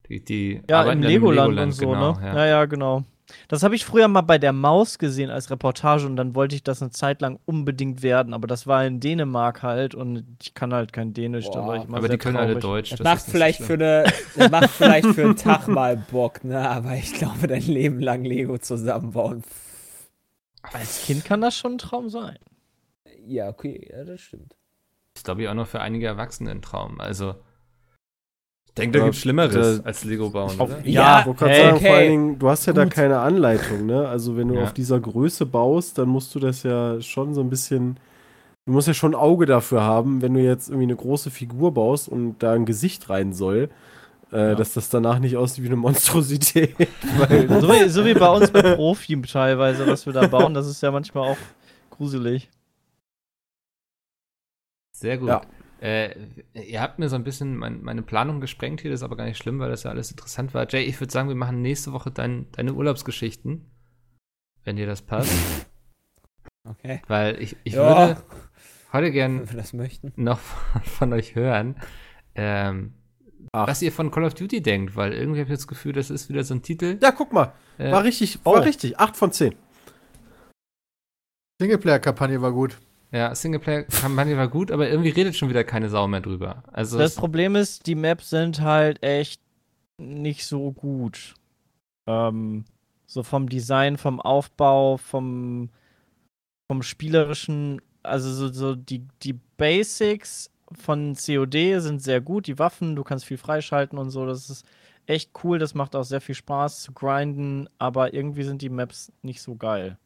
Die, 0.09 0.23
die 0.23 0.61
Ja, 0.69 0.81
arbeiten 0.81 0.99
im 0.99 1.01
dann 1.03 1.11
Legoland, 1.11 1.59
und 1.59 1.71
so, 1.71 1.87
genau, 1.87 2.13
ne? 2.13 2.19
Ja. 2.25 2.35
Ja. 2.35 2.45
ja, 2.45 2.65
genau. 2.65 3.03
Das 3.47 3.63
habe 3.63 3.75
ich 3.75 3.83
früher 3.85 4.07
mal 4.07 4.21
bei 4.21 4.37
der 4.37 4.53
Maus 4.53 4.99
gesehen 4.99 5.31
als 5.31 5.49
Reportage 5.49 6.05
und 6.05 6.15
dann 6.15 6.35
wollte 6.35 6.55
ich 6.55 6.63
das 6.63 6.81
eine 6.81 6.91
Zeit 6.91 7.21
lang 7.21 7.39
unbedingt 7.45 8.03
werden, 8.03 8.33
aber 8.35 8.45
das 8.47 8.67
war 8.67 8.85
in 8.85 8.99
Dänemark 8.99 9.63
halt 9.63 9.95
und 9.95 10.23
ich 10.43 10.53
kann 10.53 10.73
halt 10.73 10.93
kein 10.93 11.13
Dänisch, 11.13 11.49
da 11.49 11.61
Boah, 11.61 11.67
war 11.67 11.75
ich 11.77 11.85
immer 11.85 11.97
Aber 11.97 12.07
die 12.07 12.19
können 12.19 12.37
alle 12.37 12.59
traurig. 12.59 12.61
Deutsch. 12.61 12.89
Das, 12.91 12.99
das 12.99 13.03
macht 13.03 13.25
vielleicht 13.25 13.59
so 13.59 13.65
für 13.65 13.73
eine, 13.73 14.03
das 14.35 14.51
macht 14.51 14.69
vielleicht 14.69 15.07
für 15.07 15.23
einen 15.23 15.35
Tag 15.35 15.67
mal 15.67 15.97
Bock, 15.97 16.43
ne? 16.43 16.69
Aber 16.69 16.93
ich 16.95 17.13
glaube, 17.13 17.47
dein 17.47 17.63
Leben 17.63 17.99
lang 17.99 18.23
Lego 18.23 18.59
zusammenbauen. 18.59 19.43
Als 20.73 21.05
Kind 21.05 21.25
kann 21.25 21.41
das 21.41 21.55
schon 21.55 21.73
ein 21.73 21.77
Traum 21.79 22.09
sein. 22.09 22.37
Ja, 23.25 23.49
okay, 23.49 23.89
ja, 23.91 24.03
das 24.03 24.21
stimmt. 24.21 24.55
ist, 25.15 25.25
glaube 25.25 25.41
ich, 25.41 25.47
auch 25.49 25.53
noch 25.55 25.67
für 25.67 25.81
einige 25.81 26.05
Erwachsene 26.05 26.51
ein 26.51 26.61
Traum. 26.61 26.99
Also, 27.01 27.35
denke, 28.75 28.97
da 28.97 28.99
Aber 29.03 29.07
gibt's 29.09 29.21
Schlimmeres 29.21 29.77
da- 29.79 29.83
als 29.83 30.03
Lego 30.03 30.29
bauen, 30.29 30.59
Auf- 30.59 30.69
oder? 30.69 30.85
Ja, 30.87 31.21
Ich 31.21 31.25
wollte 31.27 31.39
gerade 31.39 31.51
hey, 31.53 31.63
sagen, 31.63 31.75
okay. 31.77 31.85
vor 31.87 31.95
allen 31.95 32.09
Dingen, 32.09 32.39
du 32.39 32.49
hast 32.49 32.65
ja 32.65 32.73
da 32.73 32.83
Gut. 32.83 32.93
keine 32.93 33.19
Anleitung, 33.19 33.85
ne? 33.85 34.07
Also 34.07 34.35
wenn 34.37 34.47
du 34.49 34.55
Ja. 34.55 34.63
auf 34.63 34.73
dieser 34.73 34.99
Größe 34.99 35.45
baust, 35.45 35.97
dann 35.97 36.09
musst 36.09 36.33
du 36.35 36.39
das 36.39 36.63
ja 36.63 36.99
schon 37.01 37.33
so 37.33 37.41
ein 37.41 37.49
bisschen. 37.49 37.97
Du 38.65 38.73
musst 38.73 38.87
ja 38.87 38.93
schon 38.95 39.11
ein 39.11 39.19
Auge 39.19 39.45
dafür 39.45 39.81
haben, 39.83 40.21
wenn 40.21 40.33
du 40.33 40.41
jetzt 40.41 40.69
irgendwie 40.69 40.85
eine 40.87 40.95
große 40.95 41.29
Figur 41.31 41.73
baust 41.73 42.09
und 42.09 42.39
da 42.39 42.53
ein 42.53 42.65
Gesicht 42.65 43.09
rein 43.09 43.31
soll, 43.31 43.69
äh, 44.31 44.55
dass 44.55 44.73
das 44.73 44.89
danach 44.89 45.19
nicht 45.19 45.37
aussieht 45.37 45.63
wie 45.63 45.67
eine 45.67 45.75
Monstrosität. 45.75 46.75
So 47.61 47.69
wie, 47.69 47.87
so 47.89 48.03
wie 48.05 48.13
bei 48.15 48.27
uns 48.29 48.49
bei 48.51 48.61
Profi 48.75 49.21
teilweise, 49.21 49.85
was 49.87 50.05
wir 50.07 50.13
da 50.13 50.25
bauen, 50.27 50.53
das 50.55 50.67
ist 50.67 50.81
ja 50.81 50.89
manchmal 50.91 51.29
auch 51.29 51.37
gruselig. 51.91 52.49
Sehr 54.93 55.17
gut. 55.17 55.29
Ja. 55.29 55.41
Äh, 55.85 56.15
ihr 56.55 56.81
habt 56.81 56.97
mir 56.97 57.09
so 57.09 57.15
ein 57.15 57.23
bisschen 57.23 57.55
mein, 57.57 57.83
meine 57.83 58.01
Planung 58.01 58.41
gesprengt 58.41 58.81
hier, 58.81 58.89
das 58.89 59.01
ist 59.01 59.03
aber 59.03 59.17
gar 59.17 59.25
nicht 59.25 59.37
schlimm, 59.37 59.59
weil 59.59 59.69
das 59.69 59.83
ja 59.83 59.91
alles 59.91 60.09
interessant 60.09 60.55
war. 60.55 60.67
Jay, 60.67 60.81
ich 60.81 60.99
würde 60.99 61.13
sagen, 61.13 61.27
wir 61.29 61.35
machen 61.35 61.61
nächste 61.61 61.93
Woche 61.93 62.09
dein, 62.09 62.47
deine 62.53 62.73
Urlaubsgeschichten, 62.73 63.69
wenn 64.63 64.77
dir 64.77 64.87
das 64.87 65.01
passt. 65.01 65.31
Okay. 66.67 66.99
Weil 67.05 67.39
ich, 67.39 67.55
ich 67.63 67.75
würde, 67.75 68.17
heute 68.91 69.05
wenn 69.05 69.13
gern 69.13 69.47
wir 69.51 69.55
das 69.55 69.73
möchten. 69.73 70.11
noch 70.15 70.39
von, 70.39 70.81
von 70.83 71.13
euch 71.13 71.35
hören, 71.35 71.75
ähm, 72.33 72.95
was 73.51 73.83
ihr 73.83 73.91
von 73.91 74.09
Call 74.09 74.23
of 74.23 74.33
Duty 74.33 74.63
denkt, 74.63 74.95
weil 74.95 75.13
irgendwie 75.13 75.41
habe 75.41 75.51
ich 75.51 75.59
das 75.59 75.67
Gefühl, 75.67 75.93
das 75.93 76.09
ist 76.09 76.27
wieder 76.27 76.43
so 76.43 76.55
ein 76.55 76.63
Titel. 76.63 76.97
Ja, 77.03 77.11
guck 77.11 77.33
mal. 77.33 77.53
äh, 77.77 77.91
War 77.91 78.03
richtig, 78.03 78.39
oh. 78.45 78.55
war 78.55 78.63
richtig. 78.65 78.97
8 78.97 79.15
von 79.15 79.31
10. 79.31 79.53
Singleplayer-Kampagne 81.61 82.41
war 82.41 82.51
gut. 82.51 82.79
Ja, 83.15 83.33
Singleplayer-Kampagne 83.33 84.35
war 84.35 84.49
gut, 84.49 84.71
aber 84.71 84.89
irgendwie 84.89 85.09
redet 85.09 85.35
schon 85.35 85.49
wieder 85.49 85.63
keine 85.63 85.89
Sau 85.89 86.07
mehr 86.07 86.21
drüber. 86.21 86.63
Also 86.71 86.97
Das 86.97 87.15
Problem 87.15 87.55
ist, 87.55 87.87
die 87.87 87.95
Maps 87.95 88.29
sind 88.29 88.61
halt 88.61 89.01
echt 89.03 89.41
nicht 89.97 90.45
so 90.45 90.71
gut. 90.71 91.35
Ähm, 92.07 92.65
so 93.05 93.23
vom 93.23 93.47
Design, 93.47 93.97
vom 93.97 94.19
Aufbau, 94.19 94.97
vom, 94.97 95.69
vom 96.69 96.83
spielerischen, 96.83 97.81
also 98.03 98.31
so, 98.31 98.51
so 98.51 98.75
die, 98.75 99.07
die 99.23 99.39
Basics 99.57 100.51
von 100.73 101.15
COD 101.15 101.79
sind 101.79 102.01
sehr 102.01 102.19
gut. 102.19 102.47
Die 102.47 102.59
Waffen, 102.59 102.95
du 102.95 103.03
kannst 103.03 103.25
viel 103.25 103.37
freischalten 103.37 103.97
und 103.97 104.09
so. 104.09 104.25
Das 104.25 104.49
ist 104.49 104.65
echt 105.05 105.31
cool. 105.43 105.57
Das 105.59 105.73
macht 105.73 105.95
auch 105.95 106.03
sehr 106.03 106.21
viel 106.21 106.35
Spaß 106.35 106.81
zu 106.81 106.91
grinden, 106.91 107.69
aber 107.77 108.13
irgendwie 108.13 108.43
sind 108.43 108.61
die 108.61 108.69
Maps 108.69 109.11
nicht 109.21 109.41
so 109.41 109.55
geil. 109.55 109.97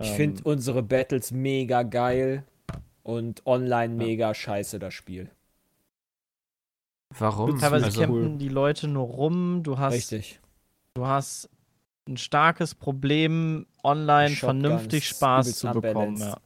Ich 0.00 0.08
Ähm, 0.08 0.16
finde 0.16 0.42
unsere 0.44 0.82
Battles 0.82 1.30
mega 1.30 1.82
geil 1.82 2.44
und 3.02 3.46
online 3.46 3.92
Ja. 3.94 4.06
mega 4.08 4.34
scheiße, 4.34 4.78
das 4.78 4.94
Spiel. 4.94 5.30
warum? 7.18 7.58
teilweise 7.58 7.86
Also, 7.86 8.00
campen 8.00 8.38
die 8.38 8.48
Leute 8.48 8.88
nur 8.88 9.06
rum. 9.06 9.62
Du 9.62 9.78
hast 9.78 9.94
Richtig. 9.94 10.40
du 10.94 11.06
hast 11.06 11.50
ein 12.08 12.16
starkes 12.16 12.74
Problem, 12.74 13.66
online 13.84 14.34
Shotguns, 14.34 14.62
vernünftig 14.62 15.08
Spaß 15.08 15.58
zu 15.58 15.70
bekommen. 15.70 16.16
Ja. 16.18 16.38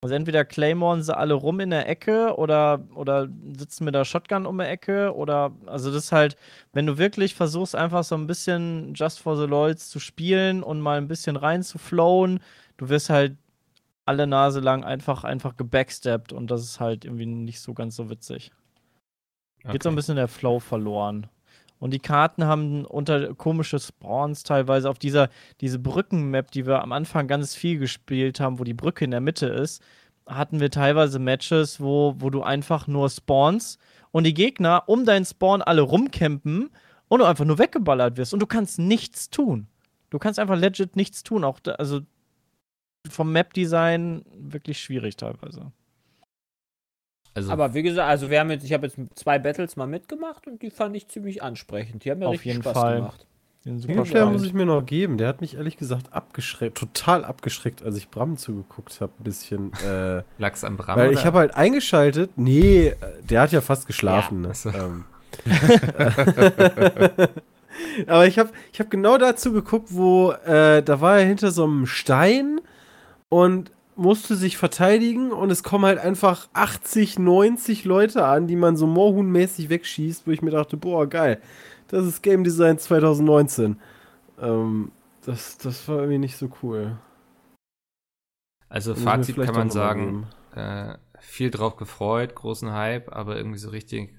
Also 0.00 0.14
entweder 0.14 0.44
Claymoren 0.44 1.02
sie 1.02 1.16
alle 1.16 1.34
rum 1.34 1.58
in 1.58 1.70
der 1.70 1.88
Ecke 1.88 2.36
oder, 2.36 2.86
oder 2.94 3.28
sitzen 3.56 3.84
mit 3.84 3.96
der 3.96 4.04
Shotgun 4.04 4.46
um 4.46 4.58
die 4.58 4.64
Ecke 4.64 5.12
oder 5.14 5.52
also 5.66 5.92
das 5.92 6.04
ist 6.04 6.12
halt, 6.12 6.36
wenn 6.72 6.86
du 6.86 6.98
wirklich 6.98 7.34
versuchst, 7.34 7.74
einfach 7.74 8.04
so 8.04 8.14
ein 8.14 8.28
bisschen 8.28 8.94
Just 8.94 9.18
for 9.18 9.36
the 9.36 9.46
Lols 9.46 9.90
zu 9.90 9.98
spielen 9.98 10.62
und 10.62 10.80
mal 10.80 10.98
ein 10.98 11.08
bisschen 11.08 11.36
rein 11.36 11.64
zu 11.64 11.78
flowen, 11.78 12.38
du 12.76 12.88
wirst 12.88 13.10
halt 13.10 13.36
alle 14.04 14.28
Nase 14.28 14.60
lang 14.60 14.84
einfach, 14.84 15.24
einfach 15.24 15.56
gebacksteppt 15.56 16.32
und 16.32 16.48
das 16.48 16.62
ist 16.62 16.78
halt 16.78 17.04
irgendwie 17.04 17.26
nicht 17.26 17.60
so 17.60 17.74
ganz 17.74 17.96
so 17.96 18.08
witzig. 18.08 18.52
Geht 19.64 19.82
so 19.82 19.88
ein 19.88 19.92
okay. 19.92 19.96
bisschen 19.96 20.16
der 20.16 20.28
Flow 20.28 20.60
verloren. 20.60 21.26
Und 21.80 21.92
die 21.92 21.98
Karten 21.98 22.44
haben 22.44 22.84
unter 22.84 23.34
komische 23.34 23.78
Spawns 23.78 24.42
teilweise 24.42 24.90
auf 24.90 24.98
dieser 24.98 25.28
diese 25.60 25.78
Brückenmap, 25.78 26.50
die 26.50 26.66
wir 26.66 26.82
am 26.82 26.92
Anfang 26.92 27.28
ganz 27.28 27.54
viel 27.54 27.78
gespielt 27.78 28.40
haben, 28.40 28.58
wo 28.58 28.64
die 28.64 28.74
Brücke 28.74 29.04
in 29.04 29.12
der 29.12 29.20
Mitte 29.20 29.46
ist, 29.46 29.82
hatten 30.26 30.60
wir 30.60 30.70
teilweise 30.70 31.18
Matches, 31.18 31.80
wo, 31.80 32.14
wo 32.18 32.30
du 32.30 32.42
einfach 32.42 32.86
nur 32.86 33.08
spawnst 33.08 33.80
und 34.10 34.24
die 34.24 34.34
Gegner 34.34 34.84
um 34.86 35.04
deinen 35.04 35.24
Spawn 35.24 35.62
alle 35.62 35.82
rumcampen 35.82 36.70
und 37.08 37.18
du 37.20 37.24
einfach 37.24 37.44
nur 37.44 37.58
weggeballert 37.58 38.16
wirst 38.16 38.34
und 38.34 38.40
du 38.40 38.46
kannst 38.46 38.78
nichts 38.78 39.30
tun. 39.30 39.68
Du 40.10 40.18
kannst 40.18 40.38
einfach 40.38 40.58
legit 40.58 40.96
nichts 40.96 41.22
tun. 41.22 41.44
Auch 41.44 41.60
da, 41.60 41.72
also 41.72 42.00
vom 43.08 43.32
Map-Design 43.32 44.24
wirklich 44.34 44.80
schwierig 44.80 45.16
teilweise. 45.16 45.72
Also 47.34 47.52
Aber 47.52 47.74
wie 47.74 47.82
gesagt, 47.82 48.08
also 48.08 48.30
wir 48.30 48.40
haben 48.40 48.50
jetzt, 48.50 48.64
ich 48.64 48.72
habe 48.72 48.86
jetzt 48.86 48.98
zwei 49.14 49.38
Battles 49.38 49.76
mal 49.76 49.86
mitgemacht 49.86 50.46
und 50.46 50.62
die 50.62 50.70
fand 50.70 50.96
ich 50.96 51.08
ziemlich 51.08 51.42
ansprechend. 51.42 52.04
Die 52.04 52.10
haben 52.10 52.18
mir 52.18 52.26
Auf 52.26 52.34
richtig 52.34 52.46
jeden 52.52 52.62
Spaß 52.62 52.72
Fall. 52.72 52.96
gemacht. 52.96 53.26
Den 53.64 53.78
super 53.80 53.92
Singleplayer 53.94 54.22
Spaß. 54.24 54.32
muss 54.32 54.44
ich 54.44 54.54
mir 54.54 54.66
noch 54.66 54.86
geben. 54.86 55.18
Der 55.18 55.28
hat 55.28 55.40
mich 55.40 55.56
ehrlich 55.56 55.76
gesagt 55.76 56.12
abgeschreckt, 56.12 56.78
total 56.78 57.24
abgeschreckt, 57.24 57.82
als 57.82 57.96
ich 57.96 58.08
Bram 58.08 58.36
zugeguckt 58.36 59.00
habe, 59.00 59.12
ein 59.18 59.24
bisschen. 59.24 59.72
Äh, 59.84 60.22
Lachs 60.38 60.64
am 60.64 60.76
Bram. 60.76 60.96
weil 60.96 61.08
oder? 61.10 61.18
ich 61.18 61.24
habe 61.24 61.38
halt 61.38 61.54
eingeschaltet. 61.54 62.30
Nee, 62.36 62.94
der 63.28 63.40
hat 63.42 63.52
ja 63.52 63.60
fast 63.60 63.86
geschlafen. 63.86 64.38
Ja, 64.38 64.42
ne? 64.42 64.50
achso. 64.50 64.70
ähm. 64.70 65.04
Aber 68.06 68.26
ich 68.26 68.38
habe 68.38 68.50
ich 68.72 68.80
hab 68.80 68.90
genau 68.90 69.18
dazu 69.18 69.52
geguckt, 69.52 69.88
wo 69.90 70.32
äh, 70.32 70.82
da 70.82 71.00
war 71.00 71.18
er 71.18 71.26
hinter 71.26 71.50
so 71.50 71.64
einem 71.64 71.86
Stein 71.86 72.60
und 73.28 73.70
musste 73.98 74.36
sich 74.36 74.56
verteidigen 74.56 75.32
und 75.32 75.50
es 75.50 75.62
kommen 75.62 75.84
halt 75.84 75.98
einfach 75.98 76.48
80, 76.52 77.18
90 77.18 77.84
Leute 77.84 78.24
an, 78.24 78.46
die 78.46 78.56
man 78.56 78.76
so 78.76 78.86
Moorhuhn-mäßig 78.86 79.68
wegschießt, 79.68 80.26
wo 80.26 80.30
ich 80.30 80.40
mir 80.40 80.50
dachte, 80.52 80.76
boah, 80.76 81.06
geil, 81.08 81.40
das 81.88 82.06
ist 82.06 82.22
Game 82.22 82.44
Design 82.44 82.78
2019. 82.78 83.78
Ähm, 84.40 84.92
das, 85.24 85.58
das 85.58 85.86
war 85.88 85.96
irgendwie 85.98 86.18
nicht 86.18 86.36
so 86.36 86.48
cool. 86.62 86.96
also 88.68 88.94
Fazit 88.94 89.36
kann 89.36 89.54
man 89.54 89.70
sagen, 89.70 90.26
äh, 90.54 90.94
viel 91.18 91.50
drauf 91.50 91.76
gefreut, 91.76 92.34
großen 92.34 92.72
Hype, 92.72 93.12
aber 93.14 93.36
irgendwie 93.36 93.58
so 93.58 93.70
richtig. 93.70 94.14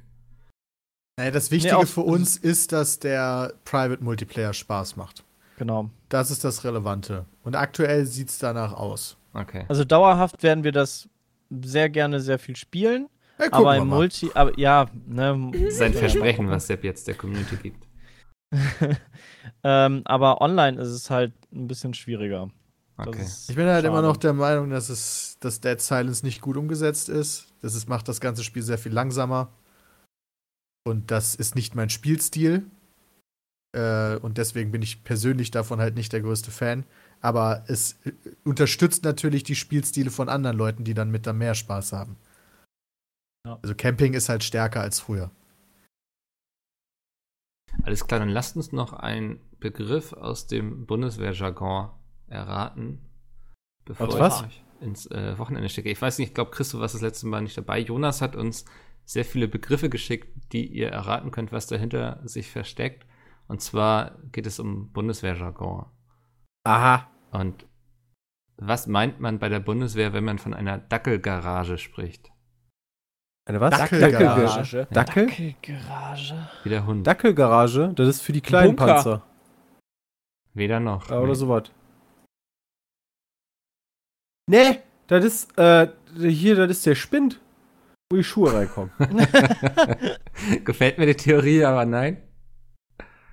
Naja, 1.18 1.32
das 1.32 1.52
Wichtige 1.52 1.78
auch- 1.78 1.86
für 1.88 2.02
uns 2.02 2.38
ist, 2.38 2.72
dass 2.72 3.00
der 3.00 3.54
Private 3.66 4.04
Multiplayer 4.04 4.54
Spaß 4.54 4.96
macht. 4.98 5.24
Genau. 5.58 5.90
Das 6.10 6.32
ist 6.32 6.44
das 6.44 6.64
Relevante. 6.64 7.26
Und 7.44 7.56
aktuell 7.56 8.06
sieht 8.06 8.30
es 8.30 8.40
danach 8.40 8.74
aus. 8.74 9.18
Okay. 9.34 9.66
Also 9.68 9.84
dauerhaft 9.84 10.44
werden 10.44 10.64
wir 10.64 10.72
das 10.72 11.08
sehr 11.50 11.90
gerne 11.90 12.20
sehr 12.20 12.40
viel 12.40 12.56
spielen. 12.56 13.10
Ja, 13.40 13.48
aber 13.52 13.78
im. 13.78 13.88
Multi, 13.88 14.32
aber 14.34 14.58
ja, 14.60 14.90
ne, 15.08 15.52
Sein 15.70 15.94
Versprechen, 15.96 16.50
was 16.50 16.68
Sepp 16.68 16.84
jetzt 16.84 17.08
der 17.08 17.16
Community 17.16 17.56
gibt. 17.58 17.88
ähm, 19.64 20.02
aber 20.06 20.42
online 20.42 20.82
ist 20.82 20.90
es 20.90 21.10
halt 21.10 21.34
ein 21.54 21.68
bisschen 21.68 21.94
schwieriger. 21.94 22.50
Okay. 22.98 23.26
Ich 23.48 23.56
bin 23.56 23.68
halt 23.68 23.86
immer 23.86 23.98
schade. 23.98 24.08
noch 24.08 24.18
der 24.18 24.34
Meinung, 24.34 24.70
dass 24.72 24.90
es, 24.90 25.38
dass 25.40 25.62
Dead 25.62 25.80
Silence 25.80 26.26
nicht 26.26 26.42
gut 26.42 26.58
umgesetzt 26.58 27.08
ist. 27.08 27.48
Das 27.62 27.76
ist, 27.76 27.88
macht 27.88 28.10
das 28.10 28.20
ganze 28.20 28.44
Spiel 28.44 28.62
sehr 28.62 28.78
viel 28.78 28.92
langsamer. 28.92 29.54
Und 30.86 31.12
das 31.12 31.36
ist 31.36 31.56
nicht 31.56 31.76
mein 31.76 31.90
Spielstil. 31.90 32.66
Äh, 33.72 34.18
und 34.18 34.38
deswegen 34.38 34.72
bin 34.72 34.82
ich 34.82 35.04
persönlich 35.04 35.52
davon 35.52 35.80
halt 35.80 35.96
nicht 35.96 36.12
der 36.12 36.22
größte 36.22 36.52
Fan. 36.52 36.86
Aber 37.22 37.64
es 37.68 38.00
äh, 38.06 38.12
unterstützt 38.44 39.04
natürlich 39.04 39.44
die 39.44 39.56
Spielstile 39.56 40.12
von 40.12 40.30
anderen 40.30 40.58
Leuten, 40.58 40.84
die 40.84 40.94
dann 40.94 41.12
mit 41.12 41.28
da 41.28 41.34
mehr 41.34 41.56
Spaß 41.56 41.94
haben. 41.94 42.18
Ja. 43.46 43.60
Also 43.62 43.76
Camping 43.76 44.14
ist 44.14 44.30
halt 44.30 44.44
stärker 44.44 44.82
als 44.82 45.00
früher. 45.00 45.32
Alles 47.84 48.08
klar, 48.08 48.20
dann 48.20 48.30
lasst 48.30 48.56
uns 48.56 48.72
noch 48.72 48.94
einen 48.94 49.40
Begriff 49.60 50.14
aus 50.14 50.48
dem 50.48 50.86
Bundeswehrjargon 50.86 51.90
erraten, 52.28 53.00
bevor 53.86 54.10
ich 54.10 54.20
was? 54.20 54.44
ins 54.82 55.06
äh, 55.08 55.38
Wochenende 55.38 55.70
schicke. 55.70 55.90
Ich 55.90 56.02
weiß 56.02 56.20
nicht, 56.20 56.30
ich 56.30 56.34
glaube, 56.34 56.52
Christoph 56.52 56.80
war 56.80 56.88
das 56.88 57.02
letzte 57.02 57.28
Mal 57.28 57.42
nicht 57.42 57.58
dabei. 57.58 57.80
Jonas 57.80 58.22
hat 58.22 58.36
uns 58.36 58.66
sehr 59.06 59.26
viele 59.26 59.48
Begriffe 59.48 59.90
geschickt, 59.90 60.30
die 60.52 60.68
ihr 60.68 60.90
erraten 60.90 61.32
könnt, 61.32 61.52
was 61.52 61.68
dahinter 61.68 62.22
sich 62.24 62.50
versteckt. 62.50 63.06
Und 63.48 63.62
zwar 63.62 64.20
geht 64.32 64.46
es 64.46 64.60
um 64.60 64.92
Bundeswehrjargon. 64.92 65.88
Aha. 66.64 67.08
Und 67.32 67.66
was 68.58 68.88
meint 68.88 69.20
man 69.20 69.40
bei 69.40 69.50
der 69.50 69.60
Bundeswehr, 69.60 70.14
wenn 70.14 70.26
man 70.26 70.40
von 70.40 70.54
einer 70.54 70.78
Dackelgarage 70.78 71.78
spricht? 71.78 72.32
Eine 73.46 73.62
was? 73.62 73.72
Dackelgarage. 73.72 74.88
Dackel? 74.92 75.56
Garage. 75.62 76.50
Wie 76.64 76.70
der 76.70 76.86
Hund. 76.86 77.08
Dackelgarage? 77.08 77.94
Das 77.96 78.08
ist 78.08 78.22
für 78.22 78.34
die 78.34 78.42
kleinen 78.42 78.76
Bunker. 78.76 78.94
Panzer. 78.94 79.24
Weder 80.54 80.80
noch. 80.80 81.10
Äh, 81.10 81.16
oder 81.16 81.36
sowas. 81.36 81.72
Nee, 84.48 84.80
das 85.08 85.26
ist, 85.26 85.58
äh, 85.58 85.88
hier, 86.16 86.56
das 86.56 86.72
ist 86.72 86.86
der 86.86 86.96
Spind, 86.96 87.40
wo 88.12 88.18
die 88.18 88.24
Schuhe 88.24 88.54
reinkommen. 88.54 88.92
Gefällt 90.66 90.98
mir 90.98 91.06
die 91.06 91.16
Theorie, 91.16 91.64
aber 91.64 91.86
nein. 91.86 92.29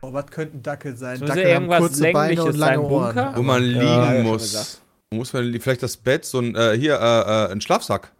Oh, 0.08 0.12
was 0.12 0.26
könnten 0.26 0.62
Dackel 0.62 0.96
sein? 0.96 1.18
Ja 1.20 1.26
Dackel 1.26 1.44
haben 1.44 1.50
irgendwas 1.64 1.78
kurze 1.80 2.02
Beine 2.12 2.34
Längliches 2.34 2.54
und 2.54 2.60
lange 2.60 2.76
sein, 2.82 2.88
Bunker? 2.88 3.24
Ohren. 3.28 3.36
Wo 3.36 3.42
man 3.42 3.62
Ja, 3.62 3.68
liegen 3.68 4.16
ja, 4.18 4.22
muss. 4.22 4.80
Muss 5.12 5.32
man 5.32 5.60
vielleicht 5.60 5.82
das 5.82 5.96
Bett, 5.96 6.24
so 6.24 6.38
ein, 6.40 6.54
äh, 6.54 6.76
hier, 6.78 6.94
äh, 7.00 7.46
äh, 7.48 7.52
ein 7.52 7.60
Schlafsack. 7.60 8.12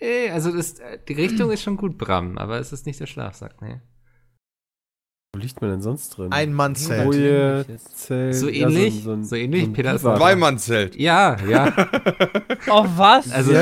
Ey, 0.00 0.30
also 0.30 0.52
das, 0.56 0.78
äh, 0.78 0.98
die 1.08 1.14
Richtung 1.14 1.50
ist 1.50 1.62
schon 1.62 1.76
gut, 1.76 1.98
Bram, 1.98 2.38
aber 2.38 2.58
es 2.60 2.72
ist 2.72 2.86
nicht 2.86 3.00
der 3.00 3.06
Schlafsack, 3.06 3.60
ne? 3.62 3.82
Wo 5.34 5.40
liegt 5.40 5.60
man 5.60 5.70
denn 5.70 5.82
sonst 5.82 6.10
drin? 6.10 6.32
Ein 6.32 6.52
Mann-Zelt. 6.54 7.04
Boje, 7.04 7.64
Zelt. 7.94 8.34
So 8.34 8.48
ja, 8.48 8.66
ähnlich? 8.68 9.04
ein- 9.06 9.24
So 9.24 9.36
ähnlich? 9.36 9.62
ein 9.64 9.72
Peter 9.72 9.94
ist 9.94 10.02
Biwak. 10.02 10.18
Zweimannzelt. 10.18 10.96
Ja, 10.96 11.36
ja. 11.48 11.74
Oh, 12.70 12.86
was? 12.96 13.30
Also 13.32 13.52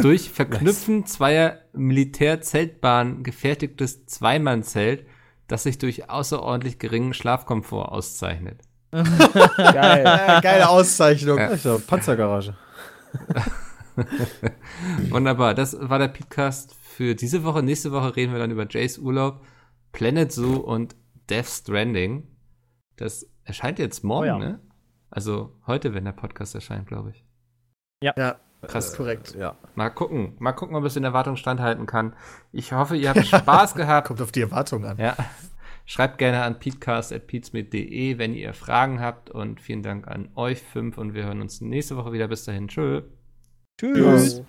durch 0.00 0.30
Verknüpfen 0.30 1.06
zweier 1.06 1.58
Militärzeltbahnen 1.74 3.22
gefertigtes 3.22 4.06
Zweimannzelt, 4.06 5.06
das 5.48 5.62
sich 5.64 5.78
durch 5.78 6.08
außerordentlich 6.10 6.78
geringen 6.78 7.14
Schlafkomfort 7.14 7.90
auszeichnet. 7.90 8.60
Geil. 8.92 10.04
Ja, 10.04 10.40
geile 10.40 10.68
Auszeichnung. 10.68 11.38
Ja. 11.38 11.44
Ja, 11.44 11.50
ist 11.50 11.64
ja 11.64 11.78
Panzergarage. 11.78 12.54
Wunderbar, 15.10 15.54
das 15.54 15.76
war 15.80 15.98
der 15.98 16.08
Podcast 16.08 16.74
für 16.74 17.14
diese 17.14 17.44
Woche. 17.44 17.62
Nächste 17.62 17.92
Woche 17.92 18.16
reden 18.16 18.32
wir 18.32 18.38
dann 18.38 18.50
über 18.50 18.66
Jays 18.68 18.98
Urlaub, 18.98 19.44
Planet 19.92 20.30
Zoo 20.32 20.56
und 20.56 20.94
Death 21.30 21.46
Stranding. 21.46 22.26
Das 22.96 23.26
erscheint 23.44 23.78
jetzt 23.78 24.04
morgen, 24.04 24.24
Oh 24.24 24.26
ja. 24.34 24.38
ne? 24.38 24.60
Also 25.10 25.56
heute, 25.66 25.92
wenn 25.94 26.04
der 26.04 26.12
Podcast 26.12 26.54
erscheint, 26.54 26.86
glaube 26.86 27.10
ich. 27.10 27.24
Ja. 28.02 28.36
Krass. 28.66 28.96
Korrekt. 28.96 29.34
Ja. 29.34 29.56
Mal 29.74 29.90
gucken. 29.90 30.34
Mal 30.38 30.52
gucken, 30.52 30.76
ob 30.76 30.84
es 30.84 30.96
in 30.96 31.04
Erwartung 31.04 31.36
standhalten 31.36 31.86
kann. 31.86 32.14
Ich 32.52 32.72
hoffe, 32.72 32.96
ihr 32.96 33.10
habt 33.10 33.26
Spaß 33.26 33.74
gehabt. 33.74 34.06
Kommt 34.08 34.22
auf 34.22 34.32
die 34.32 34.42
Erwartung 34.42 34.84
an. 34.84 34.98
Ja. 34.98 35.16
Schreibt 35.84 36.18
gerne 36.18 36.42
an 36.42 36.58
peatcast.peatsmit.de, 36.58 38.18
wenn 38.18 38.34
ihr 38.34 38.54
Fragen 38.54 39.00
habt. 39.00 39.30
Und 39.30 39.60
vielen 39.60 39.82
Dank 39.82 40.06
an 40.06 40.28
euch 40.36 40.62
fünf. 40.62 40.96
Und 40.96 41.14
wir 41.14 41.24
hören 41.24 41.40
uns 41.40 41.60
nächste 41.60 41.96
Woche 41.96 42.12
wieder. 42.12 42.28
Bis 42.28 42.44
dahin. 42.44 42.68
Tschö. 42.68 43.02
Tschüss. 43.78 44.38
Ja. 44.38 44.44